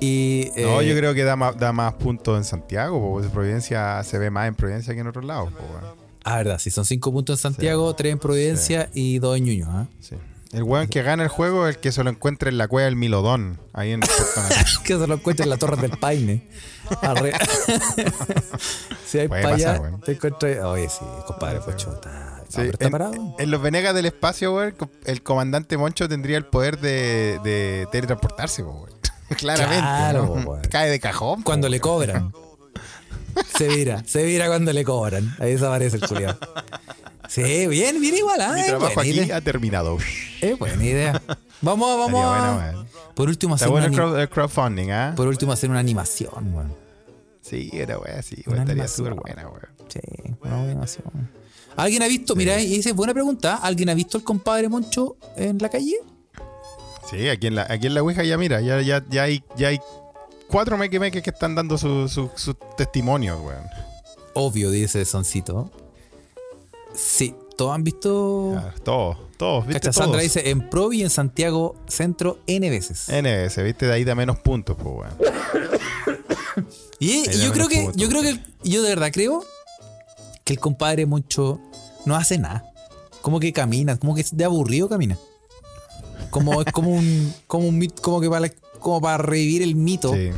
Y 0.00 0.50
No, 0.56 0.80
eh, 0.80 0.88
yo 0.88 0.96
creo 0.96 1.12
que 1.12 1.24
da 1.24 1.36
más, 1.36 1.58
da 1.58 1.72
más 1.72 1.92
puntos 1.94 2.38
en 2.38 2.44
Santiago, 2.44 2.98
porque 3.12 3.28
Providencia 3.28 4.02
se 4.02 4.18
ve 4.18 4.30
más 4.30 4.48
en 4.48 4.54
Providencia 4.54 4.94
que 4.94 5.00
en 5.00 5.06
otros 5.08 5.24
lados. 5.26 5.52
po, 5.52 5.58
weón. 5.62 6.00
Ah, 6.24 6.36
verdad, 6.38 6.58
si 6.58 6.70
son 6.70 6.84
cinco 6.86 7.12
puntos 7.12 7.38
en 7.38 7.42
Santiago, 7.52 7.94
tres 7.94 8.12
en 8.12 8.18
Providencia 8.18 8.90
y 8.94 9.18
dos 9.18 9.36
en 9.36 9.44
Ñuñoa. 9.44 9.80
¿ah? 9.80 9.86
Sí. 10.00 10.16
El 10.52 10.64
weón 10.64 10.88
que 10.88 11.02
gana 11.02 11.22
el 11.22 11.28
juego 11.28 11.68
es 11.68 11.76
el 11.76 11.80
que 11.80 11.92
se 11.92 12.02
lo 12.02 12.10
encuentra 12.10 12.48
en 12.48 12.58
la 12.58 12.66
cueva 12.66 12.86
del 12.86 12.96
Milodón, 12.96 13.60
ahí 13.72 13.92
en 13.92 14.00
que 14.84 14.98
se 14.98 15.06
lo 15.06 15.14
encuentra 15.14 15.44
en 15.44 15.50
la 15.50 15.56
Torre 15.58 15.76
del 15.76 15.92
Paine. 15.98 16.48
Arre- 17.02 17.32
si 19.06 19.18
hay 19.20 19.28
Puede 19.28 19.42
pasar, 19.42 19.80
weón. 19.80 20.00
te 20.00 20.12
encuentras. 20.12 20.64
Oye, 20.64 20.88
sí, 20.88 21.04
compadre 21.26 21.60
Pocho 21.60 21.92
está, 21.94 22.42
Sí, 22.48 22.62
en, 22.80 22.90
parado. 22.90 23.36
en 23.38 23.50
los 23.50 23.62
Venegas 23.62 23.94
del 23.94 24.06
espacio, 24.06 24.54
weón, 24.54 24.74
el 25.04 25.22
comandante 25.22 25.76
Moncho 25.76 26.08
tendría 26.08 26.36
el 26.36 26.46
poder 26.46 26.78
de, 26.80 27.38
de 27.44 27.86
teletransportarse, 27.92 28.64
po, 28.64 28.70
weón. 28.72 28.90
Claramente. 29.36 29.78
Claro, 29.82 30.22
¿no? 30.26 30.32
weón. 30.50 30.62
Cae 30.68 30.90
de 30.90 30.98
cajón. 30.98 31.42
Cuando 31.42 31.68
le 31.68 31.76
weón. 31.76 31.80
cobran. 31.82 32.32
Se 33.56 33.68
vira, 33.68 34.02
se 34.06 34.24
vira 34.24 34.46
cuando 34.46 34.72
le 34.72 34.84
cobran. 34.84 35.34
Ahí 35.38 35.52
desaparece 35.52 35.96
el 35.96 36.06
culiado. 36.06 36.38
Sí, 37.28 37.68
bien, 37.68 38.00
bien 38.00 38.16
igual. 38.16 38.40
¿ah? 38.40 38.54
Mi 38.54 38.64
trabajo 38.64 39.00
aquí 39.00 39.10
idea. 39.10 39.36
ha 39.36 39.40
terminado. 39.40 39.98
Es 40.40 40.58
buena 40.58 40.84
idea. 40.84 41.22
Vamos, 41.60 41.96
vamos 41.96 42.86
por 43.14 43.28
último, 43.28 43.54
hacer 43.54 43.68
bueno 43.68 43.88
una 43.88 44.22
el, 44.22 44.28
crowdfunding, 44.30 44.90
¿ah? 44.90 45.12
Por 45.14 45.28
último, 45.28 45.52
hacer 45.52 45.68
una 45.68 45.78
animación, 45.78 46.54
weón. 46.54 46.74
Sí, 47.42 47.70
era 47.72 47.98
weón, 47.98 48.22
sí, 48.22 48.42
estaría 48.46 48.88
súper 48.88 49.14
buena, 49.14 49.46
weón. 49.46 49.68
Sí, 49.88 50.00
una 50.42 50.62
animación. 50.62 51.04
¿Alguien 51.76 52.02
ha 52.02 52.08
visto? 52.08 52.34
Mira, 52.34 52.60
y 52.60 52.76
esa 52.76 52.88
es 52.88 52.94
buena 52.96 53.12
pregunta. 53.12 53.56
¿Alguien 53.56 53.90
ha 53.90 53.94
visto 53.94 54.18
al 54.18 54.24
compadre 54.24 54.68
Moncho 54.68 55.16
en 55.36 55.58
la 55.58 55.68
calle? 55.68 55.96
Sí, 57.10 57.28
aquí 57.28 57.48
en 57.48 57.56
la, 57.56 57.66
aquí 57.68 57.88
en 57.88 57.94
la 57.94 58.02
Ouija 58.02 58.22
ya 58.22 58.38
mira, 58.38 58.60
ya, 58.60 58.80
ya, 58.80 59.04
ya 59.08 59.24
hay, 59.24 59.42
ya 59.56 59.68
hay 59.68 59.80
cuatro 60.50 60.76
mequemeques 60.76 61.22
que 61.22 61.30
están 61.30 61.54
dando 61.54 61.78
sus 61.78 62.12
su, 62.12 62.28
testimonios, 62.76 63.38
weón. 63.40 63.64
Obvio, 64.34 64.70
dice 64.70 65.04
Soncito. 65.04 65.70
Sí, 66.94 67.34
todos 67.56 67.74
han 67.74 67.84
visto. 67.84 68.50
Claro, 68.52 68.72
todos, 68.82 69.16
todos, 69.36 69.66
¿viste? 69.66 69.80
Cacha, 69.80 69.92
Sandra 69.92 70.18
Todos. 70.18 70.22
dice 70.22 70.50
en 70.50 70.68
Provi 70.68 71.00
y 71.00 71.02
en 71.02 71.10
Santiago 71.10 71.76
Centro 71.88 72.38
N 72.46 72.68
veces. 72.68 73.08
NS, 73.08 73.62
¿viste? 73.62 73.86
De 73.86 73.92
ahí 73.92 74.04
da 74.04 74.14
menos 74.14 74.38
puntos, 74.38 74.76
pues, 74.80 74.94
weón. 74.94 75.30
Y, 76.98 77.28
yo 77.38 77.52
creo 77.52 77.68
que, 77.68 77.76
puntos. 77.82 77.96
yo 77.96 78.08
creo 78.08 78.22
que, 78.22 78.40
yo 78.64 78.82
de 78.82 78.88
verdad 78.90 79.10
creo 79.12 79.44
que 80.44 80.54
el 80.54 80.60
compadre 80.60 81.06
Moncho 81.06 81.60
no 82.04 82.16
hace 82.16 82.38
nada. 82.38 82.64
Como 83.22 83.40
que 83.40 83.52
camina, 83.52 83.96
como 83.98 84.14
que 84.14 84.24
de 84.32 84.44
aburrido 84.44 84.88
camina. 84.88 85.16
Como 86.30 86.60
es 86.62 86.72
como 86.72 86.90
un, 86.90 87.34
como 87.46 87.68
un 87.68 87.84
como 88.02 88.20
que 88.20 88.28
para, 88.28 88.40
la- 88.40 88.52
como 88.80 89.00
para 89.00 89.18
revivir 89.18 89.62
el 89.62 89.74
mito 89.76 90.12
Sí. 90.14 90.30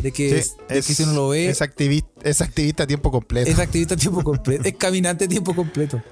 de 0.00 0.12
que, 0.12 0.28
Sí, 0.30 0.34
es- 0.36 0.56
de 0.68 0.74
que 0.76 0.82
si 0.82 1.02
uno 1.04 1.12
lo 1.12 1.28
ve, 1.28 1.48
Es 1.48 1.62
activista, 1.62 2.08
es 2.24 2.40
activista 2.40 2.82
a 2.84 2.86
tiempo 2.86 3.10
completo. 3.10 3.48
es 3.50 3.58
activista 3.58 3.94
a 3.94 3.96
tiempo 3.96 4.22
completo, 4.24 4.64
es 4.68 4.74
caminante 4.76 5.26
a 5.26 5.28
tiempo 5.28 5.54
completo. 5.54 6.02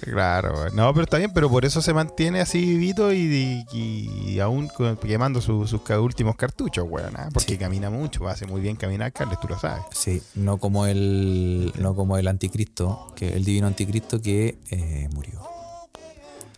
Claro, 0.00 0.52
weón. 0.54 0.76
no, 0.76 0.92
pero 0.92 1.04
está 1.04 1.16
bien, 1.16 1.30
pero 1.32 1.48
por 1.48 1.64
eso 1.64 1.80
se 1.80 1.94
mantiene 1.94 2.40
así 2.40 2.58
vivito 2.60 3.14
y, 3.14 3.64
y- 3.72 4.32
y 4.32 4.40
aún 4.40 4.68
quemando 5.00 5.40
su- 5.40 5.66
sus 5.66 5.80
ca- 5.80 5.98
últimos 6.00 6.36
cartuchos, 6.36 6.86
weón. 6.86 7.16
¿ah? 7.16 7.30
Porque 7.32 7.56
camina 7.56 7.88
mucho, 7.88 8.28
hace 8.28 8.46
muy 8.46 8.60
bien 8.60 8.76
caminar, 8.76 9.10
Carles, 9.14 9.40
tú 9.40 9.48
lo 9.48 9.58
sabes. 9.58 9.84
Sí, 9.94 10.20
no 10.34 10.58
como 10.58 10.84
el, 10.86 11.72
no 11.78 11.94
como 11.94 12.18
el 12.18 12.28
anticristo, 12.28 13.10
que 13.16 13.28
el 13.32 13.44
divino 13.44 13.66
anticristo 13.68 14.20
que 14.20 14.58
eh, 14.70 15.08
murió 15.14 15.40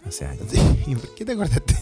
hace 0.09 0.27
años. 0.27 0.47
¿Y 0.87 0.95
por 0.95 1.15
qué 1.15 1.25
te 1.25 1.33
acordaste? 1.33 1.75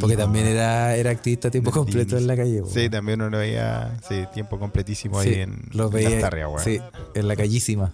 Porque 0.00 0.16
también 0.16 0.46
era, 0.46 0.96
era 0.96 1.10
activista 1.10 1.48
a 1.48 1.50
tiempo 1.50 1.70
completo 1.70 2.16
en 2.16 2.26
la 2.26 2.36
calle. 2.36 2.62
Sí, 2.72 2.88
también 2.88 3.20
uno 3.20 3.30
lo 3.30 3.38
veía, 3.38 3.98
sí, 4.08 4.24
tiempo 4.32 4.58
completísimo 4.58 5.20
Sí, 5.22 5.28
ahí 5.30 5.34
en, 5.40 5.62
los 5.72 5.90
veía. 5.90 6.30
Sí, 6.62 6.80
en 7.14 7.28
la 7.28 7.34
callísima. 7.36 7.92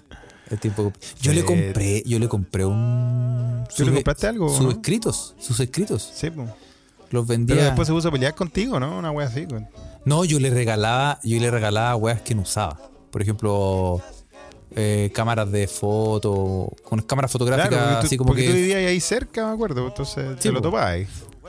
El 0.51 0.59
tiempo. 0.59 0.93
Yo 1.21 1.33
Sí. 1.33 1.37
le 1.39 1.45
compré, 1.45 2.03
yo 2.07 2.19
le 2.19 2.29
compré 2.29 2.65
un. 2.65 3.65
¿Tú 3.77 3.85
le 3.85 3.93
compraste 3.93 4.27
algo, 4.27 4.49
Sus 4.49 4.65
no? 4.65 4.71
escritos, 4.71 5.35
sus 5.39 5.61
escritos. 5.61 6.11
Sí, 6.15 6.31
po. 6.31 6.47
Los 7.11 7.27
vendía. 7.27 7.57
Pero 7.57 7.67
después 7.67 7.87
se 7.89 7.95
puso 7.95 8.09
a 8.09 8.13
pelear 8.13 8.35
contigo, 8.35 8.79
¿no? 8.81 8.99
Una 8.99 9.11
wea 9.11 9.27
así, 9.27 9.47
weón. 9.51 9.67
No, 10.05 10.25
yo 10.25 10.39
le 10.41 10.51
regalaba, 10.51 11.21
yo 11.23 11.39
le 11.41 11.51
regalaba 11.51 11.95
weas 11.97 12.23
que 12.23 12.35
no 12.35 12.43
usaba. 12.43 12.79
Por 13.11 13.23
ejemplo, 13.23 14.01
eh, 14.77 15.11
cámaras 15.15 15.51
de 15.51 15.67
foto, 15.69 16.73
con 16.85 17.01
cámaras 17.03 17.31
fotográficas, 17.33 17.69
Claro, 17.71 17.85
porque 17.87 18.01
tú, 18.01 18.07
así 18.07 18.17
como 18.17 18.29
porque 18.29 18.43
que. 18.45 18.49
tú 18.51 18.55
vivías 18.55 18.79
ahí 18.79 19.01
cerca, 19.01 19.47
me 19.47 19.53
acuerdo, 19.55 19.87
entonces 19.87 20.35
Sí, 20.37 20.49
te 20.49 20.53
lo 20.53 20.61
topabas 20.63 20.87
ahí. 20.89 21.07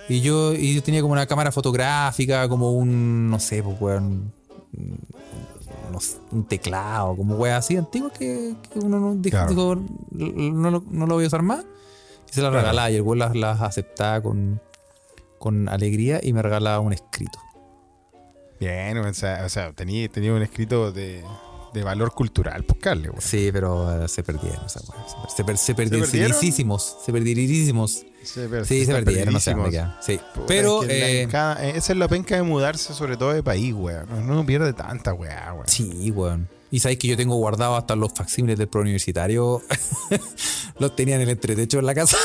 Y 0.08 0.22
yo, 0.22 0.54
y 0.54 0.74
yo 0.76 0.82
tenía 0.82 1.02
como 1.02 1.14
una 1.14 1.26
cámara 1.28 1.52
fotográfica, 1.52 2.48
como 2.50 2.72
un, 2.72 3.30
no 3.30 3.40
sé, 3.40 3.62
pues, 3.62 3.80
weón, 3.80 4.32
no 5.92 6.00
un 6.32 6.44
teclado, 6.46 7.16
como 7.16 7.36
weón 7.36 7.56
así 7.56 7.76
antiguo 7.78 8.10
que, 8.10 8.54
que 8.72 8.80
uno 8.80 9.00
no 9.00 9.16
dijo, 9.16 9.38
Claro. 9.38 9.50
dijo, 9.50 9.76
no, 10.12 10.72
lo- 10.72 10.84
no 10.90 11.06
lo 11.08 11.16
voy 11.16 11.26
a 11.26 11.28
usar 11.28 11.42
más. 11.44 11.66
Y 12.30 12.34
se 12.34 12.42
las 12.42 12.50
Claro. 12.52 12.62
regalaba 12.64 12.92
y 12.92 12.96
el 12.96 13.02
weón 13.02 13.20
las, 13.20 13.36
las 13.36 13.62
aceptaba 13.62 14.22
con, 14.22 14.62
con 15.40 15.68
alegría 15.70 16.20
y 16.24 16.32
me 16.34 16.42
regalaba 16.42 16.80
un 16.80 16.94
escrito. 16.94 17.40
Bien, 18.60 18.98
o 18.98 19.14
sea, 19.14 19.44
o 19.46 19.50
sea 19.50 19.74
tenía, 19.74 20.08
tenía 20.10 20.34
un 20.34 20.42
escrito 20.42 20.92
de, 20.92 21.24
de 21.74 21.84
valor 21.84 22.14
cultural, 22.14 22.64
pues, 22.64 22.80
Carles, 22.80 23.10
weón. 23.10 23.22
Sí, 23.22 23.50
pero 23.52 24.04
eh, 24.04 24.08
se 24.08 24.24
perdieron 24.24 24.66
esa 24.66 24.80
weón. 24.82 25.04
Se, 25.36 25.44
per- 25.44 25.58
se, 25.58 25.76
per- 25.76 25.88
se 25.90 25.98
perdieron? 25.98 26.08
se 26.10 27.12
perdierísimos. 27.12 28.06
Se 28.24 28.48
per- 28.48 28.66
Sí, 28.66 28.86
se 28.86 28.94
perdieron, 28.94 29.34
no 29.34 29.40
sé. 29.40 29.56
Sí. 30.02 30.20
Puta, 30.34 30.46
Pero, 30.48 30.82
es 30.84 30.88
que 30.90 31.00
la- 31.00 31.10
eh, 31.10 31.28
cada- 31.30 31.66
esa 31.70 31.94
es 31.94 31.98
la 32.00 32.08
penca 32.08 32.36
de 32.36 32.44
mudarse, 32.44 32.94
sobre 32.94 33.18
todo 33.18 33.34
de 33.34 33.44
país, 33.44 33.74
weón. 33.74 34.12
Uno 34.12 34.46
pierde 34.46 34.74
tanta 34.74 35.14
weá, 35.14 35.54
weón. 35.54 35.68
Sí, 35.68 36.12
weón. 36.12 36.48
Y 36.72 36.80
sabéis 36.82 37.00
que 37.00 37.08
yo 37.08 37.18
tengo 37.18 37.36
guardado 37.36 37.76
hasta 37.76 37.96
los 37.96 38.14
facsímiles 38.14 38.58
del 38.58 38.68
preuniversitario. 38.68 39.62
los 40.80 40.96
tenía 40.96 41.16
en 41.16 41.22
el 41.22 41.30
entretecho 41.30 41.80
en 41.80 41.86
la 41.88 41.96
casa. 41.96 42.16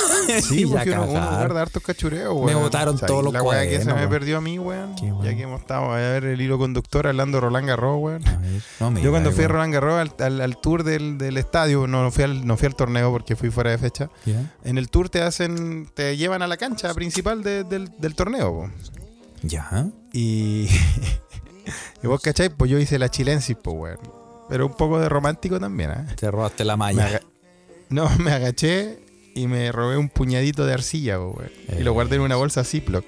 Sí, 0.43 0.67
porque 0.71 0.91
uno, 0.91 1.07
guarda 1.07 1.63
hartos 1.63 1.83
cachureos, 1.83 2.35
Me 2.35 2.41
weón. 2.55 2.63
botaron 2.63 2.99
¿Sabes 2.99 3.11
todos 3.11 3.25
los 3.25 3.33
La 3.33 3.43
weá 3.43 3.67
que 3.67 3.79
se 3.79 3.87
me 3.87 3.95
weón. 3.95 4.11
perdió 4.11 4.37
a 4.39 4.41
mí, 4.43 4.59
weón. 4.59 4.95
Ya 4.97 5.15
weón. 5.15 5.37
que 5.37 5.43
hemos 5.43 5.61
estado 5.63 5.91
a 5.93 5.97
ver 5.97 6.25
el 6.25 6.41
hilo 6.41 6.59
conductor 6.59 7.07
hablando 7.07 7.39
de 7.39 7.41
Roland 7.41 7.67
Garros, 7.69 7.97
weón. 8.01 8.23
No 8.81 8.91
me 8.91 9.01
Yo 9.03 9.11
cuando 9.13 9.31
fui 9.33 9.45
a 9.45 9.47
weón. 9.47 9.53
Roland 9.53 9.73
Garros 9.75 9.95
al, 10.19 10.25
al- 10.27 10.41
al 10.43 10.61
tour 10.61 10.85
del, 10.85 11.17
del 11.17 11.39
estadio, 11.39 11.87
no, 11.87 12.03
no 12.03 12.11
fui 12.11 12.25
al, 12.25 12.47
no 12.47 12.57
fui 12.59 12.67
al 12.67 12.77
torneo 12.77 13.11
porque 13.11 13.37
fui 13.37 13.51
fuera 13.51 13.71
de 13.71 13.79
fecha. 13.79 14.11
En 14.63 14.77
el 14.77 14.91
tour 14.91 15.09
te 15.09 15.23
hacen, 15.23 15.89
te 15.95 16.17
llevan 16.19 16.43
a 16.43 16.47
la 16.47 16.59
cancha 16.59 16.93
principal 16.93 17.43
de- 17.43 17.65
del, 17.65 17.91
del 17.99 18.15
torneo, 18.15 18.53
po. 18.53 18.71
¿Ya? 19.43 19.87
Y, 20.13 20.69
y 22.03 22.07
vos 22.07 22.21
cachai, 22.21 22.51
pues 22.51 22.71
yo 22.71 22.79
hice 22.79 22.99
la 22.99 23.09
chilensis, 23.11 23.57
pues, 23.63 23.75
weón. 23.77 24.24
Pero 24.55 24.67
un 24.67 24.75
poco 24.75 25.01
de 25.01 25.09
romántico 25.09 25.59
también, 25.59 25.91
¿eh? 25.91 26.07
Te 26.15 26.31
robaste 26.31 26.65
la 26.65 26.77
malla. 26.77 27.21
No, 27.89 28.09
me 28.21 28.31
agaché 28.31 29.01
y 29.35 29.49
me 29.49 29.73
robé 29.73 29.97
un 29.97 30.09
puñadito 30.09 30.65
de 30.65 30.75
arcilla, 30.75 31.19
weón. 31.19 31.51
Y 31.77 31.83
lo 31.83 31.93
guardé 31.93 32.15
en 32.15 32.23
una 32.23 32.37
bolsa 32.37 32.63
Ziploc. 32.63 33.05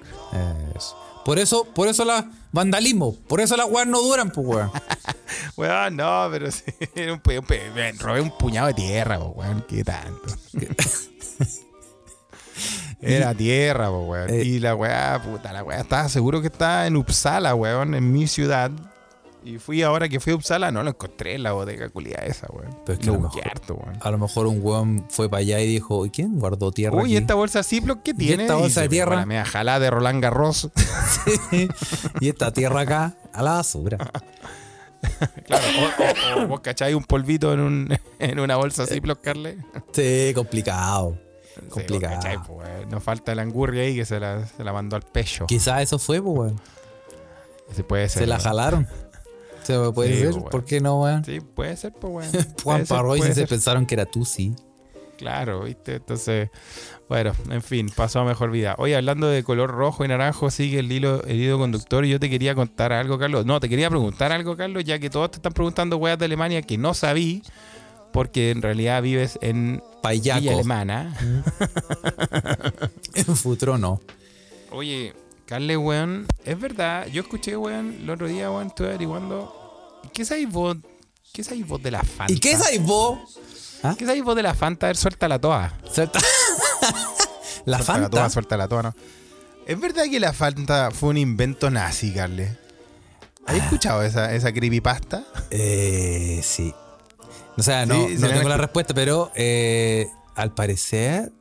Eso. 0.75 1.23
Por 1.25 1.39
eso, 1.39 1.65
por 1.73 1.87
eso 1.87 2.05
la 2.05 2.29
vandalismo. 2.51 3.15
Por 3.29 3.41
eso 3.41 3.57
las 3.57 3.71
weas 3.71 3.87
no 3.87 4.03
duran, 4.03 4.33
pues 4.33 4.45
weón. 4.45 4.73
Weón, 5.57 5.95
no, 5.95 6.29
pero 6.33 6.51
sí, 6.51 6.65
un, 6.97 7.23
un 7.25 7.99
robé 8.01 8.21
un 8.21 8.37
puñado 8.37 8.67
de 8.67 8.75
tierra, 8.75 9.21
weón. 9.21 9.65
¿Qué 9.69 9.85
tanto? 9.85 10.27
Era 13.01 13.35
tierra, 13.35 13.89
weón. 13.89 14.31
Eh. 14.31 14.43
Y 14.43 14.59
la 14.59 14.75
weá, 14.75 15.23
puta, 15.23 15.53
la 15.53 15.63
weá 15.63 15.83
estaba 15.83 16.09
seguro 16.09 16.41
que 16.41 16.49
estaba 16.49 16.89
en 16.89 16.97
Uppsala, 16.97 17.55
weón, 17.55 17.95
en 17.95 18.13
mi 18.13 18.27
ciudad. 18.27 18.73
Y 19.47 19.59
fui 19.59 19.83
ahora 19.83 20.09
que 20.09 20.19
fui 20.19 20.33
a 20.33 20.37
Uppsala, 20.37 20.73
no 20.73 20.83
lo 20.83 20.91
encontré 20.91 21.35
en 21.37 21.45
la 21.45 21.53
bodega 21.53 21.89
culiada 21.89 22.27
esa, 22.27 22.49
weón. 22.53 22.77
Pero 22.85 22.95
es 22.95 22.99
que 22.99 23.07
Lo 23.07 23.13
a 23.13 23.17
lo 23.17 23.23
mejor- 23.23 23.47
harto, 23.47 23.75
weón. 23.75 23.97
A 24.01 24.11
lo 24.11 24.19
mejor 24.19 24.47
un 24.49 24.59
weón 24.61 25.07
fue 25.09 25.29
para 25.31 25.41
allá 25.43 25.61
y 25.61 25.67
dijo, 25.69 26.05
¿y 26.05 26.11
quién 26.11 26.39
guardó 26.41 26.73
tierra? 26.73 26.97
Uy, 26.97 27.05
aquí?" 27.13 27.17
esta 27.17 27.35
bolsa 27.35 27.63
Ziploc, 27.63 28.03
¿qué 28.03 28.13
tiene? 28.13 28.43
esta 28.43 28.57
bolsa 28.57 28.81
Y 28.81 28.83
de 28.85 28.89
tierra? 28.89 29.25
Me 29.25 29.45
jalá 29.45 29.79
de 29.79 29.89
Roland 29.91 30.21
Garros. 30.23 30.69
y 32.21 32.29
esta 32.29 32.53
tierra 32.53 32.81
acá, 32.81 33.15
a 33.33 33.43
la 33.43 33.53
basura. 33.53 33.99
claro, 35.47 35.65
o, 36.37 36.41
o- 36.41 36.45
o 36.45 36.47
vos 36.49 36.61
cacháis 36.61 36.97
un 36.97 37.05
polvito 37.05 37.53
en, 37.53 37.61
un, 37.61 37.99
en 38.19 38.41
una 38.41 38.57
bolsa 38.57 38.85
Ziploc, 38.87 39.21
Carle. 39.21 39.59
Sí, 39.93 40.33
complicado. 40.35 41.19
Sí, 41.55 41.61
Complicado. 41.71 42.17
cachai, 42.17 42.39
pues. 42.47 42.87
Nos 42.89 43.03
falta 43.03 43.35
la 43.35 43.43
angurria 43.43 43.83
ahí 43.83 43.95
que 43.95 44.05
se 44.05 44.19
la, 44.21 44.45
se 44.47 44.65
la 44.65 44.73
mandó 44.73 44.97
al 44.97 45.03
pecho. 45.03 45.47
Quizás 45.47 45.83
eso 45.83 45.99
fue, 45.99 46.21
pues 46.21 46.37
weón. 46.37 46.61
Se 47.75 47.83
puede 47.83 48.09
ser. 48.09 48.23
Se 48.23 48.27
la 48.27 48.37
¿no? 48.37 48.43
jalaron. 48.43 48.87
Se 49.67 49.93
puede 49.93 50.11
Sí, 50.15 50.17
ser. 50.19 50.25
pues, 50.31 50.37
weón. 50.37 50.51
¿Por 50.51 50.65
qué 50.65 50.81
no, 50.81 51.01
weón? 51.03 51.25
Sí, 51.25 51.41
puede 51.41 51.77
ser, 51.77 51.93
pues, 51.93 52.33
weón. 52.33 52.47
Juan 52.63 52.87
Parroy 52.87 53.21
se 53.23 53.35
ser. 53.35 53.49
pensaron 53.49 53.87
que 53.87 53.95
era 53.95 54.07
tú, 54.07 54.25
sí. 54.25 54.55
Claro, 55.19 55.63
¿viste? 55.65 55.95
Entonces, 55.95 56.51
bueno, 57.09 57.33
en 57.49 57.63
fin, 57.63 57.89
pasó 57.95 58.21
a 58.21 58.25
mejor 58.25 58.51
vida. 58.51 58.75
Oye, 58.77 58.95
hablando 58.95 59.27
de 59.29 59.43
color 59.45 59.71
rojo 59.71 60.05
y 60.05 60.09
naranjo, 60.09 60.51
sigue 60.51 60.81
el 60.81 60.93
hilo, 60.93 61.25
el 61.25 61.37
hilo 61.41 61.59
conductor 61.59 62.05
y 62.05 62.11
yo 62.11 62.21
te 62.21 62.29
quería 62.29 62.55
contar 62.55 62.93
algo, 62.93 63.19
Carlos. 63.19 63.47
No, 63.47 63.59
te 63.59 63.71
quería 63.71 63.89
preguntar 63.89 64.31
algo, 64.31 64.59
Carlos, 64.59 64.85
ya 64.85 64.99
que 64.99 65.09
todos 65.09 65.31
te 65.31 65.37
están 65.39 65.55
preguntando 65.55 65.97
weas 65.97 66.19
de 66.19 66.27
Alemania 66.27 66.61
que 66.61 66.77
no 66.77 66.93
sabí, 66.93 67.43
porque 68.13 68.51
en 68.51 68.61
realidad 68.61 69.01
vives 69.01 69.39
en 69.41 69.77
Villa 69.77 70.01
Payaco. 70.03 70.51
Alemana. 70.51 71.17
En 73.15 73.25
futuro 73.37 73.79
no. 73.79 74.01
Oye, 74.71 75.15
Carles, 75.47 75.77
weón, 75.77 76.27
es 76.45 76.59
verdad, 76.59 77.07
yo 77.07 77.23
escuché, 77.23 77.57
weón, 77.57 77.99
el 78.03 78.11
otro 78.11 78.27
día, 78.27 78.51
weón, 78.51 78.67
estuve 78.69 78.89
averiguando. 78.89 80.03
¿Qué 80.13 80.25
sabéis 80.25 80.51
vos? 80.51 80.77
¿Qué 81.33 81.45
sabéis 81.45 81.67
vos 81.67 81.83
de 81.83 81.91
la 81.93 82.03
Fanta? 82.03 82.33
¿Y 82.33 82.39
qué 82.41 82.57
sabes 82.57 82.83
vos? 82.83 83.39
¿Qué 83.99 84.05
sabéis 84.07 84.25
vos 84.25 84.35
de 84.35 84.43
la 84.43 84.55
Fanta? 84.55 84.87
A 84.87 84.89
ver, 84.89 84.97
suelta 84.97 85.29
la 85.29 85.39
toa. 85.39 85.73
Suelta- 85.93 86.19
La 87.65 87.79
Suelta 87.79 87.99
la 87.99 88.11
toa, 88.11 88.21
Fanta. 88.21 88.31
suelta 88.31 88.57
la 88.57 88.69
toa, 88.69 88.83
¿no? 88.83 88.95
¿Es 89.67 89.79
verdad 89.81 90.05
que 90.11 90.19
la 90.21 90.33
Fanta 90.33 90.91
fue 90.93 91.11
un 91.11 91.17
invento 91.19 91.71
nazi, 91.71 92.13
Carles? 92.13 92.51
Ah. 93.47 93.53
¿Has 93.53 93.57
escuchado 93.59 94.03
esa, 94.03 94.35
esa 94.35 94.53
creepypasta? 94.53 95.25
Eh, 95.51 96.41
sí. 96.43 96.73
O 97.57 97.63
sea, 97.63 97.87
no, 97.87 98.07
Sí, 98.09 98.17
no 98.19 98.27
la 98.29 98.35
tengo 98.35 98.49
la 98.49 98.57
respuesta, 98.57 98.95
pero 98.95 99.31
eh, 99.35 100.09
al 100.35 100.53
parecer 100.55 101.33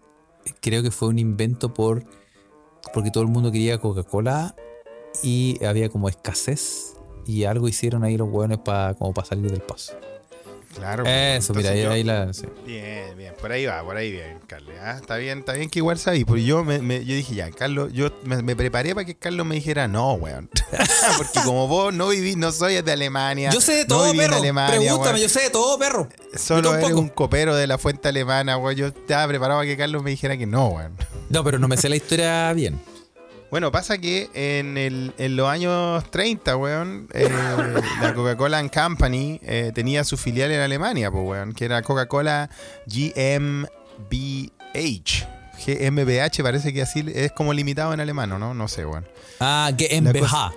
creo 0.62 0.82
que 0.84 0.92
fue 0.92 1.08
un 1.10 1.20
invento 1.20 1.74
por 1.74 2.04
porque 2.94 3.12
todo 3.12 3.24
el 3.24 3.30
mundo 3.30 3.52
quería 3.52 3.78
Coca-Cola 3.78 4.56
y 5.24 5.64
había 5.64 5.90
como 5.90 6.10
escasez 6.10 6.96
y 7.26 7.46
algo 7.46 7.68
hicieron 7.68 8.04
ahí 8.04 8.18
los 8.18 8.30
hueones 8.30 8.60
para 8.60 8.94
como 8.94 9.14
para 9.14 9.28
salir 9.28 9.52
del 9.52 9.62
paso. 9.62 9.94
Claro. 10.76 11.04
Eso, 11.06 11.54
mira, 11.54 11.70
ahí, 11.72 11.80
entonces 11.80 11.84
yo- 11.84 11.92
ahí 11.92 12.04
la. 12.04 12.34
sí. 12.34 12.46
Bien, 12.66 13.18
bien, 13.18 13.34
por 13.40 13.52
ahí 13.52 13.66
va, 13.66 13.82
por 13.84 13.96
ahí 13.98 14.12
bien, 14.12 14.40
Carlos. 14.46 14.74
Ah, 14.82 14.98
está 15.00 15.16
bien, 15.18 15.40
está 15.40 15.54
bien 15.54 15.70
que 15.70 15.80
igual 15.80 15.98
sabí. 15.98 16.26
Porque 16.26 16.44
yo, 16.44 16.64
me, 16.64 16.80
me- 16.80 17.04
yo 17.06 17.16
dije, 17.16 17.34
ya, 17.36 17.50
Carlos, 17.52 17.92
yo 17.94 18.10
me, 18.24 18.42
me 18.42 18.56
preparé 18.56 18.94
para 18.94 19.06
que 19.06 19.16
Carlos 19.16 19.46
me 19.46 19.56
dijera, 19.56 19.88
no, 19.88 20.14
weón. 20.14 20.50
porque 21.18 21.40
como 21.46 21.68
vos 21.68 21.94
no 21.94 22.10
vivís, 22.10 22.36
no 22.38 22.52
soy 22.52 22.82
de 22.82 22.92
Alemania. 22.92 23.50
Yo 23.52 23.62
sé 23.62 23.74
de 23.74 23.82
no 23.84 23.88
todo, 23.88 24.12
en 24.12 24.18
perro. 24.18 24.36
Alemania, 24.38 24.78
Pregúntame, 24.80 25.12
weón. 25.12 25.22
yo 25.22 25.30
sé 25.30 25.42
de 25.44 25.50
todo, 25.50 25.80
perro. 25.80 26.10
Solo 26.36 26.76
eres 26.76 26.92
un 26.94 27.10
copero 27.10 27.56
de 27.56 27.68
la 27.68 27.78
fuente 27.78 28.10
alemana, 28.10 28.58
weón. 28.58 28.76
Yo 28.76 28.88
estaba 28.88 29.28
preparado 29.28 29.60
para 29.62 29.68
que 29.70 29.78
Carlos 29.78 30.04
me 30.04 30.10
dijera 30.12 30.38
que 30.38 30.46
no, 30.46 30.68
weón. 30.70 30.96
No, 31.30 31.44
pero 31.44 31.58
no 31.58 31.68
me 31.68 31.78
sé 31.78 31.90
la 31.90 31.96
historia 31.96 32.52
bien. 32.54 32.80
Bueno, 33.52 33.72
pasa 33.72 33.98
que 34.00 34.30
en, 34.34 34.78
el, 34.78 35.14
en 35.18 35.36
los 35.36 35.48
años 35.48 36.04
30, 36.12 36.58
weón, 36.58 37.08
eh, 37.14 37.30
la 38.02 38.14
Coca-Cola 38.14 38.68
Company 38.70 39.40
eh, 39.44 39.72
tenía 39.74 40.04
su 40.04 40.18
filial 40.18 40.52
en 40.52 40.60
Alemania, 40.62 41.10
pues, 41.12 41.24
weón, 41.26 41.54
que 41.54 41.66
era 41.66 41.82
Coca-Cola 41.82 42.50
GmbH, 42.88 43.70
GmbH. 45.66 46.44
Parece 46.44 46.74
que 46.74 46.82
así 46.82 47.06
es 47.14 47.32
como 47.32 47.54
limitado 47.54 47.94
en 47.94 48.00
alemán, 48.00 48.30
¿no? 48.30 48.54
No 48.54 48.68
sé, 48.68 48.86
weón. 48.86 49.08
Ah, 49.40 49.72
GmbH. 49.78 50.54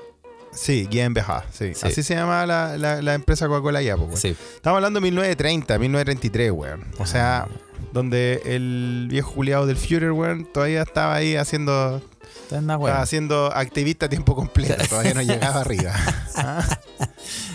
Sí, 0.51 0.89
GmbH, 0.91 1.45
sí. 1.53 1.74
Sí. 1.74 1.86
Así 1.86 2.03
se 2.03 2.14
llama 2.14 2.47
la, 2.47 2.76
la- 2.78 3.03
la 3.03 3.14
empresa 3.14 3.47
Coca-Cola 3.47 3.82
ya, 3.82 3.97
pues, 3.97 4.09
weón. 4.09 4.20
Sí. 4.20 4.36
Estamos 4.57 4.76
hablando 4.78 4.99
de 4.99 5.03
1930, 5.05 5.78
1933, 5.78 6.51
weón. 6.53 6.84
O 6.99 7.07
sea, 7.07 7.47
donde 7.93 8.41
el 8.45 9.07
viejo 9.11 9.30
juliado 9.30 9.66
del 9.66 9.76
Führer, 9.76 10.12
weón, 10.12 10.47
todavía 10.53 10.82
estaba 10.82 11.14
ahí 11.14 11.36
haciendo, 11.36 12.03
Está 12.49 12.57
en 12.57 12.70
estaba 12.70 13.03
haciendo 13.03 13.53
activista 13.55 14.07
a 14.07 14.09
tiempo 14.09 14.34
completo. 14.34 14.74
Todavía 14.88 15.12
no 15.12 15.20
llegaba 15.20 15.61
arriba. 15.61 15.92
Ah. 16.40 16.64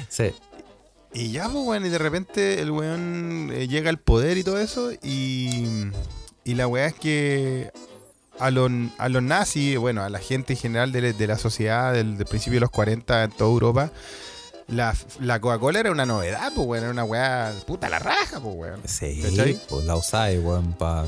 Sí. 0.09 0.33
Y 1.13 1.31
ya, 1.31 1.45
pues, 1.45 1.65
weón, 1.65 1.85
y 1.85 1.89
de 1.89 1.97
repente 1.97 2.61
el 2.61 2.69
weón 2.69 3.49
eh, 3.53 3.67
llega 3.69 3.89
al 3.89 3.97
poder 3.97 4.37
y 4.37 4.43
todo 4.43 4.59
eso. 4.59 4.91
Y, 5.01 5.87
y 6.43 6.53
la 6.55 6.67
weá 6.67 6.87
es 6.87 6.93
que 6.95 7.71
a 8.39 8.51
los, 8.51 8.69
a 8.97 9.07
los 9.09 9.23
nazis, 9.23 9.77
bueno, 9.77 10.03
a 10.03 10.09
la 10.09 10.19
gente 10.19 10.53
en 10.53 10.59
general 10.59 10.91
de, 10.91 11.13
de 11.13 11.27
la 11.27 11.37
sociedad 11.37 11.93
del, 11.93 12.17
del 12.17 12.27
principio 12.27 12.57
de 12.57 12.61
los 12.61 12.71
40 12.71 13.23
en 13.23 13.31
toda 13.31 13.49
Europa, 13.49 13.91
la, 14.67 14.93
la 15.21 15.39
Coca-Cola 15.39 15.79
era 15.79 15.91
una 15.91 16.05
novedad, 16.05 16.51
pues, 16.53 16.67
weón, 16.67 16.83
era 16.83 16.91
una 16.91 17.05
weá 17.05 17.53
puta 17.65 17.89
la 17.89 17.99
raja, 17.99 18.39
pues, 18.41 18.55
weón. 18.55 18.81
Sí. 18.85 19.21
¿Cachai? 19.23 19.59
Pues 19.69 19.85
la 19.85 19.95
usáis, 19.95 20.39
weón, 20.43 20.73
pa. 20.73 21.05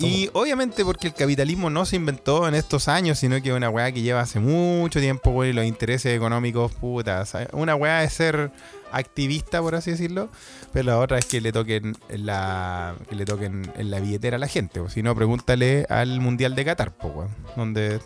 Y 0.00 0.30
obviamente 0.32 0.84
porque 0.84 1.08
el 1.08 1.14
capitalismo 1.14 1.70
no 1.70 1.84
se 1.84 1.96
inventó 1.96 2.46
en 2.46 2.54
estos 2.54 2.88
años, 2.88 3.18
sino 3.18 3.42
que 3.42 3.50
es 3.50 3.54
una 3.54 3.68
weá 3.68 3.90
que 3.90 4.02
lleva 4.02 4.20
hace 4.20 4.38
mucho 4.38 5.00
tiempo, 5.00 5.30
güey, 5.30 5.50
y 5.50 5.52
los 5.52 5.64
intereses 5.64 6.14
económicos, 6.14 6.72
puta. 6.72 7.24
¿sabes? 7.26 7.48
Una 7.52 7.74
weá 7.74 8.04
es 8.04 8.12
ser 8.12 8.52
activista, 8.92 9.60
por 9.60 9.74
así 9.74 9.90
decirlo, 9.90 10.28
pero 10.72 10.86
la 10.86 10.98
otra 10.98 11.18
es 11.18 11.26
que 11.26 11.40
le 11.40 11.52
toquen 11.52 11.96
en 12.08 12.26
la, 12.26 12.94
que 13.08 13.16
le 13.16 13.24
toquen 13.24 13.70
en 13.76 13.90
la 13.90 14.00
billetera 14.00 14.36
a 14.36 14.38
la 14.38 14.48
gente. 14.48 14.80
O 14.80 14.88
si 14.88 15.02
no, 15.02 15.14
pregúntale 15.14 15.84
al 15.88 16.20
Mundial 16.20 16.54
de 16.54 16.64
Qatar, 16.64 16.92
po, 16.92 17.08
weón, 17.08 17.30
donde, 17.56 18.00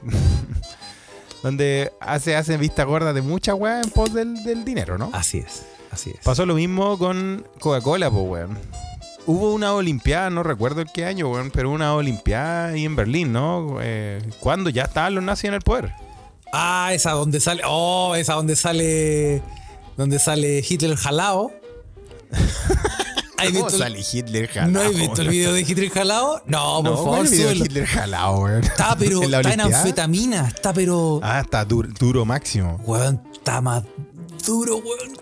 donde 1.43 1.93
hace, 2.01 2.37
hacen 2.37 2.59
vista 2.59 2.85
gorda 2.85 3.13
de 3.13 3.23
mucha 3.23 3.55
weá 3.55 3.81
en 3.81 3.91
pos 3.91 4.15
del, 4.15 4.43
del 4.45 4.65
dinero, 4.65 4.97
¿no? 4.97 5.11
Así 5.13 5.39
es. 5.39 5.67
Así 5.91 6.11
es. 6.11 6.25
Pasó 6.25 6.47
lo 6.47 6.55
mismo 6.55 6.97
con 6.99 7.47
Coca-Cola, 7.61 8.11
pues, 8.11 8.25
weón. 8.27 8.59
Hubo 9.27 9.53
una 9.53 9.73
Olimpiada, 9.73 10.31
no 10.31 10.43
recuerdo 10.43 10.81
en 10.81 10.89
qué 10.93 11.05
año, 11.05 11.29
weón, 11.31 11.51
pero 11.53 11.71
una 11.71 11.95
Olimpiada 11.95 12.69
ahí 12.69 12.85
en 12.85 12.97
Berlín, 12.97 13.33
¿no? 13.33 13.77
Eh, 13.81 14.21
cuando 14.41 14.69
ya 14.69 14.83
estaban 14.85 15.15
los 15.15 15.23
nazis 15.23 15.45
en 15.45 15.55
el 15.55 15.61
poder. 15.63 15.93
Ah, 16.53 16.91
esa 16.93 17.13
donde 17.13 17.39
sale. 17.41 17.63
Oh, 17.67 18.15
esa 18.17 18.35
donde 18.35 18.57
sale. 18.57 19.43
Donde 19.97 20.19
sale 20.19 20.63
Hitler 20.69 20.97
jalao. 20.97 21.53
¿Has 22.33 23.47
¿Cómo 23.47 23.65
visto 23.67 23.69
el- 23.77 23.79
sale 23.79 24.01
Hitler 24.13 24.49
jalao? 24.49 24.71
¿No 24.71 24.81
has 24.81 24.95
visto 24.95 25.23
el 25.23 25.29
video 25.29 25.53
de 25.53 25.61
Hitler 25.61 25.91
jalao? 25.91 26.43
No, 26.47 26.77
por 26.83 26.85
No, 26.85 26.97
favor, 26.97 27.11
¿cuál 27.19 27.29
video 27.29 27.49
de. 27.51 27.55
Hitler 27.57 27.87
jalao, 27.87 28.41
weón. 28.43 28.65
Está, 28.65 28.97
pero 28.99 29.23
¿En 29.23 29.35
está 29.35 29.53
en 29.55 29.61
anfetamina. 29.61 30.49
Está, 30.49 30.73
pero. 30.75 31.21
Ah, 31.23 31.41
está 31.41 31.65
duro, 31.65 31.89
duro 31.99 32.25
máximo. 32.25 32.77
Weón, 32.85 33.23
está 33.33 33.61
más 33.61 33.85
duro, 34.45 34.77
weón. 34.79 35.17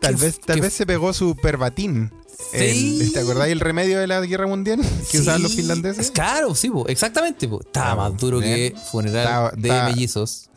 Tal 0.00 0.16
Qué- 0.16 0.22
vez, 0.22 0.40
tal 0.40 0.56
qué- 0.56 0.62
vez 0.62 0.72
se 0.72 0.84
pegó 0.86 1.12
su 1.12 1.36
perbatín. 1.36 2.12
Sí. 2.50 2.98
El- 3.02 3.12
¿Te 3.12 3.20
acordáis 3.20 3.52
el 3.52 3.60
remedio 3.60 3.98
de 4.00 4.06
la 4.06 4.20
guerra 4.20 4.46
mundial 4.46 4.80
que 5.10 5.18
usaban 5.20 5.42
los 5.42 5.54
finlandeses? 5.54 6.10
Claro, 6.10 6.54
sí, 6.54 6.68
po, 6.70 6.86
exactamente. 6.88 7.48
po. 7.48 7.60
Ah, 7.74 7.94
más 7.94 8.16
duro 8.16 8.38
bien. 8.40 8.72
que 8.72 8.76
funeral 8.90 9.52
de 9.56 9.70
mellizos. 9.70 10.50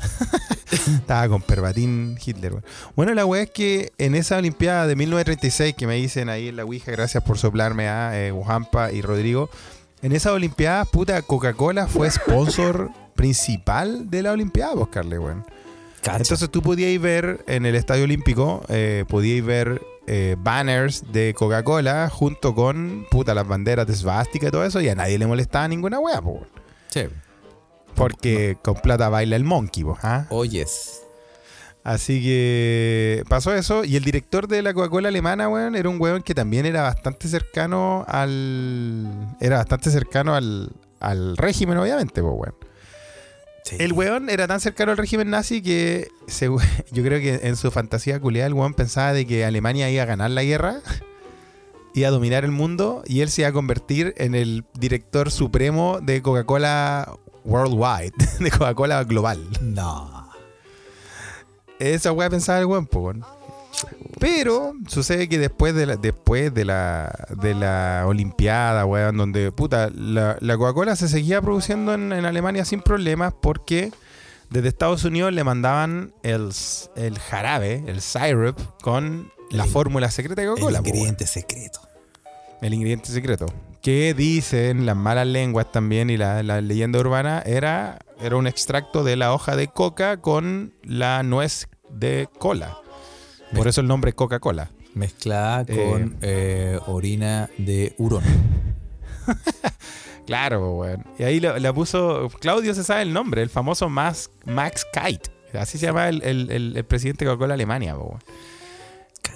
Estaba 0.70 1.28
con 1.28 1.42
perbatín 1.42 2.18
Hitler. 2.24 2.52
weón. 2.52 2.64
Bueno, 2.94 3.14
la 3.14 3.24
weá 3.26 3.42
es 3.42 3.50
que 3.50 3.92
en 3.98 4.14
esa 4.14 4.36
Olimpiada 4.36 4.86
de 4.86 4.94
1936 4.96 5.74
que 5.76 5.86
me 5.86 5.94
dicen 5.96 6.28
ahí 6.28 6.48
en 6.48 6.56
la 6.56 6.64
Ouija, 6.64 6.92
gracias 6.92 7.22
por 7.24 7.38
soplarme 7.38 7.88
a 7.88 8.18
eh, 8.20 8.30
Guajampa 8.30 8.92
y 8.92 9.02
Rodrigo. 9.02 9.50
En 10.02 10.12
esa 10.12 10.32
Olimpiada, 10.32 10.84
puta, 10.84 11.20
Coca-Cola 11.22 11.86
fue 11.88 12.10
sponsor 12.10 12.90
principal 13.16 14.08
de 14.10 14.22
la 14.22 14.32
Olimpiada, 14.32 14.74
vos, 14.74 14.88
Carle, 14.88 15.18
weón. 15.18 15.44
Entonces 16.04 16.48
tú 16.50 16.62
podíais 16.62 17.00
ver 17.00 17.44
en 17.48 17.66
el 17.66 17.74
Estadio 17.74 18.04
Olímpico, 18.04 18.62
eh, 18.68 19.04
podíais 19.08 19.44
ver 19.44 19.82
eh, 20.08 20.36
banners 20.38 21.04
de 21.12 21.34
Coca-Cola 21.34 22.08
junto 22.10 22.54
con, 22.54 23.06
puta, 23.10 23.34
las 23.34 23.46
banderas 23.46 23.86
de 23.86 23.94
svástica 23.94 24.48
y 24.48 24.50
todo 24.50 24.64
eso, 24.64 24.80
y 24.80 24.88
a 24.88 24.94
nadie 24.94 25.18
le 25.18 25.26
molestaba 25.26 25.68
ninguna 25.68 25.98
weá, 25.98 26.22
po. 26.22 26.46
Sí. 26.88 27.02
Porque 27.94 28.56
con 28.62 28.76
plata 28.76 29.10
baila 29.10 29.36
el 29.36 29.44
monkey, 29.44 29.84
po, 29.84 29.98
¿ah? 30.02 30.26
Oh, 30.30 30.44
yes. 30.44 31.02
Así 31.84 32.22
que 32.22 33.22
pasó 33.28 33.54
eso. 33.54 33.84
Y 33.84 33.96
el 33.96 34.04
director 34.04 34.48
de 34.48 34.62
la 34.62 34.74
Coca-Cola 34.74 35.08
alemana, 35.08 35.48
weón, 35.48 35.76
era 35.76 35.88
un 35.88 36.00
weón 36.00 36.22
que 36.22 36.34
también 36.34 36.66
era 36.66 36.82
bastante 36.82 37.28
cercano 37.28 38.04
al. 38.08 39.36
Era 39.40 39.58
bastante 39.58 39.90
cercano 39.90 40.34
al, 40.34 40.70
al 41.00 41.36
régimen, 41.36 41.78
obviamente, 41.78 42.22
pues, 42.22 42.34
weón. 42.34 42.54
Sí. 43.68 43.76
El 43.80 43.92
weón 43.92 44.30
era 44.30 44.46
tan 44.46 44.60
cercano 44.60 44.92
al 44.92 44.96
régimen 44.96 45.28
nazi 45.28 45.60
que 45.60 46.08
se- 46.26 46.46
yo 46.90 47.02
creo 47.04 47.20
que 47.20 47.46
en 47.46 47.56
su 47.56 47.70
fantasía 47.70 48.18
culiada 48.18 48.46
el 48.46 48.54
weón 48.54 48.72
pensaba 48.72 49.12
de 49.12 49.26
que 49.26 49.44
Alemania 49.44 49.90
iba 49.90 50.04
a 50.04 50.06
ganar 50.06 50.30
la 50.30 50.42
guerra, 50.42 50.76
iba 51.94 52.08
a 52.08 52.10
dominar 52.10 52.44
el 52.46 52.50
mundo 52.52 53.02
y 53.06 53.20
él 53.20 53.28
se 53.30 53.42
iba 53.42 53.48
a 53.48 53.52
convertir 53.52 54.14
en 54.16 54.34
el 54.34 54.64
director 54.78 55.30
supremo 55.30 55.98
de 56.00 56.22
Coca-Cola 56.22 57.12
Worldwide, 57.44 58.12
de 58.40 58.50
Coca-Cola 58.50 59.04
Global. 59.04 59.46
No. 59.60 60.30
Esa 61.78 62.12
weá 62.12 62.30
pensaba 62.30 62.58
el 62.60 62.66
weón, 62.66 62.86
po, 62.86 63.00
weón. 63.00 63.24
Pero 64.18 64.72
sucede 64.88 65.28
que 65.28 65.38
después 65.38 65.74
de 65.74 65.86
la, 65.86 65.96
después 65.96 66.52
de 66.52 66.64
la, 66.64 67.12
de 67.40 67.54
la 67.54 68.04
Olimpiada, 68.06 68.84
weón, 68.84 69.16
donde 69.16 69.52
puta, 69.52 69.90
la, 69.94 70.36
la 70.40 70.56
Coca-Cola 70.56 70.96
se 70.96 71.08
seguía 71.08 71.40
produciendo 71.40 71.94
en, 71.94 72.12
en 72.12 72.24
Alemania 72.24 72.64
sin 72.64 72.80
problemas 72.82 73.32
porque 73.40 73.92
desde 74.50 74.68
Estados 74.68 75.04
Unidos 75.04 75.32
le 75.32 75.44
mandaban 75.44 76.12
el, 76.22 76.50
el 76.96 77.18
jarabe, 77.18 77.84
el 77.86 78.00
syrup, 78.00 78.58
con 78.82 79.30
la 79.50 79.64
El- 79.64 79.70
fórmula 79.70 80.10
secreta 80.10 80.40
de 80.42 80.48
El 80.48 80.54
Coca-Cola. 80.54 80.78
po, 80.78 80.84
weón. 80.84 80.96
ingrediente 80.96 81.26
secreto. 81.26 81.80
El 82.60 82.74
ingrediente 82.74 83.10
secreto. 83.12 83.46
Que 83.82 84.14
dicen 84.14 84.84
las 84.84 84.96
malas 84.96 85.28
lenguas 85.28 85.70
también 85.70 86.10
y 86.10 86.16
la, 86.16 86.42
la 86.42 86.60
leyenda 86.60 86.98
urbana 86.98 87.40
era, 87.46 87.98
era 88.20 88.34
un 88.36 88.48
extracto 88.48 89.04
de 89.04 89.14
la 89.14 89.32
hoja 89.32 89.54
de 89.54 89.68
coca 89.68 90.16
con 90.16 90.74
la 90.82 91.22
nuez 91.22 91.68
de 91.88 92.28
cola. 92.38 92.78
Por 93.54 93.68
eso 93.68 93.80
el 93.80 93.86
nombre 93.86 94.12
Coca-Cola. 94.12 94.70
Mezclada 94.94 95.64
Eh. 95.68 95.90
con 95.90 96.16
eh, 96.22 96.78
orina 96.86 97.48
de 97.58 97.94
hurón. 97.98 98.22
Claro, 100.26 100.74
weón. 100.76 101.04
Y 101.18 101.22
ahí 101.22 101.40
la, 101.40 101.58
la 101.58 101.72
puso. 101.72 102.28
Claudio 102.40 102.74
se 102.74 102.84
sabe 102.84 103.00
el 103.00 103.14
nombre, 103.14 103.40
el 103.40 103.48
famoso 103.48 103.88
Max, 103.88 104.30
Max 104.44 104.84
Kite. 104.92 105.30
Así 105.58 105.78
se 105.78 105.86
llama 105.86 106.10
el, 106.10 106.22
el- 106.22 106.50
el- 106.50 106.76
el 106.76 106.84
presidente 106.84 107.24
de 107.24 107.30
Coca-Cola 107.30 107.54
Alemania, 107.54 107.96
weón. 107.96 108.18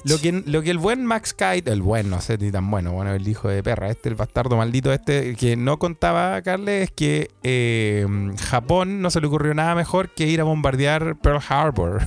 Lo 0.05 0.19
que, 0.19 0.33
lo 0.45 0.61
que 0.63 0.71
el 0.71 0.77
buen 0.79 1.07
Max 1.07 1.33
Kite, 1.33 1.71
el 1.73 1.81
buen, 1.81 2.11
no 2.11 2.21
sé 2.21 2.37
ni 2.37 2.51
tan 2.51 2.71
bueno, 2.71 2.93
bueno, 2.93 3.13
el 3.15 3.27
hijo 3.27 3.49
de 3.49 3.63
perra, 3.63 3.89
este, 3.89 4.09
el 4.11 4.17
bastardo 4.17 4.57
maldito 4.57 4.93
este, 4.93 5.35
que 5.37 5.57
no 5.57 5.79
contaba, 5.79 6.43
Carle, 6.43 6.83
es 6.83 6.91
que 6.91 7.31
eh, 7.43 8.07
Japón 8.51 9.01
no 9.01 9.11
se 9.11 9.21
le 9.23 9.29
ocurrió 9.29 9.55
nada 9.55 9.75
mejor 9.75 10.11
que 10.11 10.27
ir 10.27 10.41
a 10.43 10.45
bombardear 10.45 11.17
Pearl 11.17 11.41
Harbor. 11.49 12.03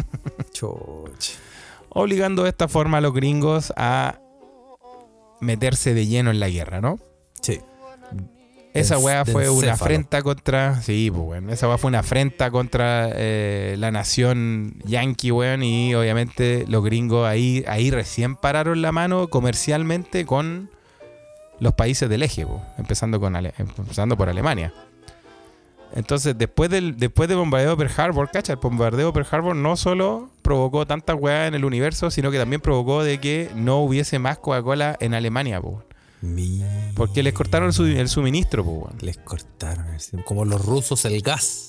obligando 1.90 2.44
de 2.44 2.48
esta 2.50 2.68
forma 2.68 2.98
a 2.98 3.00
los 3.00 3.12
gringos 3.12 3.72
a 3.76 4.18
meterse 5.40 5.94
de 5.94 6.06
lleno 6.06 6.30
en 6.30 6.40
la 6.40 6.48
guerra, 6.48 6.80
¿no? 6.80 6.98
Sí. 7.40 7.60
Esa 8.72 8.98
weá 8.98 9.24
fue 9.24 9.50
una 9.50 9.72
afrenta 9.72 10.22
contra. 10.22 10.80
Sí, 10.80 11.10
pues, 11.10 11.22
weón. 11.26 11.50
Esa 11.50 11.66
weá 11.66 11.76
fue 11.76 11.88
una 11.88 12.00
afrenta 12.00 12.52
contra 12.52 13.10
eh, 13.12 13.74
la 13.78 13.90
nación 13.90 14.76
yankee, 14.84 15.32
weón. 15.32 15.64
Y 15.64 15.92
obviamente 15.96 16.64
los 16.68 16.84
gringos 16.84 17.26
ahí, 17.26 17.64
ahí 17.66 17.90
recién 17.90 18.36
pararon 18.36 18.80
la 18.80 18.92
mano 18.92 19.26
comercialmente 19.28 20.24
con 20.24 20.70
los 21.58 21.74
países 21.74 22.08
del 22.08 22.22
eje, 22.22 22.46
po, 22.46 22.62
empezando, 22.78 23.18
con 23.18 23.34
Ale- 23.34 23.54
empezando 23.58 24.16
por 24.16 24.28
Alemania. 24.28 24.72
Entonces, 25.94 26.36
después 26.38 26.70
del, 26.70 26.96
después 26.98 27.28
del 27.28 27.38
bombardeo 27.38 27.70
de 27.76 27.76
Pearl 27.84 28.00
Harbor, 28.00 28.30
cacha, 28.30 28.52
el 28.52 28.58
bombardeo 28.60 29.08
de 29.08 29.12
Pearl 29.12 29.26
Harbor 29.30 29.56
no 29.56 29.76
solo 29.76 30.30
provocó 30.42 30.86
tantas 30.86 31.16
weas 31.18 31.48
en 31.48 31.54
el 31.54 31.64
universo, 31.64 32.10
sino 32.10 32.30
que 32.30 32.38
también 32.38 32.60
provocó 32.60 33.02
de 33.02 33.18
que 33.18 33.50
no 33.56 33.80
hubiese 33.80 34.18
más 34.18 34.38
Coca-Cola 34.38 34.96
en 35.00 35.14
Alemania, 35.14 35.60
po, 35.60 35.82
Mi- 36.20 36.62
porque 36.94 37.22
les 37.22 37.32
cortaron 37.32 37.68
el, 37.68 37.72
su- 37.72 37.86
el 37.86 38.08
suministro, 38.08 38.64
po, 38.64 38.70
weón. 38.72 38.96
Les 39.00 39.16
cortaron. 39.18 39.86
el- 40.12 40.24
Como 40.24 40.44
los 40.44 40.64
rusos 40.64 41.04
el 41.06 41.20
gas. 41.22 41.66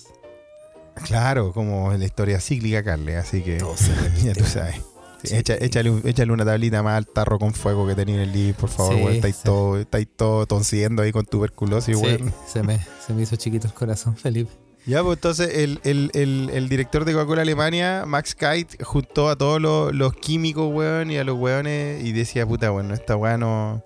Claro, 1.05 1.51
como 1.53 1.91
la 1.93 2.03
historia 2.05 2.39
cíclica, 2.39 2.83
Carle, 2.83 3.15
así 3.17 3.41
que 3.41 3.57
Todo 3.57 3.75
se 3.77 3.95
repite. 3.95 4.23
ya 4.27 4.33
tú 4.33 4.43
sabes. 4.43 4.81
Sí, 5.23 5.35
echa- 5.35 5.57
échale, 5.59 5.89
un- 5.89 6.01
échale 6.05 6.31
una 6.31 6.45
tablita 6.45 6.81
más 6.83 6.97
al 6.97 7.07
tarro 7.07 7.37
con 7.39 7.53
fuego 7.53 7.85
que 7.87 7.95
tenía 7.95 8.15
en 8.15 8.21
el 8.21 8.31
libro, 8.31 8.57
por 8.59 8.69
favor, 8.69 8.93
Sí, 8.95 9.01
weón. 9.01 9.15
Estáis 9.15 9.35
sí. 9.35 9.41
todo, 9.43 9.77
estáis 9.79 10.07
todo 10.15 10.45
tonciendo 10.47 11.01
ahí 11.01 11.11
con 11.11 11.25
tuberculosis, 11.25 11.95
weón. 11.95 12.33
se 12.47 12.63
me, 12.63 12.79
se 13.05 13.13
me 13.13 13.21
hizo 13.23 13.35
chiquito 13.35 13.67
el 13.67 13.73
corazón, 13.73 14.15
Felipe. 14.17 14.51
Ya, 14.87 15.03
pues 15.03 15.17
entonces 15.17 15.57
el, 15.59 15.79
el- 15.83 16.09
el- 16.15 16.49
el 16.51 16.67
director 16.67 17.05
de 17.05 17.13
Coca-Cola 17.13 17.43
Alemania, 17.43 18.03
Max 18.07 18.33
Kite, 18.33 18.83
juntó 18.83 19.29
a 19.29 19.35
todos 19.35 19.61
los, 19.61 19.93
los 19.93 20.13
químicos, 20.15 20.73
weón, 20.73 21.11
y 21.11 21.17
a 21.17 21.23
los 21.23 21.37
weones 21.37 22.03
y 22.03 22.11
decía, 22.13 22.47
puta, 22.47 22.71
bueno, 22.71 22.93
esta 22.95 23.15
weá 23.15 23.37
no... 23.37 23.83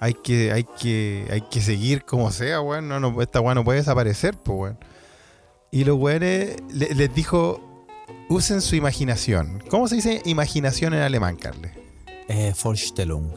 hay 0.00 0.14
que, 0.14 0.50
hay 0.50 0.64
que, 0.80 1.26
hay 1.30 1.42
que 1.42 1.60
seguir 1.60 2.04
como 2.06 2.30
sea, 2.32 2.62
weón. 2.62 2.88
No, 2.88 2.98
no, 2.98 3.20
esta 3.20 3.40
weá 3.42 3.54
no 3.54 3.62
puede 3.62 3.80
desaparecer, 3.80 4.34
pues, 4.42 4.58
weón. 4.58 4.78
Y 5.70 5.84
los 5.84 5.98
weones 5.98 6.56
le- 6.72 6.94
les 6.94 7.14
dijo, 7.14 7.60
usen 8.28 8.60
su 8.60 8.76
imaginación. 8.76 9.62
¿Cómo 9.68 9.88
se 9.88 9.96
dice 9.96 10.22
imaginación 10.24 10.94
en 10.94 11.00
alemán, 11.00 11.36
Carles? 11.36 11.72
Eh, 12.28 12.52
Vorstellung. 12.62 13.30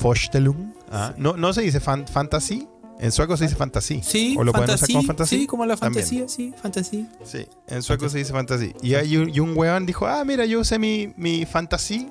Vorstellung. 0.00 0.74
Ah, 0.90 1.14
no, 1.16 1.36
no 1.36 1.52
se 1.52 1.62
dice 1.62 1.80
fan- 1.80 2.06
fantasy. 2.06 2.66
En 3.00 3.12
sueco 3.12 3.36
se 3.36 3.44
dice 3.44 3.54
fantasy. 3.54 4.00
Sí, 4.02 4.34
¿O 4.36 4.42
lo 4.42 4.50
pueden 4.52 4.64
usar 4.70 4.78
fantasía, 4.80 4.96
como 4.96 5.06
fantasy? 5.06 5.38
Sí, 5.38 5.46
como 5.46 5.66
la 5.66 5.76
También. 5.76 6.04
fantasía, 6.04 6.28
sí, 6.28 6.52
fantasía. 6.60 7.06
Sí, 7.24 7.46
en 7.68 7.82
sueco 7.82 8.08
se 8.08 8.18
dice 8.18 8.32
fantasy. 8.32 8.72
Y, 8.82 8.94
hay 8.94 9.16
un, 9.16 9.28
y 9.32 9.38
un 9.38 9.56
weón 9.56 9.86
dijo, 9.86 10.08
ah, 10.08 10.24
mira, 10.24 10.44
yo 10.46 10.58
usé 10.60 10.80
mi, 10.80 11.12
mi 11.16 11.46
fantasy. 11.46 12.08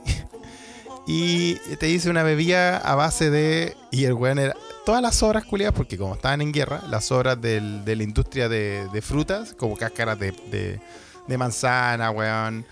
y 1.07 1.55
te 1.79 1.89
hice 1.89 2.09
una 2.09 2.23
bebida 2.23 2.77
a 2.77 2.95
base 2.95 3.29
de... 3.29 3.75
Y 3.91 4.05
el 4.05 4.13
weón 4.13 4.39
era... 4.39 4.55
Todas 4.85 5.01
las 5.01 5.21
obras 5.23 5.43
culiadas, 5.43 5.75
porque 5.75 5.97
como 5.97 6.15
estaban 6.15 6.41
en 6.41 6.53
guerra, 6.53 6.81
las 6.89 7.11
obras 7.11 7.41
del- 7.41 7.83
de 7.83 7.95
la 7.97 8.03
industria 8.03 8.47
de, 8.47 8.87
de 8.93 9.01
frutas, 9.01 9.53
como 9.53 9.75
cáscaras 9.75 10.17
de, 10.17 10.31
de, 10.49 10.79
de 11.27 11.37
manzana, 11.37 12.11
weón, 12.11 12.65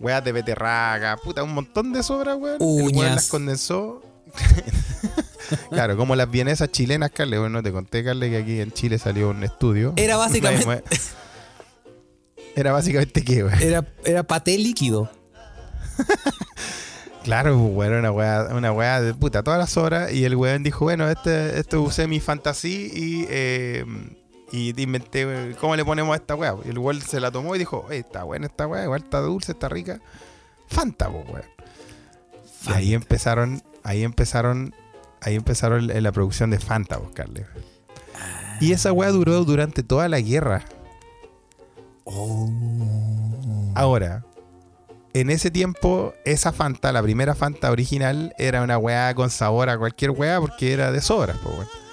weas 0.00 0.24
de 0.24 0.32
beterraga, 0.32 1.16
puta, 1.16 1.42
un 1.42 1.54
montón 1.54 1.92
de 1.92 2.02
sobras, 2.02 2.36
weón. 2.38 2.56
El 2.60 2.66
weón 2.66 2.96
Uñas. 2.96 3.14
las 3.14 3.28
condensó. 3.28 4.02
claro, 5.70 5.96
como 5.96 6.14
las 6.16 6.30
vienesas 6.30 6.70
chilenas, 6.70 7.10
Carle. 7.10 7.38
Bueno, 7.38 7.62
te 7.62 7.72
conté, 7.72 8.04
Carle, 8.04 8.30
que 8.30 8.36
aquí 8.38 8.60
en 8.60 8.72
Chile 8.72 8.98
salió 8.98 9.30
un 9.30 9.42
estudio. 9.44 9.92
Era 9.96 10.16
básicamente- 10.18 10.84
Era 12.56 12.72
básicamente 12.72 13.24
qué, 13.24 13.44
weón. 13.44 13.62
Era, 13.62 13.84
era 14.04 14.22
paté 14.22 14.56
líquido. 14.58 15.10
Claro, 17.24 17.58
pues, 17.58 17.74
weón, 17.88 17.98
una 17.98 18.10
weá, 18.12 18.48
una 18.54 18.72
weá 18.72 19.00
de 19.02 19.12
puta, 19.14 19.42
todas 19.42 19.58
las 19.58 19.76
horas. 19.76 20.12
Y 20.12 20.24
el 20.24 20.34
weón 20.36 20.62
dijo, 20.62 20.84
bueno, 20.86 21.08
este, 21.10 21.58
esto 21.58 21.82
usé 21.82 22.06
mi 22.06 22.20
fantasy 22.20 22.90
y, 22.94 23.26
eh, 23.28 23.84
y 24.50 24.80
inventé 24.80 25.54
cómo 25.60 25.76
le 25.76 25.84
ponemos 25.84 26.12
a 26.12 26.16
esta 26.16 26.34
weá. 26.34 26.54
Y 26.64 26.70
el 26.70 26.78
weón 26.78 27.00
se 27.00 27.20
la 27.20 27.30
tomó 27.30 27.54
y 27.54 27.58
dijo, 27.58 27.84
"Oye, 27.88 27.98
está 27.98 28.24
buena 28.24 28.46
esta 28.46 28.66
weá, 28.66 28.84
igual 28.84 29.02
está 29.02 29.20
dulce, 29.20 29.52
está 29.52 29.68
rica. 29.68 30.00
Fanta, 30.66 31.10
pues, 31.10 31.26
weón. 31.28 31.44
Ahí 32.66 32.94
empezaron, 32.94 33.62
ahí 33.82 34.02
empezaron, 34.02 34.74
ahí 35.20 35.34
empezaron 35.34 35.86
la 35.86 36.12
producción 36.12 36.50
de 36.50 36.58
Fanta, 36.58 36.98
pues, 36.98 37.12
Carles. 37.14 37.46
Y 38.60 38.72
esa 38.72 38.92
weá 38.92 39.10
duró 39.10 39.44
durante 39.44 39.82
toda 39.82 40.08
la 40.08 40.20
guerra. 40.20 40.64
Oh. 42.04 42.50
Ahora, 43.74 44.24
en 45.12 45.30
ese 45.30 45.50
tiempo, 45.50 46.12
esa 46.24 46.52
Fanta, 46.52 46.92
la 46.92 47.02
primera 47.02 47.34
Fanta 47.34 47.70
original, 47.70 48.34
era 48.38 48.62
una 48.62 48.78
weá 48.78 49.14
con 49.14 49.30
sabor 49.30 49.68
a 49.68 49.78
cualquier 49.78 50.10
weá 50.10 50.40
porque 50.40 50.72
era 50.72 50.90
de 50.90 51.00
sobras, 51.00 51.36
pues 51.42 51.54
weón. 51.54 51.87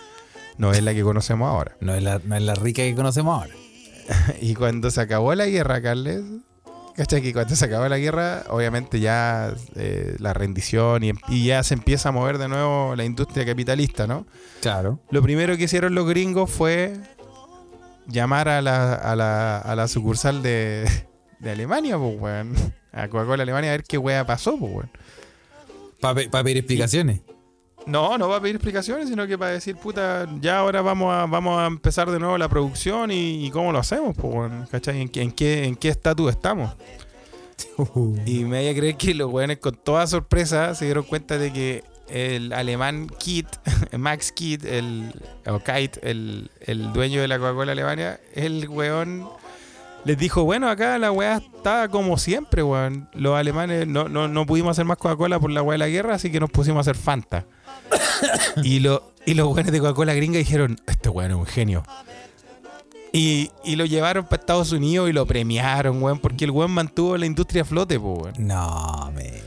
No 0.57 0.71
es 0.71 0.81
la 0.83 0.93
que 0.93 1.03
conocemos 1.03 1.47
ahora. 1.49 1.75
No 1.81 1.93
es, 1.93 2.03
la, 2.03 2.19
no 2.23 2.35
es 2.35 2.41
la 2.41 2.55
rica 2.55 2.81
que 2.83 2.95
conocemos 2.95 3.41
ahora. 3.41 3.53
Y 4.41 4.53
cuando 4.53 4.91
se 4.91 5.01
acabó 5.01 5.33
la 5.35 5.47
guerra, 5.47 5.81
Carles, 5.81 6.21
¿cachai? 6.95 7.21
Que 7.21 7.33
cuando 7.33 7.55
se 7.55 7.65
acabó 7.65 7.87
la 7.87 7.97
guerra, 7.97 8.43
obviamente 8.49 8.99
ya 8.99 9.53
eh, 9.75 10.15
la 10.19 10.33
rendición 10.33 11.03
y, 11.03 11.11
y 11.29 11.45
ya 11.45 11.63
se 11.63 11.73
empieza 11.73 12.09
a 12.09 12.11
mover 12.11 12.37
de 12.37 12.47
nuevo 12.47 12.95
la 12.95 13.03
industria 13.03 13.45
capitalista, 13.45 14.07
¿no? 14.07 14.25
Claro. 14.61 14.99
Lo 15.09 15.21
primero 15.21 15.57
que 15.57 15.63
hicieron 15.63 15.95
los 15.95 16.07
gringos 16.07 16.49
fue 16.51 16.93
llamar 18.07 18.47
a 18.49 18.61
la, 18.61 18.93
a 18.93 19.15
la, 19.15 19.57
a 19.57 19.75
la 19.75 19.87
sucursal 19.87 20.41
de, 20.41 20.87
de 21.39 21.51
Alemania, 21.51 21.97
pues, 21.97 22.19
weón. 22.19 22.53
A 22.91 23.09
Coca-Cola 23.09 23.43
Alemania 23.43 23.71
a 23.71 23.73
ver 23.73 23.83
qué 23.83 23.97
weá 23.97 24.25
pasó, 24.25 24.57
pues, 24.57 24.71
weón. 24.71 24.91
Para 25.99 26.43
pedir 26.43 26.57
explicaciones. 26.57 27.21
No, 27.87 28.17
no 28.17 28.27
va 28.29 28.37
a 28.37 28.41
pedir 28.41 28.55
explicaciones, 28.55 29.09
sino 29.09 29.27
que 29.27 29.37
para 29.37 29.51
decir, 29.51 29.75
puta, 29.75 30.27
ya 30.41 30.57
ahora 30.59 30.81
vamos 30.81 31.13
a, 31.13 31.25
vamos 31.27 31.59
a 31.59 31.67
empezar 31.67 32.09
de 32.09 32.17
nuevo 32.19 32.37
la 32.37 32.49
producción 32.49 33.11
y, 33.11 33.45
y 33.45 33.51
cómo 33.51 33.71
lo 33.71 33.77
hacemos, 33.79 34.15
pues. 34.17 34.51
¿Cachai? 34.71 35.01
¿En, 35.01 35.09
qué- 35.09 35.21
en 35.21 35.31
qué 35.31 35.65
en 35.65 35.75
qué 35.75 35.89
estatus 35.89 36.31
estamos? 36.31 36.75
Y 38.25 38.43
me 38.43 38.59
voy 38.59 38.67
a 38.67 38.75
creer 38.75 38.95
que 38.97 39.13
los 39.13 39.31
weones 39.31 39.59
con 39.59 39.75
toda 39.75 40.07
sorpresa 40.07 40.75
se 40.75 40.85
dieron 40.85 41.03
cuenta 41.03 41.37
de 41.37 41.53
que 41.53 41.83
el 42.09 42.53
alemán 42.53 43.07
Kit, 43.17 43.47
Max 43.97 44.31
Kit, 44.31 44.63
el, 44.65 45.11
o 45.47 45.59
Kite, 45.59 45.99
el, 46.09 46.49
el 46.61 46.91
dueño 46.93 47.21
de 47.21 47.27
la 47.27 47.37
Coca-Cola 47.39 47.71
Alemania, 47.71 48.19
el 48.33 48.67
weón 48.69 49.27
les 50.03 50.17
dijo, 50.17 50.43
bueno, 50.43 50.69
acá 50.69 50.97
la 50.99 51.11
weá 51.11 51.37
está 51.37 51.87
como 51.89 52.17
siempre, 52.17 52.61
weón. 52.61 53.09
Los 53.13 53.35
alemanes 53.35 53.87
no, 53.87 54.07
no, 54.09 54.27
no 54.27 54.45
pudimos 54.45 54.71
hacer 54.71 54.85
más 54.85 54.97
Coca-Cola 54.97 55.39
por 55.39 55.49
la 55.51 55.61
weá 55.63 55.73
de 55.75 55.79
la 55.79 55.87
guerra, 55.87 56.15
así 56.15 56.31
que 56.31 56.39
nos 56.39 56.51
pusimos 56.51 56.77
a 56.77 56.81
hacer 56.91 56.95
Fanta. 57.01 57.45
Y, 58.63 58.79
lo, 58.79 59.11
y 59.25 59.33
los 59.33 59.47
weones 59.47 59.71
de 59.71 59.79
Coca-Cola 59.79 60.13
gringa 60.13 60.37
dijeron, 60.37 60.79
este 60.87 61.09
weón 61.09 61.31
es 61.31 61.37
un 61.37 61.45
genio. 61.45 61.83
Y, 63.11 63.49
y 63.63 63.77
lo 63.77 63.85
llevaron 63.85 64.25
para 64.25 64.41
Estados 64.41 64.71
Unidos 64.73 65.09
y 65.09 65.13
lo 65.13 65.25
premiaron, 65.25 66.01
weón, 66.03 66.19
porque 66.19 66.43
el 66.45 66.51
weón 66.51 66.71
mantuvo 66.71 67.15
la 67.17 67.25
industria 67.25 67.61
a 67.61 67.65
flote, 67.65 67.99
pues, 67.99 68.17
weón. 68.23 68.33
No, 68.47 69.11
me. 69.15 69.41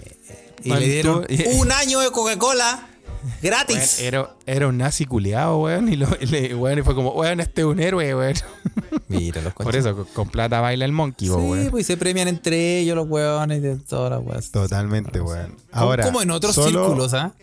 Y 0.65 0.71
Mantuvo- 0.71 0.79
le 0.81 0.87
dieron 0.89 1.27
un 1.61 1.73
año 1.73 2.01
de 2.01 2.11
Coca-Cola 2.11 2.87
Weón, 3.21 3.35
gratis. 3.43 3.99
era, 4.01 4.31
era 4.47 4.69
un 4.69 4.79
nazi 4.79 5.05
culeado, 5.05 5.59
weón. 5.59 5.93
Y, 5.93 5.97
lo, 5.97 6.07
le- 6.21 6.55
weón, 6.55 6.79
y 6.79 6.83
fue 6.83 6.95
como, 6.95 7.11
weón, 7.11 7.41
este 7.41 7.61
es 7.61 7.67
un 7.67 7.79
héroe, 7.79 8.15
weón. 8.15 8.35
Mira 9.09 9.43
los 9.43 9.53
Por 9.53 9.77
eso, 9.77 9.95
con, 9.95 10.05
con 10.07 10.29
plata 10.31 10.61
baila 10.61 10.85
el 10.87 10.93
monkey, 10.93 11.29
Sí, 11.29 11.35
po, 11.35 11.41
weón. 11.41 11.71
pues 11.71 11.83
y 11.83 11.87
se 11.87 11.97
premian 11.99 12.29
entre 12.29 12.79
ellos 12.79 12.97
los 12.97 13.07
weones 13.09 13.61
de 13.61 13.77
todas 13.77 14.11
las 14.13 14.21
weas. 14.23 14.51
Totalmente, 14.51 15.21
weón. 15.21 15.49
Como- 15.51 15.59
Ahora, 15.73 16.05
como 16.05 16.23
en 16.23 16.31
otros 16.31 16.55
solo- 16.55 16.87
círculos, 16.87 17.13
¿ah? 17.13 17.35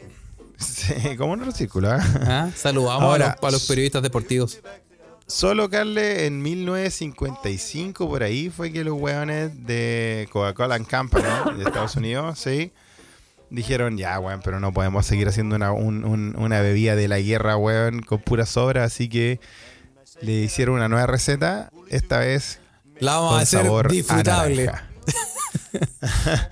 Sí, 0.57 0.93
círculo, 1.53 1.91
¿ah? 1.91 1.99
¿Ah? 2.27 2.49
Saludamos 2.55 3.03
Ahora- 3.03 3.31
a, 3.31 3.35
los, 3.41 3.43
a 3.49 3.51
los 3.51 3.67
periodistas 3.67 4.01
deportivos. 4.03 4.59
Solo, 5.27 5.69
Carle, 5.71 6.27
en 6.27 6.41
1955, 6.41 8.07
por 8.07 8.21
ahí, 8.23 8.49
fue 8.49 8.71
que 8.71 8.83
los 8.83 8.93
weones 8.99 9.65
de 9.65 10.29
Coca-Cola 10.31 10.75
and 10.75 10.87
Company 10.87 11.25
de 11.57 11.63
Estados 11.63 11.95
Unidos, 11.95 12.37
sí, 12.37 12.71
dijeron, 13.49 13.97
ya, 13.97 14.19
weón, 14.19 14.41
pero 14.43 14.59
no 14.59 14.71
podemos 14.71 15.05
seguir 15.07 15.27
haciendo 15.27 15.55
una, 15.55 15.71
un- 15.71 16.05
un- 16.05 16.35
una 16.37 16.61
bebida 16.61 16.95
de 16.95 17.07
la 17.07 17.19
guerra, 17.19 17.57
weón, 17.57 18.01
con 18.03 18.19
pura 18.19 18.45
sobra, 18.45 18.83
así 18.83 19.09
que 19.09 19.39
le 20.21 20.31
hicieron 20.43 20.75
una 20.75 20.89
nueva 20.89 21.07
receta, 21.07 21.71
esta 21.89 22.19
vez 22.19 22.59
La 22.99 23.13
vamos 23.15 23.31
con 23.31 23.39
a 23.39 23.41
hacer 23.43 23.63
sabor 23.63 23.87
a 23.87 23.89
disfrutable. 23.89 24.65
naranja. 24.65 24.89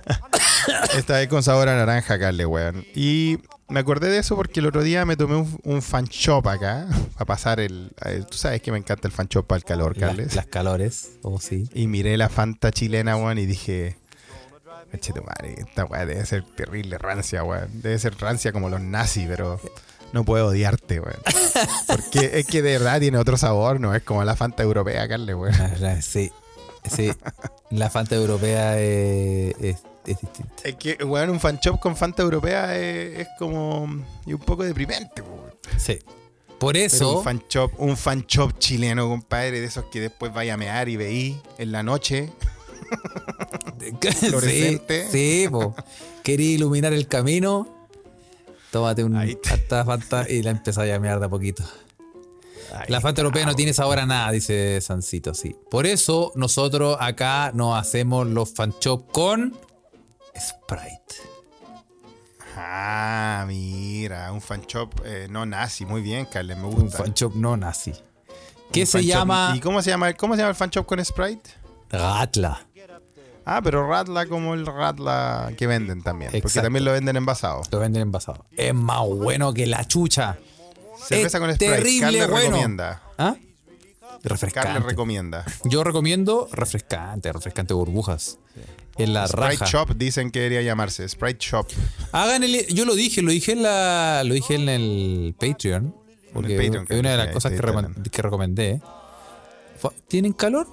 Esta 0.96 1.14
vez 1.18 1.28
con 1.28 1.42
sabor 1.42 1.68
a 1.68 1.76
naranja, 1.76 2.18
Carle, 2.18 2.46
weón. 2.46 2.84
Y 2.94 3.38
me 3.68 3.80
acordé 3.80 4.08
de 4.10 4.18
eso 4.18 4.36
porque 4.36 4.60
el 4.60 4.66
otro 4.66 4.82
día 4.82 5.04
me 5.04 5.16
tomé 5.16 5.36
un, 5.36 5.60
un 5.64 5.82
fan 5.82 6.04
shop 6.06 6.46
acá, 6.48 6.86
para 7.14 7.24
pasar 7.24 7.60
el... 7.60 7.92
eh, 8.04 8.22
Tú 8.30 8.36
sabes 8.36 8.60
que 8.62 8.70
me 8.72 8.78
encanta 8.78 9.08
el 9.08 9.12
fan 9.12 9.26
shop 9.28 9.46
para 9.46 9.58
el 9.58 9.64
calor, 9.64 9.96
Carles. 9.98 10.34
las 10.34 10.46
calores, 10.46 11.12
o 11.22 11.40
sí. 11.40 11.68
Y 11.74 11.86
miré 11.86 12.16
la 12.16 12.28
Fanta 12.28 12.70
chilena, 12.72 13.16
weón, 13.16 13.38
y 13.38 13.46
dije... 13.46 13.96
Madre, 15.26 15.56
esta 15.58 15.84
weá 15.86 16.06
debe 16.06 16.24
ser 16.24 16.44
terrible 16.54 16.98
rancia, 16.98 17.42
weón. 17.42 17.68
Debe 17.82 17.98
ser 17.98 18.16
rancia 18.20 18.52
como 18.52 18.68
los 18.68 18.80
nazis, 18.80 19.26
pero 19.28 19.60
no 20.12 20.24
puedo 20.24 20.46
odiarte, 20.46 21.00
weón. 21.00 21.16
Porque 21.88 22.38
es 22.38 22.46
que 22.46 22.62
de 22.62 22.78
verdad 22.78 23.00
tiene 23.00 23.18
otro 23.18 23.36
sabor, 23.36 23.80
no 23.80 23.92
es 23.92 24.04
como 24.04 24.22
la 24.22 24.36
Fanta 24.36 24.62
europea, 24.62 25.08
Carles, 25.08 25.34
weón. 25.34 25.52
Sí, 26.00 26.30
sí. 26.88 27.10
La 27.70 27.90
Fanta 27.90 28.14
europea 28.14 28.78
es, 28.78 29.56
es- 29.60 29.82
es 30.06 30.20
distinta. 30.20 30.54
Es 30.64 30.76
que, 30.76 31.04
weón, 31.04 31.30
un 31.30 31.40
fan 31.40 31.58
shop 31.58 31.80
con 31.80 31.96
Fanta 31.96 32.22
europea 32.22 32.76
es, 32.76 33.20
es 33.20 33.28
como. 33.38 33.86
y 34.26 34.32
un 34.32 34.40
poco 34.40 34.64
deprimente, 34.64 35.22
weón. 35.22 35.54
Sí. 35.76 35.98
Por 36.58 36.74
Pero 36.74 36.86
eso, 36.86 37.18
un 37.18 37.24
fan 37.24 37.42
shop, 37.48 37.72
un 37.78 37.96
fan 37.96 38.24
shop 38.26 38.58
chileno, 38.58 39.08
compadre, 39.08 39.60
de 39.60 39.66
esos 39.66 39.84
que 39.86 40.00
después 40.00 40.32
vaya 40.32 40.54
a 40.54 40.56
mear 40.56 40.88
y 40.88 40.96
veí 40.96 41.40
en 41.58 41.72
la 41.72 41.82
noche. 41.82 42.32
sí, 43.80 44.28
fluorescente. 44.28 45.08
sí, 45.10 45.46
po. 45.50 45.74
Quería 46.22 46.52
iluminar 46.52 46.92
el 46.92 47.08
camino. 47.08 47.68
Tómate 48.70 49.04
un 49.04 49.16
hasta 49.16 49.84
Fanta 49.84 50.26
y 50.28 50.42
la 50.42 50.50
empezás 50.50 50.78
a 50.84 50.86
llamear 50.86 51.20
de 51.20 51.26
a 51.26 51.28
poquito. 51.28 51.64
La 52.88 53.00
Fanta 53.00 53.20
europea 53.20 53.46
no 53.46 53.54
tiene 53.54 53.72
sabor 53.72 53.98
a 53.98 54.06
nada, 54.06 54.32
dice 54.32 54.80
Sancito, 54.80 55.34
sí. 55.34 55.54
Por 55.70 55.86
eso 55.86 56.32
nosotros 56.34 56.96
acá 56.98 57.52
nos 57.54 57.78
hacemos 57.78 58.26
los 58.26 58.52
fan 58.52 58.74
shop 58.80 59.12
con 59.12 59.56
Sprite. 60.38 61.14
Ah, 62.56 63.44
mira, 63.48 64.30
un 64.32 64.40
fan 64.40 64.62
shop 64.66 64.90
eh, 65.04 65.26
no 65.30 65.44
nazi, 65.44 65.84
muy 65.86 66.02
bien, 66.02 66.26
Carles, 66.26 66.56
me 66.56 66.64
Un 66.64 66.82
gusta. 66.82 66.98
fan 66.98 67.12
shop 67.14 67.34
no 67.34 67.56
nazi. 67.56 67.92
¿Qué 68.72 68.80
Un 68.82 68.86
se 68.86 68.98
shop- 69.00 69.06
llama? 69.06 69.52
¿Y 69.56 69.60
cómo 69.60 69.82
se 69.82 69.90
llama, 69.90 70.12
cómo 70.14 70.34
se 70.34 70.38
llama 70.38 70.50
el 70.50 70.56
fan 70.56 70.70
shop 70.70 70.86
con 70.86 71.04
Sprite? 71.04 71.50
Ratla. 71.90 72.66
Ah, 73.46 73.60
pero 73.62 73.86
Radla 73.86 74.26
como 74.26 74.54
el 74.54 74.64
Radla 74.64 75.52
que 75.58 75.66
venden 75.66 76.02
también. 76.02 76.30
Porque 76.40 76.60
también 76.62 76.84
lo 76.84 76.92
venden 76.92 77.16
envasado. 77.16 77.60
Lo 77.70 77.78
venden 77.78 78.00
envasado. 78.02 78.46
Es 78.52 78.72
más 78.72 79.00
bueno 79.06 79.52
que 79.52 79.66
la 79.66 79.84
chucha. 79.84 80.38
Cerveza 81.06 81.36
Es 81.36 81.40
con 81.42 81.54
Sprite. 81.54 81.74
terrible 81.76 82.00
Carles 82.00 82.30
bueno. 82.30 82.46
recomienda. 82.46 83.02
¿Ah? 83.18 83.34
Refrescante. 84.24 84.68
Carles 84.68 84.84
recomienda. 84.84 85.44
Yo 85.64 85.84
recomiendo 85.84 86.48
refrescante, 86.52 87.32
refrescante 87.32 87.74
burbujas. 87.74 88.38
En 88.96 89.12
la 89.12 89.26
Sprite 89.26 89.56
raja. 89.58 89.66
Shop 89.66 89.94
dicen 89.96 90.30
que 90.30 90.40
debería 90.40 90.62
llamarse. 90.62 91.08
Sprite 91.08 91.44
Shop. 91.44 91.66
Hagan 92.12 92.42
el. 92.42 92.66
Yo 92.68 92.84
lo 92.84 92.94
dije, 92.94 93.22
lo 93.22 93.30
dije 93.30 93.52
en 93.52 93.62
la. 93.62 94.22
Lo 94.24 94.34
dije 94.34 94.54
en 94.54 94.68
el 94.68 95.34
Patreon. 95.38 95.94
Porque 96.32 96.56
Patreon, 96.56 96.86
es 96.88 96.98
una 96.98 97.10
de 97.12 97.16
las 97.16 97.28
cosas 97.28 97.52
que, 97.52 98.22
recomendé. 98.22 98.80
¿Tienen 100.08 100.32
calor? 100.32 100.66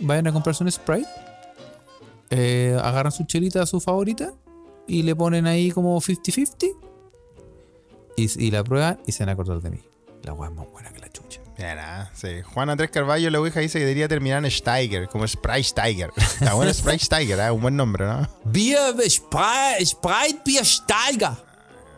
Vayan 0.00 0.26
a 0.28 0.32
comprarse 0.32 0.64
un 0.64 0.72
Sprite. 0.72 1.08
eh, 2.30 2.76
agarran 2.82 3.12
su 3.12 3.24
chelita, 3.24 3.64
su 3.66 3.80
favorita. 3.80 4.32
Y 4.86 5.02
le 5.02 5.14
ponen 5.14 5.46
ahí 5.46 5.70
como 5.70 6.00
50-50. 6.00 6.74
Y, 8.16 8.46
y 8.46 8.50
la 8.50 8.64
prueban 8.64 9.00
y 9.06 9.12
se 9.12 9.22
van 9.22 9.30
a 9.30 9.32
acordar 9.32 9.60
de 9.60 9.70
mí. 9.70 9.80
La 10.22 10.32
hueá 10.32 10.50
es 10.50 10.56
más 10.56 10.70
buena 10.70 10.92
que 10.92 11.00
la 11.00 11.08
chucha. 11.08 11.21
Mira, 11.58 12.10
sí. 12.14 12.40
Juan 12.42 12.70
Andrés 12.70 12.90
Carballo, 12.90 13.30
la 13.30 13.38
Ouija, 13.40 13.60
dice 13.60 13.78
que 13.78 13.84
debería 13.84 14.08
terminar 14.08 14.44
en 14.44 14.50
Steiger, 14.50 15.08
como 15.08 15.26
Sprite 15.28 15.62
Steiger. 15.64 16.10
Está 16.16 16.54
bueno 16.54 16.72
Sprite 16.74 17.04
Steiger, 17.04 17.38
¿eh? 17.38 17.50
un 17.50 17.60
buen 17.60 17.76
nombre, 17.76 18.04
¿no? 18.06 18.28
Bier, 18.44 18.94
Sprite, 19.08 19.84
Sprite, 19.84 20.40
Bier 20.44 20.64
Steiger. 20.64 21.30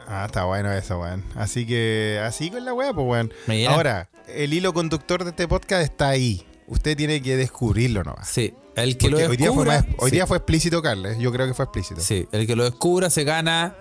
Ah, 0.07 0.25
está 0.27 0.45
bueno 0.45 0.71
eso, 0.73 0.99
weón. 1.01 1.25
Así 1.35 1.67
que, 1.67 2.21
así 2.23 2.51
con 2.51 2.65
la 2.65 2.75
weá, 2.75 2.93
pues, 2.93 3.07
weón. 3.07 3.33
Ahora, 3.69 4.09
el 4.29 4.53
hilo 4.53 4.75
conductor 4.75 5.25
de 5.25 5.31
este 5.31 5.49
podcast 5.49 5.83
está 5.83 6.09
ahí. 6.09 6.47
Usted 6.67 6.97
tiene 6.97 7.23
que 7.23 7.37
descubrirlo 7.37 8.03
nomás. 8.05 8.29
Sí, 8.29 8.53
el 8.75 8.99
que 8.99 9.09
lo 9.09 9.17
Porque 9.19 9.29
hoy, 9.31 9.37
día 9.37 9.53
fue 9.53 9.65
descubra. 9.65 9.87
más- 9.89 9.97
hoy 10.03 10.11
sí. 10.11 10.17
día 10.17 10.27
fue 10.27 10.37
explícito, 10.39 10.83
Carles. 10.83 11.19
Yo 11.19 11.31
creo 11.33 11.47
que 11.47 11.55
fue 11.55 11.65
explícito. 11.67 12.01
Sí, 12.01 12.27
el 12.33 12.47
que 12.47 12.57
lo 12.57 12.65
descubra 12.65 13.09
se 13.09 13.25
gana 13.25 13.75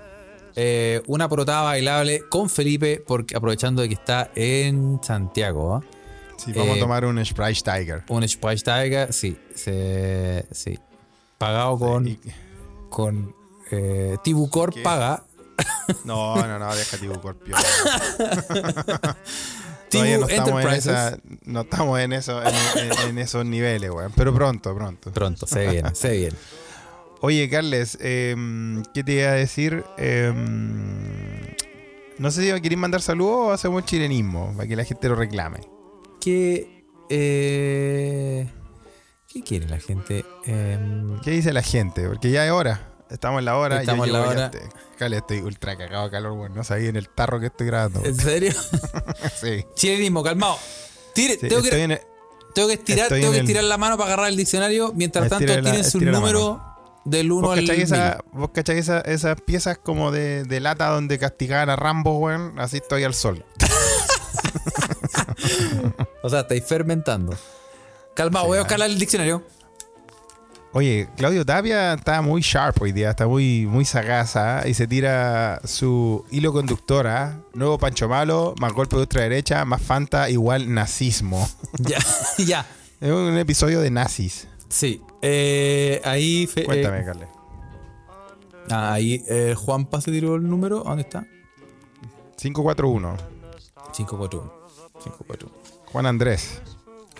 eh, 0.56 1.02
una 1.08 1.28
porotada 1.30 1.62
bailable 1.64 2.24
con 2.30 2.50
Felipe, 2.50 3.04
porque 3.06 3.36
aprovechando 3.36 3.82
de 3.82 3.88
que 3.90 3.96
está 3.96 4.32
en 4.36 5.00
Santiago. 5.04 5.76
¿ah? 5.76 5.82
Sí, 6.38 6.52
vamos 6.54 6.76
Eh, 6.76 6.80
a 6.80 6.82
tomar 6.82 7.06
un 7.06 7.24
Sprite 7.26 7.56
Steiger. 7.56 8.04
Un 8.10 8.28
Sprite 8.28 8.62
Tiger, 8.64 9.14
sí, 9.14 9.38
se- 9.56 10.46
sí. 10.52 10.78
Pagado 11.38 11.78
con, 11.80 12.08
Y- 12.08 12.20
con 12.90 13.36
eh, 13.72 14.18
Tibucor 14.24 14.74
¿Qué? 14.74 14.82
paga. 14.82 15.24
No, 16.06 16.36
no, 16.48 16.60
no, 16.60 16.76
deja 16.76 16.98
Tibu 16.98 17.20
Corpio. 17.22 17.56
Tibu 19.90 20.04
Todavía 20.04 20.18
no 20.18 20.28
estamos, 20.28 20.50
en 20.50 20.58
Enterprises. 20.58 20.86
esa, 20.88 21.18
no 21.44 21.62
estamos 21.62 22.00
en, 22.00 22.14
eso, 22.14 22.42
en, 22.42 22.56
en- 22.78 23.10
en 23.10 23.18
esos 23.20 23.46
niveles, 23.46 23.92
weón. 23.92 24.12
Pero 24.16 24.34
pronto, 24.34 24.74
pronto. 24.76 25.12
Pronto, 25.12 25.46
se 25.46 25.68
viene, 25.68 25.94
se 25.94 26.12
viene. 26.18 26.36
Oye, 27.26 27.50
Carles, 27.50 27.98
em, 28.02 28.84
¿qué 28.94 29.02
te 29.02 29.14
iba 29.14 29.30
a 29.30 29.36
decir? 29.36 29.82
Em, 29.98 31.56
no 32.18 32.30
sé 32.32 32.42
si 32.54 32.62
queréis 32.62 32.78
mandar 32.78 33.02
saludos 33.02 33.36
o 33.38 33.52
hacemos 33.54 33.86
chilenismo 33.86 34.52
para 34.58 34.68
que 34.68 34.76
la 34.76 34.84
gente 34.84 35.08
lo 35.08 35.16
reclame. 35.16 35.62
¿Qué, 36.20 36.84
eh, 37.10 38.52
¿Qué 39.26 39.42
quiere 39.42 39.70
la 39.70 39.80
gente? 39.80 40.26
Em, 40.46 41.18
¿Qué 41.22 41.32
dice 41.32 41.54
la 41.54 41.62
gente? 41.62 42.10
Porque 42.10 42.30
ya 42.30 42.46
es 42.46 42.52
hora. 42.52 42.90
Estamos 43.10 43.40
en 43.40 43.46
la 43.46 43.56
hora. 43.56 43.80
Estamos 43.80 44.06
yo 44.06 44.14
en 44.18 44.22
la 44.22 44.28
hora. 44.28 44.52
Carles, 44.98 45.20
estoy 45.22 45.38
ultra 45.40 45.78
cagado 45.78 46.04
de 46.04 46.12
calor, 46.12 46.34
weón. 46.34 46.54
No 46.54 46.66
sabía 46.66 46.90
en 46.90 46.98
el 46.98 47.08
tarro 47.08 47.40
que 47.40 47.46
estoy 47.46 47.68
grabando. 47.68 48.04
¿En 48.04 48.16
serio? 48.16 48.52
sí. 49.42 49.64
Chilenismo, 49.76 50.24
calmado. 50.24 50.58
Tire, 51.16 51.38
sí, 51.40 51.48
tengo, 51.48 51.62
que, 51.62 51.84
en 51.84 51.92
el- 51.92 52.02
tengo 52.54 52.68
que 52.68 52.74
estirar, 52.74 53.08
tengo 53.08 53.28
en 53.28 53.32
que 53.32 53.38
el- 53.38 53.44
estirar 53.46 53.64
la 53.64 53.78
mano 53.78 53.96
para 53.96 54.08
agarrar 54.12 54.28
el 54.30 54.36
diccionario. 54.36 54.92
Mientras 54.94 55.30
tanto, 55.30 55.46
la- 55.62 55.76
estira 55.78 56.12
la 56.12 56.20
número 56.20 56.73
del 57.06 57.32
1 57.32 57.48
¿Vos 57.48 57.58
al 57.58 57.64
cachai, 57.66 57.78
1000. 57.78 57.84
esa- 57.86 58.24
vos 58.32 58.50
cachai 58.54 58.78
esa- 58.78 59.02
esas 59.02 59.42
piezas 59.42 59.78
como 59.78 60.12
de, 60.12 60.44
de 60.44 60.60
lata 60.60 60.88
donde 60.90 61.20
castigaban 61.20 61.70
a 61.70 61.76
Rambo, 61.76 62.18
weón? 62.20 62.58
Así 62.60 62.78
estoy 62.78 63.04
al 63.04 63.14
sol. 63.14 63.46
O 66.24 66.30
sea, 66.30 66.42
estáis 66.42 66.64
fermentando. 66.66 67.36
Calmado, 68.16 68.46
Sí, 68.46 68.48
voy 68.50 68.58
a 68.58 68.62
ah. 68.62 68.64
buscar 68.64 68.82
el 68.82 68.98
diccionario. 68.98 69.44
Oye, 70.72 71.08
Claudio 71.18 71.46
Tapia 71.46 71.94
está 71.94 72.22
muy 72.22 72.42
sharp 72.42 72.82
hoy 72.82 72.92
día, 72.92 73.12
está 73.12 73.28
muy, 73.28 73.68
muy 73.68 73.86
sagaz 73.86 74.36
¿ah? 74.38 74.64
y 74.68 74.74
se 74.74 74.88
tira 74.88 75.62
su 75.66 76.26
hilo 76.32 76.52
conductor. 76.52 77.06
¿ah? 77.08 77.42
Nuevo 77.54 77.78
Pancho 77.78 78.10
Malo, 78.10 78.56
más 78.60 78.74
golpe 78.74 78.96
de 78.96 79.04
ultraderecha, 79.04 79.66
más 79.66 79.82
Fanta, 79.84 80.30
igual 80.32 80.74
nazismo. 80.74 81.48
ya, 81.80 82.00
ya. 82.40 82.66
Es 83.00 83.12
un 83.12 83.38
episodio 83.38 83.82
de 83.82 83.92
nazis. 83.92 84.48
Sí. 84.74 85.02
Eh, 85.22 86.02
ahí. 86.04 86.48
fe- 86.48 86.66
Cuéntame, 86.66 87.02
eh, 87.02 87.06
Carles. 87.06 87.30
ah, 88.72 88.94
ahí 88.94 89.24
eh, 89.30 89.54
Juan 89.56 89.86
Paz 89.86 90.06
se 90.06 90.12
tiró 90.12 90.34
el 90.36 90.50
número. 90.50 90.80
¿Dónde 90.80 91.04
está? 91.04 91.28
541. 92.38 93.16
541. 93.94 94.52
541. 95.04 95.54
Juan 95.92 96.06
Andrés. 96.08 96.60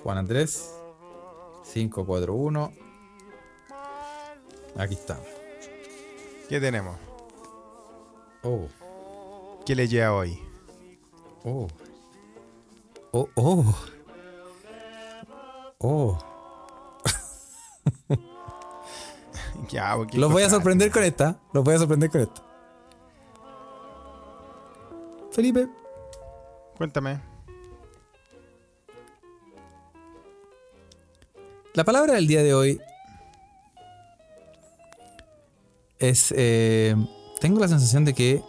Juan 0.02 0.18
Andrés. 0.18 0.72
541. 1.72 2.74
Aquí 4.76 4.96
está. 4.96 5.20
¿Qué 6.50 6.60
tenemos? 6.60 6.98
Oh. 8.42 8.68
¿Qué 9.66 9.76
le 9.76 9.88
llega 9.88 10.12
hoy? 10.14 10.40
Oh. 11.44 11.68
Oh, 13.12 13.30
oh. 13.36 13.76
Oh. 15.78 16.18
Ya, 19.70 19.96
¿qué 20.10 20.18
Los 20.18 20.32
voy 20.32 20.44
a 20.44 20.50
sorprender 20.50 20.92
con 20.92 21.04
esta. 21.04 21.40
Los 21.54 21.64
voy 21.64 21.76
a 21.76 21.78
sorprender 21.80 22.10
con 22.10 22.22
esta. 22.22 22.42
Felipe. 25.32 25.68
Cuéntame. 26.78 27.22
La 31.74 31.84
palabra 31.84 32.14
del 32.14 32.28
día 32.28 32.44
de 32.44 32.54
hoy 32.54 32.82
es. 36.00 36.34
eh, 36.36 36.96
tengo 37.40 37.60
la 37.60 37.68
sensación 37.68 38.06
de 38.06 38.14
que 38.14 38.44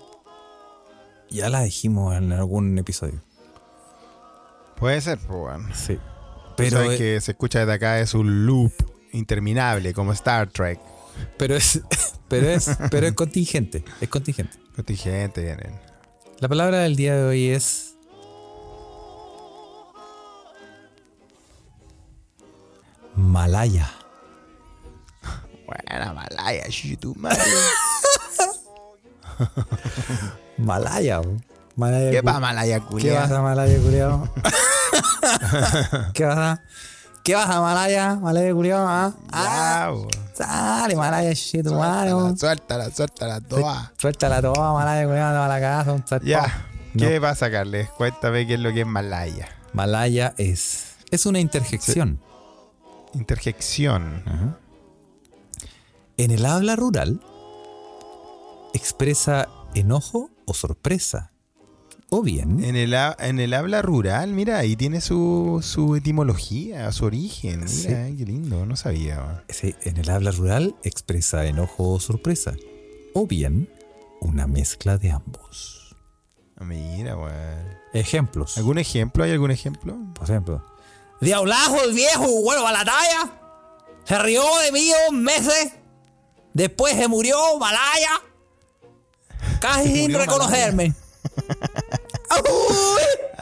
ya 1.31 1.49
la 1.49 1.63
dijimos 1.63 2.15
en 2.17 2.33
algún 2.33 2.77
episodio. 2.79 3.23
Puede 4.77 5.01
ser, 5.01 5.19
pues. 5.19 5.57
Sí. 5.75 5.99
Pero 6.57 6.79
Pero, 6.79 6.93
eh, 6.93 6.99
que 6.99 7.21
se 7.21 7.33
escucha 7.33 7.61
desde 7.61 7.73
acá 7.73 7.99
es 8.01 8.15
un 8.15 8.47
loop 8.47 8.73
interminable, 9.13 9.95
como 9.95 10.13
Star 10.13 10.49
Trek. 10.51 10.79
Pero 11.37 11.57
es. 11.57 11.81
Pero 12.29 12.49
es. 12.49 12.71
Pero 12.91 13.07
es 13.07 13.13
contingente. 13.13 13.85
Es 14.01 14.09
contingente. 14.09 14.57
Contingente, 14.75 15.43
vienen. 15.43 15.79
La 16.41 16.49
palabra 16.49 16.79
del 16.79 16.97
día 16.97 17.15
de 17.15 17.23
hoy 17.25 17.49
es. 17.51 17.95
Malaya. 23.17 23.89
Buena 25.67 26.13
Malaya, 26.13 26.65
tu. 27.01 27.15
Malaya, 30.59 31.21
bro. 31.21 31.37
Malaya. 31.77 32.11
¿Qué 32.11 32.21
cu- 32.21 32.27
pa' 32.27 32.41
Malaya, 32.41 32.81
¿Qué 32.81 32.87
culiao? 32.87 33.23
pasa, 33.23 33.43
Malaya, 33.43 33.79
culiao? 33.79 34.29
¿Qué 36.15 36.25
pasa? 36.27 36.63
¿Qué 37.25 37.35
pasa, 37.35 37.61
Malaya? 37.61 38.15
Malaya, 38.17 38.53
culiao, 38.53 38.87
¿ah? 38.87 39.13
Ya, 39.33 39.91
bo. 39.91 40.09
Sale, 40.35 40.97
Malaya, 40.97 41.33
shit, 41.33 41.63
bro. 41.63 42.37
Suéltala, 42.37 42.91
suéltala, 42.91 43.41
toda. 43.41 43.93
Suéltala 43.97 44.43
toda, 44.43 44.73
Malaya, 44.73 45.07
va 45.07 45.45
a 45.45 45.49
la 45.49 45.61
casa, 45.61 45.93
un. 45.93 46.05
Ya. 46.25 46.67
¿Qué 46.97 47.21
pasa, 47.21 47.51
Carles? 47.51 47.89
Cuéntame 47.91 48.47
qué 48.47 48.55
es 48.55 48.61
lo 48.61 48.73
que 48.73 48.81
es 48.81 48.87
Malaya. 48.87 49.49
Malaya 49.73 50.35
es. 50.37 50.97
Es 51.11 51.27
una 51.27 51.41
interjección. 51.41 52.21
Interjección. 53.15 54.23
Ajá. 54.27 54.59
En 56.17 56.31
el 56.31 56.47
habla 56.47 56.77
rural, 56.77 57.21
expresa 58.73 59.49
enojo 59.75 60.31
o 60.47 60.55
sorpresa. 60.55 61.33
O 62.17 62.23
bien, 62.23 62.63
En 62.63 62.77
el, 62.77 62.95
en 62.95 63.41
el 63.41 63.53
habla 63.55 63.83
rural, 63.83 64.31
mira, 64.31 64.59
ahí 64.59 64.77
tiene 64.77 65.01
su, 65.01 65.59
su 65.65 65.97
etimología, 65.97 66.93
su 66.93 67.07
origen. 67.07 67.61
Mira, 67.65 67.69
Sí. 67.69 67.89
ay, 67.89 68.17
qué 68.17 68.25
lindo, 68.25 68.65
no 68.67 68.77
sabía. 68.77 69.43
sí, 69.49 69.75
en 69.83 69.97
el 69.97 70.09
habla 70.09 70.31
rural 70.31 70.77
expresa 70.85 71.45
enojo 71.45 71.91
o 71.95 71.99
sorpresa. 71.99 72.55
O 73.15 73.27
bien, 73.27 73.69
una 74.21 74.47
mezcla 74.47 74.97
de 74.97 75.11
ambos. 75.11 75.97
Mira, 76.61 77.17
weón. 77.17 77.79
Ejemplos. 77.95 78.57
¿Algún 78.59 78.79
ejemplo? 78.79 79.25
¿Hay 79.25 79.33
algún 79.33 79.51
ejemplo? 79.51 79.97
Por 80.15 80.31
ejemplo, 80.31 80.65
Diablajo 81.21 81.83
el 81.83 81.95
viejo, 81.95 82.29
bueno, 82.43 82.65
a 82.67 82.73
la 82.73 82.85
talla. 82.85 83.33
Se 84.05 84.19
rió 84.21 84.43
de 84.65 84.71
mí 84.71 84.89
dos 85.09 85.19
meses. 85.19 85.73
Después 86.53 86.95
se 86.95 87.09
murió 87.09 87.59
Malaya. 87.59 88.21
Casi 89.61 89.93
sin 89.95 90.15
reconocerme. 90.15 90.95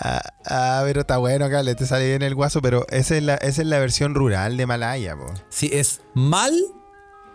Ah, 0.04 0.22
ah, 0.46 0.82
pero 0.84 1.02
está 1.02 1.18
bueno, 1.18 1.48
Carles, 1.48 1.76
te 1.76 1.86
sale 1.86 2.08
bien 2.08 2.22
el 2.22 2.34
guaso, 2.34 2.60
pero 2.60 2.86
esa 2.88 3.14
es 3.14 3.22
la, 3.22 3.34
esa 3.34 3.62
es 3.62 3.68
la 3.68 3.78
versión 3.78 4.16
rural 4.16 4.56
de 4.56 4.66
Malaya, 4.66 5.14
po. 5.14 5.26
Sí, 5.48 5.70
es 5.72 6.00
mal 6.14 6.52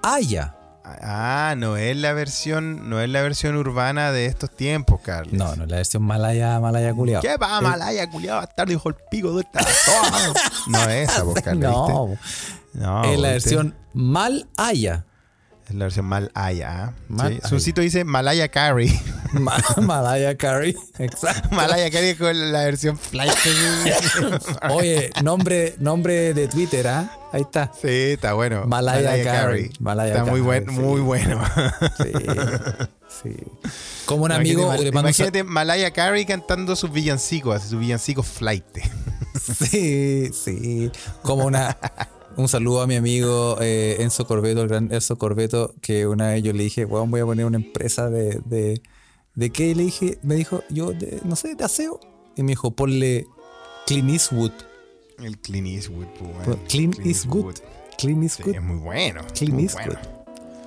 haya. 0.03 0.57
Ah, 1.01 1.55
no 1.57 1.77
es 1.77 1.95
la 1.97 2.13
versión, 2.13 2.89
no 2.89 3.01
es 3.01 3.09
la 3.09 3.21
versión 3.21 3.55
urbana 3.57 4.11
de 4.11 4.25
estos 4.25 4.49
tiempos, 4.51 5.01
Carlos. 5.01 5.33
No, 5.33 5.55
no, 5.55 5.65
la 5.65 5.77
versión 5.77 6.03
malaya, 6.03 6.59
malaya 6.59 6.93
culiao. 6.93 7.21
¿Qué 7.21 7.35
va, 7.37 7.59
Malaya, 7.61 8.09
culiado? 8.09 8.39
Bastardo, 8.39 8.73
hijo 8.73 8.89
el 8.89 8.95
pico 9.11 9.33
de 9.35 9.41
esta. 9.43 9.59
no 10.67 10.89
es 10.89 11.09
esa, 11.09 11.25
pues, 11.25 11.41
Carlos. 11.43 11.71
No, 11.71 12.07
¿viste? 12.07 12.25
No, 12.73 13.03
es 13.03 13.19
la 13.19 13.33
¿viste? 13.33 13.49
versión 13.49 13.75
malaya. 13.93 15.05
Es 15.67 15.75
la 15.75 15.85
versión 15.85 16.05
Malaya. 16.05 16.93
Mal- 17.09 17.39
Sí. 17.43 17.49
Suncito 17.49 17.81
dice 17.81 18.03
Malaya 18.05 18.47
Carey. 18.49 18.97
Ma- 19.33 19.61
malaya 19.81 20.35
Carey. 20.37 20.75
Exacto. 20.97 21.49
Malaya 21.53 21.91
Carey 21.91 22.15
con 22.15 22.51
la 22.53 22.63
versión 22.63 22.97
flight. 22.97 23.33
Oye, 24.71 25.11
nombre, 25.23 25.75
nombre 25.79 26.33
de 26.33 26.47
Twitter, 26.47 26.87
¿ah? 26.87 27.11
Ahí 27.33 27.41
está. 27.41 27.71
Sí, 27.81 27.87
está 28.13 28.33
bueno. 28.33 28.65
Malaya 28.65 29.21
Carey. 29.23 29.69
Malaya 29.79 30.11
está 30.13 30.21
muy, 30.23 30.41
Carey, 30.41 30.43
buen, 30.43 30.65
sí. 30.69 30.81
muy 30.81 31.01
bueno. 31.01 31.41
Sí. 31.97 32.13
sí. 33.23 33.35
Como 34.05 34.23
un 34.23 34.31
amigo 34.31 34.61
Imagínate, 34.63 34.91
mando 34.93 35.07
un 35.07 35.09
imagínate 35.09 35.43
Malaya 35.43 35.91
Carey 35.91 36.25
cantando 36.25 36.75
sus 36.77 36.91
villancicos, 36.93 37.61
sus 37.63 37.79
villancicos 37.79 38.25
flight. 38.25 38.65
Sí, 39.69 40.29
sí. 40.33 40.91
Como 41.21 41.45
una. 41.45 41.77
Un 42.37 42.47
saludo 42.47 42.81
a 42.81 42.87
mi 42.87 42.95
amigo 42.95 43.57
eh, 43.61 43.97
Enzo 43.99 44.27
Corbeto, 44.27 44.61
el 44.61 44.67
gran 44.67 44.93
Enzo 44.93 45.17
Corbeto, 45.17 45.73
que 45.81 46.05
una 46.05 46.29
vez 46.29 46.43
yo 46.43 46.53
le 46.53 46.63
dije, 46.63 46.85
weón, 46.85 47.09
voy 47.09 47.21
a 47.21 47.25
poner 47.25 47.45
una 47.45 47.57
empresa 47.57 48.09
de. 48.11 48.39
¿De, 48.45 48.81
¿de 49.33 49.49
qué? 49.49 49.73
Le 49.73 49.83
dije, 49.83 50.19
me 50.21 50.35
dijo, 50.35 50.63
yo, 50.69 50.91
de, 50.91 51.19
no 51.23 51.35
sé, 51.35 51.55
de 51.55 51.63
aseo. 51.63 51.99
Y 52.35 52.43
me 52.43 52.49
dijo, 52.51 52.71
ponle 52.71 53.25
Clean 53.87 54.09
Eastwood. 54.09 54.51
El 55.17 55.39
Clint 55.39 55.67
Eastwood, 55.67 56.05
pues, 56.19 56.31
bueno. 56.45 56.59
Clean 56.69 56.91
Clint 56.91 57.07
Eastwood. 57.07 57.55
Clean 57.97 58.19
Sí, 58.19 58.25
Eastwood. 58.25 58.55
es 58.55 58.61
muy 58.61 58.77
bueno. 58.77 59.21
Muy 59.51 59.63
Eastwood. 59.63 59.85
bueno. 59.85 59.99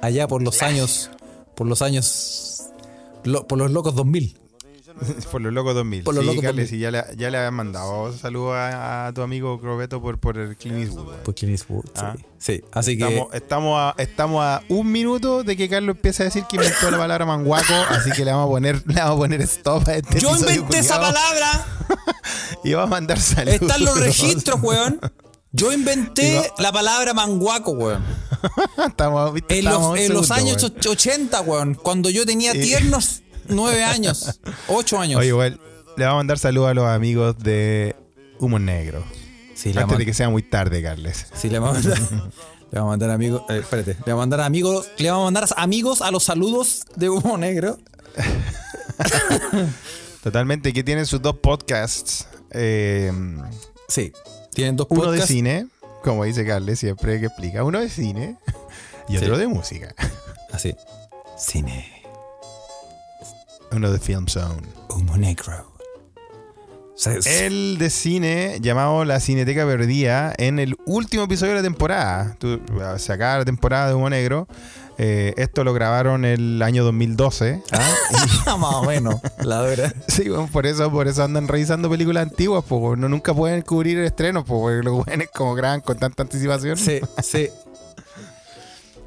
Allá 0.03 0.27
por 0.27 0.43
los 0.43 0.63
años. 0.63 1.09
Por 1.55 1.69
los 1.69 1.83
años. 1.83 2.65
lo- 3.23 3.47
por 3.47 3.59
los 3.59 3.71
locos 3.71 3.95
2000. 3.95 4.37
Por 5.33 5.41
los 5.41 5.53
locos 5.53 5.75
2000. 5.75 6.05
Por 6.05 6.15
los 6.15 6.23
sí, 6.25 6.27
locos 6.29 6.43
Carles, 6.43 6.67
2000. 6.67 6.69
sí, 6.69 6.79
ya 6.79 6.91
le, 6.91 7.05
ya 7.17 7.31
le 7.31 7.39
habían 7.39 7.55
mandado 7.55 8.13
saludos 8.17 8.55
a, 8.57 9.07
a 9.09 9.13
tu 9.15 9.23
amigo 9.23 9.61
Crobeto 9.61 10.01
por, 10.03 10.19
por 10.19 10.39
el 10.39 10.57
Clint 10.57 10.79
Eastwood. 10.79 11.15
Por 11.25 11.35
Clint 11.35 11.53
Eastwood, 11.53 11.85
sí. 11.87 11.91
Ah. 11.97 12.17
Sí, 12.39 12.63
así 12.73 12.97
que. 12.97 13.05
Estamos, 13.07 13.35
estamos, 13.35 13.79
a, 13.79 13.95
estamos 14.03 14.43
a 14.45 14.63
un 14.69 14.91
minuto 14.91 15.43
de 15.45 15.57
que 15.57 15.69
Carlos 15.69 15.97
empiece 15.97 16.23
a 16.23 16.27
decir 16.27 16.45
que 16.49 16.57
inventó 16.57 16.91
la 16.91 16.97
palabra 16.99 17.27
manguaco, 17.27 17.75
así 17.91 18.11
que 18.13 18.25
le 18.25 18.31
vamos 18.33 18.47
a 18.47 18.51
poner, 18.51 18.83
le 18.87 18.95
vamos 18.95 19.15
a 19.17 19.19
poner 19.19 19.41
stop 19.43 19.87
a 19.89 19.97
este 19.97 20.21
Yo 20.21 20.37
inventé 20.37 20.79
esa 20.79 20.99
palabra. 21.01 21.67
Y 22.65 22.73
va 22.75 22.83
a 22.85 22.87
mandar 22.87 23.19
saludos. 23.19 23.61
Están 23.63 23.85
los 23.85 23.99
registros, 24.01 24.61
weón. 24.63 25.01
Yo 25.53 25.73
inventé 25.73 26.51
la 26.59 26.71
palabra 26.73 27.13
manguaco, 27.15 27.73
weón. 27.73 28.05
estamos, 28.87 29.33
¿viste? 29.35 29.59
En 29.59 29.65
los, 29.65 29.99
en 29.99 30.13
los 30.13 30.31
años 30.31 30.63
weón. 30.63 30.75
och- 30.79 30.87
80, 30.91 31.41
weón. 31.41 31.75
Cuando 31.75 32.11
yo 32.11 32.25
tenía 32.27 32.55
Y- 32.55 32.61
tiernos 32.61 33.23
nueve 33.51 33.85
años. 33.85 34.41
Ocho 34.69 34.99
años. 34.99 35.19
Oye, 35.21 35.29
igual, 35.29 35.61
le 35.97 36.05
vamos 36.05 36.15
a 36.15 36.17
mandar 36.19 36.39
saludos 36.39 36.71
a 36.71 36.75
los 36.75 36.87
amigos 36.87 37.39
de 37.39 37.95
Humo 38.39 38.59
Negro. 38.59 39.05
sí, 39.55 39.73
Antes 39.77 39.99
de 39.99 40.07
que 40.07 40.15
sea 40.15 40.29
muy 40.31 40.43
tarde, 40.43 40.83
Carles. 40.83 41.27
sí, 41.35 41.51
le 41.51 41.59
vamos 41.59 41.85
a 41.87 41.91
mandar. 41.91 42.01
Le 42.73 42.79
vamos 42.79 42.91
a 42.91 42.93
mandar 42.93 43.11
amigos. 43.11 43.43
eh, 43.49 43.59
espérate. 43.59 43.95
Le 43.95 44.13
vamos 44.13 44.13
a 44.13 44.17
mandar 44.27 44.41
amigos. 44.43 44.89
Le 44.97 45.11
vamos 45.11 45.23
a 45.23 45.25
mandar 45.25 45.45
amigos 45.57 46.01
a 46.03 46.13
los 46.13 46.23
saludos 46.23 46.85
de 46.95 47.11
Humo 47.11 47.37
Negro. 47.37 47.79
Totalmente, 50.23 50.73
que 50.73 50.85
tienen 50.85 51.05
sus 51.07 51.21
dos 51.21 51.37
podcasts. 51.39 52.29
eh, 52.51 53.11
Sí. 53.89 54.13
Tienen 54.53 54.77
dos 54.77 54.87
uno 54.91 55.01
de 55.03 55.07
podcasts. 55.09 55.33
cine, 55.33 55.67
como 56.05 56.23
dice 56.25 56.47
Carles 56.47 56.79
siempre 56.79 57.19
que 57.19 57.27
explica. 57.27 57.65
Uno 57.65 57.81
de 57.81 57.89
cine 57.89 58.37
y 59.09 59.17
otro 59.17 59.35
Sí. 59.35 59.41
de 59.41 59.47
música. 59.49 59.95
Así. 60.53 60.73
Cine. 61.37 62.00
Uno 63.73 63.91
de 63.91 63.99
Film 63.99 64.27
Zone. 64.27 64.63
Humo 64.89 65.17
Negro. 65.17 65.71
El 67.25 67.79
de 67.79 67.89
cine 67.89 68.59
llamado 68.61 69.07
La 69.07 69.21
Cineteca 69.21 69.65
Perdida 69.65 70.35
en 70.37 70.59
el 70.59 70.77
último 70.85 71.25
episodio 71.25 71.53
de 71.53 71.61
la 71.61 71.63
temporada. 71.63 72.37
Tú, 72.39 72.61
se 72.99 73.13
acaba 73.13 73.39
la 73.39 73.45
temporada 73.47 73.89
de 73.89 73.95
Humo 73.95 74.11
Negro. 74.11 74.47
Eh, 74.99 75.33
esto 75.39 75.65
lo 75.65 75.73
grabaron 75.73 76.27
el 76.27 76.61
año 76.61 76.85
2012. 76.85 77.63
¿ah? 77.73 78.57
Más 78.59 78.75
o 78.75 78.85
menos, 78.85 79.15
la 79.43 79.63
verdad. 79.63 79.95
Sí, 80.09 80.29
bueno, 80.29 80.47
por 80.53 80.67
eso, 80.67 80.91
por 80.91 81.09
eso 81.09 81.25
andan 81.25 81.49
revisando 81.49 81.89
películas 81.89 82.25
antiguas, 82.29 82.63
pues 82.69 82.99
no 82.99 83.09
nunca 83.09 83.33
pueden 83.33 83.63
cubrir 83.63 83.99
el 83.99 84.05
estreno, 84.05 84.45
pues 84.45 84.61
porque 84.61 84.83
los 84.83 85.07
buenos 85.07 85.29
como 85.35 85.55
graban 85.55 85.81
con 85.81 85.99
tanta 85.99 86.23
anticipación. 86.23 86.77
Sí, 86.77 87.01
sí. 87.23 87.49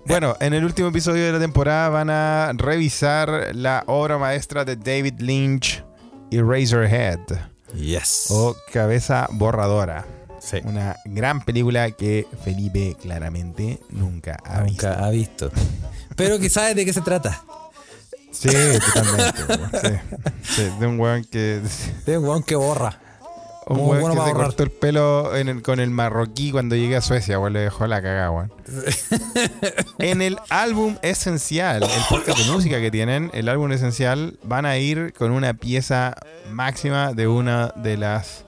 Bueno, 0.05 0.35
en 0.39 0.53
el 0.53 0.65
último 0.65 0.89
episodio 0.89 1.25
de 1.25 1.31
la 1.31 1.39
temporada 1.39 1.89
van 1.89 2.09
a 2.09 2.51
revisar 2.55 3.51
la 3.55 3.83
obra 3.87 4.17
maestra 4.17 4.65
de 4.65 4.75
David 4.75 5.19
Lynch, 5.19 5.83
Eraserhead, 6.31 7.19
Yes. 7.75 8.25
o 8.29 8.55
Cabeza 8.71 9.27
Borradora. 9.31 10.05
sí. 10.39 10.57
Una 10.65 10.97
gran 11.05 11.43
película 11.43 11.89
que 11.91 12.27
Felipe 12.43 12.95
claramente 13.01 13.79
nunca 13.89 14.37
ha 14.45 14.61
visto. 14.63 14.87
Nunca 14.89 15.05
ha 15.05 15.09
visto. 15.09 15.51
Pero 16.15 16.37
que 16.37 16.49
sabe 16.49 16.75
de 16.75 16.85
qué 16.85 16.93
se 16.93 17.01
trata. 17.01 17.41
Sí, 18.31 18.49
totalmente. 18.93 20.01
Sí, 20.43 20.69
de 20.79 20.85
un 20.87 20.99
weón 20.99 21.23
que... 21.23 21.61
De 22.05 22.17
un 22.17 22.25
weón 22.25 22.43
que 22.43 22.55
borra. 22.55 22.99
Un 23.67 23.79
weón 23.79 24.01
bueno 24.01 24.07
que 24.09 24.13
se 24.21 24.27
ahorrar. 24.27 24.45
cortó 24.47 24.63
el 24.63 24.71
pelo 24.71 25.35
en 25.35 25.49
el- 25.49 25.61
con 25.61 25.79
el 25.79 25.89
marroquí 25.89 26.51
cuando 26.51 26.75
llegué 26.75 26.95
a 26.97 27.01
Suecia, 27.01 27.39
weón, 27.39 27.53
le 27.53 27.59
dejó 27.59 27.87
la 27.87 28.01
cagada, 28.01 28.31
weón. 28.31 28.51
en 29.99 30.21
el 30.21 30.37
álbum 30.49 30.97
esencial, 31.01 31.83
el 31.83 31.89
podcast 32.09 32.39
de 32.39 32.51
música 32.51 32.79
que 32.79 32.91
tienen, 32.91 33.29
el 33.33 33.47
álbum 33.49 33.71
esencial, 33.71 34.37
van 34.43 34.65
a 34.65 34.77
ir 34.77 35.13
con 35.13 35.31
una 35.31 35.53
pieza 35.53 36.15
máxima 36.51 37.13
de 37.13 37.27
una 37.27 37.67
de 37.75 37.97
las 37.97 38.45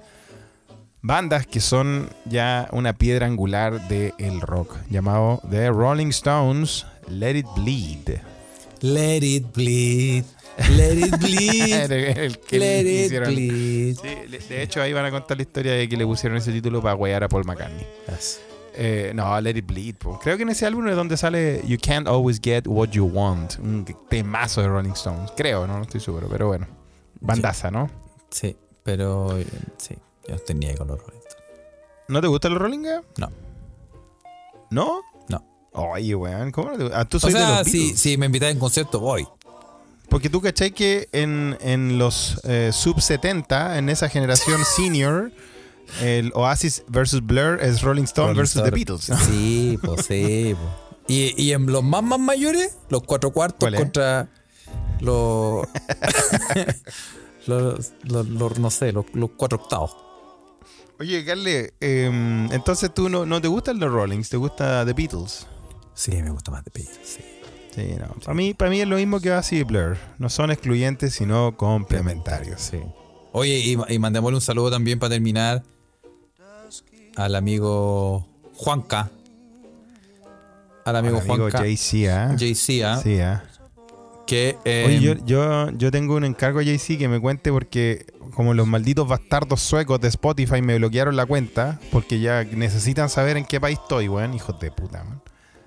bandas 1.01 1.45
que 1.45 1.59
son 1.61 2.09
ya 2.26 2.68
una 2.72 2.93
piedra 2.93 3.28
angular 3.28 3.88
del 3.88 4.41
rock, 4.41 4.76
llamado 4.89 5.41
The 5.49 5.70
Rolling 5.70 6.07
Stones, 6.09 6.86
Let 7.07 7.36
It 7.38 7.45
Bleed. 7.55 8.20
Let 8.82 9.18
it 9.24 9.53
bleed. 9.53 10.26
Let 10.69 10.93
it 10.93 11.17
bleed. 11.19 11.91
El- 12.17 12.39
que 12.39 12.59
Let 12.59 12.83
le 12.83 12.91
it 13.05 13.05
hicieron- 13.11 13.33
bleed. 13.35 13.95
Sí, 13.97 14.37
de 14.49 14.61
hecho 14.63 14.81
ahí 14.81 14.93
van 14.93 15.05
a 15.05 15.11
contar 15.11 15.37
la 15.37 15.43
historia 15.43 15.73
de 15.73 15.87
que 15.89 15.97
le 15.97 16.05
pusieron 16.05 16.37
ese 16.37 16.51
título 16.51 16.81
para 16.81 16.95
huear 16.95 17.23
a 17.23 17.27
Paul 17.29 17.43
McCartney. 17.45 17.85
Yes. 18.07 18.39
Eh, 18.77 19.11
no, 19.15 19.39
Let 19.39 19.57
It 19.57 19.65
Bleed. 19.65 19.95
po. 19.95 20.19
Creo 20.21 20.35
que 20.37 20.43
en 20.43 20.49
ese 20.49 20.65
álbum 20.65 20.87
es 20.89 20.95
donde 20.95 21.15
sale 21.17 21.61
You 21.65 21.77
Can't 21.81 22.07
Always 22.07 22.39
Get 22.43 22.63
What 22.67 22.89
You 22.89 23.05
Want. 23.05 23.57
Un 23.59 23.85
temazo 24.09 24.61
de 24.61 24.67
Rolling 24.67 24.91
Stones. 24.91 25.31
Creo, 25.37 25.65
no, 25.65 25.77
no 25.77 25.83
estoy 25.83 26.01
seguro, 26.01 26.27
pero 26.29 26.47
bueno. 26.47 26.67
Bandaza, 27.21 27.71
¿no? 27.71 27.89
Sí, 28.29 28.55
pero 28.83 29.37
sí, 29.77 29.95
yo 30.27 30.37
tenía 30.39 30.75
con 30.75 30.87
los 30.89 30.99
Rolling 30.99 31.19
Stones. 31.27 31.45
¿No 32.09 32.19
te 32.21 32.27
gustan 32.27 32.53
los 32.53 32.61
Rolling? 32.61 32.79
No, 33.17 33.31
¿No? 34.71 35.01
no. 35.29 35.43
Oye, 35.71 36.15
weón, 36.15 36.51
¿cómo 36.51 36.71
no 36.71 36.77
te 36.89 36.95
Ah, 36.95 37.05
tú 37.05 37.17
O 37.17 37.19
soy 37.19 37.33
de 37.33 37.39
sea, 37.39 37.59
los 37.59 37.67
si, 37.67 37.95
si 37.95 38.17
me 38.17 38.25
invitas 38.25 38.51
en 38.51 38.59
concierto, 38.59 38.99
voy. 38.99 39.25
Porque 40.16 40.30
tú 40.30 40.39
cachai 40.39 40.72
que 40.72 41.09
en, 41.11 41.57
en 41.59 41.97
los 41.97 42.39
eh, 42.45 42.72
sub 42.72 43.01
70, 43.01 43.78
en 43.78 43.89
esa 43.89 44.07
generación 44.07 44.61
senior, 44.78 45.30
el 46.01 46.32
Oasis 46.36 46.84
versus 46.88 47.20
Blur 47.22 47.59
es 47.61 47.82
Rolling 47.82 48.05
Stone 48.05 48.28
Rolling 48.30 48.38
versus 48.39 48.63
The. 48.63 48.72
Beatles. 48.72 49.11
Sí, 49.28 49.78
pues 49.84 50.05
sí. 50.05 50.55
po. 50.55 51.04
Y, 51.09 51.33
y 51.36 51.51
en 51.51 51.66
los 51.66 51.83
más 51.83 52.01
más 52.01 52.17
mayores, 52.17 52.78
los 52.87 53.04
cuatro 53.04 53.32
cuartos 53.32 53.70
contra 53.75 54.29
los, 55.01 55.67
los, 57.46 57.92
los- 58.04 58.28
los- 58.29 58.58
no 58.59 58.71
sé, 58.71 58.93
los, 58.93 59.04
cuatro 59.36 59.58
octavos. 59.62 59.97
Oye, 60.97 61.25
Carle, 61.25 61.74
em, 61.82 62.50
entonces 62.54 62.89
tú 62.93 63.09
no, 63.09 63.25
no 63.25 63.42
te 63.42 63.50
gustan 63.50 63.79
los 63.82 63.92
Rollings, 63.92 64.29
te 64.29 64.37
gusta 64.37 64.86
The 64.86 64.93
Beatles. 64.93 65.46
Sí, 65.93 66.12
me 66.24 66.29
gusta 66.29 66.51
más 66.51 66.63
de 66.63 66.71
Beatles, 66.74 67.00
sí. 67.04 67.21
Sí, 67.75 67.93
no. 67.99 68.07
Para 68.21 68.33
mí, 68.33 68.53
para 68.53 68.71
mí 68.71 68.79
es 68.79 68.87
lo 68.87 68.95
mismo 68.95 69.19
que 69.19 69.37
y 69.51 69.63
Blur. 69.63 69.97
No 70.17 70.29
son 70.29 70.49
excluyentes, 70.49 71.13
sino 71.13 71.57
complementarios. 71.57 72.61
Sí. 72.61 72.79
Oye, 73.33 73.57
y, 73.59 73.77
y 73.93 73.99
mandémosle 73.99 74.37
un 74.37 74.41
saludo 74.41 74.71
también 74.71 74.97
para 74.97 75.09
terminar 75.09 75.61
al 77.17 77.35
amigo 77.35 78.25
Juanca. 78.53 79.11
Al 80.85 80.95
amigo, 80.95 81.17
Al 81.17 81.23
amigo 81.23 81.35
Juanca. 81.49 81.65
JC, 81.65 82.07
¿ah? 82.09 82.35
JC. 82.37 83.01
Sí, 83.03 83.19
¿ah? 83.19 83.43
Que. 84.25 84.57
eh, 84.63 84.85
Oye, 84.87 84.99
yo, 85.01 85.13
yo, 85.25 85.69
yo 85.71 85.91
tengo 85.91 86.15
un 86.15 86.23
encargo 86.23 86.59
a 86.59 86.63
JC 86.63 86.97
que 86.97 87.09
me 87.09 87.19
cuente 87.19 87.51
porque 87.51 88.05
como 88.33 88.53
los 88.53 88.65
malditos 88.67 89.07
bastardos 89.07 89.61
suecos 89.61 89.99
de 89.99 90.07
Spotify 90.07 90.61
me 90.61 90.77
bloquearon 90.77 91.15
la 91.15 91.25
cuenta 91.25 91.79
porque 91.91 92.19
ya 92.21 92.43
necesitan 92.45 93.09
saber 93.09 93.35
en 93.35 93.45
qué 93.45 93.59
país 93.59 93.79
estoy, 93.81 94.07
weón. 94.07 94.33
Hijos 94.33 94.57
de 94.61 94.71
puta, 94.71 95.03
man. 95.03 95.21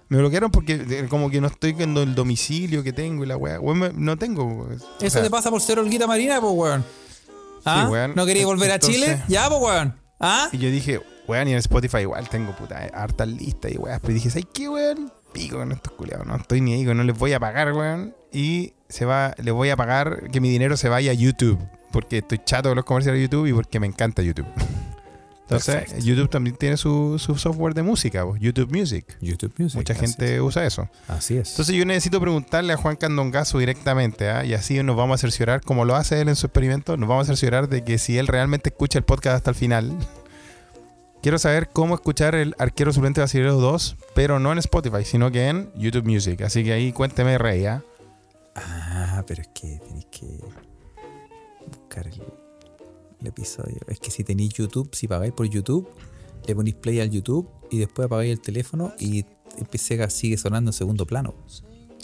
Me 0.09 0.18
bloquearon 0.18 0.51
porque 0.51 1.06
como 1.09 1.30
que 1.30 1.40
no 1.40 1.48
estoy 1.48 1.72
viendo 1.72 2.02
el 2.02 2.14
domicilio 2.14 2.82
que 2.82 2.93
tengo 2.93 3.24
y 3.24 3.26
la 3.26 3.36
weá. 3.36 3.60
Weón, 3.60 3.93
no 3.97 4.16
tengo. 4.16 4.44
weón. 4.44 4.80
O 4.80 5.05
Eso 5.05 5.10
sea, 5.10 5.22
te 5.22 5.30
pasa 5.30 5.51
por 5.51 5.60
ser 5.60 5.78
olguita 5.78 6.06
marina, 6.06 6.40
pues, 6.40 6.52
weón. 6.55 6.85
¿Ah? 7.64 7.89
weón. 7.90 8.14
¿No 8.14 8.24
querías 8.24 8.47
volver 8.47 8.72
a 8.72 8.78
Chile? 8.78 9.22
Ya, 9.28 9.48
pues, 9.48 9.60
weón. 9.60 9.94
¿Ah? 10.18 10.48
Y 10.52 10.59
yo 10.59 10.70
dije, 10.70 11.01
weón, 11.26 11.48
y 11.48 11.52
en 11.52 11.59
Spotify 11.59 11.98
igual 11.98 12.28
tengo 12.28 12.56
puta, 12.56 12.86
eh, 12.86 12.90
hartas 12.94 13.28
listas 13.28 13.72
y 13.72 13.76
weas. 13.76 14.01
Pero 14.01 14.14
dije, 14.14 14.30
¿sabes 14.30 14.47
qué, 14.52 14.68
weón? 14.68 15.12
pico 15.32 15.59
con 15.59 15.72
estos 15.72 15.93
culiados, 15.93 16.26
no 16.26 16.36
estoy 16.36 16.60
ni 16.60 16.72
ahí, 16.74 16.85
no 16.85 17.05
les 17.05 17.16
voy 17.16 17.32
a 17.32 17.40
pagar, 17.40 17.72
weón. 17.72 18.14
Y 18.32 18.72
se 18.89 19.05
va, 19.05 19.35
les 19.39 19.52
voy 19.52 19.70
a 19.70 19.76
pagar 19.76 20.30
que 20.30 20.40
mi 20.40 20.51
dinero 20.51 20.76
se 20.76 20.89
vaya 20.89 21.10
a 21.12 21.14
YouTube. 21.14 21.59
Porque 21.93 22.18
estoy 22.18 22.40
chato 22.44 22.68
de 22.68 22.74
los 22.74 22.85
comerciales 22.85 23.18
de 23.18 23.22
YouTube 23.24 23.47
y 23.47 23.52
porque 23.52 23.80
me 23.80 23.86
encanta 23.86 24.22
YouTube. 24.22 24.47
Entonces. 25.51 26.05
YouTube 26.05 26.29
también 26.29 26.57
tiene 26.57 26.77
su, 26.77 27.19
su 27.19 27.37
software 27.37 27.73
de 27.73 27.83
música, 27.83 28.27
YouTube 28.39 28.70
Music. 28.70 29.16
YouTube 29.23 29.55
Music. 29.57 29.77
Mucha 29.77 29.95
gente 29.95 30.35
es. 30.35 30.41
usa 30.43 30.66
eso. 30.66 30.91
Así 31.09 31.39
es. 31.39 31.51
Entonces 31.51 31.75
yo 31.75 31.87
necesito 31.87 32.20
preguntarle 32.20 32.75
a 32.75 32.77
Juan 32.77 32.97
Candongazo 32.97 33.59
directamente, 33.59 34.29
¿ah? 34.29 34.45
y 34.45 34.53
así 34.53 34.83
nos 34.83 34.97
vamos 34.97 35.15
a 35.15 35.19
cerciorar, 35.19 35.62
como 35.62 35.87
lo 35.87 35.97
hace 35.97 36.20
él 36.20 36.29
en 36.29 36.37
su 36.37 36.47
experimento, 36.47 36.99
nos 36.99 37.09
vamos 37.09 37.25
a 37.25 37.27
cerciorar 37.29 37.69
de 37.69 37.83
que 37.83 37.97
si 37.97 38.19
él 38.19 38.27
realmente 38.27 38.69
escucha 38.69 38.99
el 38.99 39.05
podcast 39.05 39.37
hasta 39.37 39.51
el 39.51 39.57
final. 39.57 39.97
Quiero 41.23 41.39
saber 41.39 41.70
cómo 41.70 41.95
escuchar 41.95 42.35
el 42.35 42.55
Arquero 42.59 42.93
Suplente 42.93 43.20
Basilero 43.20 43.55
2, 43.55 43.97
pero 44.15 44.39
no 44.39 44.53
en 44.53 44.59
Spotify, 44.59 45.05
sino 45.05 45.33
que 45.33 45.49
en 45.49 45.73
YouTube 45.75 46.05
Music. 46.05 46.43
Así 46.43 46.62
que 46.62 46.73
ahí 46.73 46.93
cuénteme, 46.93 47.39
Rey, 47.39 47.66
¿ah? 47.66 47.83
Ah, 48.55 49.25
pero 49.27 49.43
es 49.43 49.49
que 49.49 49.79
tenéis 49.79 50.07
que 50.07 50.39
buscar 51.66 52.07
el, 52.07 52.23
el 53.20 53.27
episodio. 53.27 53.78
Es 53.86 53.99
que 54.01 54.11
si 54.11 54.24
tenéis 54.24 54.55
YouTube, 54.55 54.90
si 54.95 55.09
pagáis 55.09 55.32
por 55.32 55.47
YouTube, 55.47 55.89
le 56.47 56.55
ponéis 56.55 56.77
play 56.77 57.01
al 57.01 57.11
YouTube 57.11 57.49
y 57.70 57.78
después 57.78 58.07
apagáis 58.07 58.32
el 58.32 58.40
teléfono 58.40 58.93
y 58.99 59.24
empieza 59.59 60.09
sigue 60.11 60.36
sonando 60.36 60.70
en 60.70 60.73
segundo 60.73 61.07
plano. 61.07 61.35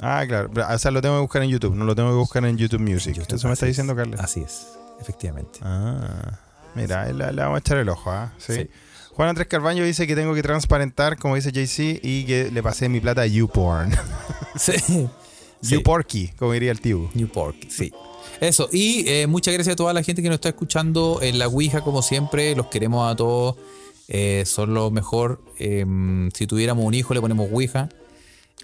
Ah, 0.00 0.24
claro. 0.26 0.50
O 0.70 0.78
sea, 0.78 0.90
lo 0.90 1.00
tengo 1.00 1.16
que 1.16 1.22
buscar 1.22 1.42
en 1.42 1.50
YouTube, 1.50 1.74
no 1.74 1.84
lo 1.84 1.94
tengo 1.94 2.10
que 2.10 2.16
buscar 2.16 2.44
en 2.44 2.56
YouTube 2.58 2.80
Music. 2.80 3.14
YouTube, 3.14 3.36
Eso 3.36 3.48
me 3.48 3.54
está 3.54 3.66
diciendo, 3.66 3.92
es. 3.92 3.96
Carles. 3.96 4.20
Así 4.20 4.40
es, 4.40 4.66
efectivamente. 5.00 5.60
Ah, 5.62 6.38
mira, 6.74 7.10
le, 7.12 7.32
le 7.32 7.42
vamos 7.42 7.56
a 7.56 7.58
echar 7.60 7.78
el 7.78 7.88
ojo, 7.88 8.10
¿ah? 8.10 8.32
¿Sí? 8.38 8.54
Sí. 8.54 8.70
Juan 9.12 9.28
Andrés 9.28 9.46
Carbaño 9.46 9.84
dice 9.84 10.08
que 10.08 10.16
tengo 10.16 10.34
que 10.34 10.42
transparentar, 10.42 11.16
como 11.16 11.36
dice 11.36 11.52
JC, 11.52 12.00
y 12.02 12.24
que 12.24 12.50
le 12.50 12.62
pasé 12.62 12.88
mi 12.88 13.00
plata 13.00 13.22
a 13.22 13.26
YouPorn. 13.26 13.92
Sí. 14.56 14.72
Sí. 14.78 15.08
YouPorky, 15.76 16.28
como 16.38 16.52
diría 16.52 16.70
el 16.70 16.80
tío. 16.80 17.10
New 17.14 17.28
Pork, 17.28 17.56
sí. 17.68 17.92
Eso, 18.40 18.68
y 18.72 19.08
eh, 19.08 19.26
muchas 19.26 19.54
gracias 19.54 19.74
a 19.74 19.76
toda 19.76 19.92
la 19.92 20.02
gente 20.02 20.22
que 20.22 20.28
nos 20.28 20.36
está 20.36 20.50
escuchando 20.50 21.20
en 21.22 21.38
la 21.38 21.48
Ouija, 21.48 21.82
como 21.82 22.02
siempre. 22.02 22.54
Los 22.54 22.66
queremos 22.66 23.10
a 23.10 23.16
todos. 23.16 23.56
Eh, 24.08 24.44
son 24.46 24.74
lo 24.74 24.90
mejor. 24.90 25.40
Eh, 25.58 25.84
si 26.34 26.46
tuviéramos 26.46 26.84
un 26.84 26.94
hijo, 26.94 27.14
le 27.14 27.20
ponemos 27.20 27.48
Ouija. 27.50 27.88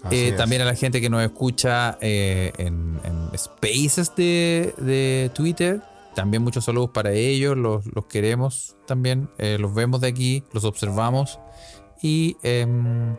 Eh, 0.09 0.33
también 0.35 0.63
a 0.63 0.65
la 0.65 0.75
gente 0.75 0.99
que 0.99 1.09
nos 1.09 1.21
escucha 1.21 1.97
eh, 2.01 2.53
en, 2.57 2.99
en 3.03 3.37
spaces 3.37 4.15
de, 4.15 4.73
de 4.77 5.29
Twitter. 5.33 5.81
También 6.15 6.43
muchos 6.43 6.65
saludos 6.65 6.89
para 6.91 7.11
ellos. 7.11 7.55
Los, 7.55 7.85
los 7.93 8.05
queremos 8.05 8.75
también. 8.85 9.29
los 9.37 9.73
vemos 9.73 10.01
de 10.01 10.07
aquí, 10.07 10.43
los 10.53 10.63
observamos. 10.63 11.39
Y 12.01 12.35
em, 12.41 13.15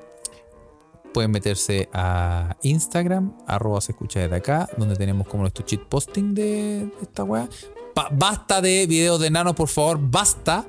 pueden 1.13 1.31
meterse 1.31 1.89
a 1.93 2.57
Instagram, 2.63 3.33
arroba 3.47 3.81
se 3.81 3.93
escucha 3.93 4.21
desde 4.21 4.37
acá, 4.37 4.69
donde 4.77 4.97
tenemos 4.97 5.29
como 5.29 5.43
nuestro 5.43 5.65
cheat 5.65 5.83
posting 5.83 6.35
de, 6.35 6.87
de 6.87 7.03
esta 7.03 7.25
weá. 7.25 7.49
Basta 8.13 8.61
de 8.61 8.87
videos 8.87 9.21
de 9.21 9.31
nano, 9.31 9.55
por 9.55 9.69
favor, 9.69 9.99
basta. 10.01 10.65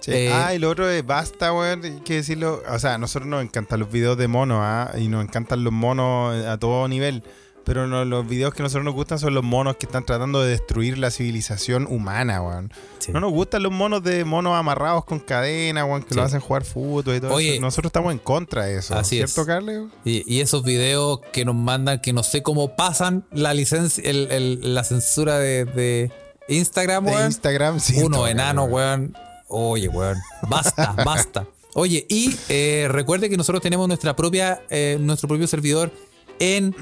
Sí. 0.00 0.12
Eh, 0.12 0.32
ah, 0.32 0.54
y 0.54 0.58
lo 0.58 0.70
otro 0.70 0.88
es 0.88 1.04
basta, 1.04 1.52
weón. 1.52 1.84
Hay 1.84 2.00
que 2.00 2.14
decirlo. 2.14 2.62
O 2.68 2.78
sea, 2.78 2.94
a 2.94 2.98
nosotros 2.98 3.28
nos 3.28 3.42
encantan 3.42 3.80
los 3.80 3.90
videos 3.90 4.16
de 4.16 4.28
monos, 4.28 4.58
¿ah? 4.60 4.92
Y 4.98 5.08
nos 5.08 5.22
encantan 5.24 5.62
los 5.62 5.72
monos 5.72 6.44
a 6.44 6.58
todo 6.58 6.88
nivel. 6.88 7.22
Pero 7.64 7.86
no- 7.86 8.04
los 8.04 8.26
videos 8.26 8.54
que 8.54 8.62
a 8.62 8.64
nosotros 8.64 8.84
nos 8.84 8.94
gustan 8.94 9.18
son 9.18 9.34
los 9.34 9.44
monos 9.44 9.76
que 9.76 9.86
están 9.86 10.04
tratando 10.04 10.42
de 10.42 10.50
destruir 10.50 10.98
la 10.98 11.10
civilización 11.10 11.86
humana, 11.88 12.42
weón. 12.42 12.72
Sí. 12.98 13.12
No 13.12 13.20
nos 13.20 13.30
gustan 13.32 13.62
los 13.62 13.70
monos 13.70 14.02
de 14.02 14.24
monos 14.24 14.54
amarrados 14.58 15.04
con 15.04 15.20
cadena, 15.20 15.84
weón, 15.84 16.02
que 16.02 16.10
Sí. 16.10 16.14
lo 16.16 16.22
hacen 16.22 16.40
jugar 16.40 16.64
fútbol 16.64 17.16
y 17.16 17.20
todo 17.20 17.34
Oye, 17.34 17.52
eso. 17.54 17.60
Nosotros 17.60 17.90
estamos 17.90 18.12
en 18.12 18.18
contra 18.18 18.64
de 18.64 18.78
eso. 18.78 18.94
así 18.96 19.20
es. 19.20 19.30
¿Cierto, 19.32 19.46
Carles? 19.46 19.82
Y, 20.04 20.24
y 20.32 20.40
esos 20.40 20.64
videos 20.64 21.20
que 21.32 21.44
nos 21.44 21.54
mandan, 21.54 22.00
que 22.00 22.12
no 22.12 22.22
sé 22.22 22.42
cómo 22.42 22.74
pasan 22.76 23.24
la 23.30 23.52
licencia, 23.54 24.02
el- 24.08 24.28
el- 24.32 24.74
la 24.74 24.82
censura 24.82 25.38
de, 25.38 25.66
de 25.66 26.10
Instagram, 26.48 27.04
De 27.04 27.10
weón. 27.12 27.26
Instagram, 27.26 27.78
sí. 27.78 28.00
Uno 28.02 28.26
enano, 28.26 28.64
weón. 28.64 29.14
Oye, 29.48 29.88
weón. 29.88 30.16
Basta, 30.48 30.92
basta. 31.04 31.46
Oye, 31.74 32.04
y 32.08 32.34
eh, 32.48 32.88
recuerde 32.90 33.28
que 33.30 33.36
nosotros 33.36 33.62
tenemos 33.62 33.86
nuestra 33.86 34.16
propia, 34.16 34.62
eh, 34.70 34.96
nuestro 34.98 35.28
propio 35.28 35.46
servidor 35.46 35.92
en 36.40 36.74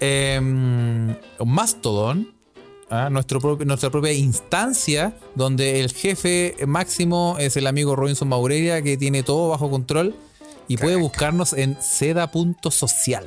em, 0.00 1.14
Mastodon. 1.44 2.34
¿ah? 2.90 3.08
Nuestro 3.10 3.40
propio- 3.40 3.66
nuestra 3.66 3.90
propia 3.90 4.12
instancia 4.12 5.16
donde 5.34 5.80
el 5.80 5.92
jefe 5.92 6.56
máximo 6.66 7.36
es 7.38 7.56
el 7.56 7.66
amigo 7.66 7.96
Robinson 7.96 8.28
Maurelia 8.28 8.82
que 8.82 8.96
tiene 8.96 9.22
todo 9.22 9.48
bajo 9.50 9.70
control 9.70 10.14
y 10.68 10.76
puede 10.76 10.96
buscarnos 10.96 11.52
en 11.52 11.76
seda.social. 11.80 13.24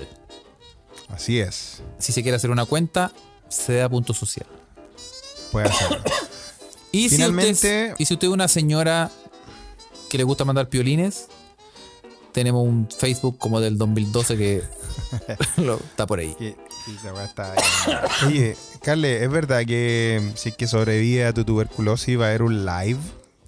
Así 1.10 1.40
es. 1.40 1.82
Si 2.00 2.12
se 2.12 2.22
quiere 2.22 2.36
hacer 2.36 2.50
una 2.52 2.66
cuenta, 2.66 3.12
seda.social. 3.50 4.48
Puede 5.52 5.68
hacerlo. 5.70 6.04
Y 6.92 7.10
si, 7.10 7.16
Finalmente- 7.16 7.52
usted, 7.52 7.96
y 7.98 8.06
si 8.06 8.14
usted 8.14 8.28
es 8.28 8.34
una 8.34 8.48
señora 8.48 9.12
que 10.10 10.18
le 10.18 10.24
gusta 10.24 10.46
mandar 10.46 10.68
piolines, 10.70 11.28
tenemos 12.38 12.64
un 12.68 12.88
Facebook 12.96 13.40
como 13.40 13.60
del 13.60 13.80
2012 13.80 14.38
que 14.38 14.62
lo- 15.58 15.78
está 15.78 16.06
por 16.06 16.20
ahí. 16.20 16.36
Que- 16.38 16.56
que 16.86 16.92
esa 16.94 17.12
weá 17.12 17.26
está 17.26 17.52
ahí. 17.54 17.58
Oye, 18.28 18.56
Carle, 18.84 19.24
¿es 19.24 19.32
verdad 19.32 19.66
que 19.66 20.22
si 20.36 20.50
es 20.50 20.56
que 20.56 20.68
sobrevive 20.68 21.26
a 21.26 21.34
tu 21.34 21.44
tuberculosis 21.44 22.20
va 22.20 22.26
a 22.26 22.28
haber 22.28 22.44
un 22.44 22.64
live 22.64 23.00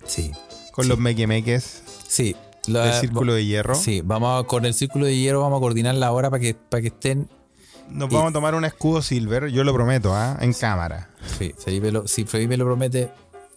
Sí. 0.05 0.31
con 0.71 0.85
Sí. 0.85 0.89
los 0.89 0.97
mequemeques 0.97 1.83
Sí. 2.07 2.35
la- 2.65 2.85
del 2.85 2.99
círculo 2.99 3.35
de 3.35 3.45
hierro? 3.45 3.75
Sí, 3.75 4.01
vamos 4.03 4.43
a, 4.43 4.47
con 4.47 4.65
el 4.65 4.73
círculo 4.73 5.05
de 5.05 5.15
hierro 5.15 5.41
vamos 5.41 5.57
a 5.57 5.61
coordinar 5.61 5.93
la 5.93 6.11
hora 6.11 6.31
para 6.31 6.41
que, 6.41 6.55
para 6.55 6.81
que 6.81 6.87
estén. 6.87 7.29
Nos 7.89 8.11
Y- 8.11 8.15
vamos 8.15 8.31
a 8.31 8.33
tomar 8.33 8.55
un 8.55 8.65
escudo 8.65 9.03
silver, 9.03 9.49
yo 9.49 9.63
lo 9.63 9.71
prometo, 9.71 10.15
¿ah? 10.15 10.35
En 10.41 10.51
cámara. 10.53 11.09
Sí, 11.37 11.53
Felipe 11.63 11.91
lo, 11.91 12.07
si 12.07 12.25
Felipe 12.25 12.57
lo 12.57 12.65
promete, 12.65 13.11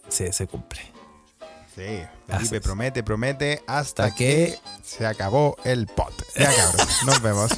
se, 0.09 0.31
se 0.31 0.45
cumple. 0.45 0.81
Sí, 1.75 2.03
Felipe 2.27 2.61
promete, 2.61 3.03
promete 3.03 3.63
hasta 3.67 4.03
Hasta 4.05 4.15
que 4.15 4.59
que- 4.59 4.59
se 4.83 5.05
acabó 5.07 5.55
el 5.63 5.87
pot. 5.87 6.13
Ya 6.35 6.51
cabrón, 6.55 6.87
nos 7.05 7.21
vemos. 7.21 7.51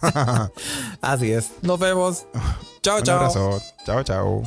Así 1.02 1.32
es. 1.32 1.50
Nos 1.62 1.78
vemos. 1.78 2.26
Chao, 2.82 2.98
Un 2.98 3.02
chao. 3.04 3.16
abrazo. 3.18 3.62
Chao, 3.84 4.02
chao. 4.02 4.42